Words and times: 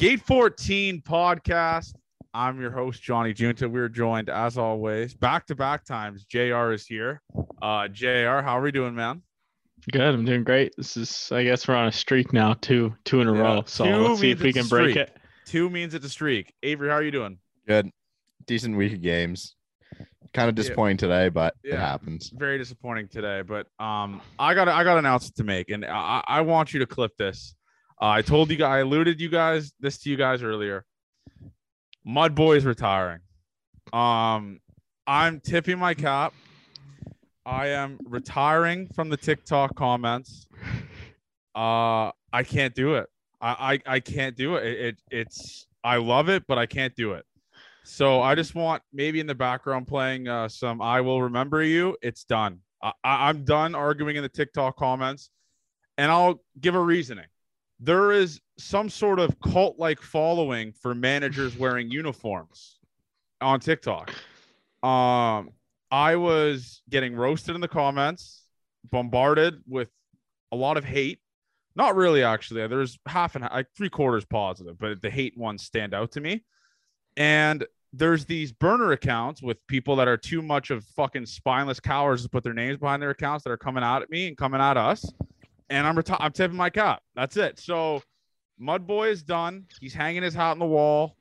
Gate 0.00 0.22
14 0.22 1.02
podcast. 1.02 1.92
I'm 2.32 2.58
your 2.58 2.70
host, 2.70 3.02
Johnny 3.02 3.34
Junta. 3.34 3.68
We're 3.68 3.90
joined, 3.90 4.30
as 4.30 4.56
always, 4.56 5.12
back 5.12 5.44
to 5.48 5.54
back 5.54 5.84
times. 5.84 6.24
JR 6.24 6.72
is 6.72 6.86
here. 6.86 7.20
Uh, 7.60 7.86
JR, 7.86 8.40
how 8.40 8.56
are 8.58 8.62
we 8.62 8.72
doing, 8.72 8.94
man? 8.94 9.20
Good. 9.92 10.00
I'm 10.00 10.24
doing 10.24 10.42
great. 10.42 10.72
This 10.78 10.96
is, 10.96 11.30
I 11.30 11.44
guess, 11.44 11.68
we're 11.68 11.74
on 11.74 11.88
a 11.88 11.92
streak 11.92 12.32
now, 12.32 12.54
two, 12.62 12.94
two 13.04 13.20
in 13.20 13.28
a 13.28 13.34
Yeah, 13.34 13.40
row. 13.42 13.62
So 13.66 13.84
two 13.84 13.94
let's 13.96 14.20
see 14.22 14.30
if 14.30 14.40
we 14.40 14.54
can 14.54 14.66
break 14.68 14.96
it. 14.96 15.14
Two 15.44 15.68
means 15.68 15.92
it's 15.92 16.06
a 16.06 16.08
streak. 16.08 16.54
Avery, 16.62 16.88
how 16.88 16.94
are 16.94 17.02
you 17.02 17.10
doing? 17.10 17.36
Good. 17.68 17.90
Decent 18.46 18.78
week 18.78 18.94
of 18.94 19.02
games. 19.02 19.54
Kind 20.32 20.48
of 20.48 20.54
Yeah. 20.56 20.62
disappointing 20.62 20.96
today, 20.96 21.28
but 21.28 21.56
it 21.62 21.76
happens. 21.76 22.30
Very 22.34 22.56
disappointing 22.56 23.08
today, 23.08 23.42
but 23.42 23.66
um, 23.78 24.22
I 24.38 24.54
got 24.54 24.66
I 24.66 24.82
got 24.82 24.92
an 24.92 25.00
announcement 25.00 25.36
to 25.36 25.44
make, 25.44 25.68
and 25.68 25.84
I, 25.84 26.24
I 26.26 26.40
want 26.40 26.72
you 26.72 26.80
to 26.80 26.86
clip 26.86 27.18
this. 27.18 27.54
Uh, 28.00 28.08
I 28.08 28.22
told 28.22 28.50
you 28.50 28.56
guys, 28.56 28.70
I 28.70 28.78
alluded 28.78 29.20
you 29.20 29.28
guys 29.28 29.72
this 29.78 29.98
to 29.98 30.10
you 30.10 30.16
guys 30.16 30.42
earlier. 30.42 30.86
Mudboy 32.06 32.56
is 32.56 32.64
retiring. 32.64 33.20
Um, 33.92 34.60
I'm 35.06 35.40
tipping 35.40 35.78
my 35.78 35.92
cap. 35.92 36.32
I 37.44 37.68
am 37.68 37.98
retiring 38.04 38.88
from 38.94 39.10
the 39.10 39.16
TikTok 39.16 39.74
comments. 39.74 40.46
Uh, 41.54 42.10
I 42.32 42.42
can't 42.44 42.74
do 42.74 42.94
it. 42.94 43.08
I 43.40 43.80
I, 43.86 43.94
I 43.94 44.00
can't 44.00 44.36
do 44.36 44.56
it. 44.56 44.64
It, 44.64 44.80
it. 44.80 44.96
It's 45.10 45.66
I 45.82 45.96
love 45.96 46.28
it, 46.28 46.46
but 46.46 46.58
I 46.58 46.66
can't 46.66 46.94
do 46.94 47.12
it. 47.12 47.24
So 47.84 48.22
I 48.22 48.34
just 48.34 48.54
want 48.54 48.82
maybe 48.92 49.20
in 49.20 49.26
the 49.26 49.34
background 49.34 49.88
playing 49.88 50.28
uh, 50.28 50.48
some 50.48 50.80
"I 50.80 51.00
Will 51.00 51.20
Remember 51.22 51.62
You." 51.62 51.96
It's 52.02 52.24
done. 52.24 52.60
I, 52.82 52.92
I'm 53.04 53.44
done 53.44 53.74
arguing 53.74 54.16
in 54.16 54.22
the 54.22 54.28
TikTok 54.28 54.76
comments, 54.76 55.30
and 55.98 56.10
I'll 56.10 56.40
give 56.60 56.74
a 56.74 56.80
reasoning. 56.80 57.26
There 57.80 58.12
is 58.12 58.40
some 58.58 58.90
sort 58.90 59.18
of 59.18 59.40
cult-like 59.40 60.02
following 60.02 60.72
for 60.72 60.94
managers 60.94 61.56
wearing 61.56 61.90
uniforms 61.90 62.78
on 63.40 63.58
TikTok. 63.58 64.10
Um, 64.82 65.50
I 65.90 66.16
was 66.16 66.82
getting 66.90 67.14
roasted 67.14 67.54
in 67.54 67.60
the 67.60 67.68
comments, 67.68 68.44
bombarded 68.90 69.62
with 69.66 69.88
a 70.52 70.56
lot 70.56 70.76
of 70.76 70.84
hate. 70.84 71.20
Not 71.74 71.96
really, 71.96 72.22
actually. 72.22 72.66
There's 72.66 72.98
half 73.06 73.34
and 73.34 73.48
like 73.50 73.68
three 73.76 73.88
quarters 73.88 74.26
positive, 74.26 74.78
but 74.78 75.00
the 75.00 75.10
hate 75.10 75.38
ones 75.38 75.62
stand 75.62 75.94
out 75.94 76.12
to 76.12 76.20
me. 76.20 76.44
And 77.16 77.66
there's 77.92 78.24
these 78.24 78.52
burner 78.52 78.92
accounts 78.92 79.42
with 79.42 79.66
people 79.66 79.96
that 79.96 80.06
are 80.06 80.16
too 80.16 80.42
much 80.42 80.70
of 80.70 80.84
fucking 80.84 81.26
spineless 81.26 81.80
cowards 81.80 82.22
to 82.22 82.28
put 82.28 82.44
their 82.44 82.54
names 82.54 82.78
behind 82.78 83.02
their 83.02 83.10
accounts 83.10 83.44
that 83.44 83.50
are 83.50 83.56
coming 83.56 83.82
out 83.82 84.02
at 84.02 84.10
me 84.10 84.28
and 84.28 84.36
coming 84.36 84.60
at 84.60 84.76
us. 84.76 85.10
And 85.70 85.86
I'm 85.86 85.96
reti- 85.96 86.16
I'm 86.18 86.32
tipping 86.32 86.56
my 86.56 86.68
cap. 86.68 87.00
That's 87.14 87.36
it. 87.36 87.58
So 87.58 88.02
Mudboy 88.60 89.10
is 89.10 89.22
done. 89.22 89.66
He's 89.80 89.94
hanging 89.94 90.22
his 90.22 90.34
hat 90.34 90.50
on 90.50 90.58
the 90.58 90.66
wall. 90.66 91.16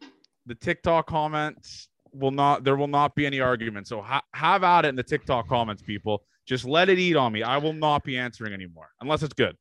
The 0.46 0.56
TikTok 0.56 1.08
comments 1.08 1.88
will 2.12 2.32
not. 2.32 2.64
There 2.64 2.76
will 2.76 2.88
not 2.88 3.16
be 3.16 3.26
any 3.26 3.40
argument. 3.40 3.88
So 3.88 4.02
ha- 4.02 4.24
have 4.34 4.64
at 4.64 4.86
it 4.86 4.90
in 4.90 4.96
the 4.96 5.04
TikTok 5.04 5.48
comments, 5.48 5.82
people. 5.82 6.24
Just 6.46 6.66
let 6.66 6.90
it 6.90 6.98
eat 6.98 7.16
on 7.16 7.32
me. 7.32 7.44
I 7.44 7.58
will 7.58 7.74
not 7.74 8.04
be 8.04 8.18
answering 8.18 8.54
anymore 8.54 8.90
unless 9.02 9.22
it's 9.22 9.34
good. 9.34 9.56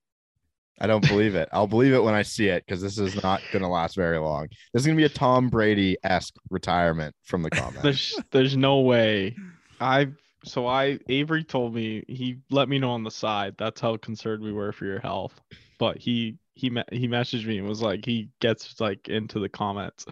I 0.80 0.86
don't 0.86 1.06
believe 1.06 1.34
it. 1.34 1.48
I'll 1.52 1.67
believe 1.67 1.92
it 1.92 2.02
when 2.02 2.14
I 2.14 2.23
see 2.23 2.48
it 2.48 2.64
because 2.64 2.80
this 2.80 2.98
is 2.98 3.20
not 3.23 3.42
going 3.52 3.62
to 3.62 3.69
last 3.69 3.97
very 3.97 4.19
long. 4.19 4.47
This 4.73 4.83
is 4.83 4.86
going 4.86 4.97
to 4.97 5.00
be 5.00 5.05
a 5.06 5.08
Tom 5.08 5.48
Brady 5.48 5.98
esque 6.05 6.34
retirement 6.50 7.14
from 7.25 7.42
the 7.42 7.50
comments. 7.50 7.83
There's, 7.83 8.19
there's 8.30 8.56
no 8.56 8.80
way. 8.80 9.36
I, 9.80 10.08
so 10.44 10.67
I, 10.67 10.98
Avery 11.08 11.44
told 11.44 11.75
me, 11.75 12.05
he 12.08 12.39
let 12.50 12.69
me 12.69 12.78
know 12.78 12.91
on 12.91 13.05
the 13.05 13.11
side. 13.11 13.55
That's 13.58 13.81
how 13.81 13.97
concerned 13.97 14.42
we 14.42 14.53
were 14.53 14.72
for 14.72 14.84
your 14.84 15.00
health. 15.00 15.41
But 15.78 15.98
he, 15.98 16.39
he, 16.55 16.70
he 16.92 17.08
messaged 17.08 17.47
me 17.47 17.58
and 17.58 17.69
was 17.69 17.83
like, 17.83 18.05
he 18.05 18.30
gets 18.41 18.80
like 18.80 19.08
into 19.08 19.41
the 19.41 19.48
comments. 19.48 20.06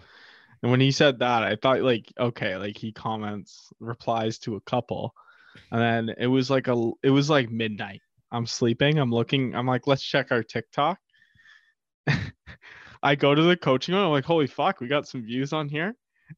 And 0.61 0.71
when 0.71 0.79
he 0.79 0.91
said 0.91 1.19
that, 1.19 1.43
I 1.43 1.55
thought 1.55 1.81
like, 1.81 2.11
okay, 2.19 2.57
like 2.57 2.77
he 2.77 2.91
comments, 2.91 3.71
replies 3.79 4.39
to 4.39 4.55
a 4.55 4.61
couple. 4.61 5.13
And 5.71 5.81
then 5.81 6.15
it 6.17 6.27
was 6.27 6.49
like 6.49 6.67
a, 6.67 6.91
it 7.03 7.09
was 7.09 7.29
like 7.29 7.49
midnight. 7.49 8.01
I'm 8.31 8.45
sleeping. 8.45 8.97
I'm 8.99 9.11
looking. 9.11 9.55
I'm 9.55 9.67
like, 9.67 9.87
let's 9.87 10.03
check 10.03 10.31
our 10.31 10.43
TikTok. 10.43 10.99
I 13.03 13.15
go 13.15 13.33
to 13.33 13.41
the 13.41 13.57
coaching 13.57 13.95
one. 13.95 14.03
I'm 14.03 14.11
like, 14.11 14.25
holy 14.25 14.47
fuck, 14.47 14.81
we 14.81 14.87
got 14.87 15.07
some 15.07 15.23
views 15.23 15.53
on 15.53 15.69
here. 15.69 15.95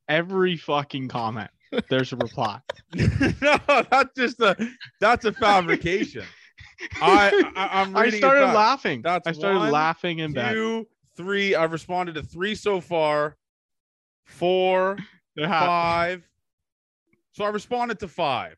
Every 0.08 0.58
fucking 0.58 1.08
comment, 1.08 1.50
there's 1.90 2.14
a 2.14 2.16
reply. 2.16 2.60
no, 2.96 3.58
that's 3.68 4.14
just 4.16 4.40
a 4.40 4.56
that's 5.00 5.26
a 5.26 5.34
fabrication. 5.34 6.24
I, 7.02 7.52
I 7.56 7.82
I'm 7.82 7.96
I 7.96 8.04
reading 8.04 8.18
it 8.18 8.22
started 8.22 8.46
laughing. 8.48 9.02
That's 9.02 9.28
I 9.28 9.32
started 9.32 9.60
one, 9.60 9.72
laughing 9.72 10.20
in 10.20 10.34
bed. 10.34 10.54
Two, 10.54 10.88
three. 11.18 11.56
I've 11.56 11.72
responded 11.72 12.16
to 12.16 12.24
three 12.24 12.56
so 12.56 12.82
far. 12.82 13.38
Four, 14.26 14.98
five. 15.38 16.28
So 17.34 17.44
I 17.46 17.50
responded 17.50 18.00
to 18.00 18.08
five, 18.08 18.56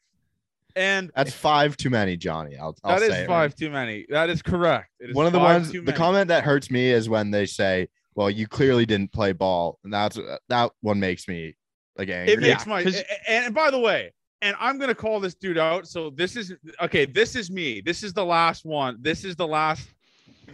and 0.75 1.11
That's 1.16 1.33
five 1.33 1.77
too 1.77 1.89
many, 1.89 2.17
Johnny. 2.17 2.57
I'll, 2.57 2.75
I'll 2.83 2.97
that 2.97 3.03
is 3.03 3.13
say 3.13 3.23
it. 3.23 3.27
five 3.27 3.55
too 3.55 3.69
many. 3.69 4.05
That 4.09 4.29
is 4.29 4.41
correct. 4.41 4.89
It 5.00 5.11
is 5.11 5.16
One 5.16 5.25
of 5.25 5.33
the 5.33 5.39
ones. 5.39 5.71
the 5.71 5.94
comment 5.94 6.27
that 6.29 6.44
hurts 6.44 6.71
me 6.71 6.89
is 6.89 7.07
when 7.07 7.31
they 7.31 7.45
say, 7.45 7.88
"Well, 8.16 8.29
you 8.29 8.47
clearly 8.47 8.85
didn't 8.85 9.11
play 9.11 9.33
ball," 9.33 9.79
and 9.83 9.94
that's 9.94 10.19
that 10.50 10.71
one 10.81 11.00
makes 11.00 11.27
me 11.27 11.55
like 11.97 12.09
angry. 12.09 12.34
It 12.34 12.40
makes 12.40 12.66
Yeah, 12.66 12.69
my 12.69 12.84
'cause- 12.84 12.96
and, 13.28 13.46
and 13.46 13.53
by 13.56 13.69
the 13.72 13.79
way, 13.79 14.13
and 14.41 14.56
I'm 14.59 14.79
gonna 14.79 14.96
call 14.96 15.19
this 15.19 15.35
dude 15.35 15.57
out. 15.57 15.88
So 15.88 16.09
this 16.09 16.35
is 16.35 16.53
okay. 16.81 17.06
This 17.06 17.35
is 17.35 17.52
me. 17.52 17.81
This 17.81 18.03
is 18.03 18.13
the 18.13 18.25
last 18.25 18.66
one. 18.66 18.97
This 19.02 19.24
is 19.24 19.35
the 19.35 19.47
last 19.47 19.88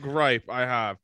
gripe 0.02 0.44
I 0.50 0.62
have. 0.62 0.98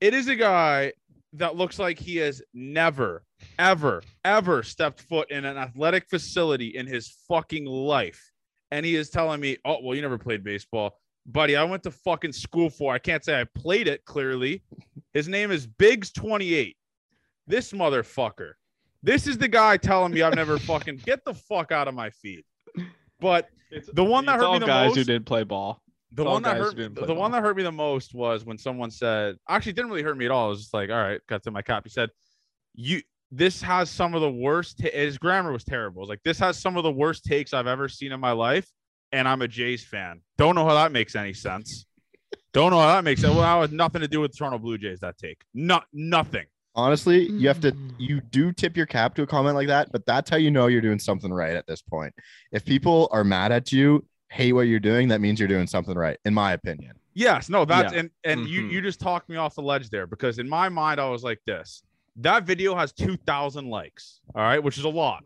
It 0.00 0.14
is 0.14 0.28
a 0.28 0.36
guy 0.36 0.92
that 1.34 1.54
looks 1.56 1.78
like 1.78 1.98
he 1.98 2.16
has 2.16 2.40
never, 2.54 3.22
ever, 3.58 4.02
ever 4.24 4.62
stepped 4.62 5.02
foot 5.02 5.30
in 5.30 5.44
an 5.44 5.58
athletic 5.58 6.08
facility 6.08 6.68
in 6.68 6.86
his 6.86 7.14
fucking 7.28 7.66
life. 7.66 8.32
And 8.70 8.86
he 8.86 8.96
is 8.96 9.10
telling 9.10 9.40
me, 9.40 9.58
Oh, 9.64 9.78
well, 9.82 9.94
you 9.94 10.02
never 10.02 10.18
played 10.18 10.42
baseball. 10.42 10.98
Buddy, 11.26 11.56
I 11.56 11.64
went 11.64 11.82
to 11.82 11.90
fucking 11.90 12.32
school 12.32 12.70
for. 12.70 12.94
I 12.94 12.98
can't 12.98 13.22
say 13.24 13.38
I 13.40 13.44
played 13.44 13.86
it 13.86 14.04
clearly. 14.04 14.62
His 15.12 15.28
name 15.28 15.50
is 15.50 15.66
Biggs28. 15.66 16.74
This 17.46 17.72
motherfucker. 17.72 18.52
This 19.06 19.28
is 19.28 19.38
the 19.38 19.46
guy 19.46 19.76
telling 19.76 20.12
me 20.12 20.22
I've 20.22 20.34
never 20.34 20.58
fucking 20.58 20.96
get 21.04 21.24
the 21.24 21.32
fuck 21.32 21.70
out 21.70 21.86
of 21.86 21.94
my 21.94 22.10
feet. 22.10 22.44
But 23.20 23.48
It's- 23.70 23.88
the 23.94 24.02
one 24.04 24.26
that 24.26 24.40
hurt 24.40 24.52
me 24.54 24.58
the 24.58 24.66
guys 24.66 24.90
who 24.90 24.96
most- 24.96 25.06
did 25.06 25.24
play 25.24 25.44
ball. 25.44 25.80
the 26.10 26.22
It's 26.22 26.28
one 26.30 26.42
that 26.42 26.48
guys 26.50 26.58
who 26.58 26.64
hurt 26.64 26.76
didn't 26.76 26.94
play 26.96 27.06
the 27.06 27.14
one 27.14 27.30
that 27.30 27.40
hurt 27.42 27.56
me 27.56 27.62
the 27.62 27.70
most 27.72 28.14
was 28.14 28.44
when 28.44 28.58
someone 28.58 28.90
said 28.90 29.36
actually 29.48 29.70
it 29.70 29.76
didn't 29.76 29.90
really 29.92 30.02
hurt 30.02 30.16
me 30.18 30.24
at 30.24 30.32
all. 30.32 30.46
It 30.46 30.50
was 30.50 30.60
just 30.62 30.74
like, 30.74 30.90
all 30.90 30.96
right, 30.96 31.20
got 31.28 31.42
to 31.44 31.50
my 31.52 31.62
cap. 31.62 31.84
He 31.84 31.90
said, 31.90 32.10
You 32.74 33.00
this 33.30 33.62
has 33.62 33.90
some 33.90 34.14
of 34.14 34.20
the 34.22 34.30
worst 34.30 34.78
ta- 34.80 34.90
his 34.92 35.18
grammar 35.18 35.52
was 35.52 35.62
terrible. 35.64 36.00
It 36.00 36.02
was 36.02 36.08
like 36.08 36.22
this 36.24 36.38
has 36.40 36.58
some 36.58 36.76
of 36.76 36.82
the 36.82 36.92
worst 36.92 37.24
takes 37.24 37.54
I've 37.54 37.66
ever 37.68 37.88
seen 37.88 38.10
in 38.12 38.18
my 38.20 38.32
life, 38.32 38.68
and 39.12 39.28
I'm 39.28 39.40
a 39.42 39.48
Jays 39.48 39.84
fan. 39.84 40.20
Don't 40.36 40.54
know 40.56 40.64
how 40.66 40.74
that 40.74 40.90
makes 40.92 41.14
any 41.14 41.32
sense. 41.32 41.86
Don't 42.52 42.70
know 42.70 42.80
how 42.80 42.88
that 42.94 43.04
makes 43.04 43.20
sense. 43.20 43.34
Well, 43.34 43.42
that 43.42 43.68
has 43.68 43.72
nothing 43.76 44.00
to 44.00 44.08
do 44.08 44.20
with 44.20 44.36
Toronto 44.36 44.58
Blue 44.58 44.78
Jays, 44.78 45.00
that 45.00 45.16
take. 45.18 45.42
Not 45.54 45.86
nothing. 45.92 46.46
Honestly, 46.76 47.32
you 47.32 47.48
have 47.48 47.60
to 47.60 47.72
Mm. 47.72 47.94
you 47.98 48.20
do 48.20 48.52
tip 48.52 48.76
your 48.76 48.84
cap 48.86 49.14
to 49.14 49.22
a 49.22 49.26
comment 49.26 49.54
like 49.56 49.68
that, 49.68 49.90
but 49.90 50.04
that's 50.04 50.28
how 50.28 50.36
you 50.36 50.50
know 50.50 50.66
you're 50.66 50.82
doing 50.82 50.98
something 50.98 51.32
right 51.32 51.56
at 51.56 51.66
this 51.66 51.80
point. 51.80 52.14
If 52.52 52.64
people 52.66 53.08
are 53.10 53.24
mad 53.24 53.50
at 53.50 53.72
you, 53.72 54.04
hate 54.28 54.52
what 54.52 54.62
you're 54.68 54.78
doing, 54.78 55.08
that 55.08 55.22
means 55.22 55.40
you're 55.40 55.48
doing 55.48 55.66
something 55.66 55.94
right, 55.96 56.18
in 56.26 56.34
my 56.34 56.52
opinion. 56.52 56.92
Yes, 57.14 57.48
no, 57.48 57.64
that's 57.64 57.94
Yeah. 57.94 58.00
and 58.00 58.10
and 58.24 58.46
you 58.46 58.62
Mhm. 58.64 58.70
you 58.72 58.82
just 58.82 59.00
talked 59.00 59.30
me 59.30 59.36
off 59.36 59.54
the 59.54 59.62
ledge 59.62 59.88
there 59.88 60.06
because 60.06 60.38
in 60.38 60.46
my 60.48 60.68
mind 60.68 61.00
I 61.00 61.08
was 61.08 61.24
like 61.24 61.40
this. 61.46 61.82
That 62.16 62.44
video 62.44 62.74
has 62.74 62.92
2000 62.92 63.68
likes, 63.70 64.20
all 64.34 64.42
right, 64.42 64.62
which 64.62 64.76
is 64.76 64.84
a 64.84 64.88
lot. 64.90 65.24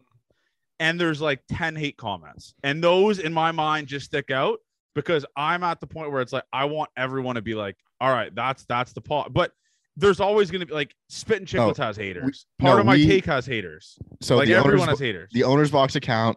And 0.78 0.98
there's 1.00 1.20
like 1.20 1.42
10 1.48 1.74
hate 1.76 1.96
comments. 1.96 2.54
And 2.62 2.82
those 2.82 3.18
in 3.18 3.32
my 3.34 3.50
mind 3.52 3.88
just 3.88 4.06
stick 4.06 4.30
out 4.30 4.60
because 4.94 5.26
I'm 5.36 5.62
at 5.64 5.80
the 5.80 5.86
point 5.86 6.12
where 6.12 6.22
it's 6.22 6.32
like 6.32 6.44
I 6.52 6.64
want 6.66 6.90
everyone 6.96 7.34
to 7.34 7.42
be 7.42 7.54
like, 7.54 7.76
"All 8.00 8.10
right, 8.12 8.32
that's 8.34 8.64
that's 8.66 8.92
the 8.92 9.00
part." 9.00 9.32
But 9.32 9.52
there's 10.00 10.20
always 10.20 10.50
going 10.50 10.60
to 10.60 10.66
be 10.66 10.72
like 10.72 10.94
Spit 11.08 11.38
and 11.38 11.46
Chicklets 11.46 11.76
has 11.76 11.96
haters. 11.96 12.46
Part 12.58 12.74
no, 12.76 12.80
of 12.80 12.86
my 12.86 12.94
we- 12.94 13.06
take 13.06 13.26
has 13.26 13.46
haters. 13.46 13.98
So 14.20 14.36
like 14.36 14.48
the 14.48 14.54
everyone 14.54 14.82
owners, 14.82 14.90
has 14.90 14.98
haters. 15.00 15.30
the 15.32 15.44
owner's 15.44 15.70
box 15.70 15.94
account 15.96 16.36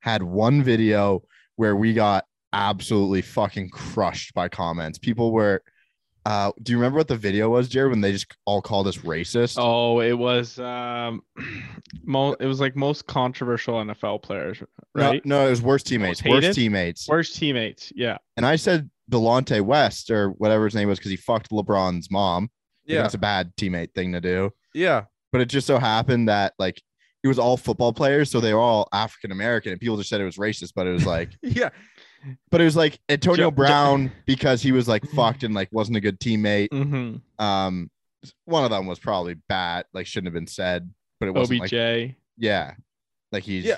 had 0.00 0.22
one 0.22 0.62
video 0.62 1.22
where 1.56 1.76
we 1.76 1.94
got 1.94 2.24
absolutely 2.52 3.22
fucking 3.22 3.70
crushed 3.70 4.34
by 4.34 4.48
comments. 4.48 4.98
People 4.98 5.32
were 5.32 5.62
uh 6.26 6.50
do 6.62 6.72
you 6.72 6.78
remember 6.78 6.96
what 6.98 7.08
the 7.08 7.16
video 7.16 7.50
was, 7.50 7.68
Jared, 7.68 7.90
when 7.90 8.00
they 8.00 8.12
just 8.12 8.34
all 8.44 8.62
called 8.62 8.86
us 8.86 8.98
racist? 8.98 9.56
Oh, 9.58 10.00
it 10.00 10.14
was 10.14 10.58
um, 10.58 11.22
mo- 12.04 12.36
it 12.40 12.46
was 12.46 12.60
like 12.60 12.76
most 12.76 13.06
controversial 13.06 13.74
NFL 13.74 14.22
players, 14.22 14.62
no, 14.94 15.10
right? 15.10 15.24
no, 15.26 15.46
it 15.46 15.50
was 15.50 15.62
worst 15.62 15.86
teammates, 15.86 16.24
Most 16.24 16.42
worst 16.42 16.54
teammates. 16.56 17.08
Worst 17.08 17.36
teammates, 17.36 17.92
yeah. 17.94 18.18
And 18.36 18.46
I 18.46 18.56
said 18.56 18.88
Delonte 19.10 19.60
West 19.60 20.10
or 20.10 20.30
whatever 20.30 20.64
his 20.64 20.74
name 20.74 20.88
was 20.88 20.98
because 20.98 21.10
he 21.10 21.16
fucked 21.16 21.50
LeBron's 21.50 22.10
mom. 22.10 22.50
Yeah. 22.84 22.96
yeah. 22.96 23.02
That's 23.02 23.14
a 23.14 23.18
bad 23.18 23.54
teammate 23.56 23.94
thing 23.94 24.12
to 24.12 24.20
do. 24.20 24.52
Yeah. 24.74 25.04
But 25.32 25.40
it 25.40 25.46
just 25.46 25.66
so 25.66 25.78
happened 25.78 26.28
that 26.28 26.54
like 26.58 26.80
it 27.22 27.28
was 27.28 27.38
all 27.38 27.56
football 27.56 27.92
players, 27.92 28.30
so 28.30 28.40
they 28.40 28.52
were 28.54 28.60
all 28.60 28.88
African 28.92 29.32
American, 29.32 29.72
and 29.72 29.80
people 29.80 29.96
just 29.96 30.08
said 30.10 30.20
it 30.20 30.24
was 30.24 30.36
racist. 30.36 30.72
But 30.76 30.86
it 30.86 30.90
was 30.92 31.06
like, 31.06 31.30
Yeah. 31.42 31.70
but 32.50 32.60
it 32.60 32.64
was 32.64 32.76
like 32.76 32.98
Antonio 33.08 33.36
Jo- 33.36 33.50
Jo- 33.50 33.50
Brown 33.50 34.12
because 34.26 34.62
he 34.62 34.72
was 34.72 34.86
like 34.88 35.04
fucked 35.14 35.42
and 35.42 35.54
like 35.54 35.68
wasn't 35.72 35.96
a 35.96 36.00
good 36.00 36.20
teammate. 36.20 36.68
Mm-hmm. 36.68 37.44
Um, 37.44 37.90
one 38.44 38.64
of 38.64 38.70
them 38.70 38.86
was 38.86 38.98
probably 38.98 39.34
bad, 39.48 39.86
like 39.92 40.06
shouldn't 40.06 40.26
have 40.28 40.34
been 40.34 40.46
said, 40.46 40.90
but 41.20 41.28
it 41.28 41.32
wasn't 41.34 41.62
OBJ. 41.62 41.72
like 41.72 42.14
yeah, 42.36 42.74
like 43.32 43.42
he's 43.44 43.64
Yeah. 43.64 43.76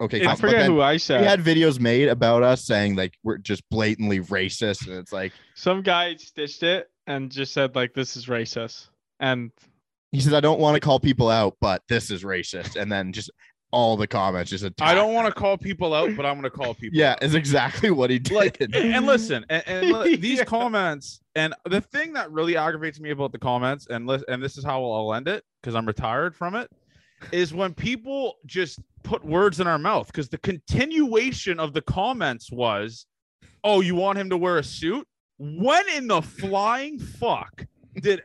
okay. 0.00 0.24
I 0.26 0.32
I 0.32 0.34
forget 0.34 0.66
who 0.66 0.80
I 0.80 0.96
said. 0.98 1.20
We 1.20 1.26
had 1.26 1.40
videos 1.40 1.78
made 1.80 2.08
about 2.08 2.42
us 2.42 2.64
saying 2.64 2.96
like 2.96 3.14
we're 3.22 3.38
just 3.38 3.62
blatantly 3.70 4.20
racist, 4.20 4.86
and 4.88 4.96
it's 4.96 5.12
like 5.12 5.32
Some 5.54 5.82
guy 5.82 6.16
stitched 6.16 6.62
it 6.62 6.90
and 7.08 7.30
just 7.30 7.52
said 7.52 7.74
like 7.74 7.94
this 7.94 8.16
is 8.16 8.26
racist. 8.26 8.88
And 9.18 9.50
he 10.12 10.20
says 10.20 10.32
I 10.34 10.40
don't 10.40 10.60
want 10.60 10.74
to 10.76 10.80
call 10.80 11.00
people 11.00 11.28
out, 11.28 11.56
but 11.60 11.82
this 11.88 12.10
is 12.12 12.22
racist, 12.22 12.80
and 12.80 12.90
then 12.92 13.12
just 13.12 13.30
all 13.70 13.96
the 13.98 14.06
comments 14.06 14.50
just 14.50 14.64
attack. 14.64 14.88
I 14.88 14.94
don't 14.94 15.12
want 15.12 15.26
to 15.26 15.32
call 15.32 15.58
people 15.58 15.92
out, 15.92 16.16
but 16.16 16.24
I'm 16.24 16.34
going 16.40 16.44
to 16.44 16.50
call 16.50 16.72
people. 16.74 16.96
Yeah, 16.98 17.12
out. 17.12 17.22
is 17.22 17.34
exactly 17.34 17.90
what 17.90 18.08
he 18.08 18.18
did. 18.18 18.32
like 18.34 18.56
and 18.60 19.04
listen 19.06 19.44
and, 19.50 19.62
and 19.66 19.90
li- 19.90 20.16
these 20.28 20.38
Yeah. 20.38 20.44
comments 20.44 21.20
and 21.34 21.52
the 21.66 21.80
thing 21.82 22.12
that 22.14 22.30
really 22.32 22.56
aggravates 22.56 22.98
me 23.00 23.10
about 23.10 23.32
the 23.32 23.38
comments 23.38 23.86
and 23.90 24.06
li- 24.06 24.24
and 24.28 24.42
this 24.42 24.56
is 24.56 24.64
how 24.64 24.82
I'll 24.90 25.12
end 25.14 25.28
it 25.28 25.44
because 25.60 25.74
I'm 25.74 25.84
retired 25.86 26.34
from 26.34 26.54
it 26.54 26.70
is 27.32 27.52
when 27.52 27.74
people 27.74 28.36
just 28.46 28.78
put 29.02 29.22
words 29.24 29.60
in 29.60 29.66
our 29.66 29.78
mouth 29.78 30.06
because 30.06 30.28
the 30.30 30.38
continuation 30.38 31.60
of 31.60 31.74
the 31.74 31.82
comments 31.82 32.50
was 32.50 33.04
oh 33.64 33.80
you 33.82 33.94
want 33.94 34.16
him 34.18 34.30
to 34.30 34.36
wear 34.38 34.56
a 34.58 34.62
suit 34.64 35.06
when 35.38 35.88
in 35.90 36.08
the 36.08 36.22
flying 36.22 36.98
fuck 36.98 37.64
did 38.00 38.22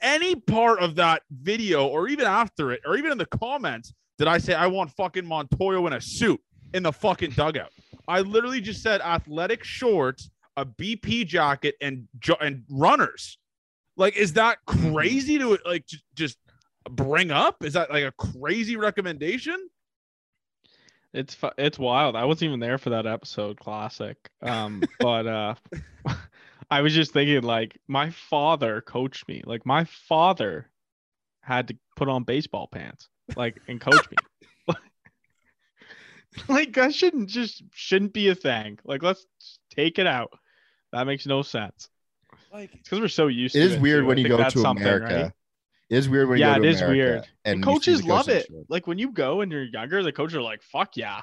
any 0.00 0.34
part 0.34 0.80
of 0.80 0.96
that 0.96 1.22
video 1.30 1.86
or 1.86 2.08
even 2.08 2.26
after 2.26 2.72
it 2.72 2.80
or 2.86 2.96
even 2.96 3.12
in 3.12 3.18
the 3.18 3.26
comments 3.26 3.94
did 4.18 4.28
I 4.28 4.38
say 4.38 4.54
I 4.54 4.66
want 4.66 4.90
fucking 4.92 5.24
Montoyo 5.24 5.86
in 5.86 5.94
a 5.94 6.00
suit 6.00 6.40
in 6.74 6.82
the 6.82 6.92
fucking 6.92 7.30
dugout 7.30 7.70
I 8.08 8.20
literally 8.20 8.60
just 8.60 8.82
said 8.82 9.00
athletic 9.00 9.64
shorts, 9.64 10.30
a 10.56 10.66
BP 10.66 11.26
jacket, 11.26 11.76
and 11.80 12.08
and 12.40 12.64
runners. 12.68 13.38
Like, 13.96 14.16
is 14.16 14.32
that 14.34 14.58
crazy 14.66 15.38
to 15.38 15.58
like 15.64 15.86
just 16.14 16.38
bring 16.90 17.30
up? 17.30 17.64
Is 17.64 17.74
that 17.74 17.90
like 17.90 18.04
a 18.04 18.12
crazy 18.12 18.76
recommendation? 18.76 19.68
it's 21.14 21.36
it's 21.58 21.78
wild. 21.78 22.16
I 22.16 22.24
wasn't 22.24 22.48
even 22.48 22.60
there 22.60 22.78
for 22.78 22.90
that 22.90 23.06
episode 23.06 23.60
classic. 23.60 24.16
Um 24.40 24.82
but 24.98 25.26
uh 25.26 25.54
I 26.72 26.80
was 26.80 26.94
just 26.94 27.12
thinking 27.12 27.42
like 27.42 27.78
my 27.86 28.08
father 28.08 28.80
coached 28.80 29.28
me. 29.28 29.42
Like 29.44 29.66
my 29.66 29.84
father 29.84 30.70
had 31.42 31.68
to 31.68 31.76
put 31.96 32.08
on 32.08 32.24
baseball 32.24 32.66
pants 32.66 33.10
like 33.36 33.60
and 33.68 33.78
coach 33.78 34.08
me. 34.10 34.16
like 36.48 36.72
that 36.72 36.94
shouldn't 36.94 37.28
just 37.28 37.62
shouldn't 37.74 38.14
be 38.14 38.30
a 38.30 38.34
thing. 38.34 38.78
Like 38.86 39.02
let's 39.02 39.26
take 39.70 39.98
it 39.98 40.06
out. 40.06 40.30
That 40.92 41.06
makes 41.06 41.26
no 41.26 41.42
sense. 41.42 41.90
Like, 42.50 42.72
because 42.72 43.00
we're 43.00 43.08
so 43.08 43.26
used 43.26 43.54
It 43.54 43.60
to 43.60 43.74
is 43.74 43.78
weird 43.78 44.04
too. 44.04 44.06
When 44.06 44.16
you 44.18 44.28
go 44.28 44.48
to 44.48 44.64
America. 44.64 45.14
right? 45.14 45.32
It 45.90 45.96
is 45.96 46.08
weird 46.08 46.30
when 46.30 46.38
Yeah, 46.38 46.56
you 46.56 46.62
go 46.62 46.62
it 46.62 46.62
to 46.62 46.68
is 46.70 46.80
America 46.80 46.96
weird. 46.96 47.28
And 47.44 47.62
The 47.62 47.66
coaches 47.66 48.02
love 48.02 48.30
it. 48.30 48.48
Like 48.70 48.86
when 48.86 48.96
you 48.96 49.12
go 49.12 49.42
and 49.42 49.52
you're 49.52 49.64
younger, 49.64 50.02
the 50.02 50.12
coaches 50.12 50.36
are 50.36 50.42
like, 50.42 50.62
"Fuck 50.62 50.96
yeah." 50.96 51.20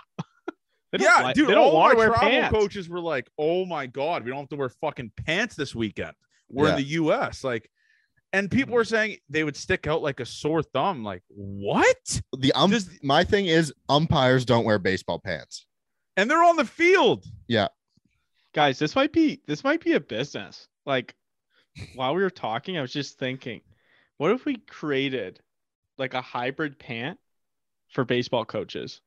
They 0.92 1.04
yeah, 1.04 1.22
like- 1.22 1.36
dude. 1.36 1.48
they 1.48 1.54
don't 1.54 1.68
all 1.68 1.76
want 1.76 1.90
my 1.98 2.06
to 2.06 2.10
wear 2.10 2.18
travel 2.18 2.30
pants. 2.30 2.54
coaches 2.58 2.90
were 2.90 3.00
like, 3.00 3.30
"Oh 3.38 3.66
my 3.66 3.86
god, 3.88 4.24
we 4.24 4.32
don't 4.32 4.40
have 4.42 4.50
to 4.50 4.56
wear 4.56 4.70
fucking 4.70 5.12
pants 5.26 5.56
this 5.56 5.76
weekend. 5.76 6.14
We're 6.50 6.66
Yeah. 6.68 6.72
in 6.72 6.78
the 6.78 6.88
U.S." 6.90 7.44
Like, 7.44 7.70
and 8.34 8.50
people 8.50 8.74
were 8.74 8.84
saying 8.86 9.18
they 9.30 9.44
would 9.44 9.56
stick 9.56 9.86
out 9.88 10.02
like 10.02 10.20
a 10.20 10.26
sore 10.26 10.64
thumb. 10.64 11.04
Like, 11.04 11.22
what? 11.30 12.22
The 12.38 12.52
um, 12.54 12.72
Does- 12.72 13.00
my 13.04 13.24
thing 13.24 13.46
is 13.46 13.74
umpires 13.88 14.46
don't 14.46 14.66
wear 14.66 14.80
baseball 14.80 15.20
pants. 15.20 15.66
and 16.18 16.30
they're 16.30 16.44
on 16.44 16.56
the 16.58 16.66
field. 16.66 17.26
Yeah, 17.48 17.68
guys, 18.54 18.80
this 18.80 18.96
might 18.96 19.14
be 19.14 19.42
this 19.48 19.64
might 19.64 19.84
be 19.84 19.94
a 19.94 20.00
business. 20.00 20.68
Like 20.86 21.14
while 21.96 22.16
we 22.16 22.24
were 22.24 22.30
talking, 22.32 22.78
I 22.78 22.82
was 22.82 22.92
just 22.92 23.20
thinking, 23.20 23.62
what 24.18 24.32
if 24.32 24.44
we 24.46 24.58
created 24.58 25.40
like 26.00 26.14
a 26.16 26.22
hybrid 26.22 26.80
pant 26.80 27.20
for 27.90 28.04
baseball 28.06 28.44
coaches? 28.46 29.02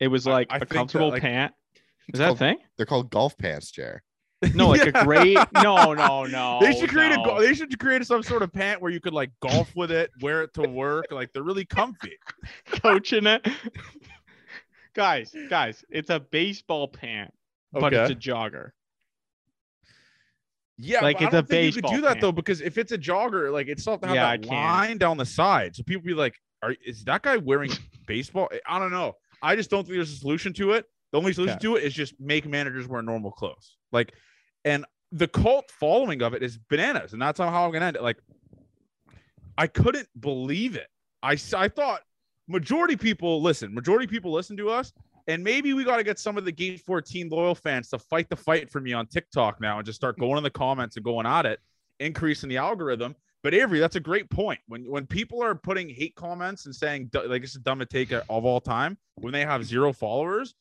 It 0.00 0.08
was 0.08 0.26
like 0.26 0.48
I 0.50 0.56
a 0.56 0.58
think 0.60 0.68
that, 0.70 0.74
comfortable 0.76 1.10
like- 1.10 1.22
pant. 1.22 1.54
Is 2.12 2.18
that 2.18 2.24
a 2.24 2.26
called- 2.28 2.38
thing? 2.38 2.58
They're 2.76 2.86
called 2.86 3.10
golf 3.10 3.36
pants, 3.38 3.70
Jer. 3.70 4.02
No, 4.54 4.68
like 4.70 4.84
Yeah. 4.84 5.00
a 5.02 5.04
great 5.04 5.38
no, 5.54 5.92
no, 5.94 6.24
no. 6.24 6.58
they 6.60 6.72
should 6.74 6.90
create 6.90 7.12
a 7.12 7.16
no. 7.16 7.24
go- 7.24 7.40
they 7.40 7.54
should 7.54 7.78
create 7.78 8.04
some 8.04 8.24
sort 8.24 8.42
of 8.42 8.52
pant 8.52 8.82
where 8.82 8.90
you 8.90 9.00
could 9.00 9.12
like 9.14 9.30
golf 9.40 9.74
with 9.76 9.92
it, 9.92 10.10
wear 10.20 10.42
it 10.42 10.52
to 10.54 10.62
work. 10.68 11.06
Like 11.12 11.32
they're 11.32 11.44
really 11.44 11.64
comfy. 11.64 12.18
coaching 12.66 13.26
it. 13.26 13.46
guys, 14.94 15.32
guys, 15.48 15.84
it's 15.90 16.10
a 16.10 16.18
baseball 16.18 16.88
pant, 16.88 17.32
but 17.72 17.92
it's 17.92 18.10
a 18.10 18.14
jogger. 18.16 18.70
Yeah, 20.78 21.00
Like, 21.02 21.18
but 21.18 21.22
I 21.22 21.26
it's 21.26 21.34
a 21.34 21.36
don't 21.36 21.48
think 21.48 21.64
you 21.66 21.72
could 21.74 21.82
baseball 21.82 21.94
do 21.96 22.00
that 22.02 22.08
pant. 22.08 22.20
though 22.22 22.32
because 22.32 22.60
if 22.60 22.78
it's 22.78 22.92
a 22.92 22.98
jogger, 22.98 23.52
like 23.52 23.68
it's 23.68 23.86
not 23.86 24.02
to 24.02 24.08
have 24.08 24.16
Yeah, 24.16 24.28
I 24.28 24.36
that 24.38 24.42
can't. 24.48 24.52
line 24.88 24.98
down 24.98 25.16
the 25.18 25.26
side. 25.26 25.76
So 25.76 25.82
people 25.84 26.02
be 26.04 26.14
like, 26.14 26.34
"Are 26.62 26.74
is 26.84 27.04
that 27.04 27.22
guy 27.22 27.36
wearing 27.36 27.70
baseball?" 28.06 28.48
I 28.66 28.78
don't 28.80 28.90
know. 28.90 29.14
I 29.42 29.56
just 29.56 29.70
don't 29.70 29.84
think 29.84 29.96
there's 29.96 30.12
a 30.12 30.16
solution 30.16 30.52
to 30.54 30.72
it. 30.72 30.86
The 31.10 31.18
only 31.18 31.32
solution 31.32 31.56
Okay. 31.56 31.62
to 31.66 31.76
it 31.76 31.82
is 31.84 31.92
just 31.92 32.18
make 32.20 32.46
managers 32.46 32.86
wear 32.88 33.02
normal 33.02 33.32
clothes. 33.32 33.76
Like, 33.90 34.14
and 34.64 34.86
the 35.10 35.28
cult 35.28 35.70
following 35.70 36.22
of 36.22 36.32
it 36.32 36.42
is 36.42 36.56
bananas, 36.56 37.12
and 37.12 37.20
that's 37.20 37.38
how 37.38 37.64
I'm 37.66 37.72
gonna 37.72 37.84
end 37.86 37.96
it. 37.96 38.02
Like, 38.02 38.18
I 39.58 39.66
couldn't 39.66 40.08
believe 40.18 40.76
it. 40.76 40.88
I 41.22 41.36
I 41.54 41.68
thought 41.68 42.02
majority 42.48 42.96
people 42.96 43.42
listen. 43.42 43.74
Majority 43.74 44.06
people 44.06 44.32
listen 44.32 44.56
to 44.56 44.70
us. 44.70 44.92
And 45.28 45.44
maybe 45.44 45.72
we 45.72 45.84
got 45.84 45.98
to 45.98 46.02
get 46.02 46.18
some 46.18 46.36
of 46.36 46.44
the 46.44 46.50
Gate 46.50 46.80
14 46.80 47.28
loyal 47.28 47.54
fans 47.54 47.88
to 47.90 47.98
fight 48.00 48.28
the 48.28 48.34
fight 48.34 48.68
for 48.68 48.80
me 48.80 48.92
on 48.92 49.06
TikTok 49.06 49.60
now 49.60 49.78
and 49.78 49.86
just 49.86 49.94
start 49.94 50.18
going 50.18 50.36
in 50.36 50.42
the 50.42 50.50
comments 50.50 50.96
and 50.96 51.04
going 51.04 51.26
at 51.26 51.46
it, 51.46 51.60
increasing 52.00 52.48
the 52.48 52.56
algorithm. 52.56 53.14
But 53.42 53.54
Avery, 53.54 53.80
that's 53.80 53.96
a 53.96 54.00
great 54.00 54.30
point. 54.30 54.60
When 54.68 54.84
when 54.90 55.06
people 55.06 55.42
are 55.42 55.54
putting 55.54 55.88
hate 55.88 56.14
comments 56.14 56.66
and 56.66 56.74
saying 56.74 57.10
like 57.12 57.42
it's 57.42 57.54
the 57.54 57.60
dumbest 57.60 57.90
take 57.90 58.12
of 58.12 58.22
all 58.28 58.60
time 58.60 58.96
when 59.16 59.32
they 59.32 59.44
have 59.44 59.64
zero 59.64 59.92
followers, 59.92 60.54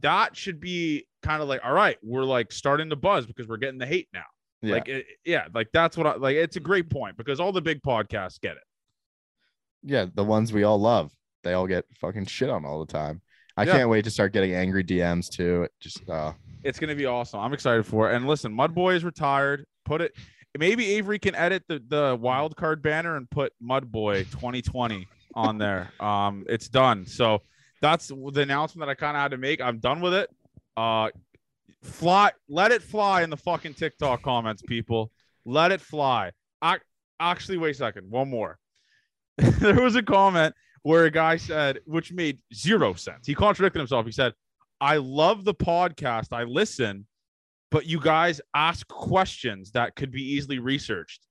that 0.00 0.34
should 0.36 0.58
be 0.60 1.06
kind 1.22 1.42
of 1.42 1.48
like, 1.48 1.60
all 1.64 1.72
right, 1.74 1.98
we're 2.02 2.24
like 2.24 2.50
starting 2.50 2.88
to 2.90 2.96
buzz 2.96 3.26
because 3.26 3.46
we're 3.48 3.58
getting 3.58 3.78
the 3.78 3.86
hate 3.86 4.08
now. 4.14 4.24
Yeah. 4.62 4.74
Like, 4.74 4.88
it, 4.88 5.06
yeah, 5.24 5.46
like 5.54 5.68
that's 5.72 5.96
what 5.96 6.06
I 6.06 6.14
like. 6.16 6.36
It's 6.36 6.56
a 6.56 6.60
great 6.60 6.88
point 6.88 7.16
because 7.18 7.38
all 7.40 7.52
the 7.52 7.60
big 7.60 7.82
podcasts 7.82 8.40
get 8.40 8.52
it. 8.56 8.62
yeah, 9.82 10.06
the 10.14 10.24
ones 10.24 10.52
we 10.52 10.62
all 10.62 10.78
love. 10.80 11.12
They 11.42 11.52
all 11.54 11.66
get 11.66 11.84
fucking 11.98 12.26
shit 12.26 12.48
on 12.48 12.64
all 12.64 12.78
the 12.84 12.90
time. 12.92 13.20
I 13.56 13.64
Yeah. 13.64 13.72
can't 13.72 13.88
wait 13.90 14.04
to 14.04 14.10
start 14.10 14.32
getting 14.32 14.54
angry 14.54 14.84
DMs 14.84 15.28
too. 15.28 15.64
It 15.64 15.72
just 15.80 16.08
uh 16.08 16.32
It's 16.62 16.78
gonna 16.78 16.94
be 16.94 17.04
awesome. 17.06 17.40
I'm 17.40 17.52
excited 17.52 17.84
for 17.84 18.10
it. 18.10 18.14
And 18.16 18.26
listen, 18.26 18.54
Mudboy 18.56 18.94
is 18.94 19.04
retired. 19.04 19.66
Put 19.84 20.00
it. 20.00 20.14
Maybe 20.58 20.94
Avery 20.94 21.18
can 21.18 21.34
edit 21.34 21.64
the 21.66 21.82
the 21.86 22.16
wild 22.20 22.56
card 22.56 22.82
banner 22.82 23.16
and 23.16 23.30
put 23.30 23.52
Mudboy 23.62 24.30
2020 24.30 25.08
on 25.34 25.58
there. 25.58 25.90
Um, 26.00 26.44
it's 26.48 26.68
done. 26.68 27.06
So 27.06 27.42
that's 27.80 28.08
the 28.08 28.40
announcement 28.40 28.86
that 28.86 28.90
I 28.90 28.94
kind 28.94 29.16
of 29.16 29.22
had 29.22 29.30
to 29.32 29.38
make. 29.38 29.60
I'm 29.60 29.78
done 29.78 30.00
with 30.00 30.14
it. 30.14 30.30
Uh, 30.76 31.10
fly. 31.82 32.32
Let 32.48 32.72
it 32.72 32.82
fly 32.82 33.22
in 33.22 33.30
the 33.30 33.36
fucking 33.36 33.74
TikTok 33.74 34.22
comments, 34.22 34.62
people. 34.62 35.10
Let 35.44 35.72
it 35.72 35.80
fly. 35.80 36.32
I 36.60 36.78
actually 37.20 37.58
wait 37.58 37.70
a 37.70 37.74
second. 37.74 38.10
One 38.10 38.28
more. 38.28 38.58
there 39.36 39.80
was 39.80 39.96
a 39.96 40.02
comment 40.02 40.54
where 40.82 41.04
a 41.04 41.10
guy 41.10 41.36
said, 41.36 41.80
which 41.84 42.12
made 42.12 42.38
zero 42.54 42.94
sense. 42.94 43.26
He 43.26 43.34
contradicted 43.34 43.80
himself. 43.80 44.06
He 44.06 44.12
said, 44.12 44.32
I 44.80 44.96
love 44.96 45.44
the 45.44 45.54
podcast. 45.54 46.32
I 46.32 46.44
listen, 46.44 47.06
but 47.72 47.86
you 47.86 47.98
guys 48.00 48.40
ask 48.54 48.86
questions 48.88 49.72
that 49.72 49.96
could 49.96 50.12
be 50.12 50.22
easily 50.22 50.58
researched. 50.60 51.26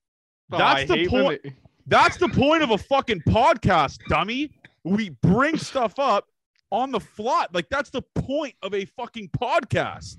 Oh, 0.52 0.58
That's 0.58 0.90
I 0.90 0.96
the 0.96 1.08
point. 1.08 1.42
they- 1.44 1.56
That's 1.86 2.16
the 2.18 2.28
point 2.28 2.62
of 2.62 2.70
a 2.70 2.78
fucking 2.78 3.22
podcast, 3.28 3.98
dummy. 4.08 4.50
We 4.84 5.10
bring 5.22 5.56
stuff 5.56 5.98
up 5.98 6.26
on 6.70 6.90
the 6.90 7.00
fly. 7.00 7.46
Like 7.52 7.68
that's 7.70 7.90
the 7.90 8.02
point 8.14 8.54
of 8.62 8.74
a 8.74 8.84
fucking 8.84 9.30
podcast. 9.30 10.16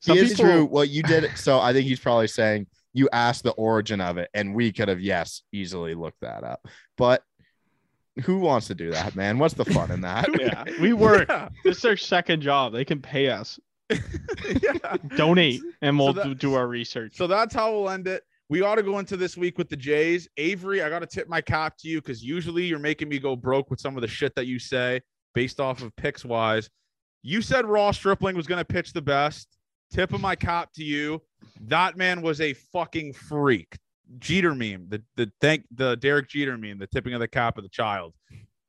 Some 0.00 0.16
it 0.18 0.24
is 0.24 0.30
people- 0.30 0.44
true 0.44 0.64
what 0.64 0.88
you 0.88 1.02
did. 1.02 1.36
So 1.36 1.60
I 1.60 1.72
think 1.72 1.86
he's 1.86 2.00
probably 2.00 2.28
saying 2.28 2.66
you 2.94 3.08
asked 3.12 3.42
the 3.44 3.52
origin 3.52 4.00
of 4.00 4.16
it, 4.18 4.30
and 4.34 4.54
we 4.54 4.72
could 4.72 4.88
have 4.88 5.00
yes 5.00 5.42
easily 5.52 5.94
looked 5.94 6.20
that 6.22 6.44
up. 6.44 6.66
But 6.96 7.22
who 8.24 8.38
wants 8.38 8.68
to 8.68 8.74
do 8.74 8.90
that, 8.92 9.14
man? 9.14 9.38
What's 9.38 9.54
the 9.54 9.64
fun 9.66 9.90
in 9.90 10.00
that? 10.02 10.28
Yeah, 10.40 10.64
we 10.80 10.92
work. 10.94 11.28
Yeah. 11.28 11.48
This 11.64 11.76
is 11.76 11.82
their 11.82 11.96
second 11.96 12.40
job. 12.40 12.72
They 12.72 12.84
can 12.84 13.02
pay 13.02 13.28
us, 13.28 13.60
yeah. 13.90 14.96
donate, 15.16 15.60
and 15.82 15.98
we'll 15.98 16.12
that- 16.12 16.24
do, 16.24 16.34
do 16.34 16.54
our 16.54 16.66
research. 16.66 17.16
So 17.16 17.26
that's 17.26 17.54
how 17.54 17.72
we'll 17.72 17.90
end 17.90 18.06
it. 18.08 18.22
We 18.48 18.62
ought 18.62 18.76
to 18.76 18.82
go 18.82 19.00
into 19.00 19.16
this 19.16 19.36
week 19.36 19.58
with 19.58 19.68
the 19.68 19.76
Jays. 19.76 20.28
Avery, 20.36 20.80
I 20.80 20.88
got 20.88 21.00
to 21.00 21.06
tip 21.06 21.28
my 21.28 21.40
cap 21.40 21.76
to 21.78 21.88
you 21.88 22.00
because 22.00 22.22
usually 22.22 22.64
you're 22.64 22.78
making 22.78 23.08
me 23.08 23.18
go 23.18 23.34
broke 23.34 23.70
with 23.70 23.80
some 23.80 23.96
of 23.96 24.02
the 24.02 24.08
shit 24.08 24.36
that 24.36 24.46
you 24.46 24.60
say 24.60 25.00
based 25.34 25.58
off 25.58 25.82
of 25.82 25.94
picks 25.96 26.24
wise. 26.24 26.70
You 27.22 27.42
said 27.42 27.66
Ross 27.66 27.96
Stripling 27.96 28.36
was 28.36 28.46
going 28.46 28.60
to 28.60 28.64
pitch 28.64 28.92
the 28.92 29.02
best. 29.02 29.48
Tip 29.90 30.12
of 30.12 30.20
my 30.20 30.36
cap 30.36 30.72
to 30.74 30.84
you. 30.84 31.22
That 31.62 31.96
man 31.96 32.22
was 32.22 32.40
a 32.40 32.52
fucking 32.52 33.14
freak. 33.14 33.76
Jeter 34.18 34.54
meme, 34.54 34.86
the 34.88 35.02
the 35.16 35.32
thank 35.40 35.64
the 35.74 35.96
Derek 35.96 36.28
Jeter 36.28 36.56
meme, 36.56 36.78
the 36.78 36.86
tipping 36.86 37.14
of 37.14 37.20
the 37.20 37.26
cap 37.26 37.58
of 37.58 37.64
the 37.64 37.68
child. 37.68 38.14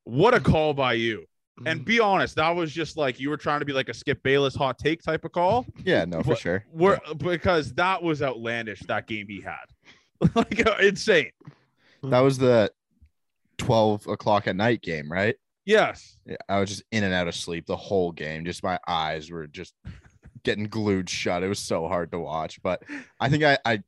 What 0.04 0.34
a 0.34 0.40
call 0.40 0.74
by 0.74 0.94
you. 0.94 1.26
And 1.66 1.84
be 1.84 2.00
honest, 2.00 2.36
that 2.36 2.52
was 2.52 2.72
just 2.72 2.98
like 2.98 3.20
you 3.20 3.30
were 3.30 3.38
trying 3.38 3.60
to 3.60 3.66
be 3.66 3.74
like 3.74 3.90
a 3.90 3.94
Skip 3.94 4.22
Bayless 4.24 4.56
hot 4.56 4.78
take 4.78 5.02
type 5.02 5.26
of 5.26 5.32
call. 5.32 5.66
Yeah, 5.84 6.06
no, 6.06 6.22
for 6.22 6.30
What- 6.30 6.40
sure. 6.40 6.66
We're, 6.72 7.00
because 7.18 7.74
that 7.74 8.02
was 8.04 8.22
outlandish 8.22 8.82
that 8.82 9.08
game 9.08 9.28
he 9.28 9.42
had. 9.42 9.66
like 10.36 10.66
uh, 10.66 10.76
insane. 10.82 11.32
That 12.04 12.20
was 12.20 12.38
the 12.38 12.72
12 13.58 14.08
o'clock 14.08 14.48
at 14.48 14.56
night 14.56 14.82
game, 14.82 15.12
right? 15.12 15.36
Yes. 15.66 16.18
Yeah, 16.26 16.38
I 16.48 16.60
was 16.60 16.70
just 16.70 16.84
in 16.92 17.04
and 17.04 17.14
out 17.14 17.28
of 17.28 17.36
sleep 17.36 17.66
the 17.66 17.76
whole 17.76 18.12
game. 18.12 18.46
Just 18.46 18.64
my 18.64 18.80
eyes 18.88 19.30
were 19.32 19.48
just 19.48 19.74
getting 20.44 20.66
glued 20.66 21.10
shut. 21.10 21.44
It 21.44 21.48
was 21.50 21.60
so 21.60 21.88
hard 21.88 22.12
to 22.12 22.20
watch. 22.20 22.62
But 22.62 22.84
I 23.20 23.30
think 23.30 23.44
I, 23.44 23.58
I 23.66 23.84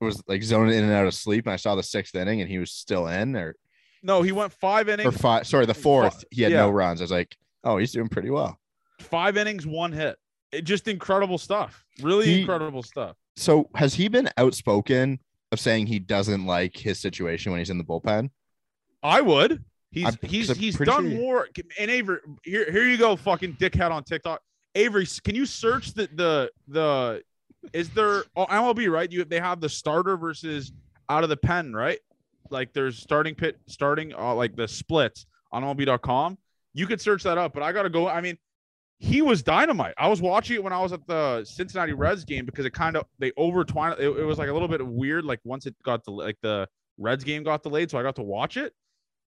was 0.00 0.22
like 0.28 0.42
zoning 0.42 0.74
in 0.78 0.84
and 0.84 0.92
out 0.92 1.06
of 1.06 1.14
sleep, 1.14 1.46
and 1.46 1.52
I 1.52 1.56
saw 1.56 1.74
the 1.74 1.82
sixth 1.82 2.14
inning, 2.14 2.40
and 2.40 2.48
he 2.50 2.58
was 2.58 2.70
still 2.72 3.08
in, 3.08 3.36
or 3.36 3.56
No, 4.02 4.22
he 4.22 4.32
went 4.32 4.52
five 4.52 4.88
or 4.88 4.92
innings, 4.92 5.16
five. 5.16 5.46
Sorry, 5.46 5.66
the 5.66 5.74
fourth. 5.74 6.24
He 6.30 6.42
had 6.42 6.52
yeah. 6.52 6.58
no 6.58 6.70
runs. 6.70 7.00
I 7.00 7.04
was 7.04 7.10
like, 7.10 7.36
oh, 7.64 7.78
he's 7.78 7.92
doing 7.92 8.08
pretty 8.08 8.30
well. 8.30 8.58
five 9.00 9.36
innings, 9.36 9.66
one 9.66 9.92
hit. 9.92 10.16
It, 10.52 10.62
just 10.62 10.88
incredible 10.88 11.38
stuff. 11.38 11.84
Really 12.00 12.26
He- 12.26 12.40
incredible 12.40 12.82
stuff. 12.82 13.16
So 13.36 13.68
has 13.74 13.94
he 13.94 14.08
been 14.08 14.28
outspoken 14.36 15.20
of 15.52 15.60
saying 15.60 15.86
he 15.86 15.98
doesn't 15.98 16.46
like 16.46 16.76
his 16.76 16.98
situation 16.98 17.52
when 17.52 17.60
he's 17.60 17.70
in 17.70 17.78
the 17.78 17.84
bullpen? 17.84 18.30
I 19.02 19.20
would. 19.20 19.64
He's 19.90 20.04
I'm- 20.04 20.18
he's 20.22 20.50
he's 20.56 20.76
done 20.76 21.10
sure 21.10 21.18
more. 21.18 21.48
And 21.78 21.90
Avery, 21.90 22.18
here 22.44 22.70
here 22.70 22.84
you 22.84 22.98
go, 22.98 23.16
fucking 23.16 23.54
dickhead 23.54 23.90
on 23.90 24.04
TikTok. 24.04 24.40
Avery, 24.74 25.06
can 25.24 25.34
you 25.34 25.46
search 25.46 25.94
the 25.94 26.08
the 26.14 26.50
the? 26.66 27.22
Is 27.72 27.90
there 27.90 28.24
oh, 28.36 28.46
MLB 28.46 28.90
right? 28.90 29.10
You 29.10 29.24
they 29.24 29.40
have 29.40 29.60
the 29.60 29.68
starter 29.68 30.16
versus 30.16 30.72
out 31.08 31.24
of 31.24 31.30
the 31.30 31.36
pen, 31.36 31.72
right? 31.74 31.98
Like 32.50 32.72
there's 32.72 32.98
starting 32.98 33.34
pit 33.34 33.58
starting 33.66 34.14
uh, 34.14 34.34
like 34.34 34.56
the 34.56 34.68
splits 34.68 35.26
on 35.52 35.62
MLB.com. 35.62 36.38
You 36.74 36.86
could 36.86 37.00
search 37.00 37.22
that 37.24 37.38
up, 37.38 37.54
but 37.54 37.62
I 37.62 37.72
gotta 37.72 37.90
go. 37.90 38.08
I 38.08 38.20
mean, 38.20 38.38
he 38.98 39.22
was 39.22 39.42
dynamite. 39.42 39.94
I 39.96 40.08
was 40.08 40.20
watching 40.20 40.56
it 40.56 40.64
when 40.64 40.72
I 40.72 40.80
was 40.80 40.92
at 40.92 41.06
the 41.06 41.44
Cincinnati 41.44 41.92
Reds 41.92 42.24
game 42.24 42.44
because 42.44 42.64
it 42.64 42.72
kind 42.72 42.96
of 42.96 43.04
they 43.18 43.30
overtwined. 43.32 43.98
It, 43.98 44.08
it 44.08 44.24
was 44.24 44.38
like 44.38 44.48
a 44.48 44.52
little 44.52 44.68
bit 44.68 44.84
weird. 44.86 45.24
Like 45.24 45.40
once 45.44 45.66
it 45.66 45.74
got 45.84 46.04
the 46.04 46.10
like 46.10 46.36
the 46.42 46.68
Reds 46.98 47.24
game 47.24 47.44
got 47.44 47.62
delayed, 47.62 47.90
so 47.90 47.98
I 47.98 48.02
got 48.02 48.16
to 48.16 48.22
watch 48.22 48.56
it. 48.56 48.74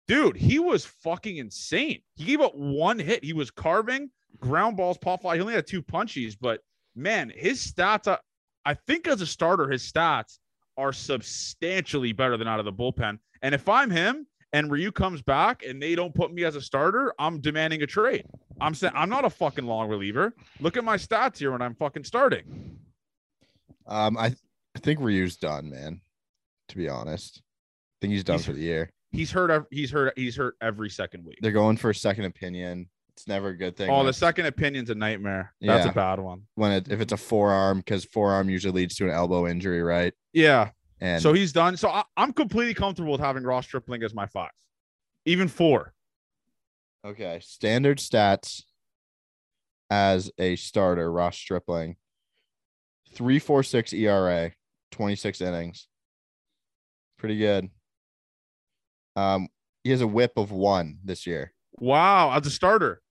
Dude, 0.06 0.36
he 0.36 0.58
was 0.58 0.84
fucking 0.84 1.38
insane. 1.38 2.02
He 2.16 2.24
gave 2.24 2.42
up 2.42 2.54
one 2.54 2.98
hit. 2.98 3.24
He 3.24 3.32
was 3.32 3.50
carving 3.50 4.10
ground 4.38 4.76
balls, 4.76 4.98
pop 4.98 5.22
fly. 5.22 5.36
He 5.36 5.40
only 5.40 5.54
had 5.54 5.66
two 5.66 5.82
punchies, 5.82 6.36
but 6.38 6.60
man, 6.94 7.32
his 7.34 7.60
stats. 7.72 8.06
I, 8.06 8.18
I 8.66 8.74
think 8.74 9.06
as 9.08 9.20
a 9.20 9.26
starter, 9.26 9.68
his 9.68 9.90
stats 9.90 10.38
are 10.76 10.92
substantially 10.92 12.12
better 12.12 12.36
than 12.36 12.48
out 12.48 12.58
of 12.58 12.64
the 12.64 12.72
bullpen. 12.72 13.18
And 13.42 13.54
if 13.54 13.68
I'm 13.68 13.90
him 13.90 14.26
and 14.52 14.70
Ryu 14.70 14.92
comes 14.92 15.22
back 15.22 15.62
and 15.64 15.82
they 15.82 15.94
don't 15.94 16.14
put 16.14 16.32
me 16.32 16.44
as 16.44 16.56
a 16.56 16.60
starter, 16.60 17.12
I'm 17.18 17.40
demanding 17.40 17.82
a 17.82 17.86
trade. 17.86 18.24
I'm 18.60 18.74
saying 18.74 18.92
I'm 18.96 19.08
not 19.10 19.24
a 19.24 19.30
fucking 19.30 19.64
long 19.66 19.88
reliever. 19.88 20.34
Look 20.60 20.76
at 20.76 20.84
my 20.84 20.96
stats 20.96 21.38
here 21.38 21.52
when 21.52 21.62
I'm 21.62 21.74
fucking 21.74 22.04
starting. 22.04 22.76
Um, 23.86 24.16
I, 24.16 24.34
I 24.74 24.78
think 24.78 25.00
Ryu's 25.00 25.36
done, 25.36 25.70
man. 25.70 26.00
To 26.68 26.76
be 26.76 26.88
honest, 26.88 27.42
I 27.44 27.96
think 28.00 28.12
he's 28.14 28.24
done 28.24 28.36
He's- 28.36 28.46
for 28.46 28.52
the 28.52 28.62
year. 28.62 28.90
He's 29.10 29.30
hurt. 29.30 29.66
He's 29.70 29.92
hurt. 29.92 30.12
He's 30.16 30.34
hurt 30.34 30.56
every 30.60 30.90
second 30.90 31.24
week. 31.24 31.38
They're 31.40 31.52
going 31.52 31.76
for 31.76 31.90
a 31.90 31.94
second 31.94 32.24
opinion. 32.24 32.88
It's 33.16 33.28
never 33.28 33.48
a 33.48 33.56
good 33.56 33.76
thing. 33.76 33.90
Oh, 33.90 33.98
when 33.98 34.06
the 34.06 34.12
second 34.12 34.46
opinion's 34.46 34.90
a 34.90 34.94
nightmare. 34.94 35.54
That's 35.60 35.84
Yeah. 35.84 35.90
a 35.90 35.94
bad 35.94 36.18
one. 36.18 36.42
when 36.56 36.72
it, 36.72 36.90
if 36.90 37.00
it's 37.00 37.12
a 37.12 37.16
forearm, 37.16 37.78
because 37.78 38.04
forearm 38.04 38.50
usually 38.50 38.72
leads 38.72 38.96
to 38.96 39.04
an 39.04 39.10
elbow 39.10 39.46
injury, 39.46 39.82
right? 39.82 40.12
Yeah. 40.32 40.70
And 41.00 41.22
so 41.22 41.32
he's 41.32 41.52
done. 41.52 41.76
So 41.76 41.88
I, 41.90 42.02
I'm 42.16 42.32
completely 42.32 42.74
comfortable 42.74 43.12
with 43.12 43.20
having 43.20 43.44
Ross 43.44 43.66
Stripling 43.66 44.02
as 44.02 44.14
my 44.14 44.26
five, 44.26 44.50
even 45.26 45.48
four. 45.48 45.92
okay, 47.04 47.38
standard 47.42 47.98
stats 47.98 48.62
as 49.90 50.30
a 50.38 50.56
starter, 50.56 51.10
Ross 51.12 51.36
Stripling, 51.36 51.96
three 53.12 53.38
four 53.38 53.62
six 53.62 53.92
ERA, 53.92 54.52
twenty 54.90 55.14
six 55.14 55.40
innings, 55.40 55.86
pretty 57.18 57.38
good. 57.38 57.68
Um, 59.14 59.48
he 59.84 59.90
has 59.90 60.00
a 60.00 60.06
WHIP 60.06 60.32
of 60.36 60.50
one 60.50 60.98
this 61.04 61.26
year. 61.26 61.52
Wow, 61.78 62.32
as 62.32 62.46
a 62.46 62.50
starter. 62.50 63.02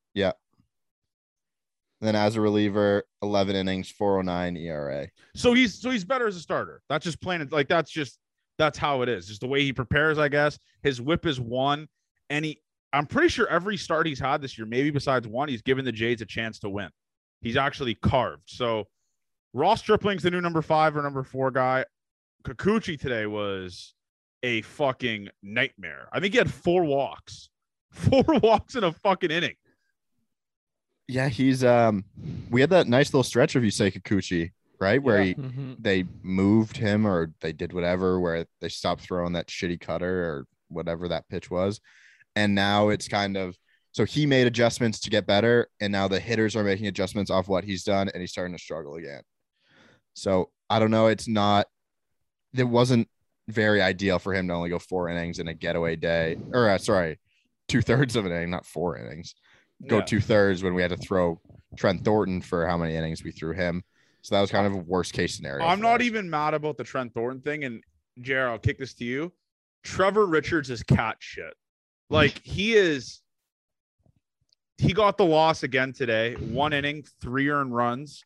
Then 2.04 2.18
as 2.18 2.36
a 2.36 2.42
reliever, 2.42 3.06
eleven 3.22 3.56
innings, 3.56 3.90
four 3.90 4.20
oh 4.20 4.22
nine 4.22 4.58
ERA. 4.58 5.08
So 5.36 5.54
he's 5.54 5.80
so 5.80 5.90
he's 5.90 6.04
better 6.04 6.28
as 6.28 6.36
a 6.36 6.42
starter. 6.42 6.82
That's 6.90 7.06
just 7.06 7.22
plain 7.22 7.48
like 7.50 7.70
that's 7.70 7.90
just 7.90 8.20
that's 8.58 8.78
how 8.78 9.04
it 9.04 9.10
is. 9.10 9.26
Just 9.26 9.40
the 9.40 9.48
way 9.48 9.64
he 9.64 9.72
prepares, 9.72 10.18
I 10.18 10.28
guess. 10.28 10.60
His 10.82 11.02
WHIP 11.02 11.26
is 11.26 11.40
one, 11.40 11.88
and 12.30 12.44
he 12.44 12.60
I'm 12.92 13.06
pretty 13.06 13.30
sure 13.30 13.48
every 13.48 13.78
start 13.78 14.06
he's 14.06 14.20
had 14.20 14.42
this 14.42 14.58
year, 14.58 14.68
maybe 14.68 14.92
besides 14.92 15.30
one, 15.30 15.48
he's 15.48 15.62
given 15.62 15.86
the 15.86 15.94
Jays 15.94 16.20
a 16.22 16.26
chance 16.26 16.60
to 16.60 16.70
win. 16.70 16.90
He's 17.40 17.56
actually 17.56 17.96
carved. 17.96 18.44
So 18.48 18.84
Ross 19.54 19.80
Stripling's 19.80 20.24
the 20.24 20.32
new 20.32 20.42
number 20.42 20.62
five 20.62 20.98
or 20.98 21.04
number 21.04 21.24
four 21.24 21.52
guy. 21.52 21.86
Kikuchi 22.44 23.00
today 23.00 23.28
was 23.28 23.94
a 24.44 24.62
fucking 24.64 25.30
nightmare. 25.42 26.10
I 26.12 26.20
think 26.20 26.34
he 26.34 26.38
had 26.38 26.52
four 26.52 26.84
walks. 26.84 27.50
Four 27.94 28.24
walks 28.42 28.74
in 28.74 28.84
a 28.84 28.92
fucking 28.92 29.30
inning. 29.30 29.54
Yeah, 31.08 31.28
he's 31.30 31.64
um. 31.64 32.06
We 32.50 32.62
had 32.62 32.70
that 32.70 32.88
nice 32.88 33.14
little 33.14 33.24
stretch 33.24 33.56
of 33.56 33.64
Yusei 33.64 33.92
Kikuchi, 33.94 34.52
right, 34.80 35.02
where 35.02 35.18
Yeah. 35.20 35.24
he 35.26 35.34
Mhm. 35.36 35.76
they 35.80 36.06
moved 36.22 36.78
him 36.78 37.06
or 37.06 37.34
they 37.42 37.52
did 37.52 37.74
whatever 37.74 38.20
where 38.20 38.46
they 38.62 38.70
stopped 38.70 39.02
throwing 39.02 39.34
that 39.34 39.48
shitty 39.48 39.80
cutter 39.80 40.24
or 40.26 40.46
whatever 40.70 41.08
that 41.10 41.28
pitch 41.28 41.52
was. 41.52 41.82
And 42.36 42.56
now 42.56 42.90
it's 42.90 43.08
kind 43.08 43.38
of 43.38 43.58
so 43.92 44.06
he 44.06 44.26
made 44.26 44.48
adjustments 44.48 45.00
to 45.02 45.10
get 45.12 45.28
better, 45.28 45.68
and 45.80 45.92
now 45.92 46.08
the 46.08 46.20
hitters 46.20 46.56
are 46.56 46.64
making 46.64 46.88
adjustments 46.88 47.30
off 47.30 47.48
what 47.48 47.64
he's 47.64 47.84
done, 47.84 48.10
and 48.10 48.22
he's 48.22 48.32
starting 48.32 48.56
to 48.58 48.62
struggle 48.64 48.96
again. 48.96 49.22
So 50.16 50.52
I 50.70 50.80
don't 50.80 50.90
know. 50.92 51.08
It's 51.08 51.28
not. 51.28 51.68
It 52.56 52.64
wasn't 52.64 53.08
very 53.50 53.82
ideal 53.82 54.20
for 54.20 54.34
him 54.34 54.48
to 54.48 54.54
only 54.54 54.70
go 54.70 54.80
four 54.80 55.10
innings 55.10 55.38
in 55.40 55.48
a 55.48 55.54
getaway 55.54 55.96
day, 55.98 56.38
or 56.54 56.70
uh, 56.70 56.78
sorry, 56.78 57.20
two 57.68 57.82
thirds 57.82 58.16
of 58.16 58.26
an 58.26 58.32
inning, 58.32 58.50
not 58.52 58.66
four 58.66 58.98
innings. 58.98 59.36
Go 59.88 59.98
Yeah. 59.98 60.04
two 60.06 60.20
thirds 60.22 60.64
when 60.64 60.74
we 60.74 60.82
had 60.82 60.92
to 60.92 60.98
throw 60.98 61.42
Trent 61.78 62.04
Thornton 62.06 62.42
for 62.42 62.68
how 62.68 62.78
many 62.78 62.96
innings 62.96 63.24
we 63.24 63.32
threw 63.32 63.54
him. 63.54 63.84
So 64.22 64.36
that 64.36 64.42
was 64.42 64.52
kind 64.52 64.66
of 64.66 64.74
a 64.74 64.78
worst 64.78 65.14
case 65.14 65.36
scenario. 65.36 65.66
I'm 65.66 65.82
not 65.82 66.00
us. 66.02 66.06
even 66.08 66.30
mad 66.30 66.54
about 66.54 66.78
the 66.78 66.84
Trent 66.84 67.14
Thornton 67.14 67.42
thing. 67.42 67.64
And 67.66 67.84
Jared, 68.22 68.52
I'll 68.52 68.60
kick 68.60 68.78
this 68.80 68.94
to 68.96 69.04
you. 69.04 69.34
Trevor 69.84 70.26
Richards 70.26 70.70
is 70.70 70.82
cat 70.84 71.18
shit. 71.20 71.54
Like 72.10 72.40
he 72.44 72.74
is. 72.74 73.22
He 74.78 74.94
got 74.94 75.18
the 75.18 75.26
loss 75.26 75.64
again 75.64 75.94
today. 75.94 76.34
One 76.36 76.74
inning, 76.74 77.04
three 77.22 77.50
earned 77.50 77.76
runs. 77.76 78.24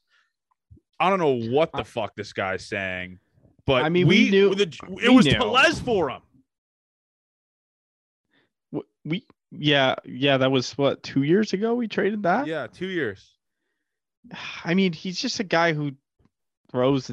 I 1.00 1.10
don't 1.10 1.20
know 1.20 1.52
what 1.52 1.72
the 1.74 1.84
fuck 1.84 2.16
this 2.16 2.34
guy's 2.34 2.66
saying, 2.66 3.20
but 3.66 3.84
I 3.84 3.90
mean, 3.90 4.08
we 4.08 4.30
knew- 4.32 4.56
the, 4.56 4.64
it 4.64 5.10
we 5.10 5.16
was 5.16 5.26
knew. 5.26 5.34
Tellez 5.34 5.80
for 5.80 6.10
him. 6.10 6.22
We 9.06 9.26
yeah 9.52 9.96
yeah 10.06 10.38
that 10.38 10.52
was 10.52 10.78
what 10.78 11.02
two 11.04 11.24
years 11.24 11.54
ago 11.54 11.74
we 11.76 11.88
traded 11.88 12.24
that. 12.24 12.48
Yeah, 12.48 12.68
two 12.68 12.88
years. 12.88 13.34
I 14.64 14.74
mean 14.74 14.94
he's 14.94 15.20
just 15.20 15.40
a 15.40 15.44
guy 15.44 15.74
who 15.74 15.92
throws 16.72 17.10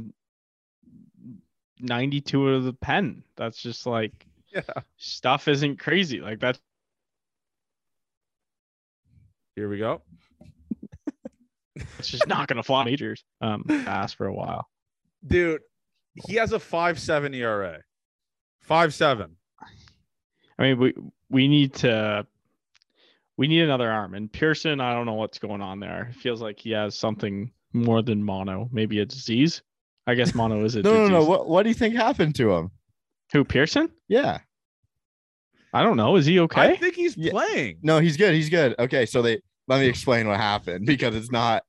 92 1.80 2.48
out 2.48 2.54
of 2.54 2.64
the 2.64 2.72
pen. 2.72 3.22
That's 3.36 3.58
just 3.62 3.86
like 3.86 4.26
Yeah. 4.52 4.62
stuff 4.96 5.46
isn't 5.48 5.78
crazy 5.78 6.20
like 6.20 6.40
that. 6.40 6.58
Here 9.56 9.68
we 9.68 9.78
go. 9.78 10.02
It's 11.98 12.08
just 12.08 12.26
not 12.28 12.46
gonna 12.48 12.62
fly 12.62 12.84
majors 12.84 13.24
um 13.40 13.64
fast 13.64 14.16
for 14.16 14.26
a 14.26 14.34
while. 14.34 14.68
Dude, 15.26 15.62
he 16.26 16.34
has 16.36 16.52
a 16.52 16.60
five 16.60 16.98
seven 17.00 17.34
ERA. 17.34 17.82
Five 18.60 18.94
seven. 18.94 19.36
I 20.58 20.62
mean 20.62 20.78
we 20.78 20.94
we 21.34 21.48
need 21.48 21.74
to 21.74 22.26
we 23.36 23.48
need 23.48 23.62
another 23.62 23.90
arm 23.90 24.14
and 24.14 24.32
Pearson. 24.32 24.80
I 24.80 24.94
don't 24.94 25.06
know 25.06 25.14
what's 25.14 25.38
going 25.40 25.60
on 25.60 25.80
there. 25.80 26.08
It 26.10 26.14
feels 26.16 26.40
like 26.40 26.58
he 26.60 26.70
has 26.70 26.94
something 26.96 27.50
more 27.72 28.00
than 28.02 28.22
mono, 28.22 28.68
maybe 28.72 29.00
a 29.00 29.04
disease. 29.06 29.62
I 30.06 30.14
guess 30.14 30.34
mono 30.34 30.64
is 30.64 30.76
a 30.76 30.82
No, 30.82 30.92
no, 30.92 30.98
disease. 31.00 31.10
no. 31.12 31.24
What 31.24 31.48
What 31.48 31.62
do 31.64 31.68
you 31.70 31.74
think 31.74 31.96
happened 31.96 32.36
to 32.36 32.52
him? 32.52 32.70
Who 33.32 33.44
Pearson? 33.44 33.90
Yeah. 34.08 34.38
I 35.72 35.82
don't 35.82 35.96
know. 35.96 36.14
Is 36.16 36.26
he 36.26 36.38
okay? 36.40 36.60
I 36.68 36.76
think 36.76 36.94
he's 36.94 37.16
Yeah. 37.16 37.32
playing. 37.32 37.78
No, 37.82 37.98
he's 37.98 38.16
good. 38.16 38.32
He's 38.34 38.48
good. 38.48 38.76
Okay, 38.78 39.06
so 39.06 39.22
they 39.22 39.40
let 39.66 39.80
me 39.80 39.86
explain 39.88 40.28
what 40.28 40.36
happened 40.38 40.86
because 40.92 41.16
it's 41.16 41.32
not. 41.32 41.64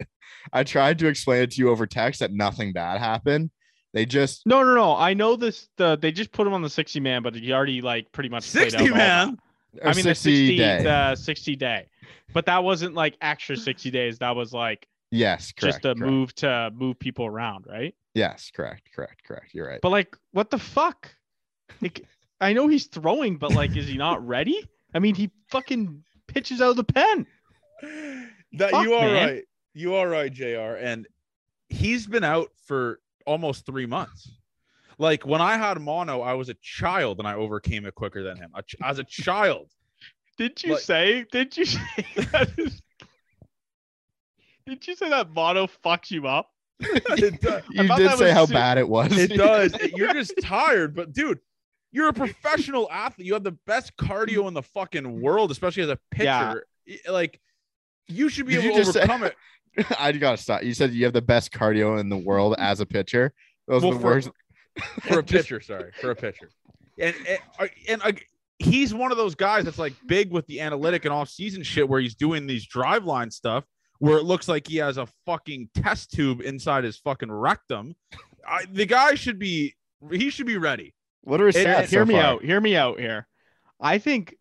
I 0.54 0.64
tried 0.64 1.00
to 1.00 1.08
explain 1.08 1.42
it 1.42 1.52
to 1.52 1.58
you 1.58 1.70
over 1.72 1.88
text 1.88 2.20
that 2.20 2.32
nothing 2.32 2.72
bad 2.72 3.00
happened. 3.00 3.50
They 3.94 4.06
just 4.06 4.46
No, 4.46 4.62
no, 4.64 4.76
no. 4.76 4.96
I 4.96 5.16
know 5.16 5.36
this. 5.38 5.70
The 5.78 5.98
they 5.98 6.12
just 6.12 6.32
put 6.32 6.46
him 6.46 6.54
on 6.54 6.62
the 6.62 6.70
60 6.70 7.00
man, 7.00 7.24
but 7.24 7.34
he 7.34 7.52
already 7.52 7.82
like 7.82 8.12
pretty 8.12 8.30
much 8.30 8.52
played 8.52 8.72
60 8.74 8.92
out 8.92 8.96
man. 8.98 9.38
That. 9.76 9.88
I 9.88 9.94
mean 9.94 10.06
the 10.06 10.16
60 10.16 10.58
day. 10.58 10.84
the 10.84 11.16
60 11.16 11.56
day, 11.56 11.88
but 12.34 12.46
that 12.46 12.64
wasn't 12.64 12.96
like 12.96 13.18
extra 13.22 13.56
60 13.58 13.92
days. 13.92 14.20
That 14.20 14.36
was 14.36 14.54
like 14.54 14.88
yes, 15.12 15.52
correct. 15.52 15.76
just 15.76 15.86
a 15.86 15.96
correct. 15.96 16.00
move 16.00 16.36
to 16.36 16.72
move 16.74 17.00
people 17.00 17.26
around, 17.26 17.66
right? 17.68 17.96
Yes, 18.14 18.52
correct, 18.56 18.90
correct, 18.96 19.24
correct. 19.26 19.54
You're 19.54 19.68
right. 19.68 19.82
But 19.82 19.90
like, 19.90 20.16
what 20.32 20.50
the 20.50 20.58
fuck? 20.58 21.14
Like, 21.82 22.06
I 22.40 22.54
know 22.54 22.68
he's 22.68 22.88
throwing, 22.88 23.38
but 23.38 23.54
like, 23.54 23.76
is 23.76 23.88
he 23.88 23.98
not 23.98 24.26
ready? 24.26 24.70
I 24.94 25.00
mean, 25.00 25.16
he 25.16 25.30
fucking 25.50 26.04
pitches 26.28 26.62
out 26.62 26.70
of 26.72 26.78
the 26.78 26.84
pen. 26.86 27.28
That 28.54 28.72
Fuck, 28.72 28.86
you 28.86 28.94
are 28.94 29.06
man. 29.06 29.28
right. 29.28 29.44
You 29.74 29.96
are 29.96 30.08
right, 30.08 30.32
Jr. 30.32 30.78
And 30.80 31.08
he's 31.68 32.08
been 32.08 32.24
out 32.24 32.50
for 32.66 33.02
almost 33.26 33.66
three 33.66 33.86
months. 33.86 34.32
Like 34.98 35.26
when 35.26 35.42
I 35.42 35.58
had 35.58 35.80
mono, 35.82 36.22
I 36.22 36.34
was 36.34 36.50
a 36.50 36.56
child 36.62 37.20
and 37.20 37.28
I 37.28 37.34
overcame 37.36 37.86
it 37.86 37.96
quicker 37.96 38.24
than 38.24 38.38
him. 38.38 38.52
As 38.84 39.00
a 39.00 39.04
child, 39.04 39.70
Did 40.38 40.62
you 40.64 40.74
Like- 40.74 40.82
say? 40.82 41.26
Did 41.32 41.56
you 41.58 41.66
say? 41.66 41.80
That 42.32 42.52
is, 42.58 42.82
did 44.66 44.88
you 44.88 44.96
say 44.96 45.10
that 45.10 45.30
mono 45.32 45.68
fucks 45.68 46.10
you 46.12 46.28
up? 46.28 46.50
it, 46.80 47.40
do- 47.40 47.62
You 47.70 47.88
did 47.96 48.18
say 48.18 48.32
how 48.32 48.46
su- 48.46 48.54
bad 48.54 48.78
it 48.78 48.88
was. 48.88 49.16
it 49.18 49.28
does. 49.38 49.74
You're 49.96 50.14
just 50.14 50.34
tired, 50.42 50.96
but 50.96 51.14
dude, 51.14 51.40
you're 51.92 52.10
a 52.10 52.14
professional 52.14 52.90
athlete. 52.92 53.28
You 53.28 53.34
have 53.34 53.44
the 53.44 53.58
best 53.66 53.96
cardio 53.98 54.48
in 54.48 54.54
the 54.54 54.64
fucking 54.64 55.22
world, 55.22 55.52
especially 55.52 55.84
as 55.84 55.90
a 55.90 56.00
pitcher. 56.12 56.66
Y- 56.88 56.98
Like 57.10 57.40
you 58.08 58.28
should 58.30 58.46
be 58.48 58.56
Did 58.56 58.66
able 58.66 58.76
to 58.78 58.82
just 58.82 58.94
say- 58.94 59.00
overcome 59.04 59.24
it. 59.24 59.36
I 60.00 60.12
gotta 60.14 60.38
stop. 60.38 60.64
You 60.64 60.74
said 60.74 60.94
you 60.94 61.04
have 61.06 61.14
the 61.14 61.22
best 61.22 61.52
cardio 61.52 62.00
in 62.00 62.10
the 62.10 62.18
world 62.18 62.56
as 62.58 62.80
a 62.80 62.86
pitcher. 62.86 63.34
Those 63.68 63.84
Well, 63.84 63.92
are 63.92 63.96
the 63.96 64.00
for- 64.02 64.06
worst. 64.08 64.30
for 65.04 65.20
a 65.20 65.24
pitcher. 65.24 65.62
Sorry, 65.62 65.92
for 66.02 66.12
a 66.12 66.16
pitcher. 66.16 66.50
And 67.00 67.16
and, 67.60 67.70
and 67.90 68.02
uh, 68.04 68.12
he's 68.60 68.94
one 68.94 69.12
of 69.12 69.18
those 69.18 69.36
guys 69.36 69.66
that's 69.66 69.78
like 69.80 69.94
big 70.08 70.32
with 70.32 70.46
the 70.48 70.62
analytic 70.62 71.06
and 71.06 71.14
off 71.14 71.30
season 71.30 71.64
shit, 71.64 71.88
where 71.88 72.00
he's 72.00 72.16
doing 72.16 72.48
these 72.48 72.68
Driveline 72.68 73.32
stuff, 73.32 73.66
where 74.00 74.18
it 74.18 74.24
looks 74.24 74.48
like 74.48 74.68
he 74.68 74.78
has 74.78 74.98
a 74.98 75.08
fucking 75.26 75.70
test 75.76 76.12
tube 76.12 76.42
inside 76.42 76.84
his 76.84 76.98
fucking 76.98 77.32
rectum. 77.32 77.96
I, 78.48 78.66
the 78.72 78.86
guy 78.86 79.16
should 79.16 79.40
be 79.40 79.76
he 80.12 80.30
should 80.30 80.46
be 80.48 80.58
ready. 80.58 80.94
What 81.22 81.42
are 81.42 81.48
his 81.48 81.56
And- 81.56 81.68
stats 81.68 81.80
and 81.80 81.90
so 81.90 81.96
hear 81.98 82.06
me 82.06 82.14
far? 82.16 82.24
out. 82.24 82.44
Hear 82.44 82.62
me 82.62 82.76
out 82.76 83.00
here. 83.00 83.28
I 83.82 83.98
think, 83.98 84.36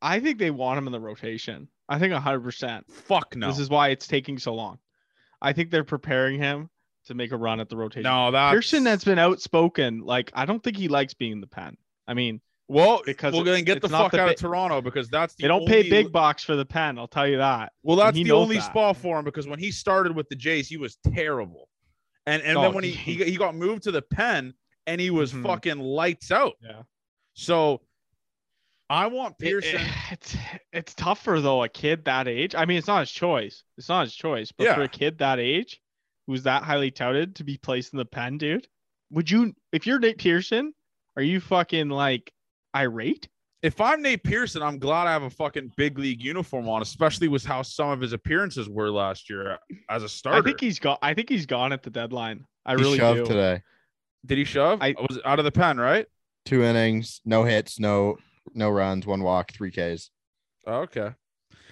I 0.00 0.20
think 0.20 0.38
they 0.38 0.50
want 0.50 0.78
him 0.78 0.86
in 0.86 0.92
the 0.92 1.00
rotation. 1.00 1.68
I 1.88 1.98
think 1.98 2.12
hundred 2.14 2.40
percent. 2.40 2.84
Fuck 2.90 3.34
no. 3.34 3.48
This 3.48 3.58
is 3.58 3.68
why 3.70 3.88
it's 3.88 4.06
taking 4.06 4.38
so 4.38 4.54
long. 4.54 4.78
I 5.40 5.52
think 5.52 5.70
they're 5.70 5.82
preparing 5.84 6.38
him 6.38 6.70
to 7.06 7.14
make 7.14 7.32
a 7.32 7.36
run 7.36 7.60
at 7.60 7.68
the 7.68 7.76
rotation. 7.76 8.02
no 8.04 8.30
that 8.30 8.50
Pearson 8.52 8.86
has 8.86 9.02
been 9.04 9.18
outspoken. 9.18 10.00
Like 10.00 10.30
I 10.34 10.44
don't 10.46 10.62
think 10.62 10.76
he 10.76 10.88
likes 10.88 11.14
being 11.14 11.32
in 11.32 11.40
the 11.40 11.46
pen. 11.46 11.76
I 12.06 12.14
mean, 12.14 12.40
well 12.68 13.02
because 13.04 13.32
well 13.34 13.44
then 13.44 13.64
get 13.64 13.82
the 13.82 13.88
fuck 13.88 14.12
the 14.12 14.20
out 14.20 14.26
bi- 14.26 14.32
of 14.32 14.36
Toronto 14.38 14.80
because 14.80 15.08
that's 15.08 15.34
the 15.34 15.42
they 15.42 15.48
don't 15.48 15.66
pay 15.66 15.88
big 15.88 16.12
bucks 16.12 16.42
for 16.44 16.56
the 16.56 16.64
pen. 16.64 16.98
I'll 16.98 17.08
tell 17.08 17.26
you 17.26 17.38
that. 17.38 17.72
Well, 17.82 17.96
that's 17.96 18.14
the 18.16 18.30
only 18.32 18.56
that. 18.56 18.64
spot 18.70 18.96
for 18.96 19.18
him 19.18 19.24
because 19.24 19.46
when 19.46 19.58
he 19.58 19.70
started 19.70 20.14
with 20.14 20.28
the 20.28 20.36
Jays, 20.36 20.68
he 20.68 20.76
was 20.76 20.96
terrible. 21.14 21.68
And 22.26 22.42
and 22.42 22.56
Oh, 22.56 22.62
then 22.62 22.74
when 22.74 22.84
he, 22.84 22.90
he 22.90 23.14
he 23.24 23.36
got 23.36 23.54
moved 23.56 23.82
to 23.84 23.90
the 23.90 24.02
pen 24.02 24.54
and 24.86 25.00
he 25.00 25.10
was 25.10 25.32
Mhm. 25.32 25.42
fucking 25.42 25.78
lights 25.80 26.30
out. 26.30 26.54
Yeah. 26.62 26.82
So 27.34 27.80
I 28.88 29.06
want 29.08 29.38
Pearson. 29.38 29.80
it- 29.80 29.88
it's 30.12 30.36
it's 30.72 30.94
tougher 30.94 31.40
though. 31.40 31.64
A 31.64 31.68
kid 31.68 32.04
that 32.04 32.28
age. 32.28 32.54
I 32.54 32.64
mean, 32.64 32.78
it's 32.78 32.86
not 32.86 33.00
his 33.00 33.10
choice. 33.10 33.64
It's 33.76 33.88
not 33.88 34.04
his 34.06 34.14
choice. 34.14 34.52
But 34.52 34.74
for 34.74 34.82
a 34.82 34.88
kid 34.88 35.18
that 35.18 35.38
age, 35.40 35.80
who's 36.32 36.44
that 36.44 36.62
highly 36.62 36.90
touted 36.90 37.36
to 37.36 37.44
be 37.44 37.58
placed 37.58 37.92
in 37.92 37.98
the 37.98 38.04
pen, 38.06 38.38
dude, 38.38 38.66
would 39.10 39.30
you? 39.30 39.54
If 39.70 39.86
you're 39.86 39.98
Nate 39.98 40.16
Pearson, 40.16 40.72
are 41.16 41.22
you 41.22 41.40
fucking 41.40 41.90
like 41.90 42.32
irate? 42.74 43.28
if 43.62 43.80
I'm 43.80 44.02
Nate 44.02 44.24
Pearson, 44.24 44.60
I'm 44.60 44.78
glad 44.78 45.06
I 45.06 45.12
have 45.12 45.22
a 45.22 45.30
fucking 45.30 45.72
big 45.76 45.96
league 45.96 46.20
uniform 46.22 46.68
on, 46.68 46.82
especially 46.82 47.28
with 47.28 47.44
how 47.44 47.62
some 47.62 47.90
of 47.90 48.00
his 48.00 48.12
appearances 48.12 48.68
were 48.68 48.90
last 48.90 49.30
year 49.30 49.58
as 49.88 50.02
a 50.02 50.08
starter. 50.08 50.38
I 50.38 50.42
think 50.42 50.58
he's 50.60 50.80
gone. 50.80 50.96
I 51.02 51.14
think 51.14 51.28
he's 51.28 51.46
gone 51.46 51.72
at 51.72 51.82
the 51.82 51.90
deadline. 51.90 52.44
I 52.66 52.74
He 52.74 52.82
really 52.82 52.98
shoved 52.98 53.20
do. 53.20 53.24
today. 53.26 53.62
Did 54.26 54.38
he 54.38 54.44
shove? 54.44 54.80
I- 54.82 54.96
was 54.98 55.20
out 55.24 55.38
of 55.38 55.44
the 55.44 55.52
pen, 55.52 55.78
right? 55.78 56.06
Two 56.44 56.64
innings, 56.64 57.20
no 57.24 57.44
hits, 57.44 57.78
no 57.78 58.16
no 58.54 58.70
runs, 58.70 59.06
one 59.06 59.22
walk, 59.22 59.52
three 59.52 59.70
Ks. 59.70 60.10
Oh, 60.66 60.80
okay. 60.80 61.10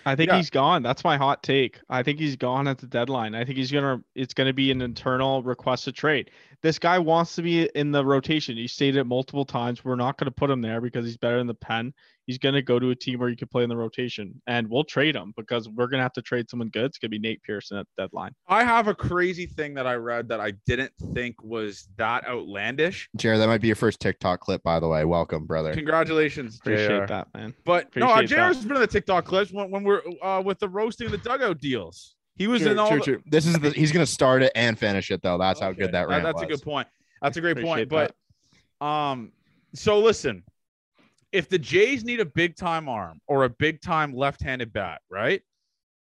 I 0.06 0.16
think 0.16 0.30
Yeah. 0.30 0.36
he's 0.36 0.50
gone. 0.50 0.82
That's 0.82 1.04
my 1.04 1.16
hot 1.16 1.42
take. 1.42 1.80
I 1.88 2.02
think 2.02 2.18
he's 2.18 2.36
gone 2.36 2.68
at 2.68 2.78
the 2.78 2.86
deadline. 2.86 3.34
I 3.34 3.44
think 3.44 3.58
he's 3.58 3.70
gonna. 3.70 4.02
It's 4.14 4.34
gonna 4.34 4.52
be 4.52 4.70
an 4.70 4.80
internal 4.82 5.42
request 5.42 5.84
to 5.84 5.92
trade. 5.92 6.30
This 6.62 6.78
guy 6.78 6.98
wants 6.98 7.34
to 7.36 7.42
be 7.42 7.64
in 7.74 7.90
the 7.92 8.04
rotation. 8.04 8.56
He 8.56 8.66
stated 8.66 8.98
it 8.98 9.04
multiple 9.04 9.44
times. 9.44 9.84
We're 9.84 9.96
not 9.96 10.18
gonna 10.18 10.30
put 10.30 10.50
him 10.50 10.60
there 10.60 10.80
because 10.80 11.04
he's 11.06 11.16
better 11.16 11.38
in 11.38 11.46
the 11.46 11.54
pen. 11.54 11.92
He's 12.26 12.38
gonna 12.38 12.62
go 12.62 12.78
to 12.78 12.90
a 12.90 12.94
team 12.94 13.18
where 13.18 13.28
he 13.28 13.34
could 13.36 13.50
play 13.50 13.62
in 13.64 13.68
the 13.68 13.76
rotation, 13.76 14.40
and 14.46 14.68
we'll 14.68 14.84
trade 14.84 15.16
him 15.16 15.32
because 15.36 15.68
we're 15.68 15.86
gonna 15.88 16.02
have 16.02 16.12
to 16.12 16.22
trade 16.22 16.48
someone 16.48 16.68
good. 16.68 16.84
It's 16.84 16.98
gonna 16.98 17.08
be 17.10 17.18
Nate 17.18 17.42
Pearson 17.42 17.76
at 17.78 17.86
the 17.96 18.04
deadline. 18.04 18.32
I 18.46 18.62
have 18.62 18.86
a 18.88 18.94
crazy 18.94 19.46
thing 19.46 19.74
that 19.74 19.86
I 19.86 19.94
read 19.94 20.28
that 20.28 20.40
I 20.40 20.52
didn't 20.66 20.92
think 21.14 21.42
was 21.42 21.88
that 21.96 22.26
outlandish. 22.26 23.08
Jared, 23.16 23.40
that 23.40 23.46
might 23.48 23.60
be 23.60 23.66
your 23.68 23.76
first 23.76 24.00
TikTok 24.00 24.40
clip, 24.40 24.62
by 24.62 24.78
the 24.78 24.86
way. 24.88 25.04
Welcome, 25.04 25.46
brother. 25.46 25.72
Congratulations, 25.74 26.58
Appreciate 26.58 27.00
JR. 27.00 27.06
that, 27.06 27.28
man. 27.34 27.54
But 27.64 27.94
no, 27.96 28.08
uh, 28.10 28.16
that. 28.20 28.26
Jared's 28.28 28.64
been 28.64 28.76
in 28.76 28.82
the 28.82 28.86
TikTok 28.86 29.24
clips 29.24 29.50
when, 29.52 29.70
when 29.70 29.82
we're 29.82 30.02
uh, 30.22 30.42
with 30.44 30.58
the 30.60 30.68
roasting 30.68 31.10
the 31.10 31.18
dugout 31.18 31.58
deals. 31.60 32.14
He 32.36 32.46
was 32.46 32.62
True, 32.62 32.70
in 32.72 32.78
all. 32.78 32.88
true, 32.88 32.98
the- 32.98 33.04
true. 33.04 33.22
This 33.26 33.44
is 33.46 33.58
the 33.58 33.70
he's 33.70 33.92
gonna 33.92 34.06
start 34.06 34.42
it 34.42 34.52
and 34.54 34.78
finish 34.78 35.10
it 35.10 35.20
though. 35.22 35.36
That's 35.38 35.58
how 35.60 35.72
good 35.72 35.92
that 35.92 36.08
rant 36.08 36.22
That's 36.22 36.34
was. 36.36 36.42
a 36.44 36.46
good 36.46 36.62
point. 36.62 36.86
That's 37.22 37.36
a 37.36 37.40
great 37.40 37.56
point. 37.60 37.82
Appreciate 37.82 38.12
But 38.80 38.86
um, 38.86 39.32
so 39.74 39.98
listen, 39.98 40.42
if 41.32 41.48
the 41.48 41.58
Jays 41.58 42.04
need 42.04 42.20
a 42.20 42.24
big 42.24 42.56
time 42.56 42.88
arm 42.88 43.20
or 43.26 43.44
a 43.44 43.48
big 43.50 43.80
time 43.80 44.14
left-handed 44.14 44.72
bat, 44.72 45.00
right? 45.10 45.42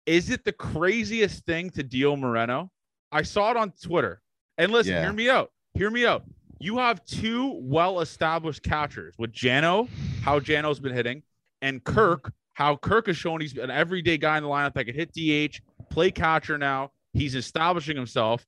Is 0.07 0.31
it 0.31 0.45
the 0.45 0.53
craziest 0.53 1.45
thing 1.47 1.71
to 1.71 1.83
deal 1.83 2.17
Moreno? 2.17 2.71
I 3.11 3.23
saw 3.23 3.51
it 3.51 3.57
on 3.57 3.73
Twitter. 3.83 4.21
And 4.59 4.71
listen, 4.71 4.93
Yeah. 4.95 5.03
hear 5.03 5.13
me 5.13 5.31
out. 5.31 5.51
Hear 5.75 5.91
me 5.91 6.05
out. 6.07 6.25
You 6.61 6.79
have 6.79 7.05
two 7.05 7.59
well-established 7.63 8.63
catchers 8.63 9.15
with 9.19 9.33
Jano, 9.33 9.89
how 10.23 10.41
Jano's 10.41 10.79
been 10.81 10.95
hitting, 10.95 11.23
and 11.63 11.83
Kirk, 11.83 12.33
how 12.53 12.77
Kirk 12.77 13.07
has 13.07 13.17
shown 13.17 13.41
he's 13.41 13.57
an 13.57 13.71
everyday 13.71 14.17
guy 14.19 14.37
in 14.37 14.43
the 14.43 14.49
lineup 14.49 14.75
that 14.75 14.85
can 14.85 14.95
hit 14.95 15.13
DH, 15.13 15.61
play 15.91 16.11
catcher 16.11 16.59
now. 16.59 16.93
He's 17.13 17.35
establishing 17.35 17.97
himself. 17.97 18.47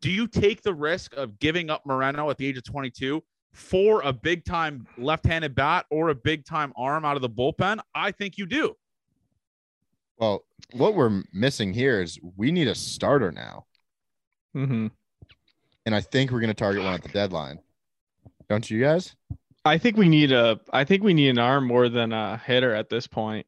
Do 0.00 0.10
you 0.10 0.26
take 0.28 0.62
the 0.62 0.74
risk 0.74 1.14
of 1.16 1.38
giving 1.38 1.70
up 1.70 1.84
Moreno 1.84 2.30
at 2.30 2.36
the 2.38 2.46
age 2.46 2.56
of 2.56 2.64
22 2.64 3.22
for 3.52 4.02
a 4.02 4.12
big 4.12 4.44
time 4.44 4.86
left 4.96 5.26
handed 5.26 5.54
bat 5.54 5.86
or 5.90 6.10
a 6.10 6.14
big 6.14 6.44
time 6.44 6.72
arm 6.76 7.04
out 7.04 7.16
of 7.16 7.22
the 7.22 7.30
bullpen? 7.30 7.80
I 7.94 8.10
think 8.12 8.38
you 8.38 8.46
do. 8.46 8.74
Well, 10.18 10.44
what 10.72 10.94
we're 10.94 11.22
missing 11.32 11.72
here 11.72 12.00
is 12.00 12.18
we 12.36 12.50
need 12.52 12.68
a 12.68 12.74
starter 12.74 13.30
now, 13.32 13.64
Mm-hmm. 14.56 14.88
and 15.86 15.94
I 15.94 16.00
think 16.00 16.30
we're 16.30 16.40
gonna 16.40 16.54
target 16.54 16.82
one 16.82 16.94
at 16.94 17.02
the 17.02 17.08
deadline. 17.10 17.60
Don't 18.48 18.68
you 18.68 18.80
guys? 18.80 19.14
I 19.64 19.76
think 19.78 19.96
we 19.96 20.08
need 20.08 20.32
a. 20.32 20.58
I 20.72 20.84
think 20.84 21.02
we 21.04 21.12
need 21.14 21.28
an 21.28 21.38
arm 21.38 21.66
more 21.66 21.88
than 21.88 22.12
a 22.12 22.38
hitter 22.38 22.74
at 22.74 22.88
this 22.88 23.06
point. 23.06 23.46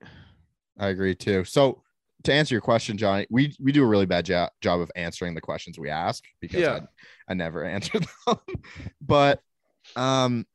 I 0.78 0.88
agree 0.88 1.14
too. 1.14 1.44
So 1.44 1.82
to 2.24 2.32
answer 2.32 2.54
your 2.54 2.60
question, 2.60 2.96
Johnny, 2.98 3.26
we 3.30 3.54
we 3.58 3.72
do 3.72 3.82
a 3.82 3.86
really 3.86 4.06
bad 4.06 4.26
jo- 4.26 4.48
job 4.60 4.80
of 4.80 4.90
answering 4.94 5.34
the 5.34 5.40
questions 5.40 5.78
we 5.78 5.88
ask 5.88 6.22
because 6.40 6.60
Yeah. 6.60 6.80
I, 7.28 7.32
I 7.32 7.34
never 7.34 7.64
answer 7.76 7.98
them. 8.26 8.36
but 9.00 9.42
um, 9.96 10.46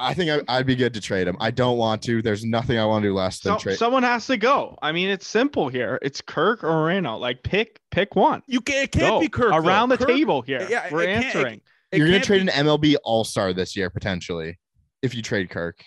I 0.00 0.14
think 0.14 0.30
I, 0.48 0.58
I'd 0.58 0.66
be 0.66 0.76
good 0.76 0.94
to 0.94 1.00
trade 1.00 1.26
him. 1.26 1.36
I 1.40 1.50
don't 1.50 1.76
want 1.76 2.02
to. 2.02 2.22
There's 2.22 2.44
nothing 2.44 2.78
I 2.78 2.84
want 2.84 3.02
to 3.02 3.08
do 3.08 3.14
less 3.14 3.40
than 3.40 3.54
So, 3.54 3.58
trade. 3.62 3.78
someone 3.78 4.04
has 4.04 4.26
to 4.28 4.36
go. 4.36 4.78
I 4.80 4.92
mean, 4.92 5.08
it's 5.08 5.26
simple 5.26 5.68
here. 5.68 5.98
It's 6.02 6.20
Kirk 6.20 6.62
or 6.62 6.68
Moreno. 6.70 7.16
Like 7.16 7.42
pick 7.42 7.80
pick 7.90 8.14
one. 8.14 8.42
You 8.46 8.60
can't, 8.60 8.84
it 8.84 8.92
can't 8.92 9.14
Go. 9.14 9.20
be 9.20 9.28
Kirk. 9.28 9.50
though. 9.50 9.56
around 9.56 9.88
the 9.88 9.98
Kirk- 9.98 10.08
table 10.08 10.42
here. 10.42 10.64
Yeah, 10.70 10.86
We're 10.92 11.02
it 11.02 11.06
can't- 11.06 11.24
it- 11.24 11.26
answering. 11.36 11.60
it 11.90 11.98
You're 11.98 12.06
gonna 12.06 12.20
trade 12.20 12.46
be- 12.46 12.52
an 12.52 12.66
MLB 12.66 12.96
All 13.02 13.24
Star 13.24 13.52
this 13.52 13.74
year 13.76 13.90
potentially 13.90 14.58
if 15.02 15.16
you 15.16 15.22
trade 15.22 15.50
Kirk, 15.50 15.84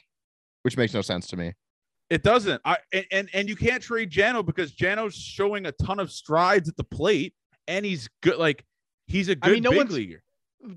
which 0.63 0.75
makes 0.75 0.93
no 0.93 1.01
sense 1.01 1.27
to 1.27 1.37
me. 1.37 1.53
It 2.09 2.23
doesn't. 2.23 2.61
I 2.65 2.77
and, 2.91 3.05
and 3.13 3.29
and 3.33 3.47
you 3.47 3.55
can't 3.55 3.81
trade 3.81 4.11
Jano 4.11 4.45
because 4.45 4.73
Jano's 4.73 5.15
showing 5.15 5.67
a 5.67 5.71
ton 5.71 5.99
of 5.99 6.11
strides 6.11 6.67
at 6.67 6.75
the 6.75 6.83
plate 6.83 7.33
and 7.69 7.85
he's 7.85 8.09
good. 8.21 8.37
Like 8.37 8.65
he's 9.07 9.29
a 9.29 9.35
good 9.35 9.53
mean, 9.53 9.63
no 9.63 9.69
big 9.69 9.77
one's- 9.77 9.93
leaguer. 9.93 10.21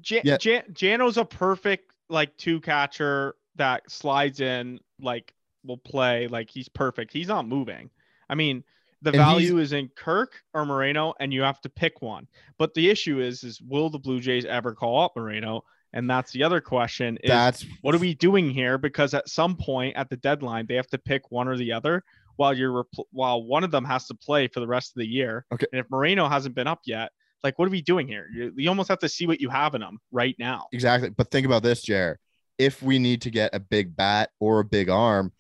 Jan- 0.01 0.23
Yeah. 0.25 0.37
Jan- 0.39 0.73
Jano's 0.73 1.17
a 1.17 1.25
perfect 1.25 1.93
like 2.09 2.37
two 2.37 2.61
catcher 2.61 3.37
that 3.57 3.91
slides 3.91 4.41
in, 4.41 4.81
like 5.01 5.33
will 5.65 5.79
play. 5.79 6.29
Like 6.29 6.51
he's 6.51 6.69
perfect. 6.69 7.13
He's 7.13 7.29
not 7.29 7.47
moving. 7.47 7.91
I 8.29 8.35
mean, 8.35 8.65
the 9.03 9.11
And 9.11 9.19
value 9.19 9.59
is 9.59 9.73
in 9.73 9.91
Kirk 9.97 10.43
or 10.55 10.65
Moreno, 10.65 11.15
and 11.21 11.33
you 11.33 11.43
have 11.43 11.61
to 11.63 11.69
pick 11.69 12.01
one. 12.01 12.27
But 12.59 12.73
the 12.75 12.89
issue 12.89 13.21
is, 13.21 13.45
is 13.45 13.61
will 13.61 13.91
the 13.91 13.99
Blue 13.99 14.19
Jays 14.19 14.47
ever 14.47 14.75
call 14.75 15.03
up 15.03 15.13
Moreno? 15.15 15.65
And 15.93 16.11
that's 16.11 16.33
the 16.33 16.43
other 16.43 16.61
question. 16.61 17.19
Is 17.23 17.29
That's 17.29 17.67
what 17.83 17.95
are 17.95 17.99
we 17.99 18.15
doing 18.15 18.51
here? 18.51 18.79
Because 18.79 19.15
at 19.15 19.29
some 19.29 19.57
point 19.57 19.97
at 19.97 20.11
the 20.11 20.17
deadline, 20.17 20.67
they 20.67 20.75
have 20.75 20.89
to 20.89 20.99
pick 20.99 21.31
one 21.31 21.47
or 21.47 21.57
the 21.57 21.73
other. 21.73 22.03
While 22.37 22.53
you're 22.55 22.85
while 23.13 23.45
one 23.45 23.63
of 23.63 23.71
them 23.71 23.85
has 23.85 24.07
to 24.09 24.15
play 24.15 24.49
for 24.49 24.59
the 24.59 24.67
rest 24.67 24.91
of 24.91 24.97
the 24.97 25.07
year. 25.07 25.47
Okay. 25.53 25.67
And 25.73 25.79
if 25.81 25.89
Moreno 25.89 26.29
hasn't 26.29 26.57
been 26.57 26.67
up 26.67 26.81
yet, 26.85 27.13
like 27.45 27.59
what 27.59 27.69
are 27.69 27.71
we 27.71 27.83
doing 27.83 28.09
here? 28.09 28.27
You, 28.35 28.53
you 28.57 28.69
almost 28.69 28.89
have 28.89 28.99
to 29.01 29.09
see 29.09 29.27
what 29.27 29.41
you 29.41 29.49
have 29.51 29.75
in 29.75 29.83
them 29.83 29.99
right 30.11 30.35
now. 30.39 30.67
exactly. 30.73 31.11
But 31.11 31.31
think 31.31 31.47
about 31.47 31.63
this, 31.63 31.83
Jared. 31.83 32.19
If 32.59 32.83
we 32.83 32.99
need 32.99 33.23
to 33.23 33.31
get 33.31 33.55
a 33.55 33.61
big 33.61 33.95
bat 33.95 34.31
or 34.41 34.61
a 34.61 34.65
big 34.65 34.89
arm, 34.89 35.33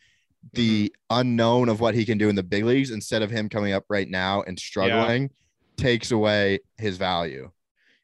the 0.52 0.92
Mm-hmm. 1.10 1.20
unknown 1.20 1.68
of 1.70 1.80
what 1.80 1.94
he 1.94 2.04
can 2.04 2.18
do 2.18 2.28
in 2.28 2.34
the 2.34 2.42
big 2.42 2.64
leagues 2.64 2.90
instead 2.90 3.22
of 3.22 3.30
him 3.30 3.48
coming 3.48 3.72
up 3.72 3.84
right 3.88 4.08
now 4.08 4.42
and 4.42 4.58
struggling 4.58 5.30
takes 5.76 6.10
away 6.10 6.60
his 6.76 6.98
value. 6.98 7.50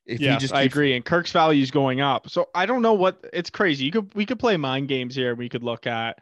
If 0.07 0.21
yes, 0.21 0.41
just 0.41 0.55
I 0.55 0.63
agree. 0.63 0.95
And 0.97 1.05
Kirk's 1.05 1.31
value 1.31 1.63
is 1.63 1.71
going 1.71 2.01
up. 2.01 2.31
So 2.31 2.49
I 2.55 2.67
don't 2.67 2.83
know 2.83 2.95
what 2.95 3.25
it's 3.33 3.51
crazy. 3.51 3.85
You 3.85 3.93
could 3.93 4.15
we 4.15 4.25
could 4.25 4.39
play 4.39 4.57
mind 4.57 4.89
games 4.89 5.15
here. 5.15 5.35
We 5.35 5.49
could 5.51 5.63
look 5.63 5.87
at 5.87 6.19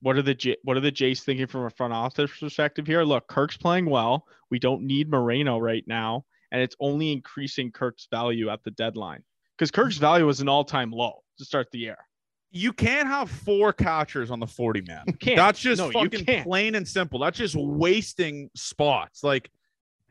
what 0.00 0.16
are 0.16 0.22
the 0.22 0.34
J, 0.34 0.56
what 0.64 0.76
are 0.76 0.80
the 0.80 0.90
Jays 0.90 1.22
thinking 1.22 1.46
from 1.46 1.66
a 1.66 1.70
front 1.70 1.92
office 1.92 2.30
perspective 2.40 2.86
here. 2.86 3.02
Look, 3.04 3.28
Kirk's 3.28 3.56
playing 3.56 3.90
well. 3.90 4.26
We 4.50 4.58
don't 4.58 4.82
need 4.82 5.10
Moreno 5.10 5.58
right 5.58 5.84
now, 5.86 6.24
and 6.52 6.60
it's 6.62 6.76
only 6.80 7.12
increasing 7.12 7.70
Kirk's 7.70 8.06
value 8.10 8.48
at 8.50 8.62
the 8.64 8.70
deadline. 8.72 9.22
because 9.56 9.70
Kirk's 9.72 9.96
value 9.98 10.24
was 10.26 10.40
an 10.40 10.48
all-time 10.48 10.90
low 10.92 11.22
to 11.38 11.44
start 11.44 11.68
the 11.72 11.78
year. 11.78 11.96
You 12.52 12.72
can't 12.72 13.06
have 13.08 13.28
four 13.30 13.72
catchers 13.72 14.30
on 14.30 14.38
the 14.40 14.46
40 14.46 14.82
man. 14.82 15.04
Can't. 15.20 15.36
That's 15.36 15.58
just 15.60 15.80
No, 15.80 15.90
fucking 15.90 16.44
plain 16.44 16.76
and 16.76 16.86
simple. 16.86 17.18
That's 17.18 17.36
just 17.36 17.56
wasting 17.56 18.48
spots. 18.54 19.22
Like, 19.24 19.50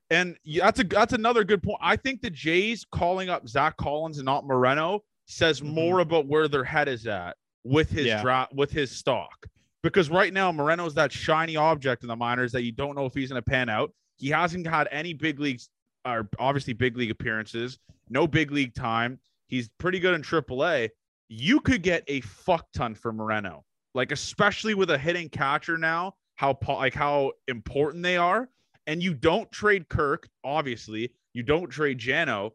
and 0.10 0.38
that's 0.62 0.80
a 0.80 0.84
that's 0.84 1.14
another 1.14 1.44
good 1.44 1.64
point. 1.64 1.80
I 1.82 1.96
think 1.96 2.22
the 2.22 2.30
Jays 2.30 2.86
calling 2.92 3.30
up 3.30 3.48
Zach 3.48 3.76
Collins 3.78 4.18
and 4.20 4.26
not 4.26 4.46
Moreno 4.46 5.04
says 5.26 5.62
Mhm. 5.62 5.74
more 5.74 6.00
about 6.00 6.28
where 6.28 6.48
their 6.48 6.64
head 6.64 6.88
is 6.88 7.08
at 7.08 7.36
with 7.64 7.90
his 7.90 8.06
Yeah. 8.06 8.22
draft 8.22 8.54
with 8.54 8.72
his 8.72 8.92
stock. 8.92 9.48
Because 9.82 10.10
right 10.10 10.32
now 10.34 10.52
Moreno's 10.52 10.94
that 10.96 11.12
shiny 11.12 11.56
object 11.56 12.04
in 12.04 12.08
the 12.08 12.16
minors 12.16 12.52
that 12.52 12.64
you 12.64 12.72
don't 12.72 12.96
know 12.96 13.06
if 13.06 13.14
he's 13.14 13.30
going 13.30 13.42
to 13.42 13.50
pan 13.50 13.68
out. 13.70 13.92
He 14.18 14.30
hasn't 14.30 14.68
had 14.68 14.88
any 14.92 15.14
big 15.14 15.40
leagues 15.40 15.70
or 16.08 16.30
obviously 16.40 16.74
big 16.74 16.98
league 16.98 17.12
appearances, 17.12 17.78
no 18.10 18.28
big 18.28 18.52
league 18.52 18.74
time. 18.74 19.20
He's 19.48 19.70
pretty 19.78 20.00
good 20.00 20.14
in 20.14 20.22
AAA. 20.22 20.90
You 21.30 21.60
could 21.60 21.84
get 21.84 22.04
a 22.08 22.22
fuck 22.22 22.66
ton 22.74 22.96
for 22.96 23.12
Moreno, 23.12 23.64
like 23.94 24.12
especially 24.12 24.74
with 24.74 24.90
a 24.92 24.98
hitting 24.98 25.30
catcher 25.30 25.78
now. 25.78 26.14
How 26.36 26.58
like 26.68 26.94
how 26.94 27.32
important 27.48 28.04
they 28.04 28.16
are, 28.18 28.48
and 28.86 29.02
you 29.02 29.14
don't 29.14 29.52
trade 29.52 29.90
Kirk. 29.90 30.30
Obviously, 30.44 31.12
you 31.34 31.44
don't 31.44 31.70
trade 31.70 32.00
Jano. 32.00 32.52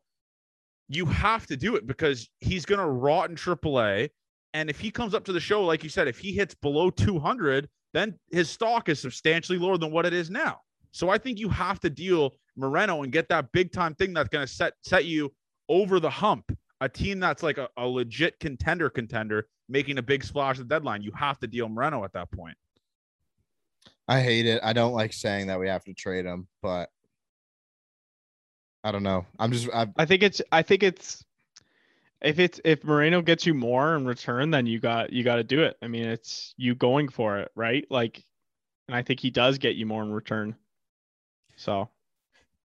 You 0.88 1.06
have 1.06 1.46
to 1.46 1.56
do 1.56 1.76
it 1.76 1.86
because 1.86 2.28
he's 2.40 2.64
gonna 2.64 2.88
rot 2.88 3.30
in 3.30 3.36
AAA. 3.36 4.10
And 4.54 4.70
if 4.70 4.78
he 4.78 4.90
comes 4.90 5.14
up 5.14 5.24
to 5.24 5.32
the 5.32 5.40
show, 5.40 5.64
like 5.64 5.82
you 5.82 5.88
said, 5.88 6.08
if 6.08 6.18
he 6.18 6.32
hits 6.32 6.54
below 6.54 6.90
200, 6.90 7.68
then 7.94 8.18
his 8.30 8.50
stock 8.50 8.88
is 8.88 9.00
substantially 9.00 9.58
lower 9.58 9.78
than 9.78 9.90
what 9.90 10.06
it 10.06 10.12
is 10.12 10.30
now. 10.30 10.60
So 10.92 11.08
I 11.08 11.18
think 11.18 11.38
you 11.38 11.48
have 11.48 11.80
to 11.80 11.90
deal 11.90 12.34
Moreno 12.56 13.02
and 13.02 13.12
get 13.12 13.28
that 13.28 13.52
big 13.52 13.72
time 13.72 13.94
thing 13.94 14.12
that's 14.12 14.28
going 14.28 14.46
to 14.46 14.52
set 14.52 14.74
set 14.82 15.04
you 15.04 15.32
over 15.68 16.00
the 16.00 16.10
hump. 16.10 16.56
A 16.80 16.88
team 16.88 17.20
that's 17.20 17.42
like 17.42 17.58
a, 17.58 17.68
a 17.76 17.86
legit 17.86 18.38
contender 18.40 18.90
contender 18.90 19.46
making 19.68 19.98
a 19.98 20.02
big 20.02 20.24
splash 20.24 20.58
at 20.58 20.68
the 20.68 20.74
deadline. 20.74 21.02
You 21.02 21.12
have 21.12 21.38
to 21.40 21.46
deal 21.46 21.68
Moreno 21.68 22.04
at 22.04 22.12
that 22.12 22.30
point. 22.30 22.56
I 24.08 24.20
hate 24.20 24.46
it. 24.46 24.60
I 24.64 24.72
don't 24.72 24.92
like 24.92 25.12
saying 25.12 25.46
that 25.46 25.60
we 25.60 25.68
have 25.68 25.84
to 25.84 25.94
trade 25.94 26.26
him, 26.26 26.48
but 26.60 26.90
I 28.84 28.90
don't 28.90 29.04
know. 29.04 29.26
I'm 29.38 29.52
just 29.52 29.68
I 29.72 29.86
I 29.96 30.04
think 30.04 30.22
it's 30.22 30.42
I 30.50 30.62
think 30.62 30.82
it's 30.82 31.24
if 32.20 32.38
it's 32.38 32.60
if 32.64 32.84
Moreno 32.84 33.22
gets 33.22 33.46
you 33.46 33.54
more 33.54 33.96
in 33.96 34.06
return, 34.06 34.50
then 34.50 34.66
you 34.66 34.78
got 34.78 35.12
you 35.12 35.24
got 35.24 35.36
to 35.36 35.44
do 35.44 35.62
it. 35.62 35.76
I 35.82 35.88
mean, 35.88 36.04
it's 36.04 36.54
you 36.56 36.74
going 36.74 37.08
for 37.08 37.38
it, 37.38 37.50
right? 37.54 37.86
Like, 37.90 38.24
and 38.88 38.96
I 38.96 39.02
think 39.02 39.20
he 39.20 39.30
does 39.30 39.58
get 39.58 39.76
you 39.76 39.86
more 39.86 40.02
in 40.02 40.12
return. 40.12 40.56
So 41.56 41.88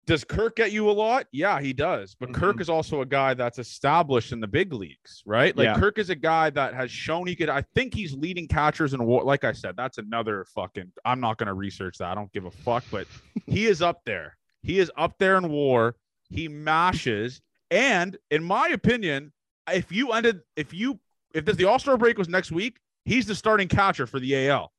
Does 0.08 0.24
Kirk 0.24 0.56
get 0.56 0.72
you 0.72 0.88
a 0.88 0.90
lot? 0.90 1.26
Yeah, 1.32 1.60
he 1.60 1.74
does. 1.74 2.16
But 2.18 2.32
Kirk 2.32 2.54
mm-hmm. 2.54 2.62
is 2.62 2.70
also 2.70 3.02
a 3.02 3.06
guy 3.06 3.34
that's 3.34 3.58
established 3.58 4.32
in 4.32 4.40
the 4.40 4.46
big 4.46 4.72
leagues, 4.72 5.22
right? 5.26 5.54
Like 5.54 5.66
Yeah. 5.66 5.74
Kirk 5.74 5.98
is 5.98 6.08
a 6.08 6.14
guy 6.14 6.48
that 6.48 6.72
has 6.72 6.90
shown 6.90 7.26
he 7.26 7.36
could. 7.36 7.50
I 7.50 7.60
think 7.74 7.92
he's 7.92 8.14
leading 8.14 8.48
catchers 8.48 8.94
in 8.94 9.04
WAR. 9.04 9.22
Like 9.22 9.44
I 9.44 9.52
said, 9.52 9.76
that's 9.76 9.98
another 9.98 10.46
fucking. 10.54 10.92
I'm 11.04 11.20
not 11.20 11.36
going 11.36 11.48
to 11.48 11.52
research 11.52 11.98
that. 11.98 12.10
I 12.10 12.14
don't 12.14 12.32
give 12.32 12.46
a 12.46 12.50
fuck. 12.50 12.84
But 12.90 13.06
he 13.46 13.66
is 13.66 13.82
up 13.82 14.00
there. 14.06 14.38
He 14.62 14.78
is 14.78 14.90
up 14.96 15.18
there 15.18 15.36
in 15.36 15.50
WAR. 15.50 15.94
He 16.30 16.48
mashes. 16.48 17.42
And 17.70 18.16
in 18.30 18.42
my 18.42 18.68
opinion, 18.68 19.34
if 19.70 19.92
you 19.92 20.12
ended, 20.12 20.40
if 20.56 20.72
you, 20.72 20.98
if 21.34 21.44
this, 21.44 21.56
the 21.56 21.66
All 21.66 21.78
Star 21.78 21.98
break 21.98 22.16
was 22.16 22.30
next 22.30 22.50
week, 22.50 22.78
he's 23.04 23.26
the 23.26 23.34
starting 23.34 23.68
catcher 23.68 24.06
for 24.06 24.20
the 24.20 24.48
AL. 24.48 24.72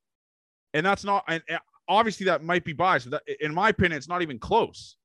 And 0.74 0.84
that's 0.84 1.04
not, 1.04 1.22
and 1.28 1.40
and 1.48 1.60
obviously 1.86 2.26
that 2.26 2.42
might 2.42 2.64
be 2.64 2.72
biased. 2.72 3.08
But 3.08 3.22
that, 3.24 3.44
in 3.44 3.54
my 3.54 3.68
opinion, 3.68 3.96
it's 3.96 4.08
not 4.08 4.22
even 4.22 4.40
close 4.40 4.96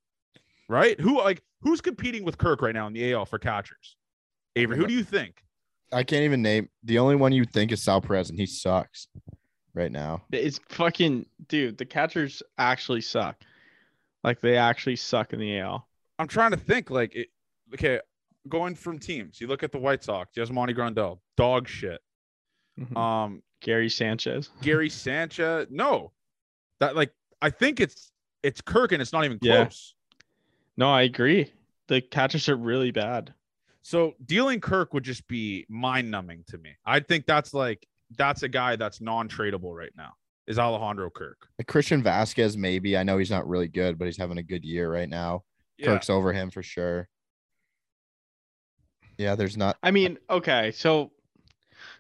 right? 0.70 1.00
Who 1.00 1.18
like 1.18 1.42
who's 1.62 1.82
competing 1.82 2.24
with 2.24 2.38
Kirk 2.38 2.62
right 2.62 2.74
now 2.74 2.88
in 2.88 2.94
the 2.94 3.14
AL 3.14 3.26
for 3.26 3.40
catchers? 3.40 3.96
Avery, 4.56 4.78
who 4.78 4.88
do 4.88 4.94
you 4.94 5.04
think? 5.04 5.44
I 5.92 6.04
can't 6.04 6.24
even 6.24 6.42
name 6.42 6.70
the 6.84 6.98
only 7.00 7.16
one 7.16 7.32
you 7.32 7.46
think 7.46 7.72
is 7.72 7.82
Sal 7.84 8.02
Perez, 8.02 8.30
and 8.30 8.40
he 8.40 8.46
sucks 8.46 9.08
right 9.74 9.92
now. 9.92 10.24
it's 10.32 10.60
fucking 10.70 11.26
dude. 11.48 11.78
The 11.78 11.86
catchers 11.86 12.42
actually 12.58 13.02
suck. 13.02 13.38
Like 14.24 14.42
they 14.42 14.58
actually 14.58 14.96
suck 14.96 15.34
in 15.34 15.40
the 15.40 15.60
AL. 15.60 15.88
I'm 16.18 16.28
trying 16.28 16.52
to 16.52 16.58
think. 16.58 16.90
Like, 16.90 17.14
it, 17.16 17.28
okay, 17.74 18.00
going 18.50 18.74
from 18.76 18.98
teams, 19.00 19.40
you 19.42 19.48
look 19.48 19.62
at 19.64 19.72
the 19.72 19.78
White 19.78 20.04
Sox. 20.04 20.32
Yasmani 20.36 20.76
Grandal, 20.76 21.20
dog 21.38 21.68
shit. 21.68 22.02
Mhm. 22.80 22.98
Um, 22.98 23.44
Gary 23.62 23.90
Sanchez. 23.90 24.50
Gary 24.62 24.90
Sanchez, 24.90 25.68
no, 25.70 26.12
that 26.80 26.96
like 26.96 27.12
I 27.42 27.50
think 27.50 27.80
it's 27.80 28.12
it's 28.44 28.62
Kirk 28.62 28.92
and 28.94 29.02
it's 29.02 29.14
not 29.14 29.26
even 29.26 29.38
Yeah. 29.42 29.66
close. 29.66 29.94
No, 30.78 30.90
I 30.90 31.04
agree. 31.04 31.52
The 31.88 32.02
catchers 32.02 32.50
are 32.50 32.56
really 32.56 32.92
bad. 32.92 33.34
So 33.82 34.16
dealing 34.26 34.62
Kirk 34.62 34.94
would 34.94 35.04
just 35.04 35.28
be 35.28 35.66
mind 35.70 36.10
numbing 36.10 36.44
to 36.48 36.58
me. 36.58 36.72
I 36.86 37.00
think 37.00 37.26
that's 37.26 37.54
like 37.54 37.86
that's 38.18 38.44
a 38.44 38.50
guy 38.50 38.76
that's 38.76 39.00
non 39.02 39.30
tradable 39.30 39.76
right 39.76 39.92
now. 39.96 40.14
Is 40.48 40.60
Alejandro 40.60 41.10
Kirk? 41.10 41.48
Like 41.58 41.68
Christian 41.68 42.04
Vazquez, 42.04 42.56
maybe. 42.56 42.98
I 42.98 43.04
know 43.04 43.18
he's 43.18 43.32
not 43.32 43.48
really 43.48 43.68
good, 43.68 43.98
but 43.98 44.06
he's 44.06 44.18
having 44.18 44.38
a 44.38 44.44
good 44.44 44.64
year 44.64 44.92
right 44.92 45.10
now. 45.10 45.44
Yeah. 45.78 45.88
Kirk's 45.88 46.10
over 46.10 46.34
him 46.34 46.52
for 46.52 46.64
sure. 46.64 47.08
Yeah, 49.18 49.36
there's 49.36 49.58
not. 49.58 49.78
I 49.82 49.92
mean, 49.92 50.18
okay, 50.30 50.72
so 50.72 51.12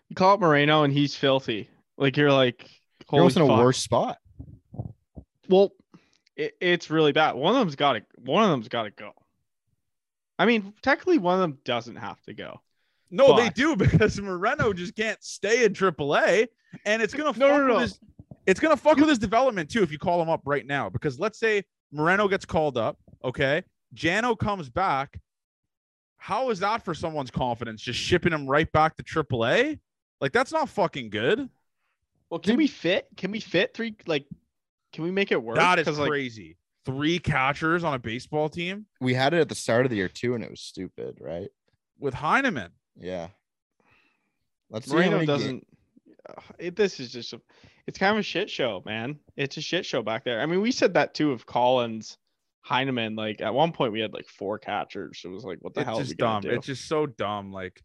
you 0.10 0.16
call 0.16 0.34
up 0.34 0.40
Moreno 0.40 0.84
and 0.84 0.94
he's 0.94 1.16
filthy. 1.16 1.70
Like 1.98 2.18
you're 2.18 2.32
like, 2.32 2.62
You're 2.64 3.08
holy 3.08 3.20
almost 3.22 3.38
in 3.38 3.44
a 3.44 3.48
worse 3.48 3.78
spot. 3.78 4.18
Well, 5.48 5.72
it, 6.36 6.56
it's 6.60 6.90
really 6.90 7.12
bad. 7.12 7.36
One 7.36 7.54
of 7.54 7.60
them's 7.60 7.76
got 7.76 7.94
to. 7.94 8.04
One 8.18 8.44
of 8.44 8.50
them's 8.50 8.68
got 8.68 8.84
to 8.84 8.92
go. 8.92 9.12
I 10.38 10.46
mean, 10.46 10.74
technically, 10.82 11.18
one 11.18 11.36
of 11.36 11.42
them 11.42 11.58
doesn't 11.64 11.96
have 11.96 12.22
to 12.24 12.34
go. 12.34 12.62
No, 13.12 13.38
they 13.38 13.50
do 13.50 13.76
because 13.78 14.20
Moreno 14.20 14.74
just 14.74 14.96
can't 14.96 15.24
stay 15.24 15.64
in 15.64 15.74
AAA, 15.74 16.48
and 16.86 17.02
it's 17.02 17.14
gonna 17.14 17.34
fuck 17.34 17.38
No, 17.40 17.58
no, 17.58 17.66
with 17.66 17.74
no. 17.74 17.80
his. 17.80 18.00
It's 18.46 18.60
gonna 18.60 18.78
fuck 18.78 18.98
with 18.98 19.10
his 19.10 19.20
development 19.20 19.70
too 19.70 19.82
if 19.82 19.92
you 19.92 19.98
call 19.98 20.22
him 20.22 20.30
up 20.30 20.42
right 20.46 20.66
now. 20.66 20.90
Because 20.90 21.20
let's 21.20 21.40
say 21.40 21.64
Moreno 21.92 22.28
gets 22.28 22.46
called 22.46 22.78
up, 22.78 22.98
okay, 23.24 23.64
Jano 23.96 24.38
comes 24.38 24.70
back. 24.70 25.20
How 26.18 26.50
is 26.50 26.60
that 26.60 26.84
for 26.84 26.94
someone's 26.94 27.32
confidence? 27.32 27.82
Just 27.82 28.00
shipping 28.00 28.34
him 28.34 28.48
right 28.48 28.72
back 28.72 28.96
to 28.98 29.04
AAA? 29.04 29.80
Like 30.20 30.32
that's 30.32 30.52
not 30.52 30.70
fucking 30.70 31.10
good. 31.10 31.50
Well, 32.30 32.40
can 32.40 32.58
we 32.58 32.68
fit? 32.68 33.08
Can 33.16 33.32
we 33.32 33.40
fit 33.40 33.74
three? 33.74 33.96
Like, 34.08 34.26
can 34.96 35.04
we 35.04 35.12
make 35.12 35.32
it 35.32 35.44
work? 35.44 35.58
That 35.58 35.78
is 35.78 35.86
'Cause, 35.86 36.00
like, 36.00 36.10
crazy. 36.10 36.58
Three 36.86 37.20
catchers 37.20 37.84
on 37.84 37.94
a 37.94 38.00
baseball 38.00 38.48
team 38.48 38.86
We 39.02 39.14
had 39.14 39.34
it 39.34 39.40
at 39.42 39.50
the 39.50 39.56
start 39.56 39.86
of 39.86 39.90
the 39.90 39.98
year 39.98 40.08
too, 40.08 40.36
and 40.36 40.44
it 40.44 40.50
was 40.50 40.62
stupid, 40.62 41.18
right? 41.20 41.50
with 42.00 42.14
Heineman. 42.14 42.72
Yeah. 42.98 43.30
Let's 44.70 44.86
see 44.88 44.92
how 44.98 45.10
Moreno 45.12 45.26
doesn't. 45.26 45.68
Ugh, 46.30 46.44
it, 46.60 46.76
this 46.76 47.00
is 47.00 47.12
just 47.12 47.34
a. 47.34 47.42
It's 47.88 47.98
kind 48.00 48.14
of 48.14 48.20
a 48.20 48.24
shit 48.24 48.50
show, 48.50 48.82
man. 48.86 49.20
It's 49.38 49.58
a 49.58 49.62
shit 49.62 49.86
show 49.86 50.02
back 50.02 50.24
there. 50.26 50.42
I 50.42 50.46
mean, 50.46 50.62
we 50.62 50.72
said 50.72 50.94
that 50.96 51.14
too 51.14 51.32
of 51.32 51.46
Collins, 51.46 52.18
Heineman. 52.62 53.16
Like 53.16 53.42
at 53.42 53.54
one 53.54 53.72
point, 53.72 53.94
we 53.94 54.00
had 54.02 54.14
like 54.14 54.28
four 54.28 54.58
catchers. 54.60 55.22
It 55.24 55.30
was 55.30 55.44
like, 55.46 55.60
what 55.62 55.74
the 55.74 55.82
it's 55.82 55.90
hell? 55.90 56.00
just 56.00 56.14
are 56.14 56.16
dumb. 56.16 56.42
do? 56.42 56.50
It's 56.50 56.66
just 56.66 56.88
so 56.88 57.06
dumb. 57.06 57.52
Like 57.54 57.82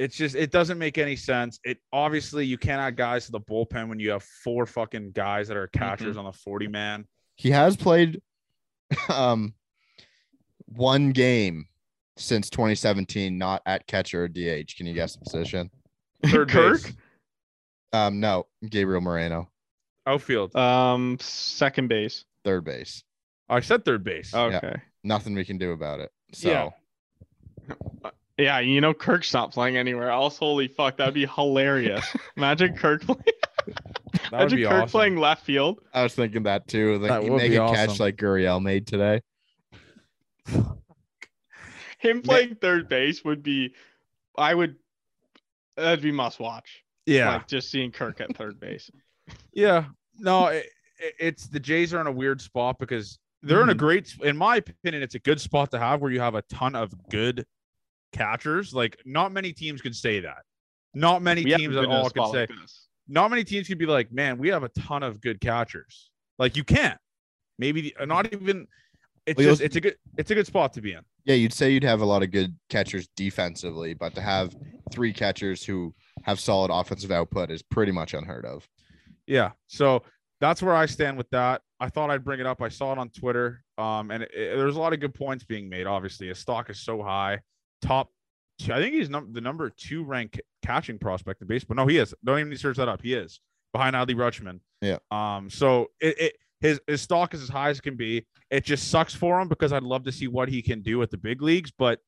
it's 0.00 0.16
just 0.16 0.34
it 0.34 0.50
doesn't 0.50 0.78
make 0.78 0.96
any 0.98 1.14
sense. 1.14 1.60
It 1.62 1.78
obviously 1.92 2.46
you 2.46 2.56
can't 2.58 2.80
add 2.80 2.96
guys 2.96 3.26
to 3.26 3.32
the 3.32 3.40
bullpen 3.40 3.88
when 3.88 4.00
you 4.00 4.10
have 4.10 4.22
four 4.22 4.64
fucking 4.64 5.12
guys 5.12 5.46
that 5.48 5.56
are 5.56 5.66
catchers 5.68 6.16
on 6.16 6.24
the 6.24 6.32
40 6.32 6.68
man. 6.68 7.06
He 7.36 7.50
has 7.50 7.76
played 7.76 8.20
um 9.08 9.54
one 10.66 11.10
game 11.10 11.66
since 12.16 12.48
2017, 12.50 13.36
not 13.36 13.62
at 13.66 13.86
catcher 13.86 14.24
or 14.24 14.28
DH. 14.28 14.76
Can 14.76 14.86
you 14.86 14.94
guess 14.94 15.14
the 15.16 15.20
position? 15.24 15.70
Third 16.26 16.48
Kirk, 16.50 16.82
base, 16.82 16.92
Um, 17.92 18.20
no, 18.20 18.46
Gabriel 18.68 19.00
Moreno, 19.00 19.50
outfield. 20.06 20.54
um, 20.56 21.16
second 21.20 21.88
base. 21.88 22.24
third 22.44 22.64
base. 22.64 23.04
I 23.48 23.60
said 23.60 23.84
third 23.84 24.04
base. 24.04 24.32
Okay. 24.34 24.76
Nothing 25.04 25.34
we 25.34 25.44
can 25.44 25.58
do 25.58 25.72
about 25.72 26.00
it. 26.00 26.10
So 26.32 26.72
Yeah. 27.68 28.10
Yeah, 28.40 28.58
you 28.60 28.80
know 28.80 28.94
Kirk's 28.94 29.32
not 29.34 29.52
playing 29.52 29.76
anywhere 29.76 30.10
else. 30.10 30.38
Holy 30.38 30.68
fuck, 30.68 30.96
that'd 30.96 31.14
be 31.14 31.26
hilarious. 31.26 32.04
Imagine 32.36 32.74
Kirk 32.76 33.02
playing. 33.02 33.20
that 33.66 34.32
would 34.32 34.32
Imagine 34.32 34.56
be 34.58 34.64
Kirk 34.64 34.72
awesome. 34.72 34.88
playing 34.88 35.16
left 35.16 35.44
field. 35.44 35.80
I 35.92 36.02
was 36.02 36.14
thinking 36.14 36.42
that 36.44 36.66
too. 36.68 36.98
Like 36.98 37.08
That 37.10 37.24
you 37.24 37.32
would 37.32 37.38
make 37.38 37.50
be 37.50 37.56
a 37.56 37.68
catch 37.68 38.00
like 38.00 38.16
Gurriel 38.16 38.62
made 38.62 38.86
today. 38.86 39.20
Him 41.98 42.22
playing 42.22 42.54
third 42.56 42.88
base 42.88 43.24
would 43.24 43.42
be. 43.42 43.74
I 44.38 44.54
would. 44.54 44.76
That'd 45.76 46.02
be 46.02 46.12
must 46.12 46.40
watch. 46.40 46.82
Yeah. 47.06 47.34
Like 47.34 47.46
just 47.48 47.70
seeing 47.70 47.90
Kirk 47.90 48.20
at 48.20 48.34
third 48.36 48.58
base. 48.60 48.90
Yeah. 49.52 49.84
No, 50.18 50.46
it, 50.46 50.66
it- 50.98 51.14
it's 51.20 51.46
the 51.46 51.60
Jays 51.60 51.94
are 51.94 52.00
in 52.00 52.06
a 52.08 52.12
weird 52.12 52.40
spot 52.40 52.78
because 52.80 53.18
they're 53.42 53.62
in 53.62 53.68
a 53.70 53.74
Mhm. 53.74 53.78
great, 53.78 54.14
in 54.22 54.36
my 54.36 54.56
opinion, 54.56 55.02
it's 55.02 55.14
a 55.14 55.18
good 55.20 55.40
spot 55.40 55.70
to 55.70 55.78
have 55.78 56.00
where 56.00 56.10
you 56.10 56.18
have 56.20 56.34
a 56.34 56.42
ton 56.42 56.74
of 56.74 56.92
good 57.10 57.46
catchers. 58.12 58.72
Like, 58.74 58.98
not 59.04 59.32
many 59.32 59.52
teams 59.52 59.80
can 59.80 59.92
say 59.92 60.20
that. 60.20 60.42
Not 60.94 61.22
many 61.22 61.44
We 61.44 61.54
teams 61.56 61.76
at 61.76 61.82
been 61.82 61.90
in 61.90 61.96
a 61.96 62.00
all 62.02 62.10
can 62.10 62.22
spot 62.24 62.32
say. 62.32 62.40
like. 62.40 62.50
Not 63.08 63.30
many 63.30 63.44
teams 63.44 63.66
could 63.68 63.78
be 63.78 63.86
like, 63.86 64.12
man, 64.12 64.38
we 64.38 64.48
have 64.48 64.62
a 64.62 64.68
ton 64.70 65.02
of 65.02 65.20
good 65.20 65.40
catchers. 65.40 66.10
Like, 66.38 66.56
you 66.56 66.64
can't. 66.64 66.98
Maybe 67.58 67.92
the, 67.98 68.06
not 68.06 68.32
even. 68.32 68.66
It's 69.26 69.36
Well, 69.38 69.48
just 69.48 69.60
it's 69.60 69.76
a 69.76 69.80
good 69.80 69.96
it's 70.16 70.30
a 70.30 70.34
good 70.34 70.46
spot 70.46 70.72
to 70.74 70.80
be 70.80 70.92
in. 70.92 71.00
Yeah, 71.24 71.34
you'd 71.34 71.52
say 71.52 71.70
you'd 71.70 71.84
have 71.84 72.00
a 72.00 72.06
lot 72.06 72.22
of 72.22 72.30
good 72.30 72.56
catchers 72.70 73.06
defensively, 73.16 73.92
but 73.92 74.14
to 74.14 74.20
have 74.22 74.56
three 74.90 75.12
catchers 75.12 75.62
who 75.62 75.94
have 76.22 76.40
solid 76.40 76.70
offensive 76.72 77.10
output 77.10 77.50
is 77.50 77.62
pretty 77.62 77.92
much 77.92 78.14
unheard 78.14 78.46
of. 78.46 78.66
Yeah. 79.26 79.50
So 79.66 80.02
that's 80.40 80.62
where 80.62 80.74
I 80.74 80.86
stand 80.86 81.18
with 81.18 81.28
that. 81.30 81.60
I 81.78 81.90
thought 81.90 82.10
I'd 82.10 82.24
bring 82.24 82.40
it 82.40 82.46
up. 82.46 82.62
I 82.62 82.70
saw 82.70 82.92
it 82.92 82.98
on 82.98 83.10
Twitter. 83.10 83.62
Um, 83.76 84.10
and 84.10 84.22
it, 84.22 84.30
it- 84.34 84.56
there's 84.56 84.76
a 84.76 84.80
lot 84.80 84.94
of 84.94 85.00
good 85.00 85.14
points 85.14 85.44
being 85.44 85.68
made. 85.68 85.86
Obviously, 85.86 86.28
his 86.28 86.38
stock 86.38 86.70
is 86.70 86.80
so 86.80 87.02
high. 87.02 87.40
Top, 87.82 88.10
two, 88.58 88.72
I 88.72 88.78
think 88.80 88.94
he's 88.94 89.08
num- 89.10 89.32
the 89.32 89.40
number 89.40 89.70
two 89.70 90.04
ranked 90.04 90.40
catching 90.62 90.98
prospect 90.98 91.40
in 91.42 91.48
baseball. 91.48 91.76
No, 91.76 91.86
he 91.86 91.98
is. 91.98 92.14
Don't 92.24 92.38
even 92.38 92.50
need 92.50 92.56
to 92.56 92.60
search 92.60 92.76
that 92.76 92.88
up. 92.88 93.02
He 93.02 93.14
is 93.14 93.40
behind 93.72 93.94
Adley 93.96 94.14
Rutschman. 94.14 94.60
Yeah. 94.80 94.98
Um. 95.10 95.50
So 95.50 95.90
it, 96.00 96.18
it 96.18 96.36
his 96.60 96.80
his 96.86 97.00
stock 97.00 97.34
is 97.34 97.42
as 97.42 97.48
high 97.48 97.70
as 97.70 97.78
it 97.78 97.82
can 97.82 97.96
be. 97.96 98.26
It 98.50 98.64
just 98.64 98.90
sucks 98.90 99.14
for 99.14 99.40
him 99.40 99.48
because 99.48 99.72
I'd 99.72 99.82
love 99.82 100.04
to 100.04 100.12
see 100.12 100.26
what 100.28 100.48
he 100.48 100.60
can 100.62 100.82
do 100.82 101.00
at 101.02 101.10
the 101.10 101.16
big 101.16 101.40
leagues, 101.40 101.70
but 101.70 102.00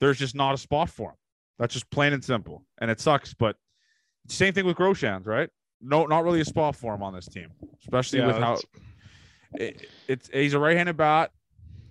there's 0.00 0.18
just 0.18 0.34
not 0.34 0.54
a 0.54 0.58
spot 0.58 0.88
for 0.88 1.10
him. 1.10 1.16
That's 1.58 1.74
just 1.74 1.90
plain 1.90 2.12
and 2.12 2.24
simple, 2.24 2.64
and 2.78 2.90
it 2.90 3.00
sucks. 3.00 3.34
But 3.34 3.56
same 4.28 4.54
thing 4.54 4.64
with 4.64 4.76
Groshans, 4.76 5.26
right? 5.26 5.50
No, 5.80 6.06
not 6.06 6.24
really 6.24 6.40
a 6.40 6.44
spot 6.44 6.76
for 6.76 6.94
him 6.94 7.02
on 7.02 7.14
this 7.14 7.26
team, 7.26 7.48
especially 7.82 8.20
Yeah, 8.20 8.26
with 8.28 8.36
how 8.36 8.58
it, 9.54 9.86
it's 10.06 10.28
he's 10.32 10.54
a 10.54 10.58
right-handed 10.58 10.96
bat. 10.96 11.30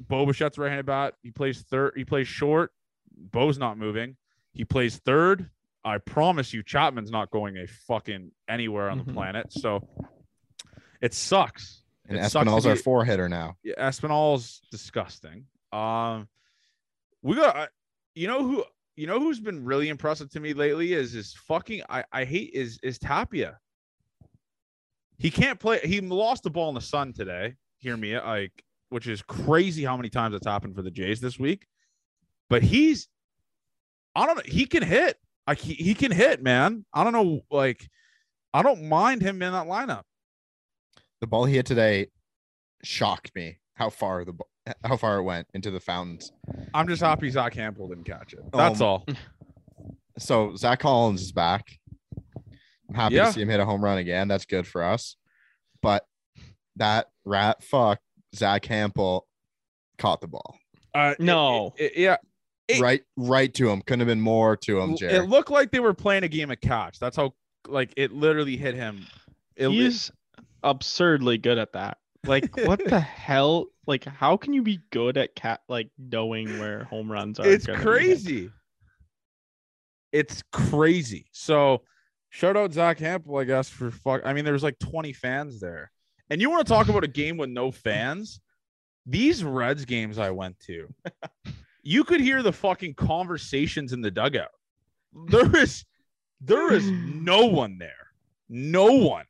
Bo 0.08 0.26
Bichette's 0.26 0.58
right-handed 0.58 0.86
bat. 0.86 1.16
He 1.24 1.32
plays 1.32 1.62
third. 1.62 1.94
He 1.96 2.06
plays 2.06 2.28
short. 2.28 2.72
Bo's 3.18 3.58
not 3.58 3.78
moving. 3.78 4.16
He 4.54 4.64
plays 4.66 4.98
third. 4.98 5.50
I 5.84 5.98
promise 6.00 6.54
you, 6.54 6.64
Chapman's 6.64 7.12
not 7.12 7.32
going 7.32 7.58
a 7.58 7.68
fucking 7.68 8.32
anywhere 8.48 8.90
on 8.90 8.98
the 9.00 9.04
Mhm. 9.06 9.14
planet. 9.14 9.54
So 9.54 9.88
it 11.02 11.14
sucks. 11.14 11.84
And 12.08 12.18
It 12.18 12.22
sucks 12.30 12.48
Espinal's 12.48 12.66
our 12.66 12.76
four 12.76 13.04
hitter 13.06 13.28
now. 13.30 13.58
Yeah, 13.64 13.74
Espinal's 13.78 14.62
disgusting. 14.72 15.46
Um, 15.72 16.28
we 17.22 17.36
got 17.36 17.70
you 18.16 18.28
know 18.28 18.44
who 18.48 18.64
you 18.96 19.06
know 19.08 19.20
who's 19.20 19.40
been 19.40 19.64
really 19.64 19.90
impressive 19.90 20.30
to 20.32 20.40
me 20.40 20.54
lately 20.54 20.94
is 20.94 21.14
is 21.16 21.34
fucking 21.34 21.84
I 21.90 22.04
I 22.12 22.24
hate 22.26 22.52
is 22.54 22.80
is 22.84 22.98
Tapia. 22.98 23.60
He 25.18 25.32
can't 25.32 25.60
play. 25.60 25.80
He 25.84 26.00
lost 26.02 26.44
the 26.44 26.50
ball 26.50 26.70
in 26.70 26.76
the 26.76 26.82
sun 26.82 27.14
today. 27.14 27.56
Hear 27.80 27.98
me, 27.98 28.18
like 28.20 28.64
which 28.90 29.08
is 29.08 29.22
crazy 29.22 29.84
how 29.84 29.98
many 29.98 30.10
times 30.10 30.34
it's 30.36 30.48
happened 30.48 30.76
for 30.76 30.82
the 30.82 30.92
Jays 30.92 31.20
this 31.20 31.38
week. 31.38 31.68
But 32.50 32.64
he's, 32.64 33.08
I 34.16 34.26
don't 34.26 34.36
know. 34.38 34.44
He 34.46 34.66
can 34.66 34.84
hit. 34.84 35.18
Like 35.48 35.60
he, 35.60 35.74
he 35.74 35.94
can 35.94 36.12
hit, 36.12 36.42
man. 36.44 36.86
I 36.94 37.04
don't 37.04 37.14
know. 37.14 37.42
Like 37.52 37.88
I 38.54 38.62
don't 38.64 38.88
mind 38.90 39.22
him 39.22 39.42
in 39.42 39.52
that 39.54 39.68
lineup. 39.68 40.04
The 41.22 41.28
ball 41.28 41.46
he 41.46 41.56
hit 41.56 41.66
today 41.66 42.08
shocked 42.84 43.32
me. 43.36 43.60
How 43.76 43.90
far 43.90 44.26
the 44.26 44.34
ball, 44.34 44.48
how 44.84 44.98
far 44.98 45.18
it 45.18 45.24
went 45.24 45.48
into 45.54 45.70
the 45.72 45.80
fountains. 45.80 46.32
I'm 46.74 46.88
just 46.88 47.02
happy 47.02 47.30
Zach 47.30 47.54
Campbell 47.54 47.88
didn't 47.90 48.06
catch 48.06 48.34
it. 48.34 48.40
That's 48.52 48.82
Um, 48.82 48.88
all. 48.88 49.06
So 50.20 50.56
Zach 50.56 50.80
Collins 50.80 51.22
is 51.22 51.32
back. 51.32 51.78
I'm 52.90 52.96
happy 52.96 53.16
Yeah. 53.16 53.26
to 53.26 53.34
see 53.34 53.42
him 53.44 53.50
hit 53.50 53.60
a 53.60 53.66
home 53.66 53.84
run 53.84 54.00
again. 54.00 54.28
That's 54.28 54.46
good 54.46 54.66
for 54.66 54.82
us. 54.84 55.16
But 55.84 56.08
that 56.78 57.08
rat 57.24 57.62
fuck 57.64 58.00
Zach 58.36 58.64
Campbell 58.64 59.28
caught 60.00 60.22
the 60.22 60.28
ball 60.28 60.58
Uh, 60.96 61.14
No. 61.20 61.74
it- 61.78 61.84
it- 61.94 61.98
yeah. 62.00 62.18
It- 62.68 62.82
right, 62.82 63.02
right 63.16 63.54
to 63.56 63.70
him. 63.70 63.82
Couldn't 63.82 64.02
have 64.02 64.08
been 64.08 64.22
more 64.22 64.58
to 64.58 64.80
him, 64.80 64.92
L- 64.92 64.98
Jared. 64.98 65.16
It 65.16 65.30
looked 65.30 65.50
like 65.52 65.72
they 65.72 65.80
were 65.80 65.94
playing 65.94 66.24
a 66.24 66.28
game 66.28 66.52
of 66.52 66.60
catch. 66.62 67.00
That's 67.00 67.16
how 67.16 67.34
like 67.68 67.94
it 67.98 68.12
literally 68.12 68.58
hit 68.58 68.76
him. 68.76 69.06
It, 69.56 69.70
He's 69.70 70.12
absurdly 70.64 71.38
good 71.38 71.58
at 71.58 71.74
that. 71.74 71.98
Like, 72.26 72.56
what 72.66 72.84
the 72.84 73.00
hell? 73.00 73.68
Like, 73.86 74.04
how 74.04 74.36
can 74.38 74.52
you 74.54 74.62
be 74.64 74.80
good 74.92 75.18
at 75.18 75.34
cat 75.36 75.62
like 75.70 75.90
knowing 75.98 76.60
where 76.60 76.84
home 76.86 77.10
runs 77.12 77.40
are? 77.40 77.48
it's 77.48 77.66
gonna 77.66 77.78
be 77.80 77.84
hit? 77.84 77.90
crazy. 77.90 78.52
It's 80.12 80.44
crazy. 80.52 81.28
So 81.32 81.84
shout 82.30 82.58
out 82.58 82.74
Zach 82.74 82.98
Campbell, 82.98 83.38
I 83.38 83.44
guess, 83.44 83.70
for 83.70 83.92
fuck. 83.92 84.22
I 84.26 84.34
mean, 84.34 84.44
there 84.46 84.54
was 84.54 84.64
like 84.64 84.80
20 84.80 85.14
fans 85.14 85.60
there. 85.60 85.92
And 86.30 86.42
you 86.42 86.50
want 86.50 86.66
to 86.68 86.74
talk 86.74 86.90
about 86.90 87.04
a 87.04 87.08
game 87.10 87.38
with 87.38 87.50
no 87.50 87.72
fans? 87.72 88.42
These 89.06 89.44
Reds 89.44 89.86
games 89.86 90.18
I 90.18 90.32
went 90.32 90.60
to, 90.62 90.94
you 91.88 92.04
could 92.04 92.20
hear 92.20 92.44
the 92.44 92.52
fucking 92.52 92.94
conversations 92.96 93.94
in 93.94 94.02
the 94.02 94.12
dugout. 94.12 94.50
There 95.30 95.56
is 95.56 95.86
there 96.42 96.74
is 96.74 96.92
no 96.92 97.46
one 97.46 97.78
there. 97.78 98.12
No 98.50 98.92
one. 98.92 99.24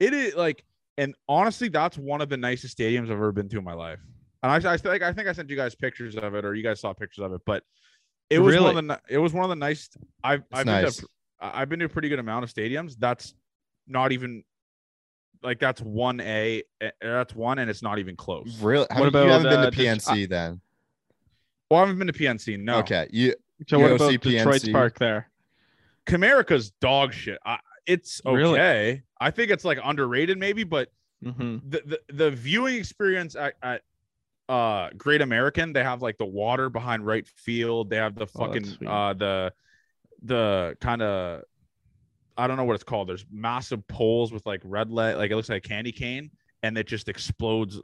It 0.00 0.12
is 0.12 0.34
like, 0.34 0.64
and 0.98 1.14
honestly, 1.28 1.68
that's 1.68 1.96
one 1.96 2.20
of 2.20 2.28
the 2.28 2.36
nicest 2.36 2.76
stadiums 2.76 3.04
I've 3.04 3.12
ever 3.12 3.30
been 3.30 3.48
to 3.50 3.58
in 3.58 3.62
my 3.62 3.74
life. 3.74 4.00
And 4.42 4.50
I, 4.50 4.72
I 4.72 4.76
think 4.76 5.04
I 5.04 5.12
think 5.12 5.28
I 5.28 5.32
sent 5.32 5.48
you 5.48 5.54
guys 5.54 5.76
pictures 5.76 6.16
of 6.16 6.34
it, 6.34 6.44
or 6.44 6.54
you 6.56 6.64
guys 6.64 6.80
saw 6.80 6.92
pictures 6.92 7.24
of 7.24 7.34
it. 7.34 7.40
But 7.46 7.62
it 8.28 8.40
was 8.40 8.56
one 8.58 8.76
of 8.76 8.84
the 8.84 9.00
it 9.08 9.18
was 9.18 9.32
one 9.32 9.44
of 9.44 9.50
the 9.50 9.56
nice. 9.56 9.88
I've 10.24 10.40
It's 10.40 10.58
I've 10.58 10.66
been 10.66 10.90
to 10.90 11.08
I've 11.40 11.68
been 11.68 11.78
to 11.78 11.84
a 11.84 11.88
pretty 11.88 12.08
good 12.08 12.18
amount 12.18 12.42
of 12.42 12.52
stadiums. 12.52 12.96
That's 12.98 13.32
not 13.86 14.10
even 14.10 14.42
like 15.40 15.60
that's 15.60 15.80
one 15.80 16.20
A. 16.20 16.64
That's 17.00 17.32
one, 17.32 17.60
and 17.60 17.70
it's 17.70 17.82
not 17.82 18.00
even 18.00 18.16
close. 18.16 18.58
Really? 18.60 18.88
How, 18.90 18.98
What 18.98 19.04
you 19.04 19.20
about, 19.20 19.28
haven't 19.28 19.46
uh, 19.46 19.50
been 19.62 19.70
to 19.70 19.76
Det- 19.76 19.98
PNC 20.00 20.28
then? 20.28 20.60
Well, 21.72 21.80
I 21.80 21.86
haven't 21.86 21.98
been 21.98 22.06
to 22.06 22.12
PNC. 22.12 22.58
No. 22.60 22.80
Okay. 22.80 23.08
You 23.10 23.34
So 23.66 23.78
You 23.78 23.84
what 23.84 23.88
go 23.88 23.94
about 23.94 24.10
see 24.10 24.18
Detroit's 24.18 24.64
PNC? 24.64 24.72
park 24.74 24.98
there? 24.98 25.30
Comerica's 26.04 26.70
dog 26.82 27.14
shit. 27.14 27.38
I, 27.46 27.60
it's 27.86 28.20
okay. 28.26 28.36
Really? 28.36 29.02
I 29.18 29.30
think 29.30 29.50
it's 29.50 29.64
like 29.64 29.78
underrated, 29.82 30.36
maybe, 30.36 30.64
but 30.64 30.90
hmm 31.22 31.56
the, 31.66 31.80
the 31.86 32.00
the 32.12 32.30
viewing 32.30 32.74
experience 32.76 33.36
at, 33.36 33.54
at 33.62 33.80
uh 34.50 34.90
Great 34.98 35.22
American, 35.22 35.72
they 35.72 35.82
have 35.82 36.02
like 36.02 36.18
the 36.18 36.26
water 36.26 36.68
behind 36.68 37.06
right 37.06 37.26
field. 37.26 37.88
They 37.88 37.96
have 37.96 38.16
the 38.16 38.26
Oh, 38.36 38.44
fucking 38.44 38.64
sweet. 38.64 38.90
uh 38.90 39.14
the 39.14 39.52
the 40.24 40.76
kind 40.78 41.00
of 41.00 41.44
I 42.36 42.46
don't 42.48 42.58
know 42.58 42.64
what 42.64 42.74
it's 42.74 42.84
called. 42.84 43.08
There's 43.08 43.24
massive 43.32 43.88
poles 43.88 44.30
with 44.30 44.44
like 44.44 44.60
red 44.62 44.90
light, 44.90 45.14
like 45.14 45.30
it 45.30 45.36
looks 45.36 45.48
like 45.48 45.64
a 45.64 45.68
candy 45.68 45.92
cane, 45.92 46.32
and 46.62 46.76
it 46.76 46.86
just 46.86 47.08
explodes 47.08 47.80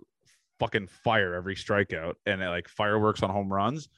fucking 0.59 0.89
fire 1.05 1.35
every 1.35 1.55
strikeout 1.55 2.15
and 2.27 2.43
it, 2.43 2.49
like 2.49 2.69
fireworks 2.69 3.23
on 3.23 3.31
home 3.31 3.53
runs. 3.53 3.89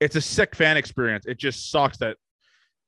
It's 0.00 0.16
a 0.16 0.20
sick 0.20 0.54
fan 0.54 0.76
experience. 0.76 1.26
It 1.26 1.38
just 1.38 1.70
sucks 1.70 1.98
that 1.98 2.16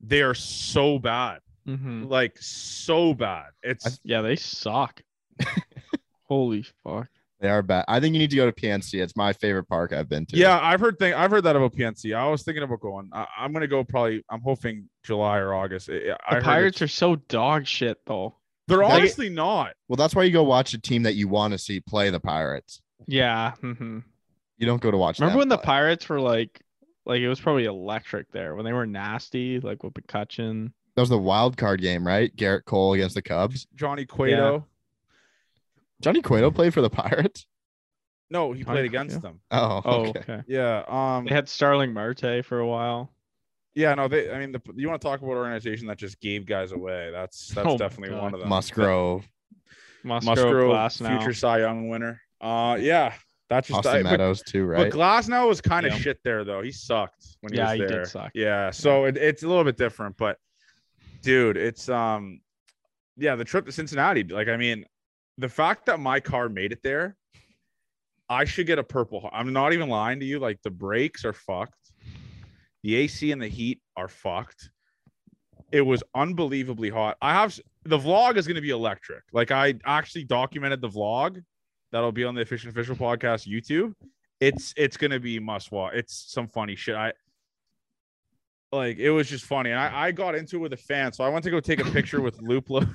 they 0.00 0.22
are 0.22 0.34
so 0.34 0.98
bad, 0.98 1.40
hmm 1.66 2.04
like 2.04 2.36
so 2.40 3.14
bad. 3.14 3.46
It's 3.62 4.00
Yeah, 4.04 4.22
they 4.22 4.36
suck. 4.36 5.00
Holy 6.28 6.64
fuck. 6.84 7.08
they 7.40 7.48
are 7.48 7.62
bad. 7.62 7.84
I 7.88 8.00
think 8.00 8.14
you 8.14 8.18
need 8.18 8.30
to 8.30 8.36
go 8.36 8.50
to 8.50 8.52
PNC. 8.52 9.02
It's 9.02 9.16
my 9.16 9.32
favorite 9.32 9.64
park 9.64 9.92
I've 9.92 10.08
been 10.08 10.24
to. 10.26 10.36
Yeah, 10.36 10.58
I've 10.60 10.80
heard 10.80 10.98
thing. 10.98 11.12
I've 11.14 11.30
heard 11.30 11.44
that 11.44 11.56
about 11.56 11.74
PNC. 11.74 12.14
I 12.16 12.26
was 12.28 12.42
thinking 12.42 12.62
about 12.62 12.80
going. 12.80 13.10
I, 13.12 13.26
I'm 13.38 13.52
gonna 13.52 13.66
go 13.66 13.84
probably. 13.84 14.24
I'm 14.30 14.40
hoping 14.40 14.88
July 15.04 15.38
or 15.38 15.52
August. 15.54 15.90
I, 15.90 15.94
I 15.94 15.98
The 15.98 16.14
heard 16.36 16.44
Pirates 16.44 16.82
are 16.82 16.88
so 16.88 17.16
dog 17.16 17.66
shit 17.66 17.98
though. 18.06 18.36
They're 18.68 18.78
They- 18.78 18.84
honestly 18.84 19.28
not. 19.28 19.74
Well, 19.88 19.96
that's 19.96 20.14
why 20.14 20.22
you 20.22 20.30
go 20.32 20.44
watch 20.44 20.72
a 20.72 20.80
team 20.80 21.02
that 21.02 21.14
you 21.14 21.28
want 21.28 21.52
to 21.52 21.58
see 21.58 21.80
play 21.80 22.10
the 22.10 22.20
Pirates. 22.20 22.80
Yeah. 23.06 23.52
hmm 23.60 24.00
You 24.58 24.66
don't 24.66 24.80
go 24.80 24.90
to 24.90 24.96
watch. 24.96 25.18
Remember 25.18 25.34
them 25.34 25.38
when 25.40 25.48
the. 25.48 25.58
Pirates 25.58 26.08
were 26.08 26.20
like, 26.20 26.60
like 27.04 27.20
it 27.20 27.28
was 27.28 27.40
probably 27.40 27.64
electric 27.64 28.30
there 28.32 28.54
when 28.54 28.64
they 28.64 28.72
were 28.72 28.86
nasty, 28.86 29.60
like 29.60 29.82
with 29.82 29.94
McCutcheon. 29.94 30.72
that 30.94 31.02
was 31.02 31.08
the 31.08 31.18
wild 31.18 31.56
card 31.56 31.80
game, 31.80 32.06
right? 32.06 32.34
Gerrit 32.36 32.64
Cole 32.64 32.94
against 32.94 33.14
the 33.14 33.22
Cubs. 33.22 33.66
Johnny 33.74 34.04
Cueto. 34.06 34.66
Johnny 36.00 36.22
Cueto 36.22 36.50
played 36.50 36.74
for 36.74 36.80
the 36.80 36.90
Pirates. 36.90 37.46
No, 38.30 38.52
he 38.52 38.62
Johnny 38.64 38.76
played 38.76 38.84
against 38.86 39.20
Cueto? 39.20 39.28
them. 39.28 39.40
Oh, 39.50 39.82
Oh, 39.84 40.00
okay. 40.06 40.20
okay. 40.20 40.42
Yeah. 40.46 40.84
Um. 40.88 41.26
They 41.26 41.34
had 41.34 41.48
Starling 41.50 41.92
Marte 41.92 42.42
for 42.44 42.60
a 42.60 42.66
while. 42.66 43.12
Yeah. 43.74 43.94
No. 43.94 44.08
They. 44.08 44.32
I 44.32 44.38
mean, 44.38 44.52
the, 44.52 44.60
you 44.74 44.88
want 44.88 45.02
to 45.02 45.06
talk 45.06 45.20
about 45.20 45.32
an 45.32 45.36
organization 45.38 45.86
that 45.88 45.98
just 45.98 46.18
gave 46.18 46.46
guys 46.46 46.72
away? 46.72 47.10
That's 47.12 47.48
that's 47.48 47.66
Oh 47.68 47.72
my 47.72 47.76
definitely 47.76 48.16
one 48.16 48.32
of 48.32 48.40
them. 48.40 48.48
Musgrove, 48.48 49.28
Musgrove, 50.02 50.66
Musgrove, 50.66 50.92
future 51.20 51.34
Cy 51.34 51.58
Young 51.60 51.90
winner. 51.90 52.21
Uh. 52.42 52.76
Yeah. 52.80 53.14
That's 53.48 53.68
just. 53.68 53.78
Austin 53.78 53.94
I, 53.94 54.02
but, 54.02 54.10
Meadows 54.12 54.42
too, 54.42 54.64
right? 54.64 54.90
but 54.90 54.98
right? 54.98 55.24
Glasnow 55.24 55.46
was 55.48 55.60
kind 55.60 55.86
of 55.86 55.92
Yeah. 55.92 55.98
shit 55.98 56.18
there 56.24 56.42
though. 56.44 56.62
He 56.62 56.72
sucked 56.72 57.36
when 57.40 57.52
he 57.52 57.58
Yeah, 57.58 57.64
was 57.64 57.72
he 57.74 57.78
did 57.80 57.90
there. 57.90 58.04
suck. 58.06 58.30
Yeah. 58.34 58.70
So 58.70 59.04
it, 59.04 59.16
it's 59.16 59.42
a 59.42 59.48
little 59.48 59.64
bit 59.64 59.76
different, 59.76 60.16
but 60.16 60.38
dude, 61.22 61.56
it's 61.56 61.88
um, 61.88 62.40
yeah, 63.16 63.36
the 63.36 63.44
trip 63.44 63.66
to 63.66 63.72
Cincinnati. 63.72 64.24
Like, 64.24 64.48
I 64.48 64.56
mean, 64.56 64.84
the 65.38 65.48
fact 65.48 65.86
that 65.86 66.00
my 66.00 66.18
car 66.18 66.48
made 66.48 66.72
it 66.72 66.80
there, 66.82 67.16
I 68.28 68.44
should 68.46 68.66
get 68.66 68.78
a 68.78 68.82
purple. 68.84 69.28
I'm 69.32 69.52
not 69.52 69.74
even 69.74 69.88
lying 69.90 70.18
to 70.20 70.26
you. 70.26 70.38
Like, 70.38 70.58
the 70.62 70.70
brakes 70.70 71.24
are 71.26 71.34
fucked. 71.34 71.74
The 72.82 72.94
AC 72.96 73.30
and 73.32 73.40
the 73.42 73.48
heat 73.48 73.80
are 73.96 74.08
fucked. 74.08 74.70
It 75.70 75.82
was 75.82 76.02
unbelievably 76.14 76.88
hot. 76.88 77.16
I 77.20 77.32
have 77.34 77.58
the 77.84 77.98
vlog 77.98 78.36
is 78.36 78.46
going 78.46 78.56
to 78.56 78.62
be 78.62 78.70
electric. 78.70 79.22
Like, 79.32 79.50
I 79.50 79.74
actually 79.84 80.24
documented 80.24 80.80
the 80.80 80.88
vlog 80.88 81.42
that'll 81.92 82.10
be 82.12 82.24
on 82.24 82.34
the 82.34 82.40
Efficient 82.40 82.72
Official 82.72 82.96
Podcast 82.96 83.46
YouTube. 83.48 83.94
It's 84.40 84.74
it's 84.76 84.96
going 84.96 85.12
to 85.12 85.20
be 85.20 85.38
must 85.38 85.70
watch. 85.70 85.92
It's 85.94 86.24
some 86.32 86.48
funny 86.48 86.74
shit. 86.74 86.96
I 86.96 87.12
like 88.72 88.98
it 88.98 89.10
was 89.10 89.28
just 89.28 89.44
funny. 89.44 89.70
And 89.70 89.78
I, 89.78 90.06
I 90.06 90.10
got 90.12 90.34
into 90.34 90.56
it 90.56 90.60
with 90.60 90.72
a 90.72 90.76
fan. 90.78 91.12
So 91.12 91.22
I 91.22 91.28
went 91.28 91.44
to 91.44 91.50
go 91.50 91.60
take 91.60 91.80
a 91.80 91.90
picture 91.90 92.20
with 92.20 92.38
Luplo. 92.40 92.88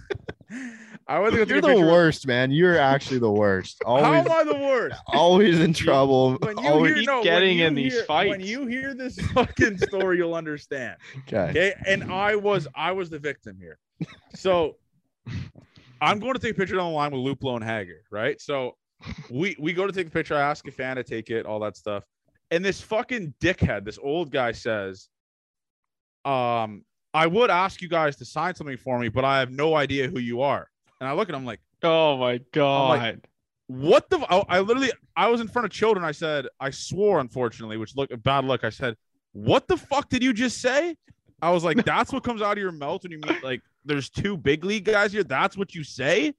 I 1.10 1.20
went 1.20 1.36
to 1.36 1.46
go 1.46 1.54
You're 1.54 1.62
the 1.62 1.68
picture 1.70 1.82
with- 1.86 1.90
worst, 1.92 2.28
man. 2.28 2.52
You're 2.52 2.78
actually 2.78 3.20
the 3.20 3.32
worst. 3.32 3.82
How 3.86 3.94
Always, 3.96 4.26
am 4.26 4.32
I 4.32 4.44
the 4.44 4.56
worst? 4.58 5.02
always 5.08 5.60
in 5.62 5.72
trouble. 5.74 6.34
When 6.42 6.58
you 6.58 6.68
always, 6.68 6.90
hear 6.96 7.00
Keep 7.00 7.08
no, 7.08 7.16
when 7.16 7.24
getting 7.24 7.60
you 7.60 7.66
in 7.66 7.76
these 7.76 8.02
fights. 8.02 8.30
when 8.30 8.42
you 8.42 8.66
hear 8.66 8.94
this 8.94 9.18
fucking 9.34 9.78
story, 9.78 10.18
you'll 10.18 10.36
understand. 10.36 10.98
okay. 11.20 11.50
Okay, 11.52 11.74
and 11.86 12.12
I 12.12 12.36
was 12.36 12.68
I 12.76 12.92
was 12.92 13.10
the 13.10 13.20
victim 13.20 13.58
here. 13.58 13.78
So 14.36 14.76
I'm 16.02 16.20
going 16.20 16.34
to 16.34 16.40
take 16.40 16.52
a 16.52 16.56
picture 16.56 16.78
on 16.80 16.92
the 16.92 16.96
line 16.96 17.12
with 17.12 17.22
Luplo 17.22 17.56
and 17.56 17.64
Hager, 17.64 18.02
right? 18.12 18.40
So 18.42 18.76
we 19.30 19.56
we 19.60 19.74
go 19.74 19.86
to 19.86 19.94
take 19.94 20.08
the 20.08 20.12
picture. 20.12 20.36
I 20.36 20.42
ask 20.42 20.68
a 20.68 20.72
fan 20.72 20.96
to 20.96 21.04
take 21.04 21.30
it, 21.30 21.46
all 21.46 21.60
that 21.62 21.78
stuff, 21.78 22.04
and 22.52 22.64
this 22.64 22.82
fucking 22.82 23.34
dickhead, 23.40 23.86
this 23.86 24.00
old 24.02 24.32
guy 24.32 24.52
says, 24.52 25.10
"Um, 26.26 26.84
I 27.14 27.28
would 27.28 27.50
ask 27.50 27.82
you 27.82 27.90
guys 27.90 28.16
to 28.18 28.26
sign 28.26 28.56
something 28.56 28.78
for 28.78 29.00
me, 29.00 29.10
but 29.10 29.26
I 29.26 29.40
have 29.40 29.52
no 29.52 29.76
idea 29.76 30.08
who 30.08 30.20
you 30.20 30.42
are." 30.42 30.68
And 31.00 31.08
I 31.08 31.14
look 31.14 31.30
at 31.30 31.36
him 31.36 31.46
like, 31.46 31.60
Oh 31.84 32.18
my 32.18 32.40
god. 32.54 33.22
"What 33.68 34.10
the?" 34.10 34.20
I 34.50 34.62
literally 34.62 34.92
I 35.16 35.28
was 35.28 35.42
in 35.42 35.48
front 35.48 35.66
of 35.66 35.72
children. 35.72 36.04
I 36.04 36.12
said, 36.12 36.48
I 36.60 36.70
swore, 36.72 37.20
unfortunately, 37.20 37.78
which 37.78 37.96
look 37.96 38.10
bad 38.24 38.46
luck. 38.46 38.64
I 38.64 38.70
said, 38.70 38.96
"What 39.34 39.68
the 39.68 39.78
fuck 39.78 40.10
did 40.10 40.24
you 40.24 40.34
just 40.34 40.60
say?" 40.60 40.96
I 41.42 41.52
was 41.52 41.64
like, 41.64 41.78
"That's 41.86 42.12
what 42.12 42.24
comes 42.24 42.42
out 42.42 42.54
of 42.54 42.62
your 42.62 42.72
mouth 42.72 43.04
when 43.04 43.12
you 43.12 43.20
meet 43.20 43.44
like 43.44 43.62
there's 43.86 44.10
two 44.10 44.38
big 44.38 44.64
league 44.64 44.86
guys 44.86 45.12
here. 45.12 45.24
That's 45.24 45.56
what 45.56 45.76
you 45.76 45.84
say." 45.84 46.34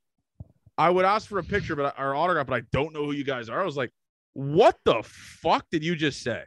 I 0.78 0.88
would 0.90 1.04
ask 1.04 1.28
for 1.28 1.38
a 1.38 1.44
picture, 1.44 1.74
but 1.76 1.98
our 1.98 2.14
autograph, 2.14 2.46
but 2.46 2.62
I 2.62 2.66
don't 2.72 2.94
know 2.94 3.04
who 3.04 3.12
you 3.12 3.24
guys 3.24 3.48
are. 3.48 3.60
I 3.60 3.64
was 3.64 3.76
like, 3.76 3.90
"What 4.34 4.76
the 4.84 5.02
fuck 5.04 5.66
did 5.70 5.84
you 5.84 5.96
just 5.96 6.22
say?" 6.22 6.44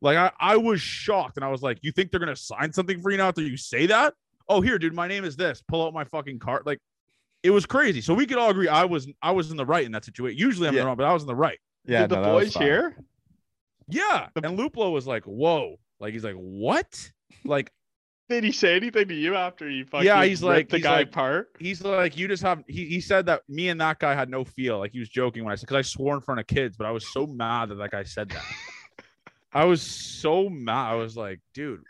Like 0.00 0.16
I, 0.16 0.32
I 0.40 0.56
was 0.56 0.80
shocked, 0.80 1.36
and 1.36 1.44
I 1.44 1.48
was 1.48 1.62
like, 1.62 1.78
"You 1.82 1.92
think 1.92 2.10
they're 2.10 2.20
gonna 2.20 2.34
sign 2.34 2.72
something 2.72 3.00
for 3.02 3.10
you 3.10 3.18
now 3.18 3.28
after 3.28 3.42
you 3.42 3.56
say 3.56 3.86
that?" 3.86 4.14
Oh, 4.48 4.60
here, 4.60 4.78
dude, 4.78 4.94
my 4.94 5.06
name 5.08 5.24
is 5.24 5.36
this. 5.36 5.62
Pull 5.68 5.86
out 5.86 5.94
my 5.94 6.04
fucking 6.04 6.38
card. 6.38 6.62
Like, 6.66 6.78
it 7.42 7.50
was 7.50 7.64
crazy. 7.66 8.00
So 8.00 8.12
we 8.14 8.26
could 8.26 8.36
all 8.38 8.50
agree 8.50 8.68
I 8.68 8.84
was 8.84 9.06
I 9.22 9.32
was 9.32 9.50
in 9.50 9.56
the 9.56 9.66
right 9.66 9.84
in 9.84 9.92
that 9.92 10.04
situation. 10.04 10.38
Usually 10.38 10.66
I'm 10.68 10.74
Yeah. 10.74 10.80
the 10.80 10.86
wrong, 10.86 10.96
but 10.96 11.06
I 11.06 11.12
was 11.12 11.22
in 11.22 11.28
the 11.28 11.34
right. 11.36 11.58
Yeah, 11.86 12.00
Did 12.02 12.10
the 12.10 12.16
no, 12.22 12.32
boys 12.32 12.52
fine. 12.54 12.62
here? 12.62 12.96
Yeah. 13.88 14.28
And 14.36 14.58
Luplo 14.58 14.90
was 14.92 15.06
like, 15.06 15.24
whoa. 15.24 15.76
Like 16.00 16.12
he's 16.14 16.24
like, 16.24 16.36
what? 16.36 17.10
Like 17.44 17.70
Did 18.28 18.42
he 18.44 18.52
say 18.52 18.76
anything 18.76 19.08
to 19.08 19.14
you 19.14 19.34
after 19.34 19.68
you 19.68 19.84
fucking 19.84 20.06
Yeah, 20.06 20.24
he's 20.24 20.42
like- 20.42 20.68
the 20.70 20.78
he's 20.78 20.84
guy 20.84 20.96
like- 20.98 21.08
apart? 21.08 21.50
he's 21.58 21.82
like, 21.84 22.16
you 22.16 22.26
just 22.26 22.42
have 22.42 22.64
he, 22.66 22.86
he 22.86 23.00
said 23.00 23.26
that 23.26 23.42
me 23.48 23.68
and 23.68 23.80
that 23.80 23.98
guy 23.98 24.14
had 24.14 24.30
no 24.30 24.44
feel. 24.44 24.78
Like 24.78 24.92
he 24.92 24.98
was 25.00 25.08
joking 25.10 25.44
when 25.44 25.52
I 25.52 25.56
said 25.56 25.66
because 25.66 25.76
I 25.76 25.82
swore 25.82 26.14
in 26.14 26.20
front 26.22 26.40
of 26.40 26.46
kids, 26.46 26.76
but 26.76 26.86
I 26.86 26.90
was 26.90 27.12
so 27.12 27.26
mad 27.26 27.68
that 27.68 27.74
that 27.76 27.90
guy 27.90 28.02
said 28.04 28.30
that. 28.30 28.42
I 29.52 29.64
was 29.66 29.82
so 29.82 30.48
mad. 30.48 30.92
I 30.92 30.94
was 30.94 31.16
like, 31.16 31.40
dude, 31.52 31.82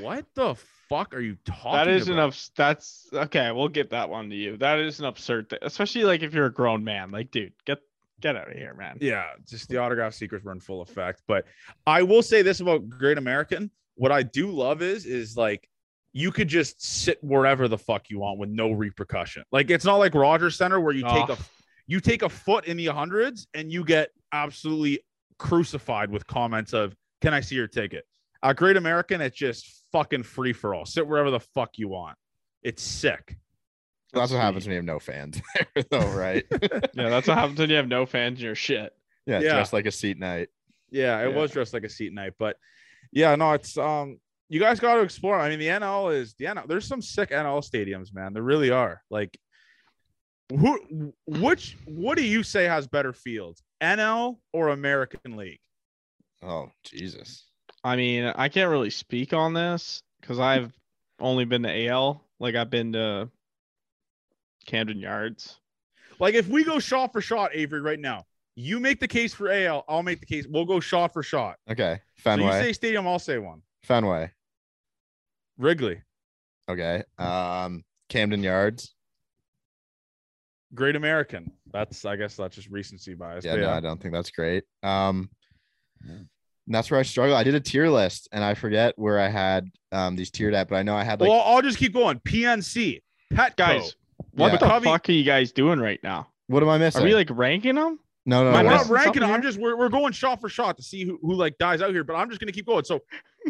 what 0.00 0.24
the 0.34 0.54
fuck 0.88 1.14
are 1.14 1.20
you 1.20 1.36
talking 1.44 1.72
That 1.72 1.88
is 1.88 2.06
an 2.08 2.14
about? 2.14 2.28
ups- 2.28 2.50
that's 2.56 3.08
okay, 3.12 3.50
we'll 3.50 3.68
get 3.68 3.90
that 3.90 4.08
one 4.08 4.30
to 4.30 4.36
you. 4.36 4.56
That 4.56 4.78
is 4.78 5.00
an 5.00 5.06
absurd 5.06 5.50
thing. 5.50 5.58
Especially 5.62 6.04
like 6.04 6.22
if 6.22 6.32
you're 6.32 6.46
a 6.46 6.52
grown 6.52 6.84
man. 6.84 7.10
Like, 7.10 7.30
dude, 7.30 7.52
get 7.66 7.78
get 8.20 8.36
out 8.36 8.48
of 8.50 8.56
here, 8.56 8.74
man. 8.74 8.98
Yeah, 9.00 9.24
just 9.46 9.68
the 9.68 9.78
autograph 9.78 10.14
secrets 10.14 10.44
were 10.44 10.52
in 10.52 10.60
full 10.60 10.82
effect. 10.82 11.22
But 11.26 11.44
I 11.86 12.02
will 12.02 12.22
say 12.22 12.42
this 12.42 12.60
about 12.60 12.88
Great 12.88 13.18
American. 13.18 13.70
What 13.96 14.12
I 14.12 14.22
do 14.22 14.50
love 14.50 14.82
is 14.82 15.06
is 15.06 15.36
like 15.36 15.68
you 16.12 16.30
could 16.30 16.48
just 16.48 16.82
sit 16.82 17.18
wherever 17.22 17.66
the 17.68 17.78
fuck 17.78 18.08
you 18.10 18.18
want 18.20 18.38
with 18.38 18.48
no 18.50 18.70
repercussion. 18.72 19.44
Like 19.52 19.70
it's 19.70 19.84
not 19.84 19.96
like 19.96 20.14
Rogers 20.14 20.56
Center 20.56 20.80
where 20.80 20.94
you 20.94 21.02
take 21.04 21.28
a 21.28 21.32
Oh. 21.32 21.38
you 21.86 22.00
take 22.00 22.22
a 22.22 22.28
foot 22.28 22.64
in 22.66 22.76
the 22.76 22.86
hundreds 22.86 23.46
and 23.54 23.70
you 23.72 23.84
get 23.84 24.10
absolutely 24.32 25.00
crucified 25.38 26.10
with 26.10 26.26
comments 26.26 26.72
of 26.72 26.94
"Can 27.20 27.34
I 27.34 27.40
see 27.40 27.54
your 27.56 27.68
ticket?" 27.68 28.04
A 28.42 28.52
Great 28.54 28.76
American, 28.76 29.20
it's 29.20 29.36
just 29.36 29.66
fucking 29.90 30.22
free 30.22 30.52
for 30.52 30.74
all. 30.74 30.84
Sit 30.84 31.06
wherever 31.06 31.30
the 31.30 31.40
fuck 31.40 31.78
you 31.78 31.88
want. 31.88 32.16
It's 32.62 32.82
sick. 32.82 33.36
That's 34.12 34.30
what 34.32 34.40
happens 34.40 34.64
when 34.66 34.72
you 34.72 34.76
have 34.76 34.84
no 34.84 34.98
fans 35.00 35.40
there, 35.74 35.84
though, 35.90 36.10
right? 36.16 36.44
Yeah, 36.94 37.08
that's 37.08 37.26
what 37.26 37.36
happens 37.38 37.58
when 37.58 37.70
you 37.70 37.76
have 37.76 37.88
no 37.88 38.06
fans 38.06 38.38
in 38.38 38.44
your 38.44 38.54
shit. 38.54 38.92
yeah, 39.26 39.40
Yeah. 39.40 39.54
dressed 39.54 39.72
like 39.72 39.86
a 39.86 39.90
seat 39.90 40.18
night. 40.18 40.48
Yeah, 40.90 41.20
it 41.20 41.30
Yeah. 41.30 41.36
was 41.36 41.50
dressed 41.52 41.72
like 41.74 41.84
a 41.84 41.88
seat 41.88 42.12
night, 42.12 42.34
but 42.38 42.56
yeah, 43.14 43.34
no, 43.36 43.52
it's 43.52 43.78
um 43.78 44.18
you 44.48 44.60
guys 44.60 44.78
got 44.78 44.96
to 44.96 45.00
explore. 45.00 45.38
I 45.38 45.48
mean, 45.48 45.58
the 45.58 45.68
NL 45.68 46.14
is 46.14 46.34
the 46.34 46.44
NL. 46.46 46.68
There's 46.68 46.86
some 46.86 47.00
sick 47.00 47.30
NL 47.30 47.64
stadiums, 47.64 48.12
man. 48.12 48.34
There 48.34 48.42
really 48.42 48.70
are. 48.70 49.02
Like, 49.10 49.38
who, 50.50 51.12
which, 51.26 51.78
what 51.86 52.18
do 52.18 52.24
you 52.24 52.42
say 52.42 52.64
has 52.64 52.86
better 52.86 53.12
fields, 53.12 53.62
NL 53.82 54.38
or 54.52 54.68
American 54.68 55.36
League? 55.36 55.60
Oh 56.42 56.68
Jesus. 56.84 57.46
I 57.82 57.96
mean, 57.96 58.24
I 58.24 58.48
can't 58.48 58.70
really 58.70 58.90
speak 58.90 59.32
on 59.32 59.54
this 59.54 60.02
because 60.20 60.38
I've 60.38 60.72
only 61.20 61.44
been 61.44 61.62
to 61.62 61.88
AL. 61.88 62.22
Like 62.40 62.54
I've 62.54 62.70
been 62.70 62.92
to 62.92 63.30
Camden 64.66 64.98
Yards. 64.98 65.58
Like, 66.18 66.34
if 66.34 66.48
we 66.48 66.64
go 66.64 66.78
shot 66.78 67.12
for 67.12 67.20
shot, 67.20 67.50
Avery, 67.54 67.80
right 67.80 67.98
now, 67.98 68.24
you 68.56 68.78
make 68.80 69.00
the 69.00 69.08
case 69.08 69.34
for 69.34 69.50
AL, 69.50 69.84
I'll 69.88 70.02
make 70.02 70.20
the 70.20 70.26
case. 70.26 70.46
We'll 70.48 70.64
go 70.64 70.80
shot 70.80 71.12
for 71.12 71.22
shot. 71.22 71.56
Okay. 71.70 72.00
Fenway. 72.16 72.50
So 72.50 72.56
you 72.58 72.62
say 72.64 72.72
stadium, 72.72 73.06
I'll 73.06 73.18
say 73.18 73.38
one. 73.38 73.62
Fenway. 73.82 74.30
Wrigley, 75.58 76.00
Okay. 76.68 77.02
Um, 77.18 77.84
Camden 78.08 78.42
Yards. 78.42 78.94
Great 80.74 80.96
American. 80.96 81.52
That's, 81.72 82.04
I 82.04 82.16
guess, 82.16 82.36
that's 82.36 82.56
just 82.56 82.68
recency 82.70 83.14
bias. 83.14 83.44
Yeah, 83.44 83.52
but 83.54 83.60
no, 83.60 83.70
I 83.70 83.80
don't 83.80 84.00
think 84.00 84.12
that's 84.14 84.30
great. 84.30 84.64
Um, 84.82 85.30
and 86.04 86.28
that's 86.66 86.90
where 86.90 86.98
I 86.98 87.02
struggle. 87.04 87.36
I 87.36 87.44
did 87.44 87.54
a 87.54 87.60
tier 87.60 87.88
list 87.88 88.28
and 88.32 88.42
I 88.42 88.54
forget 88.54 88.94
where 88.96 89.20
I 89.20 89.28
had 89.28 89.68
um 89.92 90.16
these 90.16 90.30
tiered 90.30 90.54
at, 90.54 90.68
but 90.68 90.76
I 90.76 90.82
know 90.82 90.96
I 90.96 91.04
had 91.04 91.20
like 91.20 91.28
well, 91.30 91.42
I'll 91.42 91.62
just 91.62 91.78
keep 91.78 91.92
going. 91.92 92.18
PNC, 92.20 93.00
Petco. 93.32 93.56
Guys, 93.56 93.96
what 94.32 94.52
Yeah. 94.52 94.58
the 94.58 94.66
Covey- 94.66 94.84
fuck 94.86 95.08
are 95.08 95.12
you 95.12 95.24
guys 95.24 95.52
doing 95.52 95.78
right 95.78 96.00
now? 96.02 96.28
what 96.48 96.62
am 96.62 96.68
I 96.68 96.78
missing? 96.78 97.02
Are 97.02 97.04
we 97.04 97.14
like 97.14 97.28
ranking 97.30 97.74
them? 97.76 97.98
No, 98.26 98.42
no, 98.44 98.52
No, 98.52 98.58
Am 98.58 98.64
no. 98.66 98.70
not 98.72 98.88
ranking. 98.88 99.22
I'm 99.22 99.42
just 99.42 99.58
we're, 99.58 99.76
we're 99.76 99.88
going 99.88 100.12
shot 100.12 100.40
for 100.40 100.48
shot 100.48 100.76
to 100.78 100.82
see 100.82 101.04
who, 101.04 101.18
who 101.22 101.34
like 101.34 101.56
dies 101.58 101.82
out 101.82 101.90
here. 101.90 102.04
But 102.04 102.14
I'm 102.16 102.28
just 102.28 102.40
gonna 102.40 102.52
keep 102.52 102.66
going. 102.66 102.84
So 102.84 103.00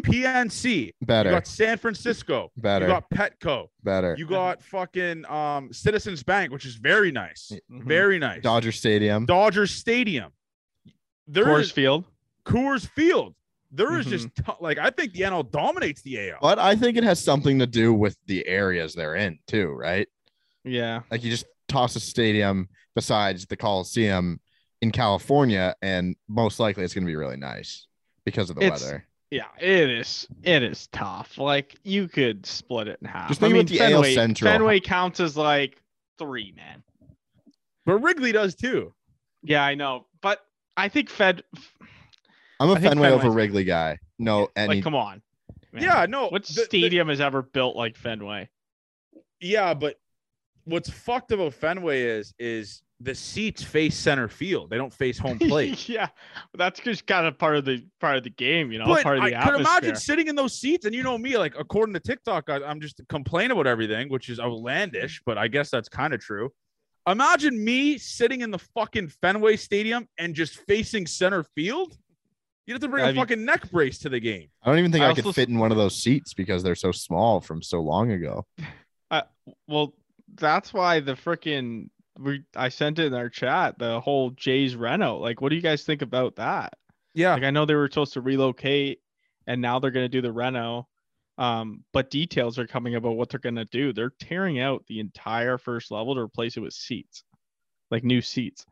PNC, 0.03 0.91
better. 1.01 1.29
you 1.29 1.35
got 1.35 1.47
San 1.47 1.77
Francisco, 1.77 2.51
better. 2.57 2.85
you 2.85 2.91
got 2.91 3.09
Petco, 3.09 3.67
better. 3.83 4.15
you 4.17 4.25
got 4.25 4.61
fucking 4.61 5.25
um 5.25 5.71
Citizens 5.71 6.23
Bank, 6.23 6.51
which 6.51 6.65
is 6.65 6.75
very 6.75 7.11
nice, 7.11 7.51
Mhm. 7.71 7.83
very 7.85 8.19
nice. 8.19 8.41
Dodger 8.41 8.71
Stadium. 8.71 9.25
Dodger 9.25 9.67
Stadium. 9.67 10.31
There 11.27 11.45
Coors 11.45 11.61
is 11.61 11.71
Field. 11.71 12.05
Coors 12.45 12.87
Field. 12.87 13.35
There 13.71 13.97
is 13.99 14.05
Mhm. 14.05 14.09
just 14.09 14.35
t- 14.35 14.43
like 14.59 14.77
I 14.77 14.89
think 14.89 15.13
the 15.13 15.21
NL 15.23 15.43
dominates 15.43 16.01
the 16.01 16.17
AL. 16.19 16.37
But 16.41 16.59
I 16.59 16.75
think 16.75 16.97
it 16.97 17.03
has 17.03 17.23
something 17.23 17.59
to 17.59 17.65
do 17.67 17.93
with 17.93 18.17
the 18.27 18.45
areas 18.47 18.93
they're 18.93 19.15
in 19.15 19.39
too, 19.47 19.67
right? 19.69 20.07
Yeah. 20.63 21.01
Like 21.09 21.23
you 21.23 21.31
just 21.31 21.45
toss 21.67 21.95
a 21.95 21.99
stadium 21.99 22.69
besides 22.95 23.45
the 23.47 23.57
Coliseum 23.57 24.39
in 24.85 24.91
California, 24.91 25.75
and 25.81 26.15
most 26.27 26.59
likely 26.59 26.83
it's 26.83 26.93
going 26.93 27.03
to 27.03 27.07
be 27.09 27.15
really 27.15 27.37
nice 27.37 27.87
because 28.23 28.49
of 28.49 28.55
the 28.55 28.63
It's- 28.65 28.81
weather. 28.81 29.05
Yeah, 29.31 29.47
it 29.59 29.89
is. 29.89 30.27
It 30.43 30.61
is 30.63 30.87
tough. 30.87 31.37
Like 31.39 31.75
you 31.83 32.07
could 32.07 32.45
split 32.45 32.87
it 32.87 32.99
in 33.01 33.07
half. 33.07 33.27
Just 33.27 33.41
I 33.41 33.49
think 33.49 33.53
mean, 33.53 33.61
about 33.61 33.69
the 33.69 33.79
AL 33.81 33.89
Fenway, 34.03 34.13
Central. 34.13 34.51
Fenway 34.51 34.79
counts 34.79 35.19
as 35.19 35.35
like 35.35 35.81
three, 36.19 36.53
man. 36.55 36.83
But 37.85 37.97
Wrigley 37.97 38.31
does 38.31 38.53
too. 38.55 38.93
Yeah, 39.43 39.63
I 39.63 39.73
know, 39.75 40.05
but 40.21 40.39
I 40.77 40.89
think 40.89 41.09
Fed. 41.09 41.43
I'm 42.59 42.69
a 42.69 42.73
I 42.73 42.75
think 42.75 42.89
Fenway 42.93 43.09
over 43.09 43.23
Fenway's- 43.23 43.35
Wrigley 43.35 43.63
guy. 43.63 43.97
No, 44.19 44.47
any 44.55 44.75
Like, 44.75 44.83
come 44.83 44.95
on. 44.95 45.21
man. 45.73 45.83
Yeah, 45.83 46.05
no. 46.07 46.27
What 46.27 46.45
the- 46.45 46.53
the- 46.53 46.61
stadium 46.65 47.09
is 47.09 47.19
ever 47.19 47.41
built 47.41 47.75
like 47.75 47.97
Fenway? 47.97 48.47
Yeah, 49.41 49.73
but 49.73 49.99
what's 50.65 50.89
fucked 50.89 51.31
about 51.31 51.55
Fenway 51.55 52.03
is 52.03 52.33
is 52.39 52.83
the 53.05 53.15
seats 53.15 53.63
face 53.63 53.95
center 53.95 54.27
field. 54.27 54.69
They 54.69 54.77
don't 54.77 54.91
face 54.93 55.17
home 55.17 55.39
plate. 55.39 55.87
yeah, 55.87 56.07
that's 56.55 56.79
just 56.79 57.05
kind 57.07 57.25
of 57.25 57.37
part 57.37 57.55
of 57.55 57.63
the 57.65 57.85
part 57.99 58.17
of 58.17 58.23
the 58.23 58.29
game, 58.31 58.71
you 58.71 58.79
know, 58.79 58.85
but 58.85 59.03
part 59.03 59.17
of 59.19 59.23
I 59.23 59.29
the 59.29 59.37
could 59.37 59.59
imagine 59.61 59.95
sitting 59.95 60.27
in 60.27 60.35
those 60.35 60.59
seats, 60.59 60.85
and 60.85 60.93
you 60.93 61.03
know 61.03 61.17
me, 61.17 61.37
like 61.37 61.53
according 61.57 61.93
to 61.93 61.99
TikTok, 61.99 62.49
I, 62.49 62.55
I'm 62.63 62.81
just 62.81 62.99
complaining 63.07 63.51
about 63.51 63.67
everything, 63.67 64.09
which 64.09 64.27
is 64.29 64.39
outlandish, 64.39 65.21
but 65.25 65.37
I 65.37 65.47
guess 65.47 65.69
that's 65.69 65.87
kind 65.87 66.13
of 66.13 66.19
true. 66.19 66.49
Imagine 67.07 67.63
me 67.63 67.99
sitting 67.99 68.41
in 68.41 68.49
the 68.49 68.57
fucking 68.57 69.09
Fenway 69.21 69.57
Stadium 69.57 70.07
and 70.17 70.33
just 70.33 70.57
facing 70.67 71.05
center 71.05 71.43
field. 71.55 71.95
You 72.65 72.73
have 72.73 72.81
to 72.81 72.87
bring 72.87 73.05
Have 73.05 73.11
a 73.13 73.15
you- 73.15 73.21
fucking 73.21 73.45
neck 73.45 73.69
brace 73.69 73.99
to 73.99 74.09
the 74.09 74.19
game. 74.19 74.47
I 74.63 74.69
don't 74.71 74.79
even 74.79 74.91
think 74.91 75.03
I 75.03 75.11
I, 75.11 75.13
could 75.13 75.35
fit 75.35 75.49
in 75.49 75.59
one 75.59 75.71
of 75.71 75.77
those 75.77 75.95
seats 76.01 76.33
because 76.33 76.63
they're 76.63 76.73
so 76.73 76.91
small 76.91 77.39
from 77.41 77.61
so 77.61 77.79
long 77.79 78.11
ago. 78.11 78.47
well, 79.67 79.93
that's 80.33 80.73
why 80.73 80.99
the 80.99 81.13
freaking 81.13 81.89
we 82.19 82.43
I 82.55 82.69
sent 82.69 82.99
it 82.99 83.07
in 83.07 83.13
our 83.13 83.29
chat 83.29 83.77
the 83.79 83.99
whole 83.99 84.31
Jays 84.31 84.75
Reno. 84.75 85.17
Like, 85.17 85.41
what 85.41 85.49
do 85.49 85.55
you 85.55 85.61
guys 85.61 85.83
think 85.83 86.01
about 86.01 86.35
that? 86.37 86.73
Yeah, 87.13 87.33
Like, 87.33 87.43
I 87.43 87.51
know 87.51 87.65
they 87.65 87.75
were 87.75 87.87
supposed 87.89 88.13
to 88.13 88.21
relocate, 88.21 88.99
and 89.47 89.61
now 89.61 89.79
they're 89.79 89.91
gonna 89.91 90.09
do 90.09 90.21
the 90.21 90.31
Reno. 90.33 90.87
Um, 91.37 91.83
but 91.91 92.09
details 92.09 92.57
are 92.59 92.67
coming 92.67 92.95
about 92.95 93.17
what 93.17 93.29
they're 93.29 93.39
gonna 93.39 93.65
do. 93.65 93.91
They're 93.93 94.13
tearing 94.19 94.59
out 94.59 94.85
the 94.87 94.99
entire 94.99 95.57
first 95.57 95.91
level 95.91 96.15
to 96.15 96.21
replace 96.21 96.55
it 96.57 96.61
with 96.61 96.73
seats, 96.73 97.23
like 97.91 98.03
new 98.03 98.21
seats. 98.21 98.65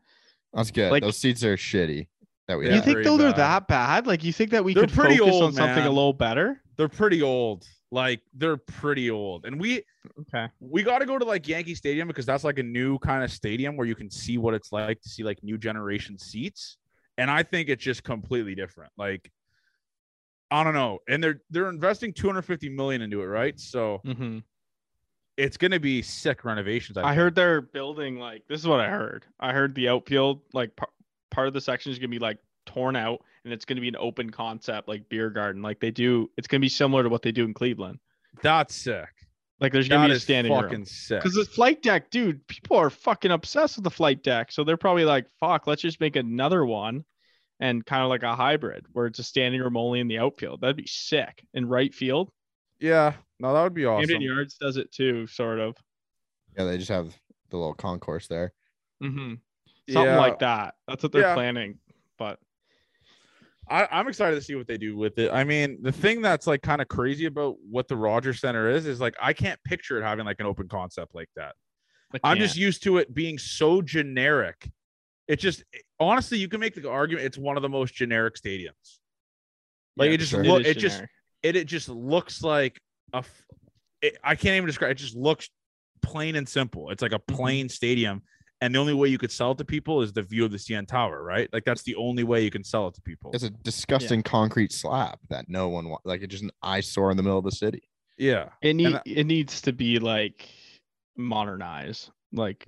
That's 0.52 0.70
good. 0.70 0.90
Like- 0.90 1.02
those 1.02 1.18
seats 1.18 1.42
are 1.44 1.56
shitty 1.56 2.08
that 2.48 2.58
we 2.58 2.66
you 2.66 2.72
have. 2.72 2.84
think 2.84 2.94
very 2.96 3.04
though 3.04 3.16
they're 3.16 3.30
bad. 3.32 3.38
that 3.38 3.68
bad? 3.68 4.06
Like, 4.06 4.24
you 4.24 4.32
think 4.32 4.50
that 4.50 4.64
we 4.64 4.72
They're 4.74 4.84
could 4.84 4.92
pretty 4.92 5.16
focus 5.18 5.34
old, 5.34 5.42
on 5.44 5.52
something 5.52 5.84
a 5.84 5.88
little 5.90 6.12
better? 6.12 6.60
they're 6.76 6.88
pretty 6.88 7.22
old. 7.22 7.66
Like 7.94 8.20
they're 8.34 8.56
pretty 8.56 9.08
old. 9.10 9.46
And 9.46 9.60
we 9.60 9.82
Okay. 10.22 10.48
we 10.58 10.82
got 10.82 10.98
to 10.98 11.06
go 11.06 11.16
to 11.16 11.24
like 11.24 11.46
Yankee 11.46 11.76
Stadium 11.76 12.08
because 12.08 12.26
that's 12.26 12.42
like 12.42 12.58
a 12.58 12.62
new 12.62 12.98
kind 12.98 13.22
of 13.22 13.30
stadium 13.30 13.76
where 13.76 13.86
you 13.86 13.94
can 13.94 14.10
see 14.10 14.36
what 14.36 14.52
it's 14.52 14.72
like 14.72 15.00
to 15.02 15.08
see 15.08 15.22
like 15.22 15.42
new 15.44 15.56
generation 15.56 16.18
seats. 16.18 16.76
And 17.18 17.30
I 17.30 17.44
think 17.44 17.68
it's 17.68 17.82
just 17.84 18.02
completely 18.02 18.56
different. 18.56 18.92
Like 18.98 19.30
I 20.50 20.64
don't 20.64 20.74
know. 20.74 20.98
And 21.08 21.22
they're 21.22 21.40
they're 21.50 21.68
investing 21.70 22.12
250 22.12 22.68
million 22.70 23.00
into 23.00 23.22
it, 23.22 23.26
right? 23.26 23.58
So 23.60 24.00
Mm-hmm. 24.04 24.38
it's 25.36 25.56
gonna 25.56 25.80
be 25.80 26.02
sick 26.02 26.44
renovations. 26.44 26.98
I, 26.98 27.10
I 27.10 27.14
heard 27.14 27.36
they're 27.36 27.60
building 27.60 28.18
like 28.18 28.42
this 28.48 28.60
is 28.60 28.66
what 28.66 28.80
I 28.80 28.88
heard. 28.88 29.24
I 29.38 29.52
heard 29.52 29.74
the 29.76 29.88
outfield 29.88 30.40
like 30.52 30.74
par- 30.74 30.88
part 31.30 31.46
of 31.46 31.54
the 31.54 31.60
section 31.60 31.92
is 31.92 31.98
gonna 32.00 32.08
be 32.08 32.18
like 32.18 32.38
torn 32.66 32.96
out 32.96 33.22
and 33.44 33.52
it's 33.52 33.64
gonna 33.64 33.80
be 33.80 33.88
an 33.88 33.96
open 33.98 34.30
concept 34.30 34.88
like 34.88 35.08
beer 35.08 35.30
garden 35.30 35.62
like 35.62 35.80
they 35.80 35.90
do. 35.90 36.30
It's 36.36 36.46
gonna 36.48 36.60
be 36.60 36.68
similar 36.68 37.02
to 37.02 37.08
what 37.08 37.22
they 37.22 37.32
do 37.32 37.44
in 37.44 37.54
Cleveland. 37.54 37.98
that's 38.42 38.74
sick. 38.74 39.08
Like 39.60 39.72
there's 39.72 39.88
gonna 39.88 40.02
That 40.02 40.06
be 40.08 40.12
a 40.12 40.16
is 40.16 40.22
standing 40.24 40.52
fucking 40.52 40.70
room. 40.78 40.84
sick. 40.84 41.20
Because 41.22 41.34
the 41.36 41.44
flight 41.44 41.80
deck, 41.82 42.10
dude, 42.10 42.44
people 42.48 42.76
are 42.76 42.90
fucking 42.90 43.30
obsessed 43.30 43.76
with 43.76 43.84
the 43.84 43.90
flight 43.90 44.22
deck. 44.24 44.50
So 44.50 44.64
they're 44.64 44.76
probably 44.76 45.04
like, 45.04 45.26
fuck, 45.38 45.66
let's 45.66 45.80
just 45.82 46.00
make 46.00 46.16
another 46.16 46.64
one 46.66 47.04
and 47.60 47.86
kind 47.86 48.02
of 48.02 48.08
like 48.08 48.24
a 48.24 48.34
hybrid 48.34 48.86
where 48.92 49.06
it's 49.06 49.20
a 49.20 49.22
standing 49.22 49.60
room 49.60 49.76
only 49.76 50.00
in 50.00 50.08
the 50.08 50.18
outfield. 50.18 50.60
That'd 50.60 50.76
be 50.76 50.86
sick. 50.88 51.46
In 51.54 51.68
right 51.68 51.94
field. 51.94 52.30
Yeah, 52.80 53.12
no, 53.38 53.54
that 53.54 53.62
would 53.62 53.74
be 53.74 53.84
awesome. 53.86 54.08
Camden 54.08 54.22
Yards 54.22 54.56
does 54.60 54.76
it 54.76 54.90
too, 54.90 55.28
sort 55.28 55.60
of. 55.60 55.76
Yeah, 56.58 56.64
they 56.64 56.76
just 56.76 56.90
have 56.90 57.16
the 57.50 57.56
little 57.56 57.74
concourse 57.74 58.26
there. 58.26 58.52
Mm-hmm. 59.02 59.34
Something 59.90 60.12
Yeah. 60.12 60.18
like 60.18 60.40
that. 60.40 60.74
That's 60.88 61.02
what 61.04 61.12
they're 61.12 61.22
Yeah. 61.22 61.34
planning. 61.34 61.78
But 62.18 62.40
I, 63.68 63.88
I'm 63.90 64.08
excited 64.08 64.36
to 64.36 64.42
see 64.42 64.54
what 64.54 64.66
they 64.66 64.76
do 64.76 64.96
with 64.96 65.18
it. 65.18 65.32
I 65.32 65.44
mean, 65.44 65.78
the 65.82 65.92
thing 65.92 66.20
that's 66.22 66.46
like 66.46 66.62
kind 66.62 66.82
of 66.82 66.88
crazy 66.88 67.26
about 67.26 67.56
what 67.70 67.88
the 67.88 67.96
Rogers 67.96 68.40
Center 68.40 68.68
is 68.70 68.86
is 68.86 69.00
like 69.00 69.14
I 69.20 69.32
can't 69.32 69.58
picture 69.64 69.98
it 69.98 70.02
having 70.02 70.24
like 70.26 70.40
an 70.40 70.46
open 70.46 70.68
concept 70.68 71.14
like 71.14 71.30
that. 71.36 71.54
I'm 72.22 72.38
just 72.38 72.56
used 72.56 72.82
to 72.84 72.98
it 72.98 73.12
being 73.12 73.38
so 73.38 73.82
generic. 73.82 74.70
It 75.26 75.36
just 75.40 75.64
honestly, 75.98 76.38
you 76.38 76.48
can 76.48 76.60
make 76.60 76.74
the 76.74 76.88
argument 76.90 77.26
it's 77.26 77.38
one 77.38 77.56
of 77.56 77.62
the 77.62 77.68
most 77.68 77.94
generic 77.94 78.34
stadiums. 78.34 78.98
Like 79.96 80.08
Yeah, 80.08 80.14
it 80.14 80.18
just 80.18 80.30
sure. 80.32 80.44
look, 80.44 80.60
is 80.62 80.68
it 80.68 80.78
just 80.78 81.02
it 81.42 81.56
it 81.56 81.66
just 81.66 81.88
looks 81.88 82.42
like 82.42 82.80
a. 83.12 83.18
f- 83.18 83.46
It, 84.02 84.18
I 84.22 84.34
can't 84.34 84.56
even 84.56 84.66
describe. 84.66 84.90
It 84.92 84.94
just 84.98 85.16
looks 85.16 85.48
plain 86.02 86.36
and 86.36 86.48
simple. 86.48 86.90
It's 86.90 87.02
like 87.02 87.12
a 87.12 87.18
Mm-hmm. 87.18 87.34
plain 87.34 87.68
stadium, 87.68 88.22
and 88.64 88.74
the 88.74 88.78
only 88.78 88.94
way 88.94 89.08
you 89.08 89.18
could 89.18 89.30
sell 89.30 89.52
it 89.52 89.58
to 89.58 89.64
people 89.64 90.00
is 90.00 90.12
the 90.12 90.22
view 90.22 90.44
of 90.44 90.50
the 90.50 90.56
CN 90.56 90.86
Tower, 90.86 91.22
right? 91.22 91.48
Like 91.52 91.64
that's 91.64 91.82
the 91.82 91.94
only 91.96 92.24
way 92.24 92.42
you 92.42 92.50
can 92.50 92.64
sell 92.64 92.88
it 92.88 92.94
to 92.94 93.00
people. 93.02 93.30
It's 93.34 93.44
a 93.44 93.50
disgusting 93.50 94.22
concrete 94.22 94.72
slab 94.72 95.18
that 95.28 95.48
no 95.48 95.68
one 95.68 95.88
wa- 95.90 95.98
like. 96.04 96.22
It's 96.22 96.30
just 96.30 96.44
an 96.44 96.50
eyesore 96.62 97.10
in 97.10 97.16
the 97.16 97.22
middle 97.22 97.38
of 97.38 97.44
the 97.44 97.52
city. 97.52 97.82
Yeah, 98.16 98.48
it 98.62 98.74
need, 98.74 98.94
I- 98.94 99.02
it 99.04 99.26
needs 99.26 99.60
to 99.62 99.72
be 99.72 99.98
like 99.98 100.48
modernized. 101.16 102.10
Like 102.32 102.66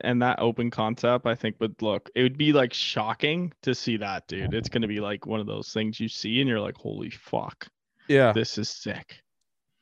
and 0.00 0.22
that 0.22 0.38
open 0.38 0.70
concept 0.70 1.26
I 1.26 1.34
think 1.34 1.56
would 1.60 1.80
look 1.82 2.08
it 2.14 2.22
would 2.22 2.38
be 2.38 2.52
like 2.54 2.72
shocking 2.72 3.52
to 3.62 3.74
see 3.74 3.96
that 3.98 4.26
dude. 4.28 4.54
It's 4.54 4.68
gonna 4.68 4.88
be 4.88 5.00
like 5.00 5.26
one 5.26 5.40
of 5.40 5.46
those 5.46 5.72
things 5.72 6.00
you 6.00 6.08
see 6.08 6.40
and 6.40 6.48
you're 6.48 6.60
like, 6.60 6.76
holy 6.76 7.10
fuck, 7.10 7.66
yeah. 8.08 8.32
this 8.32 8.56
is 8.56 8.70
sick. 8.70 9.20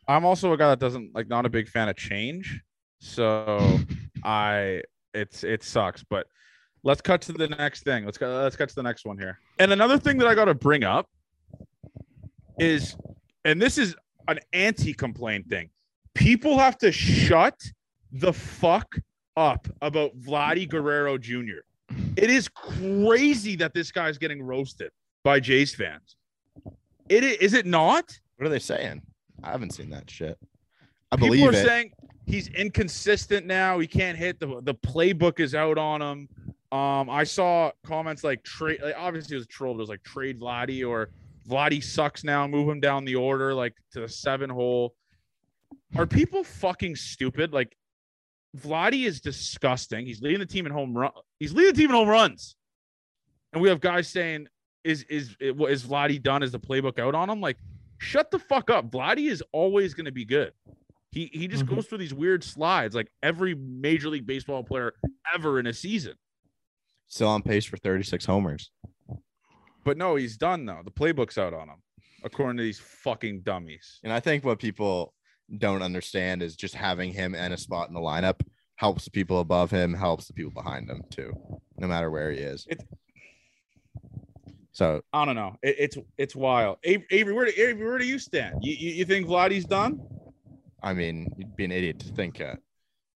I'm 0.08 0.24
also 0.24 0.52
a 0.52 0.56
guy 0.56 0.70
that 0.70 0.80
doesn't 0.80 1.14
like 1.14 1.28
not 1.28 1.46
a 1.46 1.50
big 1.50 1.68
fan 1.68 1.88
of 1.88 1.96
change. 1.96 2.60
So 3.00 3.78
I 4.24 4.82
it's 5.14 5.44
it 5.44 5.62
sucks, 5.62 6.02
but 6.04 6.26
let's 6.82 7.00
cut 7.00 7.20
to 7.22 7.32
the 7.32 7.48
next 7.48 7.82
thing. 7.84 8.04
Let's 8.04 8.18
go 8.18 8.28
let's 8.42 8.56
cut 8.56 8.68
to 8.68 8.74
the 8.74 8.82
next 8.82 9.04
one 9.04 9.18
here. 9.18 9.38
And 9.58 9.72
another 9.72 9.98
thing 9.98 10.18
that 10.18 10.26
I 10.26 10.34
got 10.34 10.46
to 10.46 10.54
bring 10.54 10.84
up 10.84 11.08
is 12.58 12.96
and 13.44 13.60
this 13.60 13.78
is 13.78 13.96
an 14.28 14.38
anti-complaint 14.52 15.48
thing. 15.48 15.70
People 16.14 16.58
have 16.58 16.76
to 16.78 16.92
shut 16.92 17.58
the 18.12 18.32
fuck 18.32 18.94
up 19.36 19.66
about 19.80 20.18
Vladdy 20.20 20.68
Guerrero 20.68 21.16
Jr. 21.16 21.60
It 22.16 22.30
is 22.30 22.48
crazy 22.48 23.56
that 23.56 23.72
this 23.74 23.90
guy's 23.90 24.18
getting 24.18 24.42
roasted 24.42 24.90
by 25.24 25.40
Jays 25.40 25.74
fans. 25.74 26.16
It 27.08 27.24
i- 27.24 27.38
is 27.40 27.54
it 27.54 27.66
not? 27.66 28.18
What 28.36 28.46
are 28.46 28.50
they 28.50 28.58
saying? 28.58 29.02
I 29.42 29.50
haven't 29.52 29.72
seen 29.74 29.90
that 29.90 30.08
shit. 30.10 30.38
I 31.10 31.16
People 31.16 31.28
believe 31.28 31.48
are 31.48 31.52
it. 31.52 31.64
saying 31.64 31.92
he's 32.26 32.48
inconsistent 32.48 33.46
now. 33.46 33.78
He 33.78 33.86
can't 33.86 34.16
hit 34.16 34.40
the 34.40 34.60
the 34.62 34.74
playbook 34.74 35.40
is 35.40 35.54
out 35.54 35.78
on 35.78 36.02
him. 36.02 36.28
Um, 36.72 37.10
I 37.10 37.24
saw 37.24 37.72
comments 37.84 38.22
like 38.22 38.44
trade. 38.44 38.80
Like, 38.82 38.94
obviously, 38.96 39.34
it 39.34 39.38
was 39.38 39.44
a 39.46 39.48
troll. 39.48 39.74
But 39.74 39.78
it 39.78 39.82
was 39.82 39.88
like 39.88 40.02
trade 40.02 40.40
Vladdy 40.40 40.88
or 40.88 41.10
Vladdy 41.48 41.82
sucks 41.82 42.22
now. 42.22 42.46
Move 42.46 42.68
him 42.68 42.80
down 42.80 43.04
the 43.04 43.16
order, 43.16 43.54
like 43.54 43.74
to 43.92 44.00
the 44.00 44.08
seven 44.08 44.50
hole. 44.50 44.94
Are 45.96 46.06
people 46.06 46.44
fucking 46.44 46.96
stupid? 46.96 47.52
Like 47.52 47.76
Vladdy 48.56 49.06
is 49.06 49.20
disgusting. 49.20 50.06
He's 50.06 50.20
leading 50.20 50.40
the 50.40 50.46
team 50.46 50.66
in 50.66 50.72
home 50.72 50.96
run. 50.96 51.10
He's 51.38 51.52
leading 51.52 51.74
the 51.74 51.80
team 51.80 51.90
in 51.90 51.96
home 51.96 52.08
runs, 52.08 52.56
and 53.52 53.60
we 53.62 53.68
have 53.68 53.80
guys 53.80 54.08
saying, 54.08 54.46
"Is 54.84 55.04
is 55.04 55.36
is 55.40 55.84
Vladdy 55.84 56.22
done? 56.22 56.42
Is 56.42 56.52
the 56.52 56.60
playbook 56.60 56.98
out 56.98 57.14
on 57.14 57.28
him?" 57.28 57.40
Like, 57.40 57.58
shut 57.98 58.30
the 58.30 58.38
fuck 58.38 58.70
up. 58.70 58.90
Vladdy 58.90 59.30
is 59.30 59.42
always 59.52 59.94
going 59.94 60.06
to 60.06 60.12
be 60.12 60.24
good. 60.24 60.52
He 61.12 61.26
he 61.32 61.48
just 61.48 61.64
Mhm. 61.66 61.74
goes 61.74 61.86
through 61.86 61.98
these 61.98 62.14
weird 62.14 62.44
slides, 62.44 62.94
like 62.94 63.10
every 63.22 63.54
Major 63.54 64.08
League 64.08 64.26
Baseball 64.26 64.62
player 64.62 64.94
ever 65.34 65.58
in 65.58 65.66
a 65.66 65.72
season. 65.72 66.14
Still 67.08 67.28
on 67.28 67.42
pace 67.42 67.64
for 67.64 67.76
36 67.76 68.24
homers. 68.24 68.70
But 69.84 69.96
no, 69.96 70.14
he's 70.16 70.36
done 70.36 70.66
though. 70.66 70.82
The 70.84 70.90
playbook's 70.92 71.36
out 71.38 71.52
on 71.52 71.68
him, 71.68 71.82
according 72.22 72.58
to 72.58 72.62
these 72.62 72.78
fucking 72.78 73.40
dummies. 73.42 73.98
And 74.04 74.12
I 74.12 74.20
think 74.20 74.44
what 74.44 74.60
people 74.60 75.14
don't 75.58 75.82
understand 75.82 76.42
is 76.42 76.54
just 76.54 76.74
having 76.76 77.12
him 77.12 77.34
and 77.34 77.52
a 77.52 77.56
spot 77.56 77.88
in 77.88 77.94
the 77.94 78.00
lineup 78.00 78.40
helps 78.76 79.04
the 79.04 79.10
people 79.10 79.40
above 79.40 79.70
him, 79.72 79.92
helps 79.94 80.26
the 80.28 80.32
people 80.32 80.52
behind 80.52 80.88
him 80.88 81.02
too, 81.10 81.32
no 81.76 81.88
matter 81.88 82.08
where 82.10 82.30
he 82.30 82.38
is. 82.38 82.66
It- 82.70 82.80
so 84.72 85.02
I 85.12 85.24
don't 85.24 85.34
know. 85.34 85.56
It, 85.62 85.76
it's 85.78 85.98
it's 86.16 86.36
wild. 86.36 86.78
Avery, 86.84 87.06
Avery, 87.10 87.34
where 87.34 87.44
do 87.46 87.52
Avery, 87.56 87.84
where 87.84 87.98
do 87.98 88.06
you 88.06 88.18
stand? 88.20 88.54
You, 88.62 88.72
you 88.74 88.90
you 88.94 89.04
think 89.04 89.26
Vladdy's 89.26 89.64
done? 89.64 90.00
I 90.82 90.94
mean, 90.94 91.32
you'd 91.36 91.56
be 91.56 91.64
an 91.64 91.72
idiot 91.72 92.00
to 92.00 92.08
think 92.08 92.40
a 92.40 92.58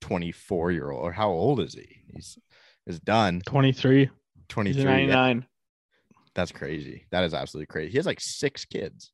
24 0.01 0.73
year 0.73 0.91
old 0.91 1.03
or 1.03 1.13
how 1.13 1.31
old 1.31 1.61
is 1.61 1.75
he? 1.75 2.03
He's 2.13 2.39
is 2.87 3.01
done 3.01 3.41
23. 3.47 4.11
23. 4.49 4.83
a 4.83 5.07
Yeah, 5.09 5.41
that's 6.35 6.53
crazy. 6.53 7.07
That 7.11 7.25
is 7.25 7.33
absolutely 7.35 7.67
crazy. 7.67 7.93
He 7.93 7.97
has 7.99 8.07
like 8.07 8.21
six 8.21 8.65
kids. 8.65 9.13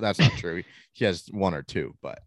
That's 0.00 0.18
not 0.18 0.32
true. 0.32 0.62
He 0.92 1.04
has 1.04 1.26
one 1.30 1.54
or 1.54 1.62
two, 1.62 1.94
but 2.02 2.20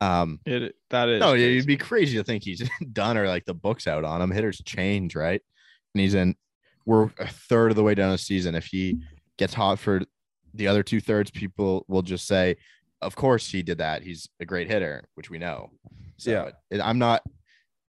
um 0.00 0.40
It 0.44 0.74
that 0.90 1.08
is 1.08 1.20
no, 1.20 1.32
crazy. 1.32 1.56
it'd 1.56 1.66
be 1.66 1.76
crazy 1.76 2.18
to 2.18 2.24
think 2.24 2.42
he's 2.42 2.68
done 2.92 3.16
or 3.16 3.28
like 3.28 3.44
the 3.44 3.54
books 3.54 3.86
out 3.86 4.04
on 4.04 4.20
him. 4.20 4.30
Hitters 4.30 4.60
change, 4.64 5.14
right? 5.14 5.40
And 5.94 6.00
he's 6.00 6.14
in. 6.14 6.34
We're 6.86 7.04
a 7.18 7.26
third 7.26 7.70
of 7.70 7.76
the 7.76 7.82
way 7.82 7.94
down 7.94 8.10
the 8.10 8.18
season. 8.18 8.54
If 8.54 8.66
he 8.66 8.98
gets 9.38 9.54
hot 9.54 9.78
for 9.78 10.02
the 10.52 10.68
other 10.68 10.82
two 10.82 11.00
thirds, 11.00 11.30
people 11.30 11.84
will 11.88 12.02
just 12.02 12.26
say, 12.26 12.56
"Of 13.02 13.16
course 13.16 13.50
he 13.50 13.62
did 13.62 13.78
that. 13.78 14.02
He's 14.02 14.28
a 14.40 14.44
great 14.44 14.68
hitter," 14.68 15.08
which 15.14 15.30
we 15.30 15.38
know. 15.38 15.70
So 16.16 16.30
Yeah. 16.30 16.50
it- 16.70 16.80
I'm 16.80 16.98
not. 16.98 17.22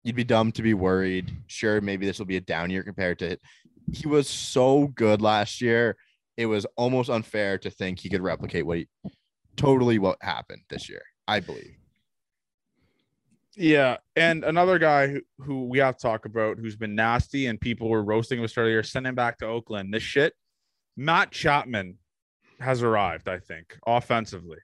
You'd 0.04 0.16
be 0.16 0.24
dumb 0.24 0.51
to 0.54 0.62
be 0.62 0.74
worried. 0.74 1.32
Sure, 1.47 1.80
maybe 1.80 2.06
this 2.06 2.20
will 2.20 2.26
be 2.26 2.36
a 2.38 2.41
down 2.41 2.70
year 2.70 2.84
compared 2.84 3.20
to. 3.20 3.32
It. 3.32 3.41
He 3.93 4.08
was 4.08 4.30
so 4.30 4.88
good 4.88 5.22
last 5.22 5.62
year. 5.62 5.95
It 6.36 6.47
was 6.47 6.66
almost 6.78 7.10
unfair 7.10 7.58
to 7.60 7.70
think 7.70 7.99
he 7.99 8.10
could 8.10 8.22
replicate 8.22 8.66
what 8.66 8.80
he 8.80 8.88
totally 9.56 9.99
what 9.99 10.18
happened 10.22 10.64
this 10.70 10.89
year. 10.89 11.04
I 11.28 11.39
believe. 11.39 11.78
Yeah, 13.56 13.97
and 14.16 14.43
another 14.43 14.80
guy 14.80 15.08
who, 15.08 15.22
who 15.38 15.66
we 15.68 15.78
have 15.78 15.95
to 15.97 16.01
talk 16.01 16.26
about 16.26 16.58
who's 16.58 16.76
been 16.76 16.95
nasty 16.95 17.45
and 17.45 17.62
people 17.62 17.88
were 17.88 18.04
roasting 18.04 18.39
him 18.41 18.49
earlier, 18.58 18.82
send 18.82 19.06
him 19.06 19.14
back 19.16 19.38
to 19.39 19.45
Oakland. 19.45 19.93
This 19.93 20.01
shit, 20.01 20.34
Matt 20.97 21.32
Chapman 21.32 21.99
has 22.60 22.82
arrived. 22.82 23.28
I 23.30 23.38
think 23.39 23.78
offensively, 23.86 24.58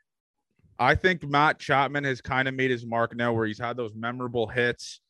I 0.80 0.96
think 0.96 1.24
Matt 1.24 1.60
Chapman 1.60 2.06
has 2.06 2.22
kind 2.22 2.48
of 2.48 2.54
made 2.54 2.72
his 2.72 2.86
mark 2.86 3.16
now, 3.16 3.34
where 3.34 3.46
he's 3.46 3.60
had 3.60 3.76
those 3.76 3.94
memorable 3.94 4.48
hits, 4.48 5.02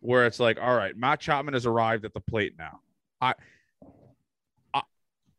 where 0.00 0.24
it's 0.26 0.38
like, 0.38 0.58
all 0.60 0.74
right, 0.74 0.96
Matt 0.96 1.20
Chapman 1.20 1.54
has 1.54 1.66
arrived 1.66 2.04
at 2.04 2.14
the 2.14 2.20
plate 2.20 2.54
now. 2.56 2.80
I, 3.20 3.34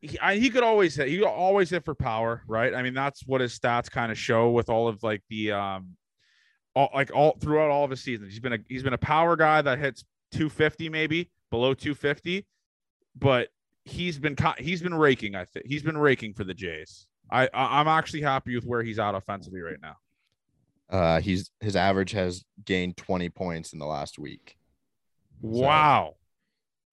he, 0.01 0.19
I, 0.19 0.35
he 0.35 0.49
could 0.49 0.63
always 0.63 0.95
hit. 0.95 1.07
He 1.07 1.23
always 1.23 1.69
hit 1.69 1.83
for 1.83 1.95
power, 1.95 2.43
right? 2.47 2.73
I 2.73 2.83
mean, 2.83 2.93
that's 2.93 3.25
what 3.25 3.41
his 3.41 3.57
stats 3.57 3.89
kind 3.89 4.11
of 4.11 4.17
show 4.17 4.51
with 4.51 4.69
all 4.69 4.87
of 4.87 5.01
like 5.03 5.23
the 5.29 5.53
um 5.53 5.95
all 6.75 6.89
like 6.93 7.11
all 7.13 7.37
throughout 7.39 7.71
all 7.71 7.83
of 7.83 7.89
his 7.89 8.01
seasons. 8.01 8.31
He's 8.31 8.39
been 8.39 8.53
a 8.53 8.59
he's 8.67 8.83
been 8.83 8.93
a 8.93 8.99
power 8.99 9.35
guy 9.35 9.61
that 9.61 9.79
hits 9.79 10.03
250 10.31 10.89
maybe 10.89 11.31
below 11.49 11.73
250, 11.73 12.45
but 13.15 13.49
he's 13.85 14.19
been 14.19 14.35
he's 14.59 14.81
been 14.81 14.93
raking. 14.93 15.35
I 15.35 15.45
think 15.45 15.65
he's 15.65 15.83
been 15.83 15.97
raking 15.97 16.33
for 16.33 16.43
the 16.43 16.53
Jays. 16.53 17.07
I, 17.29 17.43
I 17.53 17.79
I'm 17.79 17.87
actually 17.87 18.21
happy 18.21 18.55
with 18.55 18.65
where 18.65 18.83
he's 18.83 18.99
at 18.99 19.15
offensively 19.15 19.61
right 19.61 19.81
now. 19.81 19.95
Uh, 20.89 21.19
he's 21.19 21.51
his 21.59 21.75
average 21.75 22.11
has 22.11 22.45
gained 22.63 22.97
20 22.97 23.29
points 23.29 23.73
in 23.73 23.79
the 23.79 23.85
last 23.85 24.17
week. 24.17 24.55
Wow. 25.41 26.15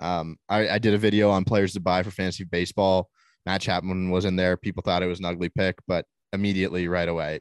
Um, 0.01 0.37
I, 0.49 0.68
I 0.68 0.78
did 0.78 0.95
a 0.95 0.99
video 0.99 1.30
on 1.30 1.45
players 1.45 1.72
to 1.74 1.80
buy 1.80 2.03
for 2.03 2.11
fantasy 2.11 2.45
baseball. 2.45 3.09
Matt 3.47 3.61
Chapman 3.61 4.11
was 4.11 4.24
in 4.24 4.37
there. 4.37 4.57
People 4.57 4.82
thought 4.82 5.03
it 5.03 5.07
was 5.07 5.20
an 5.20 5.26
ugly 5.26 5.49
pick, 5.49 5.78
but 5.87 6.07
immediately 6.32 6.89
right 6.89 7.09
away, 7.09 7.41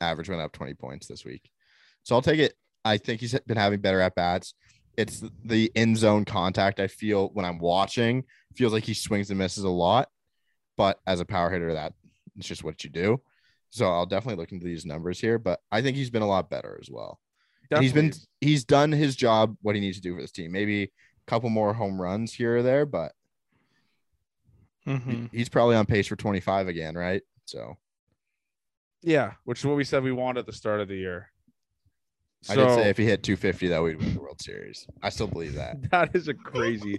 average 0.00 0.28
went 0.28 0.40
up 0.42 0.52
20 0.52 0.74
points 0.74 1.06
this 1.06 1.24
week. 1.24 1.50
So 2.04 2.14
I'll 2.14 2.22
take 2.22 2.38
it. 2.38 2.54
I 2.84 2.96
think 2.96 3.20
he's 3.20 3.38
been 3.40 3.56
having 3.56 3.80
better 3.80 4.00
at 4.00 4.14
bats. 4.14 4.54
It's 4.96 5.22
the 5.44 5.70
in 5.74 5.96
zone 5.96 6.24
contact. 6.24 6.80
I 6.80 6.86
feel 6.88 7.28
when 7.32 7.44
I'm 7.44 7.58
watching, 7.58 8.24
feels 8.54 8.72
like 8.72 8.84
he 8.84 8.94
swings 8.94 9.30
and 9.30 9.38
misses 9.38 9.64
a 9.64 9.68
lot. 9.68 10.08
But 10.76 10.98
as 11.06 11.20
a 11.20 11.24
power 11.24 11.50
hitter, 11.50 11.74
that 11.74 11.92
it's 12.40 12.48
just 12.48 12.64
what 12.64 12.82
you 12.84 12.90
do. 12.90 13.20
So 13.70 13.86
I'll 13.86 14.06
definitely 14.06 14.40
look 14.42 14.50
into 14.52 14.66
these 14.66 14.84
numbers 14.84 15.20
here. 15.20 15.38
But 15.38 15.60
I 15.70 15.80
think 15.82 15.96
he's 15.96 16.10
been 16.10 16.22
a 16.22 16.26
lot 16.28 16.50
better 16.50 16.78
as 16.80 16.90
well. 16.90 17.20
He's 17.78 17.92
been 17.92 18.12
he's 18.40 18.64
done 18.64 18.90
his 18.90 19.14
job, 19.14 19.56
what 19.62 19.76
he 19.76 19.80
needs 19.80 19.96
to 19.98 20.02
do 20.02 20.14
for 20.16 20.20
this 20.20 20.32
team. 20.32 20.50
Maybe 20.50 20.82
a 20.82 20.90
couple 21.28 21.50
more 21.50 21.72
home 21.72 22.00
runs 22.02 22.32
here 22.32 22.56
or 22.56 22.62
there, 22.64 22.84
but 22.84 23.12
Mhm. 24.86 25.30
he's 25.32 25.48
probably 25.48 25.76
on 25.76 25.86
pace 25.86 26.06
for 26.08 26.16
25 26.16 26.66
again, 26.68 26.96
right? 26.96 27.22
So 27.44 27.76
yeah, 29.02 29.34
which 29.44 29.60
is 29.60 29.66
what 29.66 29.76
we 29.76 29.84
said 29.84 30.02
we 30.02 30.10
wanted 30.12 30.40
at 30.40 30.46
the 30.46 30.52
start 30.52 30.80
of 30.80 30.88
the 30.88 30.96
year. 30.96 31.30
I 32.48 32.56
did 32.56 32.68
So- 32.70 32.76
say 32.76 32.88
if 32.90 32.96
he 32.96 33.04
hit 33.04 33.22
250, 33.22 33.68
that 33.68 33.82
we'd 33.82 33.96
win 33.98 34.14
the 34.14 34.20
World 34.20 34.40
Series. 34.42 34.86
I 35.02 35.10
still 35.10 35.26
believe 35.28 35.54
that. 35.54 35.76
That 35.90 36.16
is 36.16 36.26
a 36.28 36.34
crazy. 36.34 36.98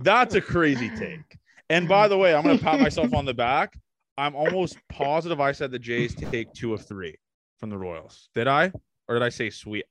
that's 0.00 0.34
a 0.34 0.40
crazy 0.40 0.90
take. 0.96 1.38
And 1.70 1.88
by 1.88 2.06
the 2.08 2.16
way, 2.18 2.34
I'm 2.34 2.42
gonna 2.44 2.58
pat 2.58 2.78
myself 2.80 3.12
on 3.14 3.24
the 3.24 3.34
back. 3.34 3.78
I'm 4.16 4.36
almost 4.36 4.76
positive 4.88 5.40
I 5.40 5.52
said 5.52 5.70
the 5.70 5.78
Jays 5.78 6.14
take 6.14 6.52
two 6.52 6.72
of 6.74 6.86
three 6.86 7.16
from 7.58 7.70
the 7.70 7.78
Royals. 7.78 8.28
Did 8.34 8.46
I? 8.46 8.72
Or 9.08 9.14
did 9.14 9.22
I 9.22 9.28
say 9.28 9.50
sweet? 9.50 9.86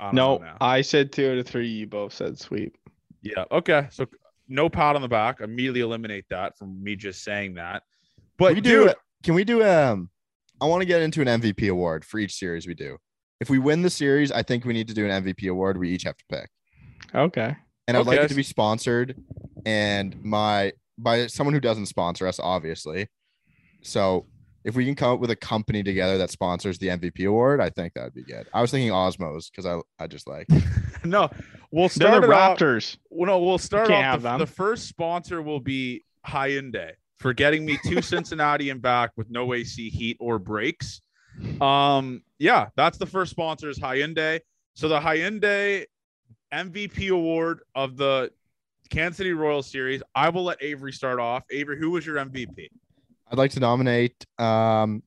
I 0.00 0.12
No. 0.12 0.42
I 0.60 0.82
said 0.82 1.12
two 1.12 1.30
out 1.30 1.38
of 1.38 1.46
three. 1.46 1.68
You 1.68 1.86
both 1.86 2.12
said 2.12 2.38
sweep. 2.38 2.76
Yeah. 3.22 3.44
Okay. 3.50 3.88
So 3.90 4.06
no 4.48 4.68
pat 4.68 4.96
on 4.96 5.02
the 5.02 5.08
back. 5.08 5.40
Immediately 5.40 5.80
eliminate 5.80 6.26
that 6.30 6.56
from 6.58 6.82
me 6.82 6.96
just 6.96 7.22
saying 7.22 7.54
that. 7.54 7.82
But 8.36 8.48
Can 8.48 8.54
we 8.56 8.60
do 8.60 8.84
dude, 8.84 8.94
Can 9.22 9.34
we 9.34 9.44
do 9.44 9.64
um 9.64 10.10
I 10.60 10.66
want 10.66 10.80
to 10.80 10.86
get 10.86 11.02
into 11.02 11.20
an 11.22 11.28
MVP 11.40 11.70
award 11.70 12.04
for 12.04 12.18
each 12.18 12.34
series 12.34 12.66
we 12.66 12.74
do. 12.74 12.98
If 13.40 13.48
we 13.48 13.58
win 13.58 13.82
the 13.82 13.90
series, 13.90 14.32
I 14.32 14.42
think 14.42 14.64
we 14.64 14.72
need 14.72 14.88
to 14.88 14.94
do 14.94 15.08
an 15.08 15.24
MVP 15.24 15.48
award 15.48 15.78
we 15.78 15.90
each 15.90 16.02
have 16.02 16.16
to 16.16 16.24
pick. 16.28 16.50
Okay. 17.14 17.56
And 17.86 17.96
I'd 17.96 18.06
like 18.06 18.20
it 18.20 18.28
to 18.28 18.34
be 18.34 18.42
sponsored 18.42 19.16
and 19.64 20.22
my 20.22 20.72
by 20.98 21.28
someone 21.28 21.54
who 21.54 21.60
doesn't 21.60 21.86
sponsor 21.86 22.26
us, 22.26 22.40
obviously. 22.40 23.08
So 23.88 24.26
if 24.64 24.74
we 24.74 24.84
can 24.84 24.94
come 24.94 25.14
up 25.14 25.20
with 25.20 25.30
a 25.30 25.36
company 25.36 25.82
together 25.82 26.18
that 26.18 26.30
sponsors 26.30 26.78
the 26.78 26.88
MVP 26.88 27.26
award, 27.26 27.60
I 27.60 27.70
think 27.70 27.94
that 27.94 28.04
would 28.04 28.14
be 28.14 28.22
good. 28.22 28.46
I 28.52 28.60
was 28.60 28.70
thinking 28.70 28.90
Osmos 28.90 29.50
because 29.50 29.66
I, 29.66 29.78
I 30.02 30.06
just 30.06 30.28
like 30.28 30.46
no, 31.04 31.30
we'll 31.70 31.88
start 31.88 32.22
the 32.22 32.28
it 32.28 32.34
off. 32.34 32.58
Raptors. 32.58 32.98
Well, 33.10 33.26
no, 33.26 33.38
we'll 33.38 33.58
start 33.58 33.90
off. 33.90 34.02
have 34.02 34.22
The, 34.22 34.30
them. 34.30 34.38
the 34.40 34.46
first 34.46 34.88
sponsor 34.88 35.42
will 35.42 35.60
be 35.60 36.04
Hyundai 36.26 36.92
for 37.16 37.32
getting 37.32 37.64
me 37.64 37.78
to 37.84 38.02
Cincinnati 38.02 38.70
and 38.70 38.82
back 38.82 39.12
with 39.16 39.30
no 39.30 39.54
AC, 39.54 39.88
heat, 39.88 40.16
or 40.20 40.38
brakes. 40.38 41.00
Um, 41.60 42.22
yeah, 42.38 42.68
that's 42.76 42.98
the 42.98 43.06
first 43.06 43.30
sponsor 43.30 43.68
is 43.68 43.78
Hyundai. 43.78 44.40
So 44.74 44.88
the 44.88 45.00
Hyundai 45.00 45.86
MVP 46.52 47.10
award 47.10 47.60
of 47.74 47.96
the 47.96 48.30
Kansas 48.90 49.16
City 49.18 49.32
Royals 49.32 49.66
series. 49.66 50.02
I 50.14 50.28
will 50.28 50.44
let 50.44 50.62
Avery 50.62 50.92
start 50.92 51.20
off. 51.20 51.44
Avery, 51.50 51.78
who 51.78 51.90
was 51.90 52.06
your 52.06 52.16
MVP? 52.16 52.68
I'd 53.30 53.38
like 53.38 53.50
to 53.52 53.60
nominate 53.60 54.24
um 54.38 55.02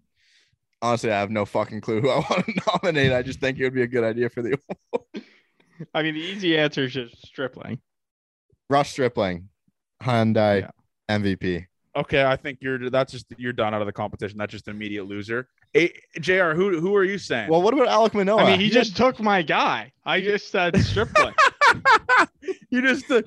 honestly 0.81 1.11
I 1.11 1.19
have 1.19 1.31
no 1.31 1.45
fucking 1.45 1.81
clue 1.81 2.01
who 2.01 2.09
I 2.09 2.15
want 2.29 2.45
to 2.45 2.61
nominate. 2.83 3.11
I 3.13 3.21
just 3.21 3.39
think 3.39 3.57
it 3.59 3.63
would 3.63 3.73
be 3.73 3.83
a 3.83 3.87
good 3.87 4.03
idea 4.03 4.29
for 4.29 4.41
the 4.41 4.57
I 5.95 6.03
mean, 6.03 6.13
the 6.13 6.21
easy 6.21 6.57
answer 6.57 6.83
is 6.83 6.93
just 6.93 7.25
Stripling. 7.25 7.79
Ross 8.69 8.89
Stripling, 8.89 9.49
Hyundai 10.03 10.61
Yeah. 10.61 11.17
MVP. 11.17 11.65
Okay, 11.95 12.23
I 12.23 12.35
think 12.37 12.59
you're 12.61 12.89
that's 12.89 13.11
just 13.11 13.25
you're 13.37 13.51
done 13.51 13.73
out 13.73 13.81
of 13.81 13.87
the 13.87 13.91
competition. 13.91 14.37
That's 14.37 14.51
just 14.51 14.67
an 14.69 14.75
immediate 14.75 15.05
loser. 15.05 15.47
A, 15.75 15.91
Jr. 16.19 16.51
Who 16.53 16.79
who 16.79 16.95
are 16.95 17.03
you 17.03 17.17
saying? 17.17 17.49
Well, 17.49 17.61
what 17.61 17.73
about 17.73 17.87
Alek 17.87 18.13
Manoah? 18.13 18.43
I 18.43 18.51
mean, 18.51 18.59
he 18.59 18.67
had- 18.67 18.73
just 18.73 18.95
took 18.95 19.19
my 19.19 19.41
guy. 19.41 19.91
I 20.05 20.21
just 20.21 20.51
said 20.51 20.77
Stripling. 20.79 21.33
you 22.69 22.81
just 22.81 23.09
uh, 23.11 23.21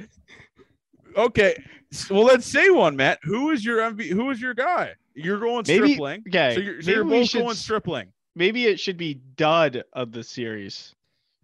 okay. 1.17 1.63
S- 1.95 2.11
Well, 2.11 2.25
let's 2.25 2.47
say 2.47 2.71
one, 2.71 2.97
Matt. 2.97 3.19
Who 3.23 3.51
is 3.51 3.65
your 3.65 3.79
MV? 3.81 4.09
Who 4.11 4.31
is 4.31 4.41
your 4.41 4.55
guy? 4.55 4.95
You're 5.15 5.39
going 5.39 5.65
Maybe- 5.67 5.87
stripling. 5.89 6.25
Okay. 6.29 6.55
So 6.55 6.61
you're, 6.61 6.83
so 6.83 6.87
maybe 6.87 6.93
you're 6.97 7.05
both 7.05 7.29
should 7.29 7.43
going 7.43 7.55
stripling. 7.57 8.13
Maybe 8.37 8.67
it 8.67 8.81
should 8.81 8.97
be 8.97 9.15
dud 9.37 9.85
of 9.93 10.11
the 10.13 10.23
series. 10.25 10.95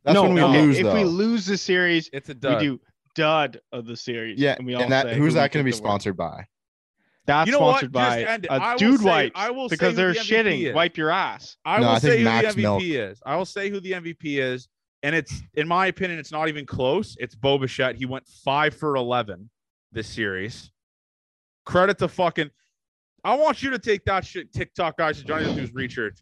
that's 0.04 0.14
no, 0.14 0.22
when 0.24 0.34
we 0.34 0.40
no, 0.40 0.48
lose 0.50 0.78
if 0.78 0.84
though. 0.84 0.94
we 0.94 1.04
lose 1.04 1.46
the 1.46 1.56
series, 1.56 2.10
It's 2.12 2.28
a 2.30 2.34
dud. 2.34 2.60
we 2.60 2.66
do 2.66 2.80
dud 3.14 3.60
of 3.72 3.86
the 3.86 3.96
series. 3.96 4.38
yeah, 4.40 4.54
and 4.58 4.66
we 4.66 4.74
all 4.74 4.82
and 4.82 4.90
that 4.92 5.06
say 5.06 5.14
who's 5.16 5.34
who 5.34 5.38
that 5.40 5.52
going 5.52 5.64
to 5.64 5.68
be 5.68 5.70
the 5.70 5.76
win- 5.82 5.84
sponsored 5.88 6.16
by? 6.16 6.46
That's 7.26 7.46
You 7.46 7.52
know 7.52 7.58
sponsored 7.58 7.92
Just 7.92 8.08
by 8.10 8.22
end 8.24 8.44
it. 8.46 8.48
a 8.48 8.54
I 8.54 8.72
will 8.72 8.78
dude 8.78 9.00
say- 9.00 9.04
wipes 9.06 9.32
I 9.36 9.50
will 9.50 9.68
say 9.68 9.74
because 9.74 9.94
they're 9.94 10.14
the 10.14 10.18
shitting. 10.20 10.66
is. 10.68 10.74
Wipe 10.74 10.96
your 10.96 11.10
ass. 11.10 11.56
I 11.64 11.78
No, 11.78 11.86
will 11.86 11.94
I 11.94 11.98
say 11.98 12.18
who 12.18 12.24
Max 12.24 12.54
the 12.54 12.62
MVP 12.62 12.62
Milk. 12.62 12.82
is. 12.82 13.22
I 13.24 13.36
will 13.36 13.44
say 13.44 13.68
who 13.70 13.78
the 13.78 13.92
MVP 13.92 14.38
is, 14.40 14.68
and 15.04 15.14
it's 15.14 15.40
in 15.54 15.68
my 15.68 15.86
opinion, 15.86 16.18
it's 16.18 16.32
not 16.32 16.48
even 16.48 16.66
close. 16.66 17.16
It's 17.20 17.34
Bo 17.36 17.58
Bichette. 17.58 17.94
He 17.94 18.06
went 18.06 18.26
five 18.26 18.74
for 18.74 18.96
eleven 18.96 19.48
this 19.92 20.08
series. 20.08 20.70
Credit 21.66 21.98
to 21.98 22.08
fucking. 22.08 22.50
I 23.22 23.34
want 23.34 23.62
you 23.62 23.70
to 23.70 23.78
take 23.78 24.04
that 24.06 24.24
shit, 24.24 24.52
TikTok 24.52 24.96
guys. 24.96 25.18
So 25.18 25.24
Johnny 25.24 25.44
doesn't 25.44 25.66
do 25.66 25.70
research. 25.74 26.18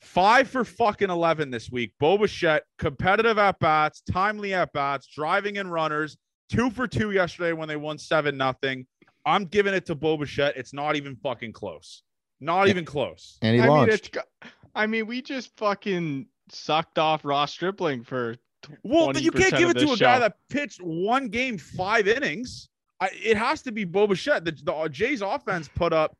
Five 0.00 0.48
for 0.48 0.64
fucking 0.64 1.10
eleven 1.10 1.50
this 1.50 1.70
week. 1.70 1.92
Bo 2.00 2.18
Bichette, 2.18 2.64
competitive 2.78 3.38
at 3.38 3.58
bats, 3.60 4.02
timely 4.10 4.52
at 4.54 4.72
bats, 4.72 5.06
driving 5.06 5.56
in 5.56 5.68
runners. 5.70 6.16
Two 6.50 6.70
for 6.70 6.86
two 6.88 7.12
yesterday 7.12 7.52
when 7.52 7.68
they 7.68 7.76
won 7.76 7.98
seven 7.98 8.36
nothing. 8.36 8.86
I'm 9.24 9.44
giving 9.44 9.72
it 9.74 9.86
to 9.86 9.94
Bo 9.94 10.16
Bichette. 10.16 10.56
It's 10.56 10.72
not 10.74 10.96
even 10.96 11.14
fucking 11.16 11.52
close. 11.52 12.02
Not 12.40 12.64
Yeah. 12.64 12.70
even 12.70 12.84
close. 12.84 13.38
And 13.40 13.54
he 13.54 13.60
I 13.60 13.66
mean, 13.66 13.76
launched. 13.76 14.16
it's. 14.16 14.26
I 14.74 14.86
mean, 14.88 15.06
we 15.06 15.22
just 15.22 15.56
fucking 15.56 16.26
sucked 16.50 16.98
off 16.98 17.24
Ross 17.24 17.52
Stripling 17.52 18.02
for. 18.02 18.34
t- 18.62 18.72
Well, 18.82 19.16
you 19.16 19.30
can't 19.30 19.54
give 19.56 19.70
it 19.70 19.74
to 19.78 19.86
this 19.86 20.00
a 20.00 20.02
guy 20.02 20.18
that 20.18 20.36
pitched 20.48 20.80
one 20.82 21.28
game, 21.28 21.56
five 21.58 22.08
innings. 22.08 22.68
I, 23.02 23.10
it 23.20 23.36
has 23.36 23.62
to 23.62 23.72
be 23.72 23.82
Bo 23.82 24.06
Bichette. 24.06 24.44
The, 24.44 24.52
the 24.52 24.88
Jays 24.88 25.22
offense 25.22 25.68
put 25.74 25.92
up 25.92 26.16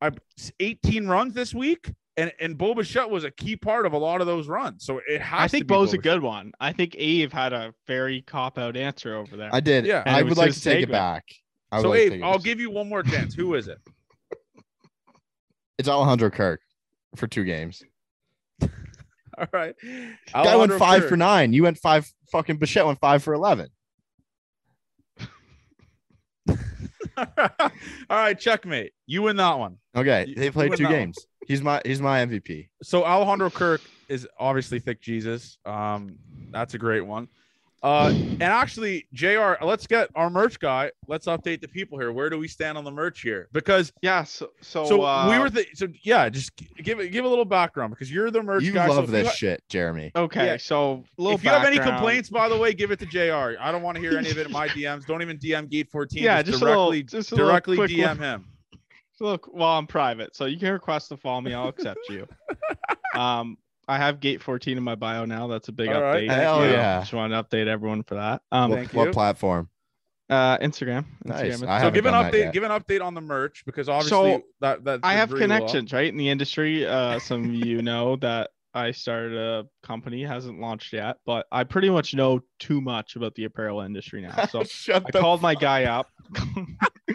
uh, 0.00 0.12
18 0.60 1.06
runs 1.06 1.34
this 1.34 1.52
week, 1.52 1.92
and 2.16 2.32
and 2.40 2.56
Bo 2.56 2.74
Bichette 2.74 3.10
was 3.10 3.24
a 3.24 3.30
key 3.30 3.54
part 3.54 3.84
of 3.84 3.92
a 3.92 3.98
lot 3.98 4.22
of 4.22 4.26
those 4.26 4.48
runs. 4.48 4.82
So 4.86 5.02
it 5.06 5.20
has. 5.20 5.40
I 5.40 5.46
to 5.46 5.50
think 5.50 5.66
be 5.66 5.74
Bo's 5.74 5.90
Bo 5.92 5.98
a 5.98 5.98
good 5.98 6.22
one. 6.22 6.52
I 6.58 6.72
think 6.72 6.94
Ave 6.98 7.28
had 7.32 7.52
a 7.52 7.74
very 7.86 8.22
cop 8.22 8.56
out 8.56 8.78
answer 8.78 9.14
over 9.14 9.36
there. 9.36 9.50
I 9.52 9.60
did. 9.60 9.84
Yeah. 9.84 10.04
And 10.06 10.16
I 10.16 10.22
would 10.22 10.38
like 10.38 10.54
to 10.54 10.60
take 10.60 10.84
it 10.84 10.90
back. 10.90 11.24
I 11.70 11.82
so 11.82 11.90
like 11.90 12.12
Abe, 12.12 12.22
I'll 12.24 12.38
give 12.38 12.60
you 12.60 12.70
one 12.70 12.88
more 12.88 13.02
chance. 13.02 13.34
Who 13.34 13.54
is 13.54 13.68
it? 13.68 13.78
It's 15.78 15.90
Alejandro 15.90 16.30
Kirk 16.30 16.62
for 17.16 17.26
two 17.26 17.44
games. 17.44 17.82
All 18.62 19.46
right, 19.52 19.74
Guy 20.32 20.56
went 20.56 20.72
five 20.72 21.02
Kirk. 21.02 21.10
for 21.10 21.16
nine. 21.18 21.52
You 21.52 21.64
went 21.64 21.76
five. 21.76 22.10
Fucking 22.32 22.56
Bichette 22.56 22.86
went 22.86 22.98
five 22.98 23.22
for 23.22 23.34
eleven. 23.34 23.68
All 27.38 27.70
right, 28.10 28.38
checkmate. 28.38 28.92
You 29.06 29.22
win 29.22 29.36
that 29.36 29.58
one. 29.58 29.78
Okay, 29.96 30.34
they 30.36 30.50
played 30.50 30.72
two 30.72 30.84
that 30.84 30.90
one. 30.90 30.92
games. 30.92 31.26
He's 31.46 31.62
my 31.62 31.80
he's 31.84 32.00
my 32.00 32.24
MVP. 32.24 32.68
so 32.82 33.04
Alejandro 33.04 33.50
Kirk 33.50 33.80
is 34.08 34.26
obviously 34.38 34.78
thick 34.78 35.00
Jesus. 35.00 35.58
Um, 35.64 36.16
that's 36.50 36.74
a 36.74 36.78
great 36.78 37.02
one. 37.02 37.28
Uh, 37.86 38.08
and 38.08 38.42
actually, 38.42 39.06
Jr. 39.12 39.52
Let's 39.62 39.86
get 39.86 40.10
our 40.16 40.28
merch 40.28 40.58
guy. 40.58 40.90
Let's 41.06 41.26
update 41.26 41.60
the 41.60 41.68
people 41.68 42.00
here. 42.00 42.10
Where 42.10 42.28
do 42.28 42.36
we 42.36 42.48
stand 42.48 42.76
on 42.76 42.82
the 42.82 42.90
merch 42.90 43.22
here? 43.22 43.48
Because 43.52 43.92
yeah. 44.02 44.24
So 44.24 44.50
so, 44.60 44.86
so 44.86 45.02
uh, 45.04 45.30
we 45.30 45.38
were 45.38 45.50
the 45.50 45.64
so 45.72 45.86
yeah. 46.02 46.28
Just 46.28 46.50
give 46.82 46.98
it 46.98 47.10
give 47.10 47.24
a 47.24 47.28
little 47.28 47.44
background 47.44 47.92
because 47.92 48.10
you're 48.10 48.32
the 48.32 48.42
merch 48.42 48.64
You 48.64 48.72
guy. 48.72 48.88
love 48.88 49.04
if 49.04 49.10
this 49.10 49.22
you, 49.22 49.28
ha- 49.28 49.34
shit, 49.34 49.62
Jeremy. 49.68 50.10
okay. 50.16 50.46
yeah. 50.46 50.56
So 50.56 51.04
little 51.16 51.38
if 51.38 51.44
you 51.44 51.50
have 51.50 51.64
any 51.64 51.78
complaints, 51.78 52.28
by 52.28 52.48
the 52.48 52.56
way, 52.56 52.72
give 52.74 52.90
it 52.90 52.98
to 52.98 53.06
Jr. 53.06 53.56
I 53.60 53.70
don't 53.70 53.82
want 53.82 53.94
to 53.94 54.00
hear 54.00 54.18
any 54.18 54.32
of 54.32 54.38
it 54.38 54.46
in 54.46 54.52
my 54.52 54.66
DMs. 54.66 55.06
Don't 55.06 55.22
even 55.22 55.38
DM 55.38 55.70
Gate 55.70 55.88
14. 55.88 56.20
yeah, 56.20 56.42
just 56.42 56.54
just, 56.58 56.62
a 56.62 56.64
little, 56.64 56.90
directly 56.90 57.02
just 57.04 57.30
a 57.32 57.36
directly 57.36 57.76
DM 57.78 58.08
look- 58.08 58.18
him. 58.18 58.44
Look, 59.20 59.48
well, 59.50 59.70
I'm 59.70 59.86
private, 59.86 60.34
so 60.34 60.44
you 60.44 60.58
can 60.58 60.72
request 60.72 61.08
to 61.10 61.16
follow 61.16 61.40
me. 61.40 61.54
I'll 61.54 61.68
accept 61.68 62.00
you. 62.10 62.26
um, 63.18 63.56
I 63.88 63.98
have 63.98 64.20
Gate 64.20 64.42
14 64.42 64.76
in 64.76 64.82
my 64.82 64.94
bio 64.96 65.24
now. 65.24 65.46
That's 65.46 65.68
a 65.68 65.72
big 65.72 65.88
All 65.90 66.02
right. 66.02 66.28
update. 66.28 66.34
Hell 66.34 66.60
Uh, 66.60 66.64
yeah. 66.68 67.00
Just 67.00 67.12
want 67.12 67.32
to 67.32 67.42
update 67.42 67.66
everyone 67.68 68.02
for 68.02 68.16
that. 68.16 68.42
Um, 68.50 68.70
what, 68.70 68.76
Thank 68.80 68.92
what 68.94 69.04
you. 69.06 69.12
platform? 69.12 69.68
uh, 70.28 70.58
Instagram. 70.58 71.04
Nice. 71.24 71.60
Instagram. 71.60 71.68
I 71.68 71.78
So 71.78 71.84
haven't 71.84 71.94
give 71.94 72.06
an 72.06 72.14
update. 72.14 72.52
Give 72.52 72.64
an 72.64 72.72
update 72.72 73.00
on 73.00 73.14
the 73.14 73.20
merch 73.20 73.62
because 73.64 73.86
So, 73.86 73.92
obviously 73.92 74.44
that 74.60 74.82
that 74.84 75.00
I 75.04 75.12
have 75.14 75.30
really 75.32 75.46
well. 75.46 75.58
connections 75.58 75.92
right 75.92 76.08
in 76.08 76.16
the 76.16 76.28
industry. 76.28 76.84
Uh, 76.84 77.20
some 77.20 77.44
of 77.44 77.54
you 77.54 77.80
know 77.80 78.16
that 78.16 78.50
I 78.74 78.90
started 78.90 79.38
a 79.38 79.66
company, 79.84 80.22
hasn't 80.24 80.60
launched 80.60 80.92
yet, 80.92 81.18
but 81.24 81.46
I 81.52 81.62
pretty 81.64 81.88
much 81.88 82.12
know 82.12 82.40
too 82.58 82.80
much 82.80 83.14
about 83.16 83.34
the 83.36 83.44
apparel 83.44 83.80
industry 83.82 84.20
now. 84.20 84.46
So 84.46 84.64
Shut 84.68 85.04
I 85.06 85.10
the 85.12 85.20
called 85.20 85.40
my 85.42 85.54
guy 85.54 85.84
up. 85.84 86.10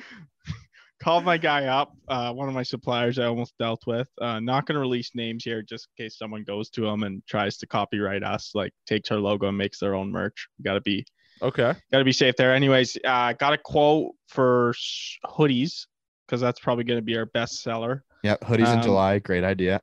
called 1.02 1.26
my 1.26 1.38
guy 1.38 1.66
up. 1.66 1.94
Uh, 2.08 2.32
one 2.32 2.48
of 2.48 2.54
my 2.54 2.64
suppliers 2.64 3.18
I 3.20 3.26
almost 3.26 3.54
dealt 3.58 3.82
with. 3.88 4.08
Uh, 4.22 4.40
not 4.40 4.66
going 4.66 4.76
to 4.76 4.80
release 4.80 5.12
names 5.16 5.44
here 5.44 5.62
just 5.62 5.88
in 5.98 6.06
case 6.06 6.18
someone 6.18 6.44
goes 6.44 6.70
to 6.72 6.82
them 6.82 7.04
and 7.04 7.22
tries 7.28 7.58
to 7.58 7.68
copyright 7.68 8.24
us, 8.24 8.52
like 8.54 8.72
takes 8.86 9.12
our 9.12 9.18
logo 9.18 9.48
and 9.48 9.58
makes 9.58 9.80
their 9.80 9.96
own 9.96 10.12
merch. 10.12 10.48
Got 10.64 10.76
to 10.76 10.82
be 10.82 11.06
Okay. 11.42 11.74
got 11.92 11.98
to 11.98 12.06
be 12.06 12.12
safe 12.14 12.36
there. 12.36 12.54
Anyways, 12.54 12.98
uh, 13.04 13.34
got 13.34 13.54
a 13.54 13.58
quote 13.58 14.12
for 14.28 14.70
s- 14.70 15.18
hoodies 15.26 15.88
because 16.28 16.40
that's 16.40 16.60
probably 16.60 16.84
going 16.84 17.00
to 17.00 17.04
be 17.06 17.18
our 17.18 17.26
best 17.26 17.62
seller. 17.64 18.04
Yeah, 18.24 18.36
hoodies 18.44 18.72
in 18.72 18.78
Um, 18.78 18.84
July. 18.84 19.18
Great 19.20 19.44
idea. 19.44 19.82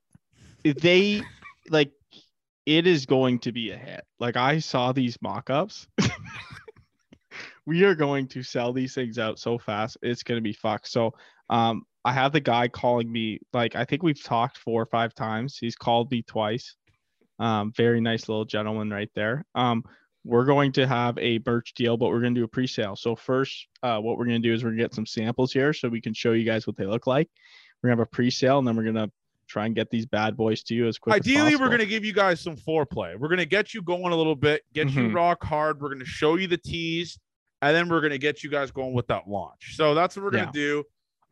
They 0.63 1.23
like 1.69 1.91
it 2.65 2.87
is 2.87 3.07
going 3.07 3.41
to 3.41 3.51
be 3.51 3.71
a 3.73 3.77
hit. 3.77 4.05
Like 4.21 4.37
I 4.37 4.61
saw 4.61 4.93
these 4.93 5.21
mock-ups. 5.21 5.89
we 7.69 7.85
are 7.85 7.95
going 7.95 8.27
to 8.29 8.43
sell 8.43 8.73
these 8.73 8.95
things 8.95 9.19
out 9.19 9.39
so 9.39 9.59
fast. 9.59 9.99
It's 10.03 10.23
going 10.23 10.39
to 10.39 10.43
be 10.43 10.55
fucked. 10.55 10.89
So, 10.89 11.13
um, 11.51 11.83
I 12.05 12.13
have 12.13 12.33
the 12.33 12.41
guy 12.41 12.69
calling 12.69 13.13
me. 13.13 13.41
Like 13.53 13.77
I 13.77 13.85
think 13.85 14.03
we've 14.03 14.23
talked 14.23 14.57
four 14.57 14.81
or 14.81 14.87
five 14.87 15.15
times. 15.15 15.59
He's 15.59 15.77
called 15.77 16.11
me 16.11 16.23
twice. 16.23 16.75
Um, 17.39 17.73
very 17.77 18.01
nice 18.01 18.29
little 18.29 18.47
gentleman 18.47 18.89
right 18.91 19.11
there. 19.15 19.45
Um, 19.55 19.85
we're 20.25 20.47
going 20.47 20.73
to 20.73 20.87
have 20.87 21.19
a 21.19 21.39
merch 21.47 21.75
deal, 21.75 21.97
but 21.99 22.09
we're 22.09 22.21
going 22.21 22.35
to 22.35 22.41
do 22.41 22.45
a 22.45 22.49
pre-sale. 22.49 22.97
So 22.97 23.15
first, 23.15 23.67
uh, 23.83 23.99
what 23.99 24.17
we're 24.19 24.25
going 24.25 24.41
to 24.43 24.49
do 24.49 24.55
is 24.55 24.65
we're 24.65 24.71
going 24.71 24.79
to 24.79 24.85
get 24.85 24.95
some 24.95 25.07
samples 25.07 25.53
here 25.53 25.73
so 25.73 25.89
we 25.89 26.01
can 26.01 26.15
show 26.15 26.33
you 26.33 26.45
guys 26.45 26.67
what 26.67 26.77
they 26.77 26.87
look 26.87 27.07
like. 27.07 27.29
We're 27.83 27.89
going 27.91 27.99
to 27.99 28.01
have 28.03 28.09
a 28.09 28.11
pre-sale, 28.11 28.59
and 28.59 28.67
then 28.67 28.77
we're 28.77 28.83
going 28.85 28.95
to 28.97 29.11
try 29.47 29.67
and 29.67 29.75
get 29.75 29.91
these 29.91 30.07
bad 30.07 30.37
boys 30.37 30.63
to 30.65 30.75
you 30.75 30.87
as 30.87 30.99
quick. 30.99 31.15
Ideally, 31.15 31.55
as 31.55 31.61
we're 31.61 31.69
going 31.69 31.79
to 31.81 31.87
give 31.87 32.05
you 32.05 32.13
guys 32.13 32.41
some 32.41 32.57
foreplay. 32.57 33.19
We're 33.19 33.29
going 33.29 33.39
to 33.39 33.47
get 33.47 33.75
you 33.75 33.83
going 33.83 34.13
a 34.13 34.17
little 34.17 34.37
bit, 34.37 34.63
get 34.73 34.89
you 34.91 35.03
Mhm. 35.03 35.15
rock 35.15 35.45
hard. 35.45 35.81
We're 35.81 35.89
going 35.89 36.01
to 36.01 36.07
show 36.07 36.37
you 36.37 36.47
the 36.47 36.59
teas, 36.59 37.19
and 37.63 37.75
then 37.75 37.89
we're 37.89 38.01
going 38.01 38.13
to 38.13 38.19
get 38.19 38.43
you 38.43 38.51
guys 38.51 38.71
going 38.71 38.93
with 38.95 39.07
that 39.09 39.29
launch. 39.29 39.75
So 39.77 39.95
that's 39.95 40.17
what 40.17 40.25
we're 40.25 40.31
going 40.31 40.45
Yeah. 40.45 40.51
to 40.53 40.59
do. 40.83 40.85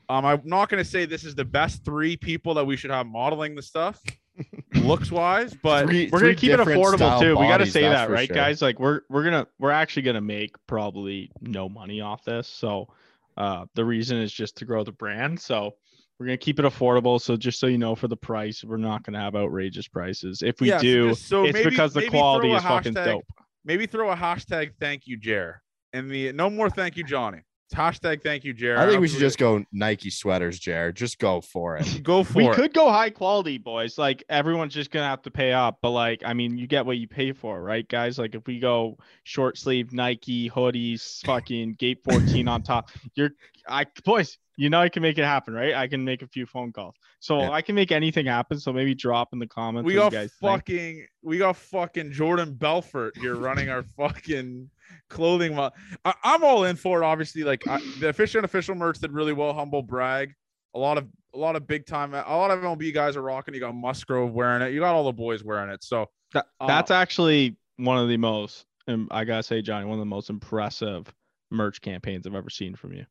Um, 0.08 0.24
I'm 0.24 0.40
not 0.44 0.68
going 0.68 0.82
to 0.82 0.88
say 0.88 1.04
this 1.04 1.24
is 1.24 1.34
the 1.34 1.44
best 1.44 1.84
three 1.84 2.16
people 2.16 2.54
that 2.54 2.64
we 2.64 2.76
should 2.76 2.90
have 2.92 3.06
modeling 3.06 3.54
the 3.56 3.62
stuff, 3.62 4.00
looks 4.74 5.10
wise, 5.10 5.54
but 5.62 5.86
Three- 5.86 6.08
we're 6.12 6.20
gonna 6.20 6.34
keep 6.34 6.52
it 6.52 6.60
affordable 6.60 6.96
style 6.96 7.20
too. 7.20 7.36
we 7.36 7.46
got 7.48 7.56
to 7.58 7.66
say 7.66 7.82
that, 7.82 8.10
right, 8.10 8.28
sure. 8.28 8.34
guys? 8.36 8.60
Like 8.62 8.78
we're 8.78 9.00
we're 9.08 9.24
gonna 9.24 9.46
we're 9.58 9.70
actually 9.72 10.02
gonna 10.02 10.20
make 10.20 10.54
probably 10.66 11.30
no 11.40 11.68
money 11.68 12.00
off 12.02 12.22
this. 12.24 12.46
So 12.46 12.88
uh, 13.36 13.64
the 13.74 13.84
reason 13.84 14.18
is 14.18 14.32
just 14.32 14.56
to 14.58 14.64
grow 14.64 14.84
the 14.84 14.92
brand. 14.92 15.40
So 15.40 15.74
we're 16.18 16.26
gonna 16.26 16.36
keep 16.36 16.58
it 16.60 16.64
affordable. 16.66 17.20
So 17.20 17.36
just 17.36 17.58
so 17.58 17.66
you 17.66 17.78
know, 17.78 17.94
for 17.96 18.08
the 18.08 18.16
price, 18.16 18.62
we're 18.62 18.76
not 18.76 19.02
gonna 19.02 19.20
have 19.20 19.34
outrageous 19.34 19.88
prices. 19.88 20.42
If 20.42 20.60
we 20.60 20.68
Yeah, 20.68 20.78
so 20.78 20.82
do, 20.82 21.08
just- 21.08 21.28
so 21.28 21.44
it's 21.44 21.54
maybe- 21.54 21.70
because 21.70 21.94
the 21.94 22.06
quality 22.08 22.48
throw 22.48 22.54
a 22.54 22.58
is 22.58 22.62
fucking 22.62 22.94
dope. 22.94 23.24
maybe 23.64 23.86
throw 23.86 24.10
a 24.10 24.16
hashtag 24.16 24.72
thank 24.78 25.06
you, 25.06 25.16
Jer. 25.16 25.62
And 25.96 26.10
the 26.10 26.32
no 26.32 26.50
more 26.50 26.68
thank 26.70 26.96
you, 26.96 27.04
Johnny. 27.04 27.38
It's 27.68 27.74
hashtag 27.74 28.22
thank 28.22 28.44
you, 28.44 28.52
Jared. 28.52 28.78
I 28.78 28.86
think 28.88 29.00
we 29.00 29.08
should 29.08 29.18
just 29.18 29.38
go 29.38 29.64
Nike 29.72 30.08
sweaters, 30.08 30.60
Jared. 30.60 30.94
Just 30.94 31.18
go 31.18 31.40
for 31.40 31.76
it. 31.76 32.00
go 32.04 32.22
for 32.22 32.36
We 32.36 32.46
it. 32.46 32.54
could 32.54 32.72
go 32.72 32.88
high 32.90 33.10
quality, 33.10 33.58
boys. 33.58 33.98
Like 33.98 34.22
everyone's 34.28 34.72
just 34.72 34.92
gonna 34.92 35.08
have 35.08 35.22
to 35.22 35.32
pay 35.32 35.52
up, 35.52 35.78
but 35.82 35.90
like 35.90 36.22
I 36.24 36.32
mean, 36.32 36.56
you 36.58 36.68
get 36.68 36.86
what 36.86 36.98
you 36.98 37.08
pay 37.08 37.32
for, 37.32 37.60
right, 37.60 37.86
guys? 37.88 38.18
Like 38.20 38.36
if 38.36 38.46
we 38.46 38.60
go 38.60 38.98
short 39.24 39.58
sleeve 39.58 39.92
Nike 39.92 40.48
hoodies, 40.48 41.24
fucking 41.26 41.74
Gate 41.74 41.98
14 42.04 42.46
on 42.46 42.62
top, 42.62 42.90
you're 43.14 43.30
I 43.68 43.86
boys, 44.04 44.38
you 44.56 44.70
know 44.70 44.80
I 44.80 44.88
can 44.88 45.02
make 45.02 45.18
it 45.18 45.24
happen, 45.24 45.52
right? 45.54 45.74
I 45.74 45.86
can 45.86 46.04
make 46.04 46.22
a 46.22 46.26
few 46.26 46.46
phone 46.46 46.72
calls, 46.72 46.94
so 47.20 47.38
Yeah. 47.40 47.50
I 47.50 47.62
can 47.62 47.74
make 47.74 47.92
anything 47.92 48.26
happen. 48.26 48.58
So 48.58 48.72
maybe 48.72 48.94
drop 48.94 49.28
in 49.32 49.38
the 49.38 49.46
comments. 49.46 49.86
we 49.86 49.94
got 49.94 50.12
you 50.12 50.18
guys 50.18 50.32
think. 50.40 50.50
fucking 50.52 51.06
we 51.22 51.38
got 51.38 51.56
fucking 51.56 52.12
Jordan 52.12 52.54
Belfort 52.54 53.16
here 53.18 53.34
running 53.36 53.68
our 53.68 53.82
fucking 53.96 54.70
clothing. 55.10 55.54
Mo- 55.54 55.70
I, 56.04 56.14
I'm 56.24 56.42
all 56.44 56.64
in 56.64 56.76
for 56.76 57.02
it. 57.02 57.06
Obviously, 57.06 57.42
like 57.44 57.66
I, 57.68 57.80
the 58.00 58.08
official 58.08 58.38
and 58.38 58.44
official 58.44 58.74
merch 58.74 58.98
did 58.98 59.12
really 59.12 59.32
well. 59.32 59.52
Humble 59.52 59.82
brag. 59.82 60.34
A 60.74 60.78
lot 60.78 60.98
of 60.98 61.06
a 61.34 61.38
lot 61.38 61.56
of 61.56 61.66
big 61.66 61.86
time. 61.86 62.14
A 62.14 62.18
lot 62.36 62.50
of 62.50 62.60
MLB 62.60 62.92
guys 62.94 63.16
are 63.16 63.22
rocking. 63.22 63.54
You 63.54 63.60
got 63.60 63.74
Musgrove 63.74 64.32
wearing 64.32 64.62
it. 64.62 64.72
You 64.72 64.80
got 64.80 64.94
all 64.94 65.04
the 65.04 65.12
boys 65.12 65.44
wearing 65.44 65.70
it. 65.70 65.82
So 65.84 66.06
That, 66.32 66.46
Uh, 66.60 66.66
that's 66.66 66.90
actually 66.90 67.56
one 67.76 67.98
of 67.98 68.08
the 68.08 68.16
most, 68.16 68.64
and 68.86 69.06
I 69.10 69.24
gotta 69.24 69.42
say, 69.42 69.60
Johnny, 69.60 69.84
one 69.84 69.94
of 69.98 70.00
the 70.00 70.06
most 70.06 70.30
impressive 70.30 71.12
merch 71.50 71.80
campaigns 71.82 72.26
I've 72.26 72.34
ever 72.34 72.50
seen 72.50 72.74
from 72.74 72.92
you. 72.94 73.04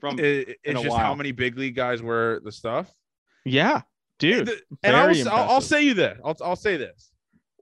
From 0.00 0.18
it, 0.18 0.24
it- 0.24 0.58
it's 0.64 0.82
just 0.82 0.96
how 0.96 1.14
many 1.14 1.32
big 1.32 1.56
league 1.58 1.74
guys 1.76 2.02
wear 2.02 2.40
the 2.40 2.52
stuff. 2.52 2.92
yeah, 3.44 3.82
dude. 4.18 4.46
The- 4.46 4.60
and 4.82 4.96
I'll, 4.96 5.28
I'll, 5.28 5.50
I'll 5.50 5.60
say 5.60 5.82
you 5.82 5.94
this. 5.94 6.18
I'll, 6.24 6.36
I'll 6.42 6.56
say 6.56 6.76
this. 6.76 7.10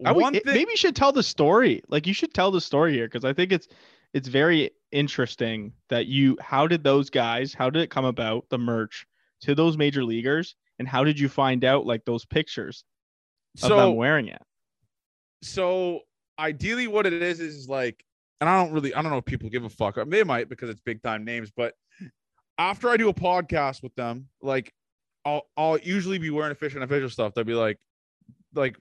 I 0.04 0.12
would, 0.12 0.34
it- 0.36 0.46
maybe 0.46 0.70
you 0.72 0.76
should 0.76 0.96
tell 0.96 1.12
the 1.12 1.22
story. 1.22 1.82
Like 1.88 2.06
you 2.06 2.14
should 2.14 2.34
tell 2.34 2.50
the 2.50 2.60
story 2.60 2.92
here 2.92 3.06
because 3.06 3.24
I 3.24 3.32
think 3.32 3.52
it's 3.52 3.68
it's 4.14 4.28
very 4.28 4.70
interesting 4.90 5.72
that 5.88 6.06
you 6.06 6.36
how 6.40 6.66
did 6.66 6.84
those 6.84 7.08
guys 7.08 7.54
how 7.54 7.70
did 7.70 7.82
it 7.82 7.88
come 7.90 8.04
about 8.04 8.44
the 8.50 8.58
merch 8.58 9.06
to 9.40 9.54
those 9.54 9.76
major 9.78 10.04
leaguers 10.04 10.54
and 10.78 10.86
how 10.86 11.02
did 11.02 11.18
you 11.18 11.28
find 11.30 11.64
out 11.64 11.86
like 11.86 12.04
those 12.04 12.24
pictures 12.26 12.84
of 13.62 13.70
them 13.70 13.78
so 13.78 13.92
wearing 13.92 14.28
it? 14.28 14.42
so 15.42 16.00
ideally 16.38 16.86
what 16.86 17.06
it 17.06 17.14
is 17.14 17.40
is 17.40 17.68
like 17.68 18.04
and 18.40 18.48
i 18.50 18.62
don't 18.62 18.72
really 18.72 18.94
i 18.94 19.02
don't 19.02 19.10
know 19.10 19.18
if 19.18 19.24
people 19.24 19.48
give 19.48 19.64
a 19.64 19.68
fuck 19.70 19.96
they 20.08 20.22
might 20.24 20.48
because 20.48 20.68
it's 20.70 20.80
big 20.80 21.02
time 21.02 21.24
names 21.24 21.50
but 21.56 21.74
after 22.62 22.88
i 22.88 22.96
do 22.96 23.08
a 23.08 23.14
podcast 23.14 23.82
with 23.82 23.94
them 23.96 24.28
like 24.40 24.72
i'll 25.24 25.42
i'll 25.56 25.78
usually 25.78 26.18
be 26.18 26.30
wearing 26.30 26.52
official 26.52 26.82
official 26.82 27.08
stuff 27.10 27.34
they'll 27.34 27.44
be 27.44 27.54
like 27.54 27.78
like 28.54 28.76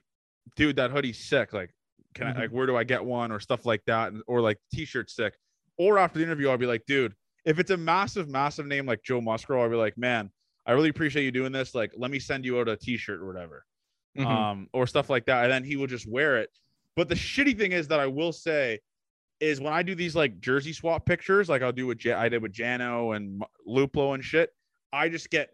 dude 0.56 0.76
that 0.76 0.90
hoodie's 0.90 1.18
sick 1.18 1.52
like 1.52 1.70
can 2.14 2.26
Mhm. 2.26 2.36
i 2.36 2.40
like 2.42 2.50
where 2.50 2.66
do 2.66 2.76
i 2.76 2.84
get 2.84 3.04
one 3.04 3.32
or 3.32 3.40
stuff 3.40 3.66
like 3.66 3.82
that 3.86 4.12
and- 4.12 4.22
or 4.26 4.40
like 4.40 4.58
t-shirt 4.72 5.10
sick 5.10 5.34
or 5.78 5.98
after 5.98 6.18
the 6.18 6.24
interview 6.24 6.48
i'll 6.48 6.58
be 6.58 6.66
like 6.66 6.84
dude 6.86 7.14
if 7.44 7.58
it's 7.58 7.70
a 7.70 7.76
massive 7.76 8.28
massive 8.28 8.66
name 8.66 8.86
like 8.86 9.02
joe 9.02 9.20
musgrove 9.20 9.62
i'll 9.62 9.70
be 9.70 9.76
like 9.76 9.96
man 9.98 10.30
i 10.66 10.72
really 10.72 10.90
appreciate 10.90 11.24
you 11.24 11.32
doing 11.32 11.52
this 11.52 11.74
like 11.74 11.92
let 11.96 12.10
me 12.10 12.18
send 12.18 12.44
you 12.44 12.58
out 12.60 12.68
a 12.68 12.76
t-shirt 12.76 13.20
or 13.20 13.26
whatever 13.26 13.64
Mhm. 14.16 14.26
um, 14.26 14.68
or 14.74 14.86
stuff 14.86 15.08
like 15.08 15.24
that. 15.24 15.44
And 15.44 15.50
then 15.52 15.64
he 15.64 15.76
will 15.76 15.86
just 15.86 16.06
wear 16.06 16.36
it. 16.36 16.50
But 16.96 17.08
the 17.08 17.14
shitty 17.14 17.56
thing 17.56 17.72
is 17.72 17.88
that 17.88 17.98
I 17.98 18.06
will 18.06 18.30
say 18.30 18.78
is 19.42 19.60
when 19.60 19.72
I 19.72 19.82
do 19.82 19.94
these 19.94 20.14
like 20.14 20.40
jersey 20.40 20.72
swap 20.72 21.04
pictures, 21.04 21.48
like 21.48 21.62
I'll 21.62 21.72
do 21.72 21.86
with 21.86 21.98
J- 21.98 22.12
I 22.12 22.28
did 22.28 22.40
with 22.42 22.52
Jano 22.52 23.16
and 23.16 23.42
Luplo 23.68 24.14
and 24.14 24.24
shit. 24.24 24.54
I 24.92 25.08
just 25.08 25.30
get 25.30 25.50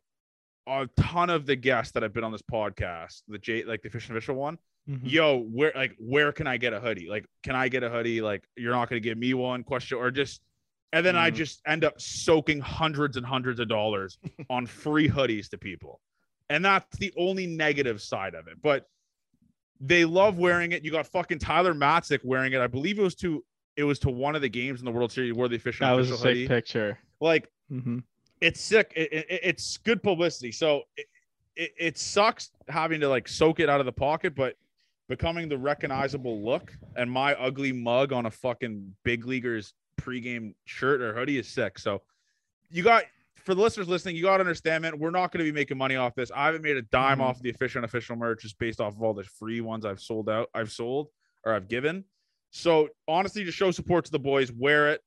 a 0.67 0.87
ton 0.97 1.31
of 1.31 1.47
the 1.47 1.57
guests 1.57 1.93
that 1.93 2.03
have 2.03 2.13
been 2.13 2.23
on 2.25 2.31
this 2.33 2.43
podcast, 2.43 3.23
the 3.29 3.39
J 3.39 3.65
like 3.65 3.81
the 3.83 3.89
official 3.89 4.15
official 4.17 4.35
one. 4.37 4.59
Mhm. 4.89 5.01
Yo, 5.05 5.39
where 5.39 5.73
like 5.75 5.95
where 5.99 6.33
can 6.33 6.47
I 6.47 6.59
get 6.59 6.73
a 6.75 6.81
hoodie? 6.81 7.09
Like, 7.09 7.25
can 7.43 7.57
I 7.57 7.69
get 7.69 7.83
a 7.83 7.89
hoodie? 7.89 8.21
Like, 8.21 8.45
you're 8.57 8.73
not 8.73 8.89
gonna 8.91 9.01
give 9.01 9.17
me 9.19 9.33
one 9.35 9.65
question 9.65 9.97
or 9.99 10.11
just 10.11 10.43
and 10.93 11.05
then 11.05 11.17
I 11.17 11.31
Mhm. 11.31 11.35
just 11.37 11.61
end 11.67 11.85
up 11.85 12.01
soaking 12.01 12.61
hundreds 12.61 13.17
and 13.17 13.25
hundreds 13.25 13.59
of 13.61 13.69
dollars 13.69 14.19
on 14.51 14.67
free 14.67 15.09
hoodies 15.09 15.49
to 15.51 15.59
people. 15.59 16.01
And 16.51 16.65
that's 16.65 16.97
the 16.99 17.13
only 17.17 17.47
negative 17.47 18.01
side 18.03 18.35
of 18.35 18.49
it. 18.49 18.61
But 18.63 18.87
they 19.81 20.05
love 20.05 20.39
wearing 20.39 20.73
it. 20.73 20.85
You 20.85 20.91
got 20.91 21.07
fucking 21.07 21.39
Tyler 21.39 21.73
Matzek 21.75 22.25
wearing 22.25 22.53
it. 22.53 22.61
I 22.61 22.67
believe 22.67 22.99
it 22.99 23.03
was 23.03 23.15
to 23.17 23.45
it 23.79 23.85
was 23.85 24.01
to 24.01 24.11
one 24.11 24.35
of 24.35 24.43
the 24.43 24.49
games 24.49 24.81
in 24.81 24.85
the 24.85 24.91
World 24.91 25.13
Series 25.13 25.33
where 25.35 25.49
the 25.49 25.55
official 25.57 25.87
That 25.87 25.93
was 25.93 26.11
a 26.11 26.15
official 26.15 26.23
sick 26.25 26.35
hoodie. 26.35 26.49
picture. 26.49 26.99
Like 27.21 27.49
Mhm. 27.73 28.03
it's 28.41 28.61
sick. 28.61 28.93
It, 28.97 29.13
it- 29.13 29.41
it's 29.45 29.77
good 29.79 30.03
publicity. 30.03 30.51
So 30.53 30.83
it, 30.97 31.07
it, 31.55 31.71
it 31.79 31.99
sucks 31.99 32.51
having 32.69 33.01
to 33.01 33.09
like 33.09 33.29
soak 33.29 33.61
it 33.61 33.69
out 33.69 33.79
of 33.79 33.87
the 33.87 33.93
pocket, 33.93 34.35
but 34.35 34.57
becoming 35.09 35.49
the 35.49 35.57
recognizable 35.57 36.43
look 36.45 36.73
and 36.97 37.09
my 37.11 37.35
ugly 37.37 37.71
mug 37.73 38.13
on 38.13 38.27
a 38.27 38.31
fucking 38.31 38.95
big 39.05 39.25
leaguer's 39.27 39.73
pregame 39.97 40.55
shirt 40.65 41.01
or 41.01 41.15
hoodie 41.15 41.39
is 41.39 41.47
sick. 41.49 41.79
So 41.79 42.03
you 42.71 42.83
got 42.83 43.05
for 43.37 43.55
the 43.55 43.61
listeners 43.63 43.89
listening, 43.89 44.17
you 44.17 44.23
got 44.25 44.39
to 44.39 44.41
understand, 44.43 44.83
man. 44.83 44.99
We're 44.99 45.11
not 45.11 45.31
going 45.33 45.39
to 45.45 45.51
be 45.51 45.55
making 45.55 45.79
money 45.79 45.95
off 45.97 46.15
this. 46.17 46.31
I 46.35 46.47
haven't 46.47 46.63
made 46.63 46.77
a 46.77 46.83
dime 46.83 47.19
Mhm. 47.19 47.23
off 47.23 47.41
the 47.41 47.51
official 47.51 47.79
and 47.79 47.85
official 47.85 48.17
merch 48.17 48.43
just 48.43 48.59
based 48.59 48.81
off 48.81 48.95
of 48.97 49.03
all 49.03 49.15
the 49.15 49.23
free 49.25 49.61
ones 49.61 49.85
I've 49.87 50.01
sold 50.01 50.29
out, 50.29 50.51
I've 50.53 50.71
sold 50.73 51.09
or 51.45 51.55
I've 51.55 51.69
given. 51.69 52.05
So 52.51 52.89
honestly, 53.07 53.45
to 53.45 53.53
show 53.53 53.71
support 53.71 54.05
to 54.07 54.11
the 54.11 54.19
boys, 54.19 54.51
wear 54.51 54.89
it, 54.91 55.01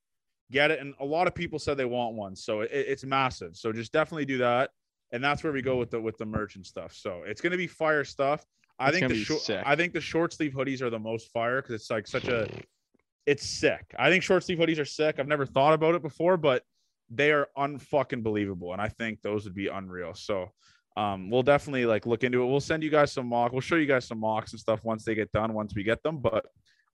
get 0.52 0.72
it. 0.72 0.80
And 0.80 0.94
a 1.00 1.06
lot 1.06 1.28
of 1.28 1.34
people 1.34 1.60
said 1.60 1.78
they 1.78 1.86
want 1.86 2.16
one, 2.16 2.36
so 2.36 2.62
it, 2.62 2.70
it's 2.72 3.04
massive. 3.04 3.56
So 3.56 3.74
just 3.74 3.92
definitely 3.92 4.26
do 4.26 4.38
that, 4.39 4.70
and 5.12 5.24
that's 5.24 5.44
where 5.44 5.54
we 5.54 5.62
go 5.62 5.78
with 5.78 5.92
the 5.92 6.00
with 6.00 6.18
the 6.18 6.26
merch 6.26 6.56
and 6.56 6.66
stuff. 6.66 6.94
So 6.94 7.24
it's 7.26 7.42
gonna 7.42 7.58
be 7.58 7.68
fire 7.68 8.04
stuff. 8.04 8.46
I 8.80 8.89
It's 8.89 9.00
think 9.00 9.10
the 9.10 9.24
short. 9.24 9.50
I 9.66 9.76
think 9.76 9.94
the 9.94 10.02
short 10.02 10.34
sleeve 10.34 10.54
hoodies 10.54 10.82
are 10.82 10.89
the 10.89 11.00
most 11.00 11.32
fire 11.32 11.62
because 11.62 11.76
it's 11.76 11.89
like 11.89 12.08
such 12.08 12.28
a, 12.28 12.48
it's 13.26 13.46
sick. 13.46 13.94
I 13.98 14.10
think 14.10 14.24
short 14.24 14.44
sleeve 14.44 14.58
hoodies 14.58 14.80
are 14.80 14.86
sick. 14.86 15.20
I've 15.20 15.28
never 15.28 15.46
thought 15.46 15.74
about 15.74 15.96
it 15.96 16.02
before, 16.02 16.38
but 16.38 16.64
they 17.10 17.32
are 17.32 17.48
unfucking 17.58 18.24
believable, 18.24 18.74
and 18.74 18.82
I 18.82 18.88
think 18.88 19.22
those 19.22 19.46
would 19.46 19.56
be 19.56 19.68
unreal. 19.68 20.14
So. 20.14 20.52
Um, 20.98 21.30
we'll 21.30 21.42
definitely 21.42 21.86
like 21.86 22.06
look 22.06 22.26
into 22.26 22.44
it. 22.44 22.48
We'll 22.48 22.60
send 22.60 22.84
you 22.84 22.89
guys 22.89 23.14
some 23.14 23.26
mock. 23.28 23.54
We'll 23.54 23.62
show 23.62 23.78
you 23.78 23.86
guys 23.86 24.06
some 24.06 24.20
mocks 24.20 24.52
and 24.52 24.60
stuff 24.60 24.84
once 24.84 25.06
they 25.06 25.16
get 25.16 25.32
done, 25.32 25.54
once 25.54 25.74
we 25.74 25.84
get 25.84 26.04
them. 26.04 26.20
But 26.20 26.48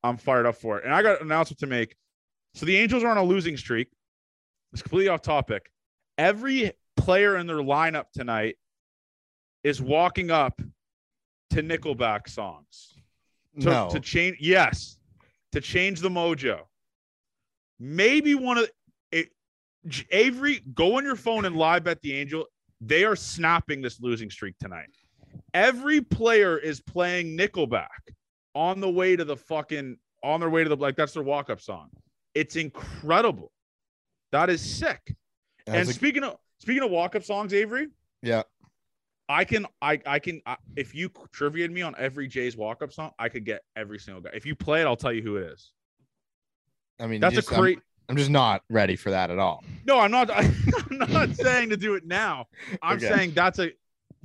I'm 0.03 0.17
fired 0.17 0.45
up 0.45 0.55
for 0.55 0.77
it. 0.77 0.85
And 0.85 0.93
I 0.93 1.01
got 1.01 1.21
an 1.21 1.27
announcement 1.27 1.59
to 1.59 1.67
make. 1.67 1.95
So 2.53 2.65
the 2.65 2.77
Angels 2.77 3.03
are 3.03 3.09
on 3.09 3.17
a 3.17 3.23
losing 3.23 3.57
streak. 3.57 3.89
It's 4.73 4.81
completely 4.81 5.09
off 5.09 5.21
topic. 5.21 5.71
Every 6.17 6.71
player 6.95 7.37
in 7.37 7.47
their 7.47 7.57
lineup 7.57 8.05
tonight 8.13 8.57
is 9.63 9.81
walking 9.81 10.31
up 10.31 10.61
to 11.51 11.63
Nickelback 11.63 12.27
songs 12.27 12.97
to, 13.61 13.69
no. 13.69 13.89
to 13.89 13.99
change. 13.99 14.37
Yes, 14.39 14.97
to 15.51 15.61
change 15.61 16.01
the 16.01 16.09
mojo. 16.09 16.61
Maybe 17.79 18.35
one 18.35 18.57
of 18.57 18.69
it, 19.11 19.29
Avery, 20.11 20.61
go 20.73 20.97
on 20.97 21.03
your 21.03 21.15
phone 21.15 21.45
and 21.45 21.55
live 21.55 21.83
bet 21.83 22.01
the 22.01 22.13
Angel. 22.13 22.45
They 22.81 23.05
are 23.05 23.15
snapping 23.15 23.81
this 23.81 23.99
losing 24.01 24.29
streak 24.29 24.55
tonight. 24.59 24.89
Every 25.53 26.01
player 26.01 26.57
is 26.57 26.81
playing 26.81 27.37
Nickelback 27.37 27.87
on 28.57 28.79
the 28.81 28.89
way 28.89 29.15
to 29.15 29.23
the 29.23 29.37
fucking 29.37 29.95
on 30.23 30.39
their 30.39 30.49
way 30.49 30.63
to 30.63 30.69
the 30.69 30.75
like 30.75 30.95
that's 30.95 31.13
their 31.13 31.21
walk 31.21 31.51
up 31.51 31.61
song. 31.61 31.89
It's 32.33 32.55
incredible. 32.55 33.51
That 34.31 34.49
is 34.49 34.61
sick. 34.61 35.15
That's 35.67 35.77
and 35.79 35.89
a- 35.89 35.93
speaking 35.93 36.23
of 36.23 36.37
speaking 36.59 36.81
of 36.83 36.89
walk 36.89 37.15
up 37.15 37.23
songs, 37.23 37.53
Avery, 37.53 37.87
yeah. 38.23 38.41
I 39.29 39.45
can 39.45 39.67
I 39.81 39.99
I 40.07 40.17
can 40.17 40.41
I, 40.47 40.57
if 40.75 40.95
you 40.95 41.11
trivia 41.31 41.69
me 41.69 41.83
on 41.83 41.93
every 41.99 42.27
Jay's 42.27 42.57
walk 42.57 42.81
up 42.81 42.91
song, 42.91 43.11
I 43.19 43.29
could 43.29 43.45
get 43.45 43.61
every 43.75 43.99
single 43.99 44.21
guy. 44.21 44.31
If 44.33 44.45
you 44.45 44.55
play 44.55 44.81
it, 44.81 44.85
I'll 44.87 44.95
tell 44.95 45.13
you 45.13 45.21
who 45.21 45.37
it 45.37 45.51
is. 45.51 45.71
I 46.99 47.05
mean, 47.05 47.21
That's 47.21 47.35
just- 47.35 47.49
a 47.51 47.53
I'm- 47.53 47.61
great. 47.61 47.79
I'm, 48.09 48.15
just 48.15 48.29
not 48.31 48.63
ready 48.69 48.95
for 48.95 49.11
that 49.11 49.29
at 49.31 49.37
all. 49.37 49.65
No, 49.85 49.99
I'm 49.99 50.11
not. 50.11 50.31
I'm 50.31 50.97
not 51.11 51.35
saying 51.35 51.69
to 51.71 51.77
do 51.77 51.95
it 51.95 52.05
now. 52.05 52.45
I'm 52.81 52.95
Okay. 52.95 53.09
saying 53.09 53.31
that's 53.35 53.59
a 53.59 53.71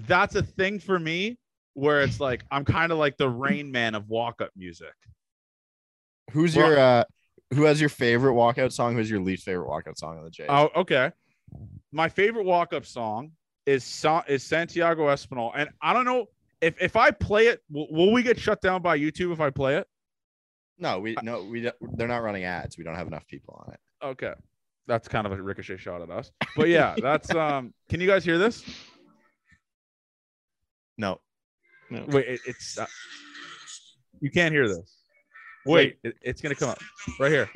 that's 0.07 0.37
a 0.37 0.43
thing 0.43 0.79
for 0.79 1.01
me 1.01 1.37
where 1.75 2.03
it's 2.03 2.21
like 2.21 2.45
I'm 2.51 2.65
kind 2.65 2.93
of 2.93 2.99
like 2.99 3.17
the 3.17 3.29
Rain 3.29 3.71
Man 3.71 3.95
of 3.95 4.09
walk 4.09 4.41
up 4.41 4.51
music. 4.57 4.95
Who's 6.33 6.57
Well- 6.57 6.69
your 6.71 6.79
uh 6.79 7.05
who 7.55 7.65
has 7.65 7.79
your 7.81 7.91
favorite 7.91 8.33
walkout 8.33 8.73
song? 8.73 8.95
Who's 8.97 9.11
your 9.11 9.21
least 9.21 9.45
favorite 9.45 9.67
walkout 9.69 9.99
song 9.99 10.17
on 10.19 10.25
the 10.25 10.31
Jays? 10.31 10.47
Oh, 10.49 10.71
okay. 10.77 11.11
My 11.93 12.09
favorite 12.09 12.47
walk 12.47 12.73
up 12.73 12.87
song 12.87 13.33
is 13.67 13.85
Sa- 13.85 14.25
is 14.27 14.43
Santiago 14.43 15.09
Espinal, 15.09 15.53
and 15.55 15.69
I 15.83 15.93
don't 15.93 16.07
know 16.07 16.27
if 16.63 16.81
if 16.81 16.97
I 16.97 17.11
play 17.11 17.49
it, 17.49 17.61
will, 17.71 17.89
will 17.91 18.13
we 18.13 18.23
get 18.23 18.39
shut 18.39 18.63
down 18.63 18.81
by 18.81 18.99
YouTube 18.99 19.33
if 19.33 19.41
I 19.41 19.51
play 19.51 19.77
it? 19.77 19.87
no, 20.79 20.99
we 20.99 21.15
no 21.23 21.45
we 21.45 21.71
they're 21.95 22.09
not 22.09 22.23
running 22.23 22.45
ads. 22.45 22.79
We 22.79 22.85
don't 22.85 22.95
have 22.97 23.07
enough 23.07 23.27
people 23.27 23.63
on 23.67 23.75
it. 23.75 23.81
Okay. 24.05 24.33
That's 24.89 25.07
kind 25.07 25.27
of 25.27 25.33
a 25.33 25.41
ricochet 25.43 25.77
shot 25.77 26.01
at 26.03 26.11
us. 26.11 26.33
But 26.57 26.69
yeah, 26.69 26.97
that's 27.01 27.33
um 27.35 27.75
can 27.91 28.01
you 28.01 28.07
guys 28.07 28.25
hear 28.25 28.39
this? 28.39 28.65
No, 30.99 31.21
No. 31.93 32.05
Wait, 32.09 32.27
it, 32.27 32.41
it's 32.47 32.79
uh, 32.79 32.87
you 34.21 34.31
can't 34.31 34.53
hear 34.53 34.67
this. 34.69 34.97
Wait, 35.67 35.99
it, 36.03 36.17
it's 36.23 36.41
gonna 36.41 36.55
come 36.55 36.71
up 36.71 36.79
right 37.21 37.31
here. 37.31 37.49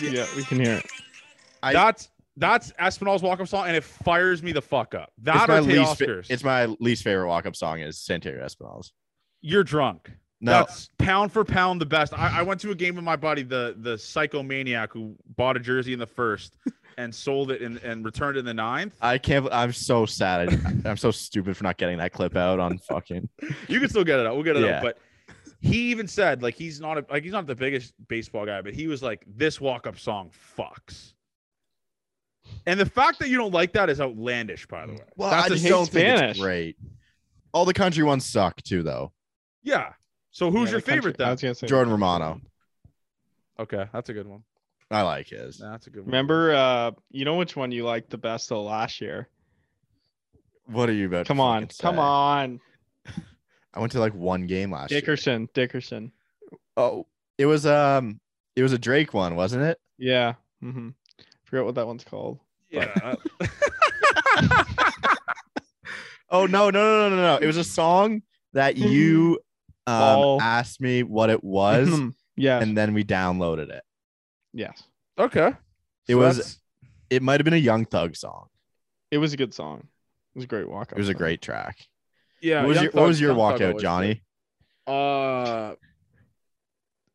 Yeah, 0.00 0.26
we 0.36 0.42
can 0.44 0.60
hear 0.60 0.74
it. 0.78 0.86
I- 1.62 1.72
that's 1.72 2.08
that's 2.36 2.72
Espinal's 2.78 3.22
walk 3.22 3.40
up 3.40 3.48
song, 3.48 3.66
and 3.66 3.76
it 3.76 3.84
fires 3.84 4.42
me 4.42 4.52
the 4.52 4.62
fuck 4.62 4.94
up. 4.94 5.12
it's 5.18 5.24
That 5.26 5.48
my 5.48 5.58
or 5.58 5.60
least. 5.62 5.98
fa- 5.98 6.22
it's 6.30 6.42
my 6.42 6.64
least 6.80 7.04
favorite 7.04 7.28
walk 7.28 7.44
up 7.46 7.54
song 7.54 7.80
is 7.80 7.98
Santiago 7.98 8.42
Espinal's. 8.44 8.92
You're 9.42 9.64
drunk. 9.64 10.10
No, 10.40 10.52
That's 10.52 10.88
pound 10.98 11.30
for 11.30 11.44
pound 11.44 11.80
the 11.80 11.86
best. 11.86 12.12
I, 12.18 12.40
I 12.40 12.42
went 12.42 12.60
to 12.62 12.70
a 12.72 12.74
game 12.74 12.96
with 12.96 13.04
my 13.04 13.16
buddy, 13.16 13.42
the 13.42 13.76
the 13.78 13.94
psychomaniac 13.94 14.88
who 14.92 15.14
bought 15.36 15.56
a 15.56 15.60
jersey 15.60 15.92
in 15.92 15.98
the 16.00 16.06
first 16.06 16.56
and 16.98 17.14
sold 17.14 17.50
it 17.50 17.62
in, 17.62 17.78
and 17.78 18.04
returned 18.04 18.36
it 18.36 18.40
in 18.40 18.44
the 18.46 18.54
ninth. 18.54 18.94
I 19.00 19.18
can't. 19.18 19.48
I'm 19.52 19.72
so 19.72 20.06
sad. 20.06 20.48
I, 20.84 20.90
I'm 20.90 20.96
so 20.96 21.10
stupid 21.10 21.56
for 21.56 21.64
not 21.64 21.76
getting 21.78 21.98
that 21.98 22.12
clip 22.12 22.36
out 22.36 22.58
on 22.60 22.78
fucking. 22.78 23.28
You 23.68 23.80
can 23.80 23.88
still 23.88 24.04
get 24.04 24.18
it 24.20 24.26
out. 24.26 24.34
We'll 24.34 24.44
get 24.44 24.56
it 24.56 24.64
Yeah. 24.64 24.76
out. 24.78 24.82
But 24.82 24.98
he 25.60 25.90
even 25.90 26.06
said 26.08 26.42
like 26.42 26.54
he's 26.54 26.80
not 26.80 26.98
a, 26.98 27.06
like 27.10 27.22
he's 27.22 27.32
not 27.32 27.46
the 27.46 27.54
biggest 27.54 27.94
baseball 28.08 28.44
guy, 28.46 28.60
but 28.62 28.74
he 28.74 28.86
was 28.88 29.02
like 29.02 29.24
this 29.26 29.60
walk 29.60 29.86
up 29.86 29.98
song 29.98 30.30
fucks. 30.58 31.12
And 32.66 32.78
the 32.78 32.86
fact 32.86 33.18
that 33.20 33.28
you 33.28 33.38
don't 33.38 33.52
like 33.54 33.72
that 33.74 33.88
is 33.88 34.00
outlandish, 34.00 34.66
by 34.66 34.86
the 34.86 34.92
way. 34.94 34.98
Well, 35.16 35.30
That's 35.30 35.44
I 35.44 35.46
a 35.46 35.50
just 35.50 35.62
hate 35.62 35.68
don't 35.70 35.88
think 35.88 36.20
it's 36.22 36.38
great. 36.40 36.76
All 37.52 37.64
the 37.64 37.74
country 37.74 38.02
ones 38.02 38.24
suck 38.24 38.60
too, 38.62 38.82
though. 38.82 39.12
Yeah. 39.62 39.92
So 40.32 40.50
who's 40.50 40.68
Yeah, 40.68 40.72
your 40.72 40.80
the 40.80 40.86
country- 40.86 40.94
favorite 41.12 41.20
I 41.20 41.24
then? 41.24 41.30
was 41.32 41.42
gonna 41.42 41.54
say 41.54 41.66
Jordan 41.68 41.92
Romano. 41.92 42.40
Okay, 43.60 43.84
that's 43.92 44.08
a 44.08 44.12
good 44.12 44.26
one. 44.26 44.42
I 44.92 45.02
like 45.02 45.28
his. 45.28 45.60
Nah, 45.60 45.72
that's 45.72 45.86
a 45.86 45.90
good 45.90 46.00
one. 46.00 46.06
Remember, 46.06 46.54
uh, 46.54 46.90
you 47.10 47.24
know 47.24 47.36
which 47.36 47.56
one 47.56 47.72
you 47.72 47.84
liked 47.84 48.10
the 48.10 48.18
best 48.18 48.52
of 48.52 48.64
last 48.64 49.00
year? 49.00 49.28
What 50.66 50.88
are 50.88 50.92
you 50.92 51.06
about? 51.06 51.24
to 51.26 51.28
Come 51.28 51.40
on, 51.40 51.62
fucking 51.62 51.76
come 51.80 51.96
say? 51.96 52.00
on, 52.00 52.60
I 53.74 53.80
went 53.80 53.92
to 53.92 54.00
like 54.00 54.14
one 54.14 54.46
game 54.46 54.70
last 54.70 54.90
year. 54.90 55.00
Dickerson, 55.00 55.48
Dickerson. 55.54 56.12
Oh, 56.76 57.06
it 57.38 57.46
was 57.46 57.66
um, 57.66 58.20
it 58.54 58.62
was 58.62 58.72
a 58.72 58.78
Drake 58.78 59.14
one, 59.14 59.34
wasn't 59.34 59.64
it? 59.64 59.80
Yeah. 59.98 60.34
Mm-hmm. 60.62 60.90
Forget 61.44 61.64
what 61.64 61.74
that 61.74 61.86
one's 61.86 62.04
called. 62.04 62.38
Yeah. 62.70 63.16
Oh 66.32 66.46
no, 66.46 66.70
no, 66.70 66.80
no, 66.80 67.08
no, 67.10 67.16
no, 67.16 67.22
no! 67.22 67.36
It 67.36 67.46
was 67.46 67.58
a 67.58 67.64
song 67.64 68.22
that 68.54 68.78
you 68.78 69.38
um 69.86 70.40
asked 70.40 70.80
me 70.80 71.02
what 71.02 71.28
it 71.28 71.44
was, 71.44 71.90
yeah. 72.36 72.58
and 72.58 72.74
then 72.74 72.94
we 72.94 73.04
downloaded 73.04 73.68
it. 73.68 73.82
Yes. 74.52 74.82
okay. 75.18 75.48
It 76.08 76.12
So 76.12 76.18
was- 76.18 76.36
that's- 76.36 76.58
It 77.10 77.22
might 77.22 77.40
have 77.40 77.44
been 77.44 77.52
a 77.54 77.56
Young 77.56 77.84
Thug 77.84 78.16
song. 78.16 78.48
It 79.10 79.18
was 79.18 79.32
a 79.32 79.36
good 79.36 79.52
song. 79.52 79.80
It 79.80 80.38
was 80.38 80.44
a 80.44 80.46
great 80.48 80.68
walk. 80.68 80.92
It 80.92 80.98
was 80.98 81.10
a 81.10 81.14
great 81.14 81.42
track. 81.42 81.76
yeah. 82.40 82.60
what 82.62 82.68
was 82.68 82.74
Young 82.76 82.84
your 82.84 82.92
What 82.92 83.00
Thug- 83.00 83.08
was 83.08 83.20
your 83.20 83.30
Young 83.36 83.38
Thug 83.38 83.60
walkout, 83.60 83.68
always 83.68 83.82
Johnny? 83.82 84.14
did. 84.86 84.92
Uh, 84.92 85.74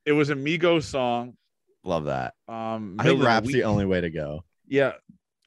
it 0.06 0.12
was 0.14 0.30
a 0.30 0.36
Migos 0.36 0.84
song. 0.84 1.36
Love 1.84 2.06
that. 2.06 2.34
Um, 2.48 2.56
I 3.00 3.04
middle 3.04 3.04
think 3.04 3.14
of 3.14 3.20
the 3.20 3.26
rap's 3.26 3.48
the 3.48 3.54
week. 3.56 3.64
only 3.66 3.86
way 3.86 4.02
to 4.02 4.10
go. 4.10 4.44
Yeah, 4.68 4.94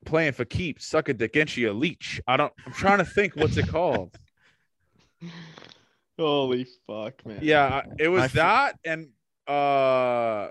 playing 0.04 0.32
for 0.32 0.44
keeps. 0.44 0.86
Suck 0.86 1.08
a 1.08 1.14
dick 1.14 1.36
into 1.36 1.70
a 1.70 1.72
leech. 1.72 2.20
I 2.26 2.36
don't. 2.36 2.52
I'm 2.66 2.72
trying 2.72 2.98
to 2.98 3.04
think. 3.04 3.36
What's 3.36 3.56
it 3.56 3.68
called? 3.68 4.16
Holy 6.18 6.66
fuck, 6.86 7.24
man. 7.24 7.38
Yeah, 7.42 7.66
I- 7.66 7.84
it 7.98 8.08
was 8.08 8.22
I 8.22 8.24
f- 8.26 8.32
that 8.32 8.78
and 8.84 9.08
uh, 9.46 10.48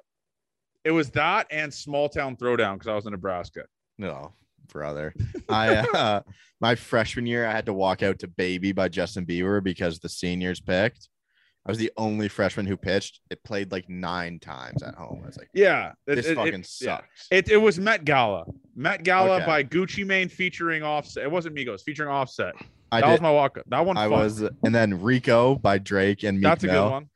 it 0.84 0.92
was 0.92 1.10
that 1.12 1.48
and 1.52 1.74
Small 1.74 2.10
Town 2.10 2.36
Throwdown 2.36 2.74
because 2.76 2.88
I 2.88 2.96
was 2.96 3.06
in 3.06 3.12
Nebraska. 3.12 3.64
No, 3.98 4.34
brother. 4.72 5.14
I 5.50 5.78
uh, 5.94 6.22
my 6.62 6.76
freshman 6.76 7.26
year, 7.26 7.46
I 7.46 7.52
had 7.52 7.66
to 7.68 7.74
walk 7.74 8.02
out 8.04 8.20
to 8.20 8.28
"Baby" 8.28 8.72
by 8.72 8.88
Justin 8.90 9.26
Bieber 9.26 9.64
because 9.64 10.00
the 10.00 10.10
seniors 10.10 10.60
picked. 10.60 11.10
I 11.66 11.72
was 11.72 11.78
the 11.78 11.92
only 11.98 12.30
freshman 12.30 12.66
who 12.66 12.78
pitched. 12.78 13.20
It 13.30 13.44
played 13.44 13.72
like 13.72 13.90
nine 13.90 14.40
times 14.40 14.82
at 14.82 14.96
home. 14.96 15.20
I 15.24 15.28
was 15.28 15.38
like, 15.38 15.50
Yeah, 15.54 15.92
this 16.08 16.26
it- 16.26 16.32
it- 16.32 16.36
fucking 16.36 16.54
yeah. 16.80 16.96
sucks. 16.98 17.28
It, 17.30 17.50
it 17.50 17.58
was 17.58 17.78
Met 17.78 18.06
Gala. 18.06 18.46
Met 18.76 19.04
Gala 19.04 19.36
Okay. 19.38 19.46
by 19.46 19.64
Gucci 19.66 20.06
Mane 20.06 20.30
featuring 20.30 20.82
Offset. 20.84 21.24
It 21.26 21.30
wasn't 21.32 21.56
Migos 21.56 21.82
featuring 21.84 22.10
Offset. 22.10 22.56
I 22.92 23.02
that 23.02 23.08
did. 23.08 23.12
was 23.12 23.22
my 23.22 23.32
walk 23.32 23.58
up. 23.58 23.66
That 23.68 23.86
one. 23.86 23.98
I 23.98 24.06
fucked. 24.10 24.12
was, 24.24 24.42
and 24.64 24.74
then 24.74 25.02
Rico 25.02 25.56
by 25.56 25.78
Drake 25.78 26.24
and 26.24 26.38
Meek 26.38 26.44
That's 26.44 26.64
a 26.64 26.68
good 26.68 26.90
one. 26.90 27.10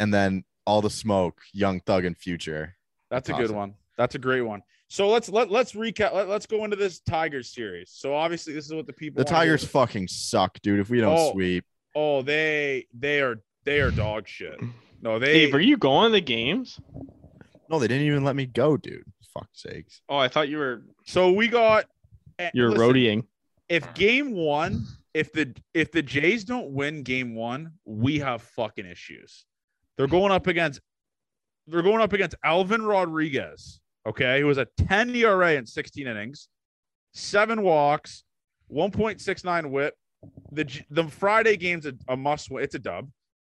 and 0.00 0.12
then 0.12 0.44
All 0.66 0.80
the 0.80 0.90
Smoke, 0.90 1.40
Young 1.52 1.78
Thug 1.80 2.04
and 2.06 2.16
Future. 2.16 2.74
That's 3.12 3.28
a 3.28 3.32
That's 3.32 3.46
good 3.48 3.54
one. 3.54 3.74
That's 3.98 4.14
a 4.14 4.18
great 4.18 4.40
one. 4.40 4.62
So 4.88 5.08
let's 5.08 5.28
let 5.28 5.50
let's 5.50 5.72
recap. 5.72 6.12
Let, 6.14 6.28
let's 6.28 6.46
go 6.46 6.64
into 6.64 6.76
this 6.76 7.00
Tigers 7.00 7.52
series. 7.54 7.90
So 7.94 8.14
obviously 8.14 8.54
this 8.54 8.64
is 8.66 8.72
what 8.74 8.86
the 8.86 8.92
people. 8.92 9.22
The 9.22 9.28
Tigers 9.30 9.64
fucking 9.64 10.08
suck, 10.08 10.58
dude. 10.62 10.80
If 10.80 10.90
we 10.90 11.00
don't 11.00 11.16
Oh, 11.16 11.32
sweep, 11.32 11.64
Oh, 11.94 12.22
they 12.22 12.86
they 12.94 13.20
are 13.20 13.36
they 13.64 13.80
are 13.80 13.90
dog 13.90 14.26
shit. 14.26 14.58
No, 15.02 15.18
they. 15.18 15.46
Dave, 15.46 15.54
are 15.54 15.60
you 15.60 15.76
going 15.76 16.10
to 16.10 16.12
the 16.12 16.20
games? 16.22 16.80
no, 17.68 17.78
they 17.78 17.86
didn't 17.88 18.06
even 18.06 18.24
let 18.24 18.34
me 18.36 18.46
go, 18.46 18.76
dude. 18.76 19.04
Fuck 19.34 19.48
sakes. 19.52 20.02
Oh, 20.08 20.16
I 20.16 20.28
thought 20.28 20.48
you 20.48 20.58
were 20.58 20.82
So 21.06 21.32
we 21.32 21.48
got. 21.48 21.84
eh, 22.38 22.50
you're 22.54 22.70
listen, 22.70 22.86
roadieing. 22.86 23.24
If 23.68 23.94
game 23.94 24.32
one, 24.34 24.84
if 25.14 25.32
the 25.32 25.54
if 25.74 25.90
the 25.92 26.02
Jays 26.02 26.44
don't 26.44 26.70
win 26.70 27.02
game 27.02 27.34
one, 27.34 27.72
we 27.84 28.18
have 28.18 28.42
fucking 28.42 28.84
issues. 28.86 29.44
They're 29.96 30.06
going 30.06 30.32
up 30.32 30.46
against. 30.46 30.80
They're 31.66 31.82
going 31.82 32.00
up 32.00 32.12
against 32.12 32.34
Alvin 32.44 32.82
Rodriguez. 32.82 33.80
Okay, 34.06 34.40
who 34.40 34.46
was 34.46 34.58
a 34.58 34.66
10 34.88 35.14
ERA 35.14 35.52
in 35.54 35.64
16 35.64 36.06
innings, 36.08 36.48
seven 37.14 37.62
walks, 37.62 38.24
1.69 38.72 39.70
WHIP. 39.70 39.94
The 40.50 40.80
the 40.90 41.04
Friday 41.04 41.56
game's 41.56 41.86
a, 41.86 41.94
a 42.08 42.16
must 42.16 42.50
win. 42.50 42.64
It's 42.64 42.74
a 42.74 42.78
dub. 42.80 43.08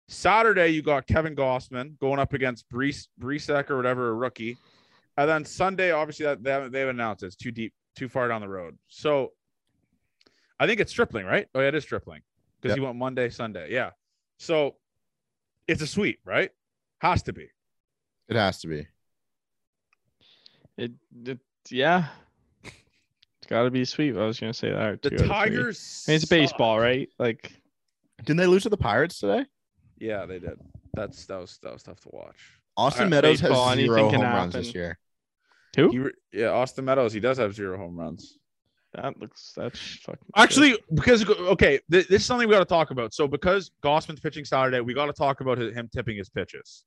Saturday 0.09 0.67
you 0.69 0.81
got 0.81 1.07
Kevin 1.07 1.35
Gausman 1.35 1.97
going 1.99 2.19
up 2.19 2.33
against 2.33 2.69
Brees 2.69 3.07
Brieske 3.19 3.69
or 3.69 3.77
whatever 3.77 4.09
a 4.09 4.13
rookie, 4.13 4.57
and 5.17 5.29
then 5.29 5.45
Sunday 5.45 5.91
obviously 5.91 6.25
that 6.25 6.43
they 6.43 6.51
haven't, 6.51 6.71
they 6.73 6.79
haven't 6.81 6.97
announced 6.97 7.23
it. 7.23 7.27
it's 7.27 7.35
too 7.37 7.51
deep, 7.51 7.73
too 7.95 8.09
far 8.09 8.27
down 8.27 8.41
the 8.41 8.47
road. 8.49 8.77
So 8.87 9.31
I 10.59 10.67
think 10.67 10.79
it's 10.81 10.91
Stripling, 10.91 11.25
right? 11.25 11.47
Oh 11.55 11.61
yeah, 11.61 11.67
it 11.69 11.75
is 11.75 11.83
Stripling 11.83 12.21
because 12.61 12.71
Yep. 12.75 12.77
he 12.79 12.85
went 12.85 12.97
Monday, 12.97 13.29
Sunday. 13.29 13.71
Yeah, 13.71 13.91
so 14.39 14.75
it's 15.67 15.81
a 15.81 15.87
sweep, 15.87 16.19
right? 16.25 16.51
Has 16.99 17.23
to 17.23 17.33
be. 17.33 17.47
It 18.29 18.35
has 18.35 18.59
to 18.61 18.67
be. 18.67 18.87
It, 20.77 20.91
it 21.25 21.39
yeah. 21.69 22.07
It's 22.63 23.49
got 23.49 23.63
to 23.63 23.71
be 23.71 23.83
sweet. 23.85 24.15
I 24.15 24.25
was 24.25 24.39
gonna 24.39 24.53
say 24.53 24.71
that. 24.71 25.01
The 25.01 25.09
two 25.09 25.15
out 25.15 25.19
of 25.19 25.19
three. 25.19 25.27
Tigers. 25.27 26.05
I 26.07 26.11
mean, 26.11 26.15
it's 26.15 26.25
baseball, 26.25 26.79
right? 26.79 27.09
Like 27.19 27.51
Didn't 28.23 28.37
they 28.37 28.47
lose 28.47 28.63
to 28.63 28.69
the 28.69 28.77
Pirates 28.77 29.19
today? 29.19 29.45
Yeah, 29.97 30.25
they 30.25 30.39
did. 30.39 30.59
That's 30.93 31.25
that 31.25 31.39
was 31.39 31.59
that 31.63 31.73
was 31.73 31.83
tough 31.83 31.99
to 32.01 32.09
watch. 32.11 32.37
Austin 32.77 33.09
Meadows 33.09 33.41
baseball, 33.41 33.65
has 33.65 33.73
anything 33.73 33.95
zero 33.95 34.09
can 34.09 34.21
home 34.21 34.33
runs 34.33 34.53
this 34.53 34.73
year. 34.73 34.97
who? 35.75 35.89
He, 36.31 36.39
yeah, 36.39 36.47
Austin 36.47 36.85
Meadows. 36.85 37.13
He 37.13 37.19
does 37.19 37.37
have 37.37 37.53
zero 37.53 37.77
home 37.77 37.99
runs. 37.99 38.37
That 38.93 39.19
looks 39.19 39.53
that's 39.55 39.97
fucking. 40.03 40.19
good. 40.33 40.41
Actually, 40.41 40.77
because 40.93 41.27
okay, 41.27 41.79
th- 41.91 42.07
this 42.07 42.21
is 42.21 42.25
something 42.25 42.47
we 42.47 42.53
got 42.53 42.59
to 42.59 42.65
talk 42.65 42.91
about. 42.91 43.13
So 43.13 43.27
because 43.27 43.71
Gausman's 43.83 44.19
pitching 44.19 44.45
Saturday, 44.45 44.81
we 44.81 44.93
got 44.93 45.07
to 45.07 45.13
talk 45.13 45.41
about 45.41 45.57
hi- 45.57 45.71
him 45.71 45.89
tipping 45.91 46.17
his 46.17 46.29
pitches. 46.29 46.85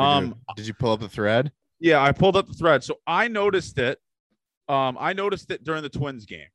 Um, 0.00 0.34
did 0.56 0.66
you 0.66 0.74
pull 0.74 0.92
up 0.92 1.00
the 1.00 1.08
thread? 1.08 1.52
yeah, 1.78 2.02
I 2.02 2.12
pulled 2.12 2.36
up 2.36 2.46
the 2.46 2.54
thread, 2.54 2.84
so 2.84 2.96
I 3.06 3.28
noticed 3.28 3.78
it. 3.78 3.98
Um, 4.68 4.96
I 5.00 5.12
noticed 5.12 5.50
it 5.50 5.64
during 5.64 5.82
the 5.82 5.88
Twins 5.88 6.26
game. 6.26 6.46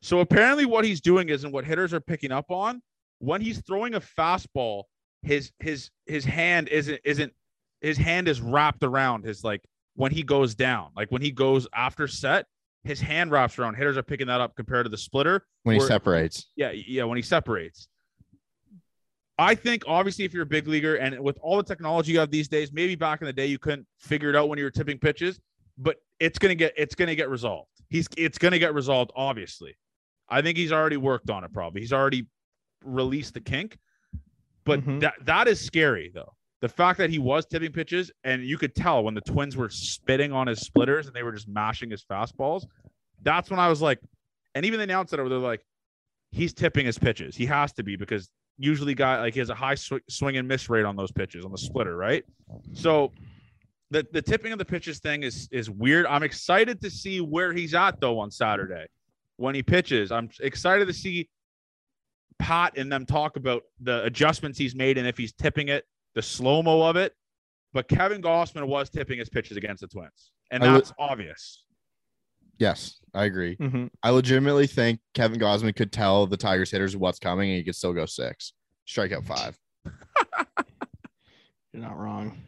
So 0.00 0.20
apparently, 0.20 0.66
what 0.66 0.84
he's 0.84 1.00
doing 1.00 1.28
is, 1.28 1.44
and 1.44 1.52
what 1.52 1.64
hitters 1.64 1.94
are 1.94 2.00
picking 2.00 2.32
up 2.32 2.50
on, 2.50 2.82
when 3.18 3.40
he's 3.40 3.60
throwing 3.60 3.94
a 3.94 4.00
fastball, 4.00 4.84
his 5.22 5.52
his 5.58 5.90
his 6.06 6.24
hand 6.24 6.68
isn't 6.68 7.00
isn't 7.04 7.32
his 7.80 7.96
hand 7.96 8.28
is 8.28 8.40
wrapped 8.40 8.84
around 8.84 9.24
his 9.24 9.42
like 9.42 9.62
when 9.94 10.12
he 10.12 10.22
goes 10.22 10.54
down, 10.54 10.90
like 10.94 11.10
when 11.10 11.22
he 11.22 11.30
goes 11.30 11.66
after 11.74 12.06
set, 12.06 12.46
his 12.84 13.00
hand 13.00 13.30
wraps 13.30 13.58
around. 13.58 13.74
Hitters 13.74 13.96
are 13.96 14.02
picking 14.02 14.26
that 14.26 14.40
up 14.40 14.54
compared 14.54 14.84
to 14.84 14.90
the 14.90 14.98
splitter. 14.98 15.46
when 15.62 15.74
he 15.76 15.80
separates. 15.80 16.46
Yeah, 16.56 16.70
yeah, 16.72 17.04
when 17.04 17.16
he 17.16 17.22
separates. 17.22 17.88
I 19.38 19.54
think 19.54 19.84
obviously 19.86 20.24
if 20.24 20.32
you're 20.32 20.44
a 20.44 20.46
big 20.46 20.66
leaguer 20.66 20.96
and 20.96 21.18
with 21.20 21.38
all 21.42 21.56
the 21.58 21.62
technology 21.62 22.12
you 22.12 22.18
have 22.18 22.30
these 22.30 22.48
days, 22.48 22.72
maybe 22.72 22.94
back 22.94 23.20
in 23.20 23.26
the 23.26 23.32
day 23.32 23.46
you 23.46 23.58
couldn't 23.58 23.86
figure 23.98 24.30
it 24.30 24.36
out 24.36 24.48
when 24.48 24.58
you 24.58 24.64
were 24.64 24.70
tipping 24.70 24.98
pitches, 24.98 25.40
but 25.76 25.96
it's 26.20 26.38
gonna 26.38 26.54
get 26.54 26.72
it's 26.76 26.94
gonna 26.94 27.14
get 27.14 27.28
resolved. 27.28 27.68
He's 27.90 28.08
it's 28.16 28.38
gonna 28.38 28.58
get 28.58 28.72
resolved, 28.74 29.10
obviously. 29.14 29.76
I 30.28 30.40
think 30.42 30.56
he's 30.56 30.72
already 30.72 30.96
worked 30.96 31.28
on 31.30 31.44
it 31.44 31.52
probably. 31.52 31.82
He's 31.82 31.92
already 31.92 32.26
released 32.82 33.34
the 33.34 33.40
kink. 33.40 33.78
But 34.64 34.80
Mhm. 34.80 35.00
that 35.00 35.14
that 35.26 35.48
is 35.48 35.60
scary 35.60 36.10
though. 36.14 36.34
The 36.62 36.68
fact 36.70 36.98
that 36.98 37.10
he 37.10 37.18
was 37.18 37.44
tipping 37.44 37.72
pitches 37.72 38.10
and 38.24 38.42
you 38.42 38.56
could 38.56 38.74
tell 38.74 39.04
when 39.04 39.14
the 39.14 39.20
twins 39.20 39.56
were 39.56 39.68
spitting 39.68 40.32
on 40.32 40.46
his 40.46 40.60
splitters 40.60 41.06
and 41.06 41.14
they 41.14 41.22
were 41.22 41.32
just 41.32 41.46
mashing 41.46 41.90
his 41.90 42.02
fastballs, 42.02 42.64
that's 43.22 43.50
when 43.50 43.60
I 43.60 43.68
was 43.68 43.82
like, 43.82 44.00
and 44.54 44.64
even 44.64 44.78
the 44.78 44.84
announcer 44.84 45.16
they're 45.16 45.38
like, 45.38 45.62
he's 46.32 46.54
tipping 46.54 46.86
his 46.86 46.98
pitches. 46.98 47.36
He 47.36 47.44
has 47.46 47.74
to 47.74 47.82
be 47.82 47.96
because 47.96 48.30
usually 48.58 48.94
guy 48.94 49.20
like 49.20 49.34
he 49.34 49.40
has 49.40 49.50
a 49.50 49.54
high 49.54 49.74
sw- 49.74 49.94
swing 50.08 50.36
and 50.36 50.46
miss 50.48 50.68
rate 50.70 50.84
on 50.84 50.96
those 50.96 51.12
pitches 51.12 51.44
on 51.44 51.52
the 51.52 51.58
splitter, 51.58 51.96
right? 51.96 52.24
So 52.74 53.12
the 53.90 54.06
the 54.12 54.22
tipping 54.22 54.52
of 54.52 54.58
the 54.58 54.64
pitches 54.64 54.98
thing 54.98 55.22
is 55.22 55.48
is 55.52 55.70
weird. 55.70 56.06
I'm 56.06 56.22
excited 56.22 56.80
to 56.82 56.90
see 56.90 57.20
where 57.20 57.52
he's 57.52 57.74
at 57.74 58.00
though 58.00 58.18
on 58.18 58.30
Saturday 58.30 58.86
when 59.36 59.54
he 59.54 59.62
pitches. 59.62 60.10
I'm 60.10 60.30
excited 60.40 60.86
to 60.88 60.94
see 60.94 61.28
Pat 62.38 62.76
and 62.76 62.90
them 62.90 63.06
talk 63.06 63.36
about 63.36 63.62
the 63.80 64.02
adjustments 64.04 64.58
he's 64.58 64.74
made 64.74 64.98
and 64.98 65.06
if 65.06 65.16
he's 65.16 65.32
tipping 65.32 65.68
it, 65.68 65.84
the 66.14 66.22
slow 66.22 66.62
mo 66.62 66.82
of 66.82 66.96
it. 66.96 67.14
But 67.72 67.88
Kevin 67.88 68.22
Gausman 68.22 68.66
was 68.66 68.88
tipping 68.90 69.18
his 69.18 69.28
pitches 69.28 69.56
against 69.58 69.82
the 69.82 69.88
Twins, 69.88 70.30
and 70.50 70.62
I 70.62 70.66
would- 70.72 70.78
that's 70.84 70.92
obvious. 70.98 71.64
Yes, 72.58 73.00
I 73.14 73.24
agree. 73.24 73.56
Mhm. 73.56 73.90
I 74.02 74.10
legitimately 74.10 74.66
think 74.66 75.00
Kevin 75.14 75.38
Gausman 75.38 75.74
could 75.76 75.92
tell 75.92 76.26
the 76.26 76.36
Tigers 76.36 76.70
hitters 76.70 76.96
what's 76.96 77.18
coming 77.18 77.50
and 77.50 77.58
he 77.58 77.64
could 77.64 77.76
still 77.76 77.92
go 77.92 78.06
six. 78.06 78.52
Strikeout 78.88 79.24
five. 79.24 79.58
You're 81.72 81.82
not 81.82 81.98
wrong. 81.98 82.38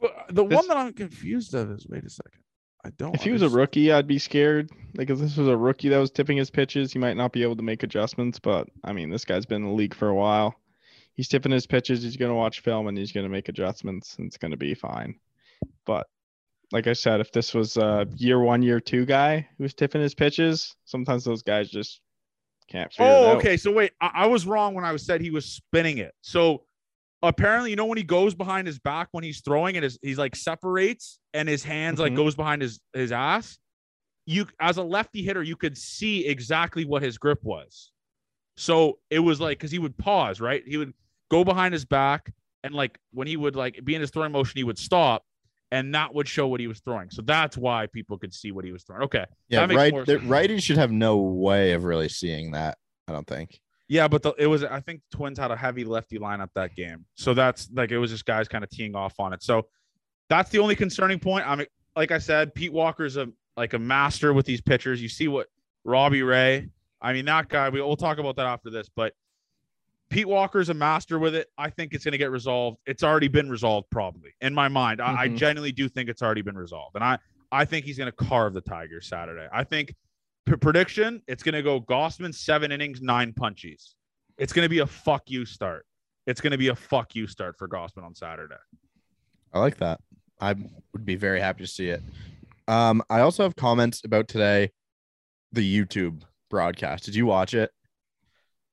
But 0.00 0.26
the 0.30 0.44
This- 0.44 0.56
one 0.56 0.68
that 0.68 0.76
I'm 0.76 0.92
confused 0.92 1.54
of 1.54 1.70
is 1.70 1.86
wait 1.88 2.04
a 2.04 2.10
second. 2.10 2.40
I 2.84 2.90
don't. 2.90 3.14
If 3.14 3.22
he 3.22 3.30
was 3.30 3.42
a 3.42 3.48
rookie, 3.48 3.92
I'd 3.92 4.08
be 4.08 4.18
scared. 4.18 4.70
Like 4.94 5.08
if 5.08 5.18
this 5.18 5.36
was 5.36 5.46
a 5.46 5.56
rookie 5.56 5.88
that 5.90 5.98
was 5.98 6.10
tipping 6.10 6.36
his 6.36 6.50
pitches, 6.50 6.92
he 6.92 6.98
might 6.98 7.16
not 7.16 7.32
be 7.32 7.42
able 7.44 7.54
to 7.56 7.62
make 7.62 7.84
adjustments. 7.84 8.40
But 8.40 8.68
I 8.82 8.92
mean, 8.92 9.08
this 9.10 9.24
guy's 9.24 9.46
been 9.46 9.62
in 9.62 9.68
the 9.68 9.74
league 9.74 9.94
for 9.94 10.08
a 10.08 10.14
while. 10.14 10.56
He's 11.14 11.28
tipping 11.28 11.52
his 11.52 11.66
pitches. 11.66 12.02
He's 12.02 12.16
gonna 12.16 12.34
watch 12.34 12.60
film 12.60 12.88
and 12.88 12.98
he's 12.98 13.12
gonna 13.12 13.28
make 13.28 13.48
adjustments, 13.48 14.16
and 14.18 14.26
it's 14.26 14.38
gonna 14.38 14.56
be 14.56 14.74
fine. 14.74 15.14
But 15.86 16.08
like 16.72 16.86
I 16.86 16.94
said, 16.94 17.20
if 17.20 17.30
this 17.32 17.54
was 17.54 17.76
a 17.76 18.06
year 18.16 18.40
one, 18.40 18.62
year 18.62 18.80
two 18.80 19.04
guy 19.04 19.46
who 19.56 19.64
was 19.64 19.74
tipping 19.74 20.00
his 20.00 20.14
pitches, 20.14 20.74
sometimes 20.84 21.24
those 21.24 21.42
guys 21.42 21.70
just 21.70 22.00
can't 22.68 22.90
figure 22.92 23.12
it 23.12 23.16
Oh, 23.16 23.30
okay. 23.36 23.56
So 23.56 23.70
wait, 23.70 23.92
I, 24.00 24.10
I 24.14 24.26
was 24.26 24.46
wrong 24.46 24.74
when 24.74 24.84
I 24.84 24.96
said 24.96 25.20
he 25.20 25.30
was 25.30 25.44
spinning 25.46 25.98
it. 25.98 26.12
So 26.22 26.64
apparently, 27.22 27.70
you 27.70 27.76
know, 27.76 27.84
when 27.86 27.98
he 27.98 28.04
goes 28.04 28.34
behind 28.34 28.66
his 28.66 28.78
back 28.78 29.08
when 29.12 29.22
he's 29.22 29.40
throwing 29.42 29.76
it, 29.76 29.84
is 29.84 29.98
he's 30.02 30.18
like 30.18 30.34
separates 30.34 31.20
and 31.34 31.48
his 31.48 31.62
hands 31.62 32.00
like 32.00 32.12
Mhm. 32.12 32.16
goes 32.16 32.34
behind 32.34 32.62
his 32.62 32.80
his 32.94 33.12
ass. 33.12 33.58
You 34.24 34.46
as 34.60 34.78
a 34.78 34.82
lefty 34.82 35.22
hitter, 35.22 35.42
you 35.42 35.56
could 35.56 35.76
see 35.76 36.26
exactly 36.26 36.84
what 36.84 37.02
his 37.02 37.18
grip 37.18 37.42
was. 37.42 37.90
So 38.56 38.98
it 39.10 39.18
was 39.18 39.40
like 39.40 39.58
because 39.58 39.70
he 39.70 39.78
would 39.78 39.96
pause, 39.98 40.40
right? 40.40 40.62
He 40.66 40.76
would 40.76 40.94
go 41.30 41.44
behind 41.44 41.74
his 41.74 41.84
back 41.84 42.32
and 42.64 42.74
like 42.74 42.98
when 43.12 43.26
he 43.26 43.36
would 43.36 43.56
like 43.56 43.84
be 43.84 43.94
in 43.94 44.00
his 44.00 44.10
throwing 44.10 44.32
motion, 44.32 44.54
he 44.56 44.64
would 44.64 44.78
stop. 44.78 45.24
And 45.72 45.94
that 45.94 46.14
would 46.14 46.28
show 46.28 46.46
what 46.46 46.60
he 46.60 46.66
was 46.66 46.80
throwing. 46.80 47.10
So 47.10 47.22
that's 47.22 47.56
why 47.56 47.86
people 47.86 48.18
could 48.18 48.34
see 48.34 48.52
what 48.52 48.64
he 48.64 48.72
was 48.72 48.84
throwing. 48.84 49.02
Okay. 49.04 49.24
Yeah, 49.48 49.66
right. 49.72 49.92
The 50.04 50.18
righties 50.18 50.62
should 50.62 50.76
have 50.76 50.92
no 50.92 51.16
way 51.16 51.72
of 51.72 51.84
really 51.84 52.10
seeing 52.10 52.52
that. 52.52 52.76
I 53.08 53.12
don't 53.12 53.26
think. 53.26 53.58
Yeah, 53.88 54.06
but 54.06 54.22
the, 54.22 54.32
it 54.38 54.46
was 54.46 54.64
I 54.64 54.80
think 54.80 55.00
Twins 55.10 55.38
had 55.38 55.50
a 55.50 55.56
heavy 55.56 55.84
lefty 55.84 56.18
lineup 56.18 56.48
that 56.54 56.74
game, 56.76 57.04
so 57.14 57.34
that's 57.34 57.68
like 57.74 57.90
it 57.90 57.98
was 57.98 58.10
just 58.10 58.24
guys 58.24 58.48
kind 58.48 58.62
of 58.62 58.70
teeing 58.70 58.94
off 58.94 59.18
on 59.18 59.32
it. 59.32 59.42
So 59.42 59.66
that's 60.28 60.50
the 60.50 60.60
only 60.60 60.76
concerning 60.76 61.18
point. 61.18 61.46
I'm 61.46 61.64
like 61.96 62.10
I 62.10 62.18
said, 62.18 62.54
Pete 62.54 62.72
Walker's 62.72 63.16
a 63.16 63.28
like 63.56 63.74
a 63.74 63.78
master 63.78 64.32
with 64.32 64.46
these 64.46 64.60
pitchers. 64.60 65.02
You 65.02 65.08
see 65.08 65.28
what 65.28 65.48
Robbie 65.84 66.22
Ray. 66.22 66.68
I 67.00 67.12
mean 67.12 67.24
that 67.26 67.48
guy. 67.48 67.68
We, 67.68 67.82
we'll 67.82 67.96
talk 67.96 68.18
about 68.18 68.36
that 68.36 68.46
after 68.46 68.70
this, 68.70 68.88
but 68.94 69.14
Pete 70.12 70.28
Walker's 70.28 70.68
a 70.68 70.74
master 70.74 71.18
with 71.18 71.34
it. 71.34 71.48
I 71.56 71.70
think 71.70 71.94
it's 71.94 72.04
going 72.04 72.12
to 72.12 72.18
get 72.18 72.30
resolved. 72.30 72.76
It's 72.84 73.02
already 73.02 73.28
been 73.28 73.48
resolved, 73.48 73.88
probably 73.90 74.34
in 74.42 74.52
my 74.52 74.68
mind. 74.68 75.00
I, 75.00 75.22
I 75.22 75.28
Mhm. 75.28 75.36
genuinely 75.38 75.72
do 75.72 75.88
think 75.88 76.10
it's 76.10 76.20
already 76.22 76.42
been 76.42 76.56
resolved, 76.56 76.94
and 76.96 77.02
I 77.04 77.18
I 77.50 77.64
think 77.66 77.84
he's 77.84 77.98
going 77.98 78.10
to 78.10 78.24
carve 78.24 78.54
the 78.54 78.60
Tigers 78.62 79.06
Saturday. 79.06 79.46
I 79.52 79.62
think 79.64 79.94
p- 80.46 80.56
prediction 80.56 81.22
it's 81.26 81.42
going 81.42 81.54
to 81.54 81.62
go 81.62 81.80
Gausman 81.80 82.34
seven 82.34 82.72
innings, 82.72 83.00
nine 83.02 83.32
punchies. 83.32 83.94
It's 84.38 84.52
going 84.52 84.64
to 84.64 84.70
be 84.70 84.78
a 84.80 84.86
fuck 84.86 85.24
you 85.30 85.44
start. 85.46 85.86
It's 86.26 86.40
going 86.40 86.50
to 86.52 86.58
be 86.58 86.68
a 86.68 86.74
fuck 86.76 87.14
you 87.14 87.26
start 87.26 87.56
for 87.58 87.66
Gausman 87.68 88.04
on 88.04 88.14
Saturday. 88.14 88.56
I 89.52 89.58
like 89.60 89.76
that. 89.78 90.00
I 90.40 90.54
would 90.92 91.04
be 91.04 91.16
very 91.16 91.40
happy 91.40 91.62
to 91.64 91.68
see 91.70 91.88
it. 91.88 92.02
Um, 92.68 93.02
I 93.10 93.20
also 93.20 93.42
have 93.44 93.54
comments 93.56 94.02
about 94.04 94.28
today, 94.28 94.70
the 95.52 95.62
YouTube 95.84 96.22
broadcast. 96.50 97.04
Did 97.04 97.14
you 97.14 97.26
watch 97.26 97.54
it? 97.54 97.70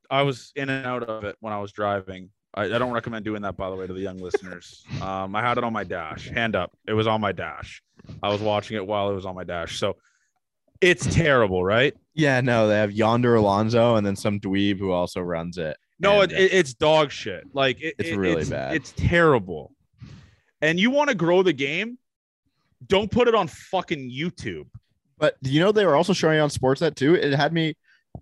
I 0.09 0.23
was 0.23 0.51
in 0.55 0.69
and 0.69 0.85
out 0.85 1.03
of 1.03 1.23
it 1.23 1.35
when 1.39 1.53
I 1.53 1.59
was 1.59 1.71
driving. 1.71 2.29
I, 2.53 2.63
I 2.63 2.77
don't 2.79 2.91
recommend 2.91 3.25
doing 3.25 3.41
that, 3.43 3.55
by 3.57 3.69
the 3.69 3.75
way, 3.75 3.85
to 3.87 3.93
the 3.93 3.99
young 4.01 4.17
listeners. 4.17 4.83
Um, 5.01 5.33
I 5.35 5.41
had 5.41 5.57
it 5.57 5.63
on 5.63 5.71
my 5.71 5.83
dash, 5.85 6.29
hand 6.29 6.55
up. 6.55 6.71
It 6.87 6.93
was 6.93 7.07
on 7.07 7.21
my 7.21 7.31
dash. 7.31 7.81
I 8.21 8.29
was 8.29 8.41
watching 8.41 8.75
it 8.75 8.85
while 8.85 9.09
it 9.09 9.13
was 9.13 9.25
on 9.25 9.33
my 9.35 9.43
dash. 9.45 9.79
So 9.79 9.95
it's 10.81 11.05
terrible, 11.13 11.63
right? 11.63 11.93
Yeah, 12.15 12.41
no, 12.41 12.67
they 12.67 12.75
have 12.75 12.91
Yonder 12.91 13.35
Alonso 13.35 13.95
and 13.95 14.05
then 14.05 14.15
some 14.15 14.39
dweeb 14.41 14.77
who 14.77 14.91
also 14.91 15.21
runs 15.21 15.57
it. 15.57 15.77
No, 15.99 16.21
And, 16.21 16.31
it, 16.33 16.39
it, 16.39 16.53
it's 16.53 16.73
dog 16.73 17.11
shit. 17.11 17.43
Like 17.53 17.81
it, 17.81 17.95
It's 17.97 18.09
it- 18.09 18.17
really 18.17 18.41
it's, 18.41 18.49
bad. 18.49 18.75
It's 18.75 18.91
terrible. 18.97 19.73
And 20.61 20.79
you 20.79 20.91
want 20.91 21.09
to 21.09 21.15
grow 21.15 21.43
the 21.43 21.53
game? 21.53 21.97
Don't 22.87 23.09
put 23.09 23.27
it 23.29 23.35
on 23.35 23.47
fucking 23.47 24.09
YouTube. 24.11 24.67
But 25.17 25.35
you 25.41 25.59
know 25.61 25.71
they 25.71 25.85
were 25.85 25.95
also 25.95 26.13
showing 26.13 26.39
on 26.39 26.49
Sportsnet 26.49 26.95
too. 26.95 27.15
It 27.15 27.33
had 27.33 27.53
me, 27.53 27.75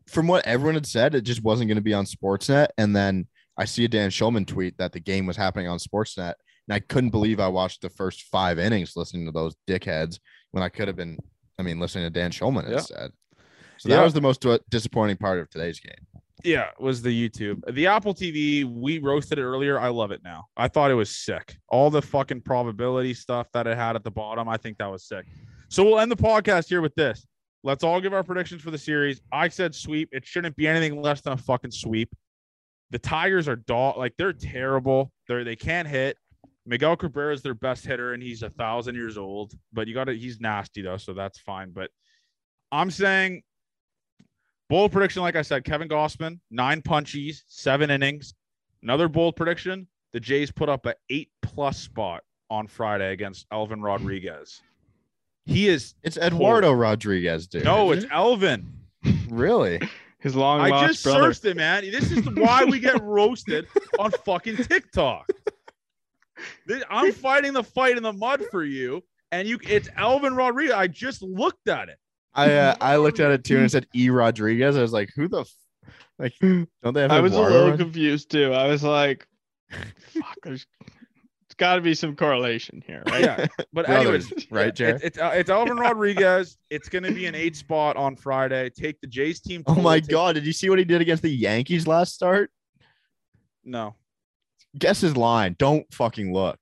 from 0.07 0.27
what 0.27 0.45
everyone 0.45 0.75
had 0.75 0.85
said, 0.85 1.15
it 1.15 1.21
just 1.21 1.43
wasn't 1.43 1.67
going 1.67 1.75
to 1.77 1.81
be 1.81 1.93
on 1.93 2.05
Sportsnet. 2.05 2.67
And 2.77 2.95
then 2.95 3.27
I 3.57 3.65
see 3.65 3.85
a 3.85 3.87
Dan 3.87 4.09
Shulman 4.09 4.45
tweet 4.47 4.77
that 4.77 4.91
the 4.93 4.99
game 4.99 5.25
was 5.25 5.35
happening 5.37 5.67
on 5.67 5.79
Sportsnet, 5.79 6.33
and 6.67 6.73
I 6.75 6.79
couldn't 6.79 7.09
believe 7.09 7.39
I 7.39 7.47
watched 7.47 7.81
the 7.81 7.89
first 7.89 8.23
five 8.23 8.59
innings 8.59 8.93
listening 8.95 9.25
to 9.25 9.31
those 9.31 9.55
dickheads 9.67 10.19
when 10.51 10.63
I 10.63 10.69
could 10.69 10.87
have 10.87 10.95
been, 10.97 11.17
I 11.59 11.63
mean, 11.63 11.79
listening 11.79 12.05
to 12.05 12.09
Dan 12.09 12.31
Shulman 12.31 12.67
Yeah. 12.69 12.75
instead. 12.77 13.11
So 13.77 13.89
that 13.89 13.95
Yeah. 13.95 14.03
was 14.03 14.13
the 14.13 14.21
most 14.21 14.45
disappointing 14.69 15.17
part 15.17 15.39
of 15.39 15.49
today's 15.49 15.79
game. 15.79 15.93
Yeah, 16.43 16.69
was 16.79 17.01
the 17.01 17.09
YouTube. 17.29 17.61
The 17.73 17.87
Apple 17.87 18.13
TV, 18.13 18.63
we 18.63 18.99
roasted 18.99 19.39
it 19.39 19.43
earlier. 19.43 19.79
I 19.79 19.89
love 19.89 20.11
it 20.11 20.21
now. 20.23 20.45
I 20.55 20.67
thought 20.67 20.91
it 20.91 20.95
was 20.95 21.09
sick. 21.09 21.57
All 21.67 21.89
the 21.89 22.01
fucking 22.01 22.41
probability 22.41 23.13
stuff 23.15 23.47
that 23.53 23.65
it 23.65 23.75
had 23.75 23.95
at 23.95 24.03
the 24.03 24.11
bottom, 24.11 24.47
I 24.47 24.57
think 24.57 24.77
that 24.77 24.85
was 24.91 25.03
sick. 25.03 25.25
So 25.69 25.83
we'll 25.83 25.99
end 25.99 26.11
the 26.11 26.15
podcast 26.15 26.69
here 26.69 26.81
with 26.81 26.93
this. 26.95 27.25
Let's 27.67 27.83
all 27.83 27.99
give 27.99 28.13
our 28.13 28.23
predictions 28.23 28.61
for 28.61 28.71
the 28.71 28.77
series. 28.77 29.19
I 29.29 29.49
said 29.49 29.75
sweep. 29.75 30.07
It 30.13 30.25
shouldn't 30.25 30.55
be 30.55 30.69
anything 30.69 31.01
less 31.01 31.19
than 31.19 31.33
a 31.33 31.37
fucking 31.37 31.71
sweep. 31.71 32.15
The 32.91 32.99
Tigers 32.99 33.49
are 33.49 33.57
dog 33.57 33.97
like 33.97 34.13
they're 34.17 34.31
terrible. 34.31 35.11
They're 35.27 35.43
they 35.43 35.57
can't 35.57 35.85
hit. 35.85 36.15
Miguel 36.65 36.95
Cabrera 36.95 37.33
is 37.33 37.41
their 37.41 37.53
best 37.53 37.85
hitter, 37.85 38.13
and 38.13 38.23
he's 38.23 38.41
a 38.41 38.49
thousand 38.51 38.95
years 38.95 39.17
old. 39.17 39.51
But 39.73 39.89
you 39.89 39.93
got 39.93 40.05
to 40.05 40.17
he's 40.17 40.39
nasty 40.39 40.81
though, 40.81 40.95
so 40.95 41.11
that's 41.13 41.39
fine. 41.39 41.71
But 41.71 41.89
I'm 42.71 42.89
saying 42.89 43.43
bold 44.69 44.93
prediction, 44.93 45.21
like 45.21 45.35
I 45.35 45.41
said, 45.41 45.65
Kevin 45.65 45.89
Gausman, 45.89 46.39
nine 46.49 46.81
punchies, 46.81 47.41
seven 47.47 47.91
innings. 47.91 48.33
Another 48.81 49.09
bold 49.09 49.35
prediction: 49.35 49.89
the 50.13 50.21
Jays 50.21 50.51
put 50.53 50.69
up 50.69 50.85
an 50.85 50.93
eight 51.09 51.31
plus 51.41 51.77
spot 51.77 52.23
on 52.49 52.65
Friday 52.65 53.11
against 53.11 53.45
Elvin 53.51 53.81
Rodriguez. 53.81 54.61
He 55.47 55.67
is 55.69 55.95
It's 56.03 56.17
Eduardo 56.17 56.71
Rodriguez, 56.73 57.47
dude. 57.47 57.63
no, 57.63 57.91
it's 57.91 58.05
Elvin. 58.11 58.71
really. 59.29 59.81
His 60.19 60.35
long 60.35 60.59
I 60.61 60.69
lost 60.69 60.87
just 60.87 61.03
brother. 61.03 61.33
searched 61.33 61.45
it, 61.45 61.57
man. 61.57 61.89
This 61.89 62.11
is 62.11 62.27
why 62.31 62.65
we 62.65 62.79
get 62.79 63.01
roasted 63.03 63.67
on 63.97 64.11
fucking 64.11 64.57
TikTok. 64.57 65.29
I'm 66.89 67.11
fighting 67.13 67.53
the 67.53 67.63
fight 67.63 67.97
in 67.97 68.03
the 68.03 68.13
mud 68.13 68.43
for 68.51 68.63
you, 68.63 69.03
and 69.31 69.47
you. 69.47 69.57
It's 69.67 69.89
Elvin 69.97 70.35
Rodriguez. 70.35 70.73
I 70.73 70.87
just 70.87 71.21
looked 71.21 71.67
at 71.67 71.89
it. 71.89 71.97
I 72.33 72.53
uh, 72.53 72.75
I 72.81 72.97
looked 72.97 73.19
at 73.19 73.31
it 73.31 73.43
too 73.43 73.55
and 73.57 73.65
it 73.65 73.69
said 73.71 73.87
E 73.95 74.09
Rodriguez. 74.09 74.75
I 74.77 74.81
was 74.81 74.93
like, 74.93 75.09
who 75.15 75.27
the 75.27 75.41
f- 75.41 75.53
like? 76.19 76.33
Don't 76.41 76.67
they 76.93 77.01
have? 77.01 77.11
I 77.11 77.19
was 77.21 77.33
a 77.33 77.41
little 77.41 77.69
Rod- 77.69 77.79
confused 77.79 78.29
too. 78.29 78.53
I 78.53 78.67
was 78.67 78.83
like, 78.83 79.25
fuck, 79.71 80.37
there's 80.43 80.67
it's 80.81 80.96
got 81.57 81.75
to 81.75 81.81
be 81.81 81.93
some 81.93 82.15
correlation 82.15 82.83
here, 82.85 83.03
right? 83.07 83.21
Yeah, 83.21 83.47
but 83.73 83.85
Brothers, 83.85 84.25
anyways, 84.31 84.47
right, 84.51 84.65
yeah, 84.65 84.71
Jared? 84.71 84.95
It's 84.97 85.03
it's, 85.05 85.17
uh, 85.17 85.31
it's 85.33 85.49
Elvin 85.49 85.77
Rodriguez. 85.77 86.57
It's 86.69 86.89
going 86.89 87.03
to 87.03 87.11
be 87.11 87.25
an 87.25 87.35
eight 87.35 87.55
spot 87.55 87.95
on 87.97 88.15
Friday. 88.15 88.69
Take 88.69 88.99
the 89.01 89.07
Jays 89.07 89.39
team. 89.39 89.63
Oh 89.67 89.75
my 89.75 89.99
take- 89.99 90.09
god! 90.09 90.35
Did 90.35 90.45
you 90.45 90.53
see 90.53 90.69
what 90.69 90.79
he 90.79 90.85
did 90.85 91.01
against 91.01 91.23
the 91.23 91.29
Yankees 91.29 91.87
last 91.87 92.13
start? 92.13 92.51
No, 93.63 93.95
Guess 94.77 95.01
his 95.01 95.17
line. 95.17 95.55
Don't 95.57 95.91
fucking 95.93 96.33
look. 96.33 96.59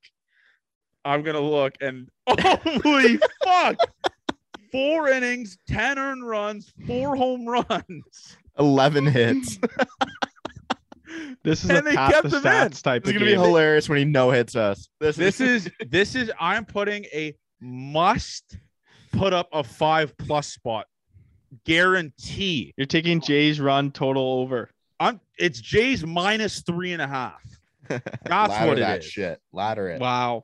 I'm 1.04 1.22
gonna 1.22 1.40
look 1.40 1.76
and 1.82 2.10
holy 2.28 3.20
fuck, 3.44 3.78
four 4.72 5.10
innings, 5.10 5.58
10 5.68 6.00
earned 6.00 6.28
runs, 6.28 6.74
four 6.88 7.16
home 7.16 7.46
runs. 7.46 8.38
11 8.58 9.06
hits. 9.06 9.60
This 11.44 11.64
is 11.64 11.70
And 11.70 11.80
a 11.80 11.82
they 11.84 11.96
pat 11.96 12.12
kept 12.12 12.30
the 12.30 12.38
him 12.40 12.46
in. 12.46 12.52
stats 12.52 12.82
type 12.82 13.02
It's 13.04 13.10
of 13.10 13.14
gonna 13.16 13.26
be 13.26 13.34
hilarious 13.34 13.88
when 13.90 13.98
he 14.00 14.06
no 14.06 14.32
hits 14.32 14.56
us. 14.56 14.88
This, 15.00 15.16
This 15.16 15.40
is 15.42 15.70
this 15.88 16.16
is 16.16 16.32
I'm 16.40 16.66
putting 16.66 17.06
a 17.06 17.36
must 17.62 18.58
put 19.12 19.32
up 19.34 19.48
a 19.54 19.64
five 19.64 20.18
plus 20.18 20.48
spot. 20.48 20.88
Guarantee. 21.66 22.74
You're 22.78 22.88
taking 22.88 23.22
Jay's 23.22 23.60
run 23.60 23.92
total 23.92 24.40
over. 24.40 24.70
I'm 25.00 25.20
it's 25.38 25.60
Jay's 25.60 26.06
minus 26.06 26.62
three 26.62 26.94
and 26.94 27.02
a 27.02 27.08
half. 27.08 27.42
That's 27.88 28.10
ladder 28.26 28.68
what 28.68 28.78
it 28.78 28.82
that 28.82 29.00
is. 29.00 29.06
shit. 29.06 29.40
Ladder 29.54 29.90
it. 29.90 30.02
Wow. 30.02 30.44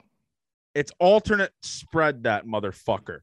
It's 0.76 0.91
alternate 0.99 1.51
spread 1.63 2.24
that 2.24 2.45
motherfucker. 2.45 3.19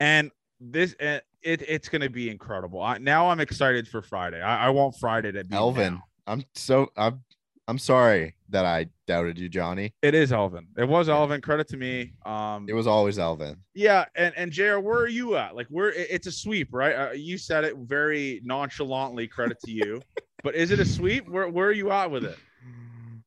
And 0.00 0.30
this 0.60 0.94
uh, 1.00 1.18
it, 1.42 1.62
it's 1.62 1.88
gonna 1.88 2.10
be 2.10 2.30
incredible. 2.30 2.80
I, 2.82 2.98
now 2.98 3.28
I'm 3.30 3.40
excited 3.40 3.88
for 3.88 4.02
Friday. 4.02 4.40
I, 4.40 4.66
I 4.66 4.70
want 4.70 4.96
Friday 4.98 5.32
to 5.32 5.44
be 5.44 5.54
Elvin, 5.54 5.94
now. 5.94 6.02
I'm 6.28 6.44
so 6.54 6.90
I'm 6.96 7.22
I'm 7.66 7.78
sorry 7.78 8.34
that 8.50 8.64
I 8.64 8.86
doubted 9.06 9.38
you, 9.38 9.48
Johnny. 9.48 9.92
It 10.02 10.14
is 10.14 10.32
Elvin. 10.32 10.68
It 10.76 10.88
was 10.88 11.08
Elvin. 11.08 11.40
Credit 11.40 11.68
to 11.68 11.76
me. 11.76 12.12
Um, 12.24 12.66
It 12.68 12.72
was 12.74 12.86
always 12.86 13.18
Elvin. 13.18 13.56
Yeah, 13.74 14.04
and 14.14 14.32
and 14.36 14.52
Jer, 14.52 14.78
where 14.80 14.98
are 14.98 15.08
you 15.08 15.36
at? 15.36 15.56
Like, 15.56 15.66
where 15.68 15.90
it's 15.92 16.26
a 16.26 16.32
sweep, 16.32 16.68
right? 16.72 16.94
Uh, 16.94 17.12
you 17.12 17.36
said 17.38 17.64
it 17.64 17.76
very 17.76 18.40
nonchalantly. 18.44 19.26
Credit 19.26 19.58
to 19.64 19.70
you, 19.70 20.00
but 20.42 20.54
is 20.54 20.70
it 20.70 20.80
a 20.80 20.84
sweep? 20.84 21.28
Where 21.28 21.48
where 21.48 21.68
are 21.68 21.72
you 21.72 21.90
at 21.90 22.10
with 22.10 22.24
it? 22.24 22.38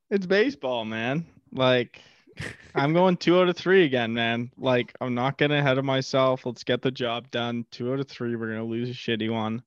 It's 0.09 0.25
baseball, 0.25 0.85
man. 0.85 1.25
Like 1.51 2.01
I'm 2.75 2.93
going 2.93 3.17
two 3.17 3.39
out 3.39 3.49
of 3.49 3.55
three 3.57 3.85
again, 3.85 4.13
man. 4.13 4.51
Like 4.57 4.93
I'm 5.01 5.13
not 5.15 5.37
getting 5.37 5.57
ahead 5.57 5.77
of 5.77 5.85
myself. 5.85 6.45
Let's 6.45 6.63
get 6.63 6.81
the 6.81 6.91
job 6.91 7.29
done. 7.31 7.65
Two 7.71 7.93
out 7.93 7.99
of 7.99 8.07
three. 8.07 8.35
We're 8.35 8.49
gonna 8.49 8.63
lose 8.63 8.89
a 8.89 8.93
shitty 8.93 9.31
one. 9.31 9.63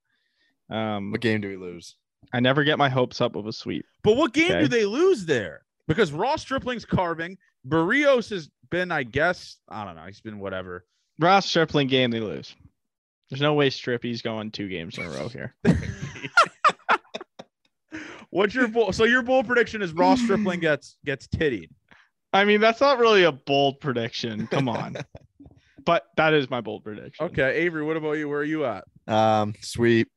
Um, 0.70 1.12
What 1.12 1.20
game 1.20 1.41
do 1.41 1.49
we 1.49 1.57
lose? 1.57 1.97
I 2.33 2.41
never 2.41 2.64
get 2.64 2.79
my 2.79 2.89
hopes 2.89 3.20
up 3.20 3.37
of 3.37 3.47
a 3.47 3.53
sweep. 3.53 3.85
But 4.03 4.16
what 4.16 4.33
game 4.33 4.59
do 4.61 4.68
they 4.68 4.85
lose 4.85 5.27
there? 5.27 5.62
Because 5.87 6.12
Ross 6.12 6.43
Stripling's 6.43 6.85
carving. 6.85 7.37
Berríos 7.66 8.31
has 8.31 8.51
been, 8.70 8.91
I 8.91 9.03
guess, 9.03 9.57
I 9.68 9.85
don't 9.85 9.97
know. 9.97 10.05
He's 10.07 10.20
been 10.20 10.39
whatever. 10.39 10.85
Ross 11.20 11.47
Stripling 11.47 11.89
game, 11.89 12.11
they 12.11 12.20
lose. 12.20 12.55
There's 13.31 13.41
no 13.41 13.55
way 13.55 13.70
Strippy's 13.70 14.22
going 14.22 14.51
two 14.51 14.68
games 14.68 14.99
in 14.99 15.05
a 15.05 15.11
row 15.11 15.29
here. 15.29 15.55
What's 18.31 18.55
your 18.55 18.68
bull? 18.68 18.93
So 18.93 19.05
your 19.05 19.22
bold 19.22 19.47
prediction 19.47 19.81
is 19.81 19.93
Ross 19.93 20.20
Stripling 20.20 20.61
gets 20.61 20.97
gets 21.05 21.29
tittied. 21.29 21.70
I 22.33 22.45
mean, 22.45 22.61
that's 22.61 22.81
not 22.81 22.99
really 22.99 23.22
a 23.22 23.33
bold 23.33 23.81
prediction. 23.81 24.49
Come 24.49 24.68
on. 24.68 24.97
but 25.85 26.07
that 26.16 26.35
is 26.35 26.51
my 26.51 26.61
bold 26.61 26.83
prediction. 26.83 27.27
Okay, 27.27 27.59
Avery, 27.59 27.85
what 27.85 27.97
about 27.97 28.14
you? 28.14 28.29
Where 28.29 28.41
are 28.41 28.45
you 28.45 28.64
at? 28.64 28.85
Um, 29.07 29.55
sweep. 29.61 30.11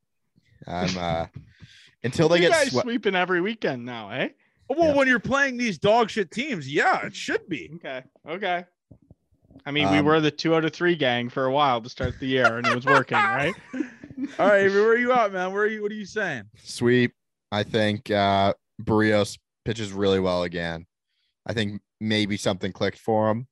I'm 0.66 0.98
uh 0.98 1.26
until 2.04 2.30
they 2.30 2.36
you 2.38 2.42
get 2.44 2.52
guys 2.52 2.72
swe- 2.72 2.82
sweeping 2.82 3.16
every 3.16 3.42
weekend 3.42 3.86
now, 3.86 4.10
eh? 4.12 4.30
Well, 4.70 4.90
Yeah. 4.90 4.96
when 4.96 5.08
you're 5.08 5.20
playing 5.20 5.58
these 5.58 5.78
dog 5.78 6.10
shit 6.10 6.30
teams, 6.32 6.72
yeah, 6.72 7.06
it 7.06 7.16
should 7.16 7.48
be. 7.48 7.70
Okay. 7.76 8.04
Okay. 8.28 8.66
I 9.66 9.72
mean, 9.72 9.90
we 9.92 9.98
Um, 9.98 10.06
were 10.06 10.20
the 10.22 10.32
two 10.32 10.56
out 10.56 10.66
of 10.66 10.74
three 10.74 10.96
gang 10.96 11.30
for 11.30 11.46
a 11.46 11.52
while 11.52 11.82
to 11.82 11.90
start 11.90 12.20
the 12.20 12.28
year, 12.28 12.58
and 12.58 12.66
it 12.68 12.76
was 12.76 12.86
working, 12.86 13.18
right? 13.18 13.54
All 14.40 14.48
right, 14.48 14.70
where 14.70 14.88
are 14.90 14.98
you 14.98 15.12
at, 15.14 15.32
man? 15.32 15.52
Where 15.52 15.64
are 15.64 15.68
you? 15.68 15.82
What 15.82 15.92
are 15.92 15.96
you 15.96 16.06
saying? 16.06 16.44
sweep. 16.58 17.14
I 17.52 17.64
think 17.64 18.12
uh 18.12 18.54
Berríos 18.82 19.38
pitches 19.64 19.92
really 19.94 20.20
well 20.20 20.44
again. 20.44 20.86
I 21.46 21.54
think 21.54 21.82
maybe 22.02 22.36
something 22.38 22.72
clicked 22.74 23.00
for 23.00 23.30
him, 23.32 23.48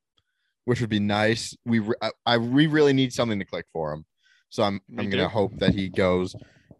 which 0.65 0.81
would 0.81 0.89
be 0.89 0.99
nice. 0.99 1.55
We 1.65 1.79
re- 1.79 1.95
I, 2.01 2.11
I 2.25 2.37
we 2.37 2.67
really 2.67 2.93
need 2.93 3.13
something 3.13 3.39
to 3.39 3.45
click 3.45 3.65
for 3.71 3.93
him. 3.93 4.05
So 4.49 4.63
I'm 4.63 4.81
Me 4.89 5.03
I'm 5.05 5.09
gonna 5.09 5.29
hope 5.29 5.55
that 5.59 5.73
he 5.73 5.87
goes. 5.89 6.35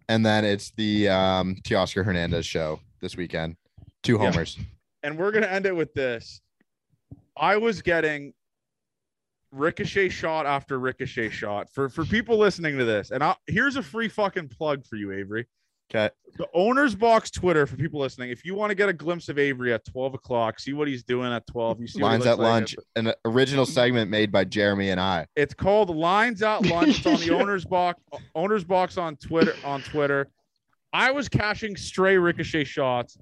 And 0.08 0.26
then 0.26 0.46
it's 0.46 0.72
the 0.72 1.10
um 1.10 1.56
Teoscar 1.64 2.04
Hernandez 2.06 2.46
show 2.46 2.80
this 3.02 3.16
weekend. 3.18 3.56
Two 4.04 4.14
Yeah. 4.22 4.32
homers. 4.32 4.58
and 5.04 5.18
we're 5.18 5.32
gonna 5.32 5.48
end 5.48 5.66
it 5.66 5.76
with 5.76 5.94
this. 5.94 6.42
I 7.38 7.58
was 7.58 7.82
getting 7.82 8.34
ricochet 9.52 10.10
shot 10.10 10.46
after 10.46 10.80
ricochet 10.80 11.30
shot 11.30 11.70
for 11.70 11.90
for 11.90 12.06
people 12.06 12.38
listening 12.38 12.78
to 12.78 12.86
this, 12.86 13.12
and 13.12 13.24
I, 13.24 13.36
here's 13.48 13.76
a 13.76 13.84
free 13.84 14.08
fucking 14.10 14.50
plug 14.50 14.86
for 14.86 14.96
you, 14.96 15.12
Avery. 15.12 15.48
Okay. 15.90 16.10
The 16.38 16.48
owner's 16.54 16.96
box 16.96 17.32
Twitter 17.32 17.66
for 17.66 17.78
people 17.78 18.02
listening. 18.02 18.30
If 18.30 18.44
you 18.44 18.56
want 18.56 18.72
to 18.72 18.76
get 18.76 18.90
a 18.90 18.94
glimpse 18.94 19.30
of 19.30 19.40
Avery 19.40 19.72
at 19.72 19.86
12 19.86 20.16
o'clock, 20.16 20.60
see 20.60 20.74
what 20.74 20.88
he's 20.88 21.04
doing 21.04 21.32
at 21.32 21.48
12. 21.48 21.80
You 21.80 21.88
see 21.88 22.02
Lines 22.02 22.26
at 22.26 22.40
like 22.40 22.52
lunch, 22.52 22.76
an 22.98 23.14
original 23.24 23.66
segment 23.66 24.12
made 24.12 24.32
by 24.32 24.44
Jeremy 24.44 24.90
and 24.90 25.00
I. 25.00 25.28
It's 25.36 25.54
called 25.54 25.96
Lines 25.96 26.44
Out 26.44 26.66
Lunch. 26.66 26.98
It's 26.98 27.06
on 27.06 27.20
the 27.20 27.30
owner's 27.40 27.64
box 27.64 28.02
owner's 28.34 28.66
box 28.66 28.98
on 28.98 29.16
Twitter 29.16 29.56
on 29.64 29.82
Twitter. 29.82 30.28
I 30.92 31.12
was 31.12 31.30
cashing 31.30 31.78
stray 31.78 32.18
ricochet 32.18 32.66
shots 32.66 33.18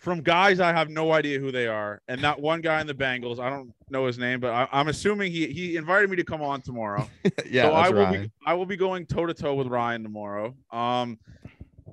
from 0.00 0.22
guys 0.22 0.60
I 0.60 0.72
have 0.72 0.88
no 0.88 1.12
idea 1.12 1.38
who 1.38 1.52
they 1.52 1.66
are, 1.66 2.00
and 2.08 2.22
that 2.24 2.40
one 2.40 2.62
guy 2.62 2.80
in 2.80 2.86
the 2.86 2.94
Bengals. 2.94 3.38
I 3.38 3.50
don't 3.50 3.72
know 3.90 4.06
his 4.06 4.18
name, 4.18 4.40
but 4.40 4.50
I, 4.50 4.66
I'm 4.72 4.88
assuming 4.88 5.30
he 5.30 5.46
he 5.48 5.76
invited 5.76 6.08
me 6.08 6.16
to 6.16 6.24
come 6.24 6.42
on 6.42 6.62
tomorrow. 6.62 7.08
yeah, 7.48 7.64
so 7.64 7.72
I 7.72 7.90
will 7.90 8.02
Ryan. 8.02 8.22
be 8.22 8.30
I 8.46 8.54
will 8.54 8.66
be 8.66 8.76
going 8.76 9.06
toe 9.06 9.26
to 9.26 9.34
toe 9.34 9.54
with 9.54 9.66
Ryan 9.66 10.02
tomorrow. 10.02 10.54
Um, 10.72 11.18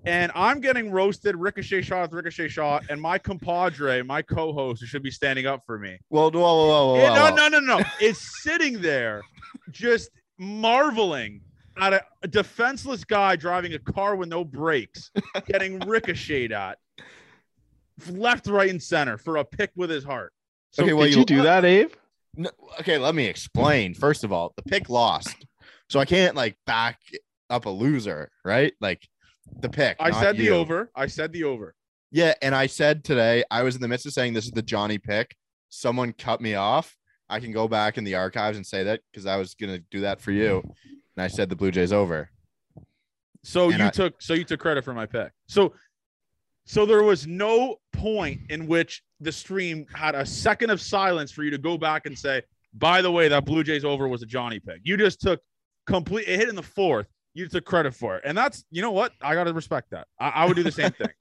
and 0.07 0.31
I'm 0.35 0.59
getting 0.61 0.91
roasted 0.91 1.35
ricochet 1.35 1.81
shot 1.81 2.01
with 2.03 2.13
ricochet 2.13 2.47
shot, 2.47 2.85
and 2.89 2.99
my 3.01 3.17
compadre, 3.17 4.01
my 4.03 4.21
co-host, 4.21 4.81
who 4.81 4.87
should 4.87 5.03
be 5.03 5.11
standing 5.11 5.45
up 5.45 5.63
for 5.65 5.77
me, 5.77 5.97
Well, 6.09 6.31
whoa, 6.31 6.39
whoa, 6.39 6.67
whoa, 6.67 6.85
whoa, 6.93 6.95
yeah, 6.97 7.29
whoa. 7.29 7.35
no, 7.35 7.47
no, 7.49 7.59
no, 7.59 7.77
no. 7.77 7.83
is 8.01 8.19
sitting 8.41 8.81
there 8.81 9.21
just 9.71 10.09
marveling 10.39 11.41
at 11.79 11.93
a, 11.93 12.01
a 12.23 12.27
defenseless 12.27 13.03
guy 13.03 13.35
driving 13.35 13.73
a 13.73 13.79
car 13.79 14.15
with 14.15 14.29
no 14.29 14.43
brakes, 14.43 15.11
getting 15.45 15.79
ricocheted 15.81 16.51
at 16.51 16.77
left, 18.09 18.47
right, 18.47 18.69
and 18.69 18.81
center 18.81 19.17
for 19.17 19.37
a 19.37 19.43
pick 19.45 19.71
with 19.75 19.89
his 19.89 20.03
heart. 20.03 20.33
So 20.71 20.83
Okay, 20.83 20.93
well, 20.93 21.05
Did 21.05 21.13
you- 21.13 21.19
you 21.19 21.25
do 21.25 21.41
that, 21.43 21.65
Ave? 21.65 21.89
No, 22.35 22.51
okay, 22.79 22.99
let 22.99 23.15
me 23.15 23.25
explain. 23.25 23.95
First 23.95 24.23
of 24.23 24.31
all, 24.31 24.53
the 24.55 24.61
pick 24.61 24.89
lost, 24.89 25.35
so 25.89 25.99
I 25.99 26.05
can't 26.05 26.35
like 26.35 26.55
back 26.67 26.99
up 27.49 27.65
a 27.65 27.69
loser, 27.69 28.29
right? 28.45 28.73
Like 28.79 29.07
the 29.59 29.69
pick. 29.69 29.97
I 29.99 30.11
said 30.11 30.37
the 30.37 30.49
over. 30.51 30.91
I 30.95 31.07
said 31.07 31.31
the 31.33 31.43
over. 31.43 31.75
Yeah, 32.11 32.33
and 32.41 32.55
I 32.55 32.67
said 32.67 33.03
today 33.03 33.43
I 33.51 33.63
was 33.63 33.75
in 33.75 33.81
the 33.81 33.87
midst 33.87 34.05
of 34.05 34.13
saying 34.13 34.33
this 34.33 34.45
is 34.45 34.51
the 34.51 34.61
Johnny 34.61 34.97
pick. 34.97 35.35
Someone 35.69 36.13
cut 36.13 36.39
me 36.41 36.55
off. 36.55 36.95
I 37.29 37.39
can 37.39 37.51
go 37.51 37.67
back 37.67 37.97
in 37.97 38.03
the 38.05 38.15
archives 38.15 38.55
and 38.57 38.65
say 38.65 38.83
that 38.85 39.01
because 39.11 39.25
I 39.25 39.35
was 39.35 39.53
gonna 39.55 39.79
do 39.91 40.01
that 40.01 40.21
for 40.21 40.31
you, 40.31 40.61
and 40.63 41.23
I 41.23 41.27
said 41.27 41.49
the 41.49 41.55
Blue 41.55 41.71
Jays 41.71 41.91
over. 41.91 42.29
So 43.43 43.69
And 43.69 43.79
you 43.79 43.85
I- 43.85 43.89
took 43.89 44.21
so 44.21 44.33
you 44.33 44.43
took 44.43 44.59
credit 44.59 44.83
for 44.83 44.93
my 44.93 45.05
pick. 45.05 45.31
So 45.47 45.73
so 46.65 46.85
there 46.85 47.03
was 47.03 47.25
no 47.27 47.77
point 47.93 48.41
in 48.49 48.67
which 48.67 49.01
the 49.21 49.31
stream 49.31 49.85
had 49.93 50.15
a 50.15 50.25
second 50.25 50.69
of 50.69 50.81
silence 50.81 51.31
for 51.31 51.43
you 51.43 51.49
to 51.51 51.57
go 51.57 51.77
back 51.77 52.05
and 52.05 52.17
say, 52.17 52.41
by 52.73 53.01
the 53.01 53.09
way, 53.11 53.29
that 53.29 53.45
Blue 53.45 53.63
Jays 53.63 53.85
over 53.85 54.07
was 54.07 54.21
a 54.21 54.25
Johnny 54.25 54.59
pick. 54.59 54.79
You 54.83 54.97
just 54.97 55.21
took 55.21 55.41
complete 55.85 56.27
it 56.27 56.39
hit 56.39 56.49
in 56.49 56.55
the 56.55 56.63
fourth. 56.63 57.07
You 57.37 57.47
took 57.47 57.65
credit 57.65 57.93
for 57.93 58.17
it. 58.17 58.23
And 58.25 58.35
that's 58.35 58.65
you 58.71 58.81
know 58.81 58.91
what? 58.91 59.13
I 59.21 59.35
gotta 59.35 59.53
respect 59.53 59.91
that. 59.91 60.07
I, 60.19 60.29
I 60.29 60.45
would 60.45 60.55
do 60.55 60.63
the 60.63 60.71
same 60.71 60.91
thing. 60.91 61.09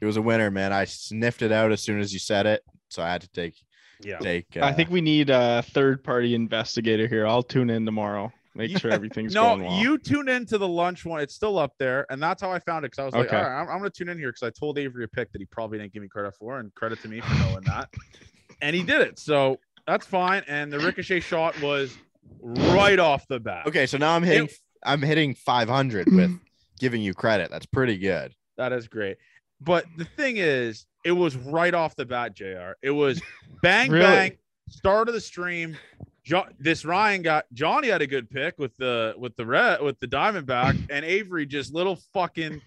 It 0.00 0.06
was 0.06 0.16
a 0.16 0.22
winner, 0.22 0.50
man. 0.50 0.72
I 0.72 0.84
sniffed 0.84 1.42
it 1.42 1.52
out 1.52 1.70
as 1.70 1.80
soon 1.80 2.00
as 2.00 2.12
you 2.12 2.18
said 2.18 2.44
it, 2.44 2.64
so 2.88 3.04
I 3.04 3.12
had 3.12 3.20
to 3.20 3.28
take 3.28 3.54
Yeah. 4.02 4.18
take. 4.18 4.46
Uh, 4.56 4.64
I 4.64 4.72
think 4.72 4.90
we 4.90 5.00
need 5.00 5.30
a 5.30 5.62
third 5.62 6.02
party 6.02 6.34
investigator 6.34 7.06
here. 7.06 7.24
I'll 7.24 7.44
tune 7.44 7.70
in 7.70 7.86
tomorrow. 7.86 8.32
Make 8.56 8.76
sure 8.78 8.90
everything's 9.00 9.32
No, 9.32 9.50
going 9.50 9.62
well. 9.62 9.78
you 9.78 9.98
tune 9.98 10.28
into 10.28 10.58
the 10.58 10.66
lunch 10.66 11.04
one. 11.04 11.20
It's 11.20 11.36
still 11.36 11.56
up 11.56 11.74
there, 11.78 12.04
and 12.10 12.20
that's 12.20 12.42
how 12.42 12.50
I 12.50 12.58
found 12.58 12.84
it. 12.84 12.90
Because 12.90 12.98
I 12.98 13.04
was 13.04 13.14
like, 13.14 13.32
all 13.32 13.42
right, 13.42 13.60
I'm, 13.60 13.68
I'm 13.68 13.78
going 13.78 13.92
to 13.92 13.96
tune 13.96 14.08
in 14.08 14.18
here 14.18 14.30
because 14.32 14.42
I 14.42 14.50
told 14.50 14.76
Avery 14.76 15.04
a 15.04 15.08
pick 15.08 15.30
that 15.30 15.38
he 15.38 15.44
probably 15.46 15.78
didn't 15.78 15.92
give 15.92 16.02
me 16.02 16.08
credit 16.08 16.34
for, 16.34 16.58
and 16.58 16.74
credit 16.74 17.00
to 17.02 17.08
me 17.08 17.20
for 17.20 17.34
knowing 17.36 17.62
that. 17.66 17.88
And 18.60 18.74
he 18.74 18.82
did 18.82 19.02
it, 19.02 19.20
so 19.20 19.60
that's 19.86 20.04
fine. 20.04 20.42
And 20.48 20.72
the 20.72 20.80
ricochet 20.80 21.20
shot 21.20 21.60
was 21.60 21.96
right 22.40 22.98
off 22.98 23.24
the 23.28 23.38
bat. 23.38 23.68
Okay, 23.68 23.86
so 23.86 23.98
now 23.98 24.16
I'm 24.16 24.24
hitting. 24.24 24.48
I'm 24.84 25.02
hitting 25.02 25.34
500 25.34 26.06
with 26.06 26.14
mm-hmm. 26.14 26.36
giving 26.78 27.02
you 27.02 27.14
credit. 27.14 27.50
That's 27.50 27.66
pretty 27.66 27.98
good. 27.98 28.34
That 28.56 28.72
is 28.72 28.88
great. 28.88 29.16
But 29.60 29.84
the 29.96 30.04
thing 30.04 30.36
is, 30.38 30.86
it 31.04 31.12
was 31.12 31.36
right 31.36 31.74
off 31.74 31.96
the 31.96 32.04
bat, 32.04 32.34
Jer. 32.34 32.76
It 32.82 32.90
was 32.90 33.20
bang 33.62 33.90
Really? 33.90 34.04
bang, 34.04 34.32
start 34.68 35.08
of 35.08 35.14
the 35.14 35.20
stream. 35.20 35.76
Jo- 36.24 36.46
this 36.58 36.84
Ryan 36.84 37.22
got 37.22 37.46
Johnny 37.52 37.88
had 37.88 38.02
a 38.02 38.06
good 38.06 38.30
pick 38.30 38.58
with 38.58 38.76
the 38.76 39.14
with 39.18 39.34
the 39.36 39.44
red 39.44 39.82
with 39.82 39.98
the 39.98 40.06
Diamondback, 40.06 40.78
and 40.90 41.04
Avery 41.04 41.46
just 41.46 41.74
little 41.74 41.96
fucking 42.12 42.60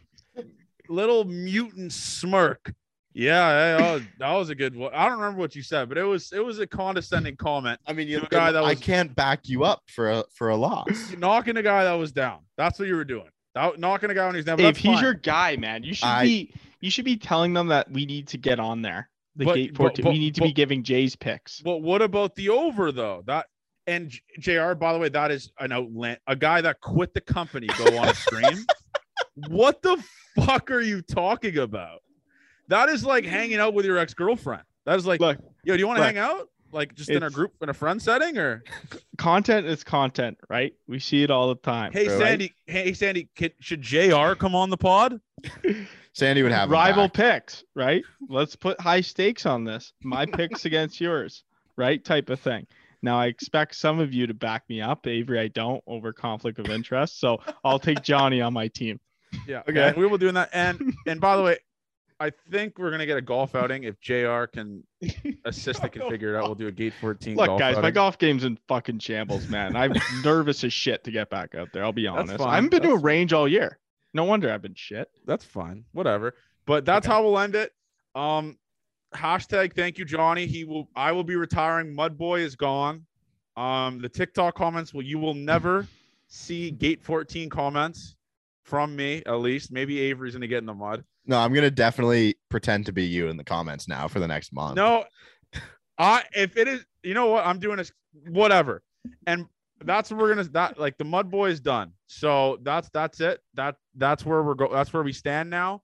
little 0.90 1.24
mutant 1.24 1.94
smirk. 1.94 2.74
Yeah, 3.18 3.78
hey, 3.78 3.84
oh, 3.86 4.02
that 4.20 4.34
was 4.34 4.50
a 4.50 4.56
good 4.56 4.76
one. 4.76 4.92
I 4.94 5.08
don't 5.08 5.18
remember 5.20 5.40
what 5.40 5.56
you 5.56 5.62
said, 5.64 5.88
but 5.88 5.98
it 5.98 6.04
was 6.04 6.34
it 6.34 6.44
was 6.44 6.60
a 6.60 6.68
condescending 6.68 7.38
comment. 7.38 7.80
I 7.88 7.94
mean, 7.94 8.10
you 8.10 8.20
To 8.20 8.26
a 8.26 8.30
guy 8.30 8.52
that 8.52 8.62
was, 8.62 8.70
I 8.72 8.76
can't 8.76 9.16
back 9.16 9.48
you 9.48 9.64
up 9.64 9.84
for 9.88 10.12
a 10.12 10.26
for 10.34 10.50
a 10.50 10.56
loss. 10.58 11.14
Knocking 11.18 11.56
a 11.56 11.64
guy 11.64 11.86
that 11.86 11.94
was 11.94 12.12
down. 12.12 12.40
That's 12.58 12.78
what 12.78 12.90
you 12.90 12.96
were 12.96 13.06
doing. 13.06 13.30
That, 13.54 13.80
knocking 13.80 14.10
a 14.10 14.14
guy 14.14 14.26
when 14.26 14.36
he's 14.36 14.44
down. 14.44 14.60
if 14.60 14.76
he's 14.76 14.96
fine. 14.96 15.02
your 15.04 15.14
guy, 15.14 15.56
man, 15.56 15.84
you 15.84 15.94
should 15.94 16.06
I- 16.06 16.24
be 16.26 16.54
you 16.82 16.92
should 16.92 17.06
be 17.06 17.16
telling 17.16 17.54
them 17.54 17.68
that 17.70 17.90
we 17.90 18.06
need 18.06 18.28
to 18.28 18.38
get 18.38 18.60
on 18.60 18.82
there. 18.82 19.10
The 19.38 19.46
But- 19.46 19.56
gate 19.56 19.72
but- 19.72 19.78
14. 19.78 20.04
but- 20.04 20.12
we 20.12 20.20
need 20.20 20.36
to 20.36 20.42
but- 20.42 20.48
be 20.48 20.54
giving 20.54 20.84
Jay's 20.84 21.16
picks. 21.16 21.62
But 21.62 21.78
what 21.78 22.02
about 22.02 22.36
the 22.36 22.50
over 22.50 22.92
though? 22.92 23.24
That 23.28 23.46
and 23.88 24.12
Jer. 24.40 24.76
By 24.76 24.92
the 24.92 25.00
way, 25.00 25.08
that 25.08 25.32
is 25.32 25.54
an 25.58 25.72
outland 25.72 26.18
a 26.28 26.36
guy 26.36 26.60
that 26.60 26.82
quit 26.82 27.14
the 27.14 27.22
company 27.22 27.68
go 27.78 27.98
on 27.98 28.10
a 28.10 28.14
stream. 28.14 28.66
what 29.48 29.82
the 29.82 30.04
fuck 30.36 30.70
are 30.70 30.82
you 30.82 31.02
talking 31.02 31.58
about? 31.60 32.02
That 32.68 32.90
is 32.90 33.06
like 33.06 33.26
hanging 33.26 33.58
out 33.58 33.74
with 33.74 33.86
your 33.86 33.98
ex 33.98 34.14
girlfriend. 34.14 34.64
That 34.86 34.98
is 34.98 35.06
like, 35.06 35.20
Look, 35.20 35.38
yo, 35.64 35.76
do 35.76 35.80
you 35.80 35.88
want 35.88 36.00
to 36.00 36.06
hang 36.06 36.18
out? 36.18 36.50
Like 36.72 36.94
just 36.94 37.10
in 37.10 37.24
a 37.24 37.30
group 37.30 37.54
in 37.62 37.70
a 37.70 37.74
friend 37.74 38.02
setting 38.02 38.38
or 38.38 38.64
content 39.18 39.66
is 39.66 39.84
content, 39.84 40.38
right? 40.50 40.74
We 40.88 41.00
see 41.00 41.24
it 41.24 41.32
all 41.32 41.48
the 41.48 41.56
time. 41.56 41.94
hey 41.94 42.10
right? 42.10 42.20
Sandy, 42.20 42.54
hey 42.68 42.92
Sandy, 42.92 43.30
can, 43.36 43.52
should 43.62 43.82
Jer. 43.82 44.36
come 44.36 44.56
on 44.56 44.70
the 44.70 44.78
pod? 44.78 45.22
Sandy 46.14 46.44
would 46.44 46.52
have 46.52 46.70
rival 46.70 47.08
picks, 47.08 47.64
right? 47.76 48.04
Let's 48.30 48.56
put 48.56 48.80
high 48.82 49.02
stakes 49.02 49.46
on 49.46 49.64
this. 49.64 49.94
My 50.04 50.26
picks 50.26 50.66
against 50.66 51.00
yours, 51.00 51.44
right? 51.78 52.04
Type 52.04 52.30
of 52.30 52.40
thing. 52.40 52.68
Now 53.02 53.20
I 53.20 53.28
expect 53.28 53.76
some 53.76 54.00
of 54.00 54.14
you 54.14 54.28
to 54.28 54.34
back 54.34 54.64
me 54.68 54.82
up. 54.82 55.08
Avery, 55.08 55.40
I 55.40 55.48
don't 55.48 55.84
over 55.88 56.12
conflict 56.12 56.60
of 56.60 56.70
interest. 56.70 57.20
So 57.20 57.38
I'll 57.64 57.80
take 57.80 58.02
Johnny 58.02 58.42
on 58.42 58.52
my 58.52 58.68
team. 58.68 59.00
Yeah. 59.48 59.62
Okay. 59.68 59.90
Okay. 59.90 60.00
we 60.00 60.08
will 60.08 60.18
do 60.18 60.32
that. 60.32 60.50
And 60.54 60.94
and 61.08 61.22
by 61.22 61.38
the 61.38 61.44
way, 61.44 61.58
I 62.20 62.32
think 62.50 62.78
we're 62.80 62.92
gonna 62.92 63.06
get 63.06 63.18
a 63.18 63.22
golf 63.22 63.56
outing 63.56 63.84
if 63.84 64.00
Jer. 64.00 64.48
can 64.48 64.84
assist 65.46 65.84
and 65.84 65.92
can 65.92 66.10
figure 66.10 66.34
it 66.34 66.38
out. 66.38 66.46
We'll 66.46 66.56
do 66.56 66.68
a 66.68 66.72
gate 66.72 66.94
14 67.02 67.36
Look, 67.36 67.60
guys, 67.60 67.78
my 67.78 67.92
golf 67.92 68.18
game's 68.18 68.44
in 68.46 68.58
fucking 68.68 69.00
shambles, 69.00 69.50
man. 69.50 69.76
I'm 69.76 69.94
nervous 70.24 70.64
as 70.64 70.72
shit 70.72 71.04
to 71.04 71.12
get 71.12 71.30
back 71.30 71.56
out 71.56 71.70
there. 71.74 71.84
I'll 71.84 71.92
be 71.92 72.06
That's 72.06 72.18
honest. 72.18 72.38
fine. 72.38 72.48
I 72.50 72.56
haven't 72.56 72.70
been 72.70 72.84
to 72.84 72.92
a 72.92 72.98
range 72.98 73.34
all 73.34 73.48
year. 73.48 73.80
No 74.14 74.24
wonder 74.24 74.50
I've 74.52 74.62
been 74.62 74.76
shit. 74.76 75.10
That's 75.26 75.44
fine. 75.44 75.84
Whatever. 75.92 76.36
But 76.66 76.86
that's 76.86 77.06
Okay. 77.06 77.14
how 77.14 77.24
we'll 77.24 77.38
end 77.40 77.56
it. 77.56 77.74
Um 78.16 78.58
hashtag 79.14 79.74
thank 79.74 79.98
you, 79.98 80.06
Johnny. 80.06 80.46
He 80.48 80.64
will 80.64 80.90
I 80.96 81.12
will 81.12 81.24
be 81.26 81.36
retiring. 81.36 81.96
Mudboy 81.96 82.42
is 82.42 82.56
gone. 82.56 83.06
Um 83.58 84.00
the 84.00 84.10
TikTok 84.10 84.56
comments 84.56 84.94
will 84.94 85.04
you 85.04 85.20
will 85.20 85.34
never 85.34 85.86
see 86.28 86.72
gate 86.72 87.04
14 87.04 87.50
comments 87.50 88.15
from 88.66 88.96
me, 88.96 89.24
at 89.26 89.36
least. 89.40 89.72
Maybe 89.72 90.00
Avery's 90.02 90.34
gonna 90.34 90.48
get 90.48 90.58
in 90.60 90.66
the 90.66 90.74
mud. 90.74 91.04
No, 91.26 91.38
I'm 91.40 91.54
gonna 91.54 91.72
definitely 91.72 92.36
pretend 92.50 92.86
to 92.88 92.92
be 92.92 93.04
you 93.04 93.28
in 93.30 93.38
the 93.38 93.44
comments 93.44 93.88
now 93.88 94.08
for 94.08 94.20
the 94.20 94.28
next 94.28 94.52
month. 94.54 94.76
No, 94.76 95.06
I 95.98 96.24
if 96.36 96.58
it 96.58 96.68
is, 96.68 96.86
you 97.04 97.14
know 97.14 97.28
what 97.28 97.46
I'm 97.46 97.60
doing 97.60 97.80
is 97.80 97.92
whatever, 98.28 98.84
and 99.28 99.46
that's 99.84 100.12
what 100.12 100.20
we're 100.20 100.30
gonna 100.30 100.44
that 100.50 100.80
like 100.80 100.98
the 100.98 101.04
mud 101.06 101.30
boy 101.32 101.50
is 101.50 101.60
done. 101.60 101.92
So 102.08 102.58
that's 102.64 102.90
that's 102.90 103.22
it. 103.22 103.40
That 103.54 103.76
that's 103.96 104.26
where 104.26 104.44
we're 104.44 104.56
go. 104.56 104.70
That's 104.72 104.92
where 104.94 105.04
we 105.04 105.14
stand 105.14 105.50
now. 105.50 105.82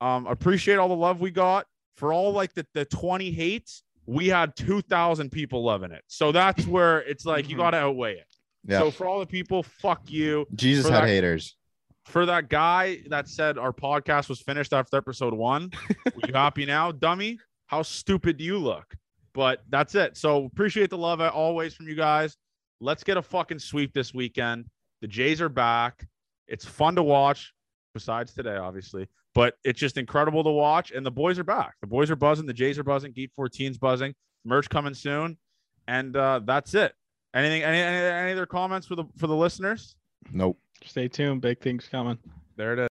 Um, 0.00 0.26
appreciate 0.26 0.76
all 0.76 0.88
the 0.88 0.96
love 0.96 1.20
we 1.20 1.30
got 1.30 1.66
for 1.96 2.12
all 2.12 2.32
like 2.32 2.54
the 2.54 2.66
the 2.74 2.84
20 2.86 3.30
hates. 3.30 3.82
We 4.04 4.26
had 4.26 4.56
2,000 4.56 5.30
people 5.30 5.62
loving 5.62 5.92
it. 5.92 6.02
So 6.08 6.32
that's 6.32 6.66
where 6.66 7.02
it's 7.02 7.24
like 7.24 7.48
you 7.48 7.54
Mhm. 7.54 7.58
got 7.60 7.70
to 7.70 7.76
outweigh 7.76 8.14
it. 8.14 8.26
Yeah. 8.66 8.80
So 8.80 8.90
for 8.90 9.06
all 9.06 9.20
the 9.20 9.26
people, 9.26 9.62
fuck 9.62 10.10
you. 10.10 10.44
Jesus 10.56 10.86
for 10.88 10.92
had 10.92 11.04
that- 11.04 11.08
haters. 11.08 11.56
For 12.04 12.26
that 12.26 12.48
guy 12.48 13.02
that 13.08 13.28
said 13.28 13.58
our 13.58 13.72
podcast 13.72 14.28
was 14.28 14.40
finished 14.40 14.72
after 14.72 14.96
episode 14.96 15.34
one, 15.34 15.70
are 16.06 16.28
you 16.28 16.34
happy 16.34 16.66
now, 16.66 16.92
dummy? 16.92 17.38
How 17.66 17.82
stupid 17.82 18.36
do 18.36 18.44
you 18.44 18.58
look? 18.58 18.94
But 19.34 19.62
that's 19.70 19.94
it. 19.94 20.16
So 20.16 20.44
appreciate 20.44 20.90
the 20.90 20.98
love 20.98 21.20
always 21.20 21.74
from 21.74 21.88
you 21.88 21.94
guys. 21.94 22.36
Let's 22.80 23.04
get 23.04 23.16
a 23.16 23.22
fucking 23.22 23.60
sweep 23.60 23.94
this 23.94 24.12
weekend. 24.12 24.66
The 25.00 25.08
Jays 25.08 25.40
are 25.40 25.48
back. 25.48 26.06
It's 26.48 26.64
fun 26.64 26.96
to 26.96 27.02
watch, 27.02 27.54
besides 27.94 28.34
today, 28.34 28.56
obviously. 28.56 29.08
But 29.34 29.54
it's 29.64 29.78
just 29.78 29.96
incredible 29.96 30.44
to 30.44 30.50
watch. 30.50 30.90
And 30.90 31.06
the 31.06 31.10
boys 31.10 31.38
are 31.38 31.44
back. 31.44 31.74
The 31.80 31.86
boys 31.86 32.10
are 32.10 32.16
buzzing. 32.16 32.46
The 32.46 32.52
Jays 32.52 32.78
are 32.78 32.84
buzzing. 32.84 33.12
Gate 33.12 33.30
14's 33.38 33.78
buzzing. 33.78 34.14
Merch 34.44 34.68
coming 34.68 34.94
soon. 34.94 35.38
And 35.88 36.14
uh, 36.16 36.40
that's 36.44 36.74
it. 36.74 36.94
Anything? 37.34 37.62
Any, 37.62 37.78
any 37.78 37.96
any 37.96 38.32
other 38.32 38.46
comments 38.46 38.86
for 38.86 38.94
the 38.94 39.04
for 39.16 39.26
the 39.26 39.34
listeners? 39.34 39.96
Nope. 40.30 40.58
Stay 40.86 41.08
tuned. 41.08 41.40
Big 41.40 41.60
things 41.60 41.88
coming. 41.88 42.18
There 42.56 42.72
it 42.72 42.78
is. 42.78 42.80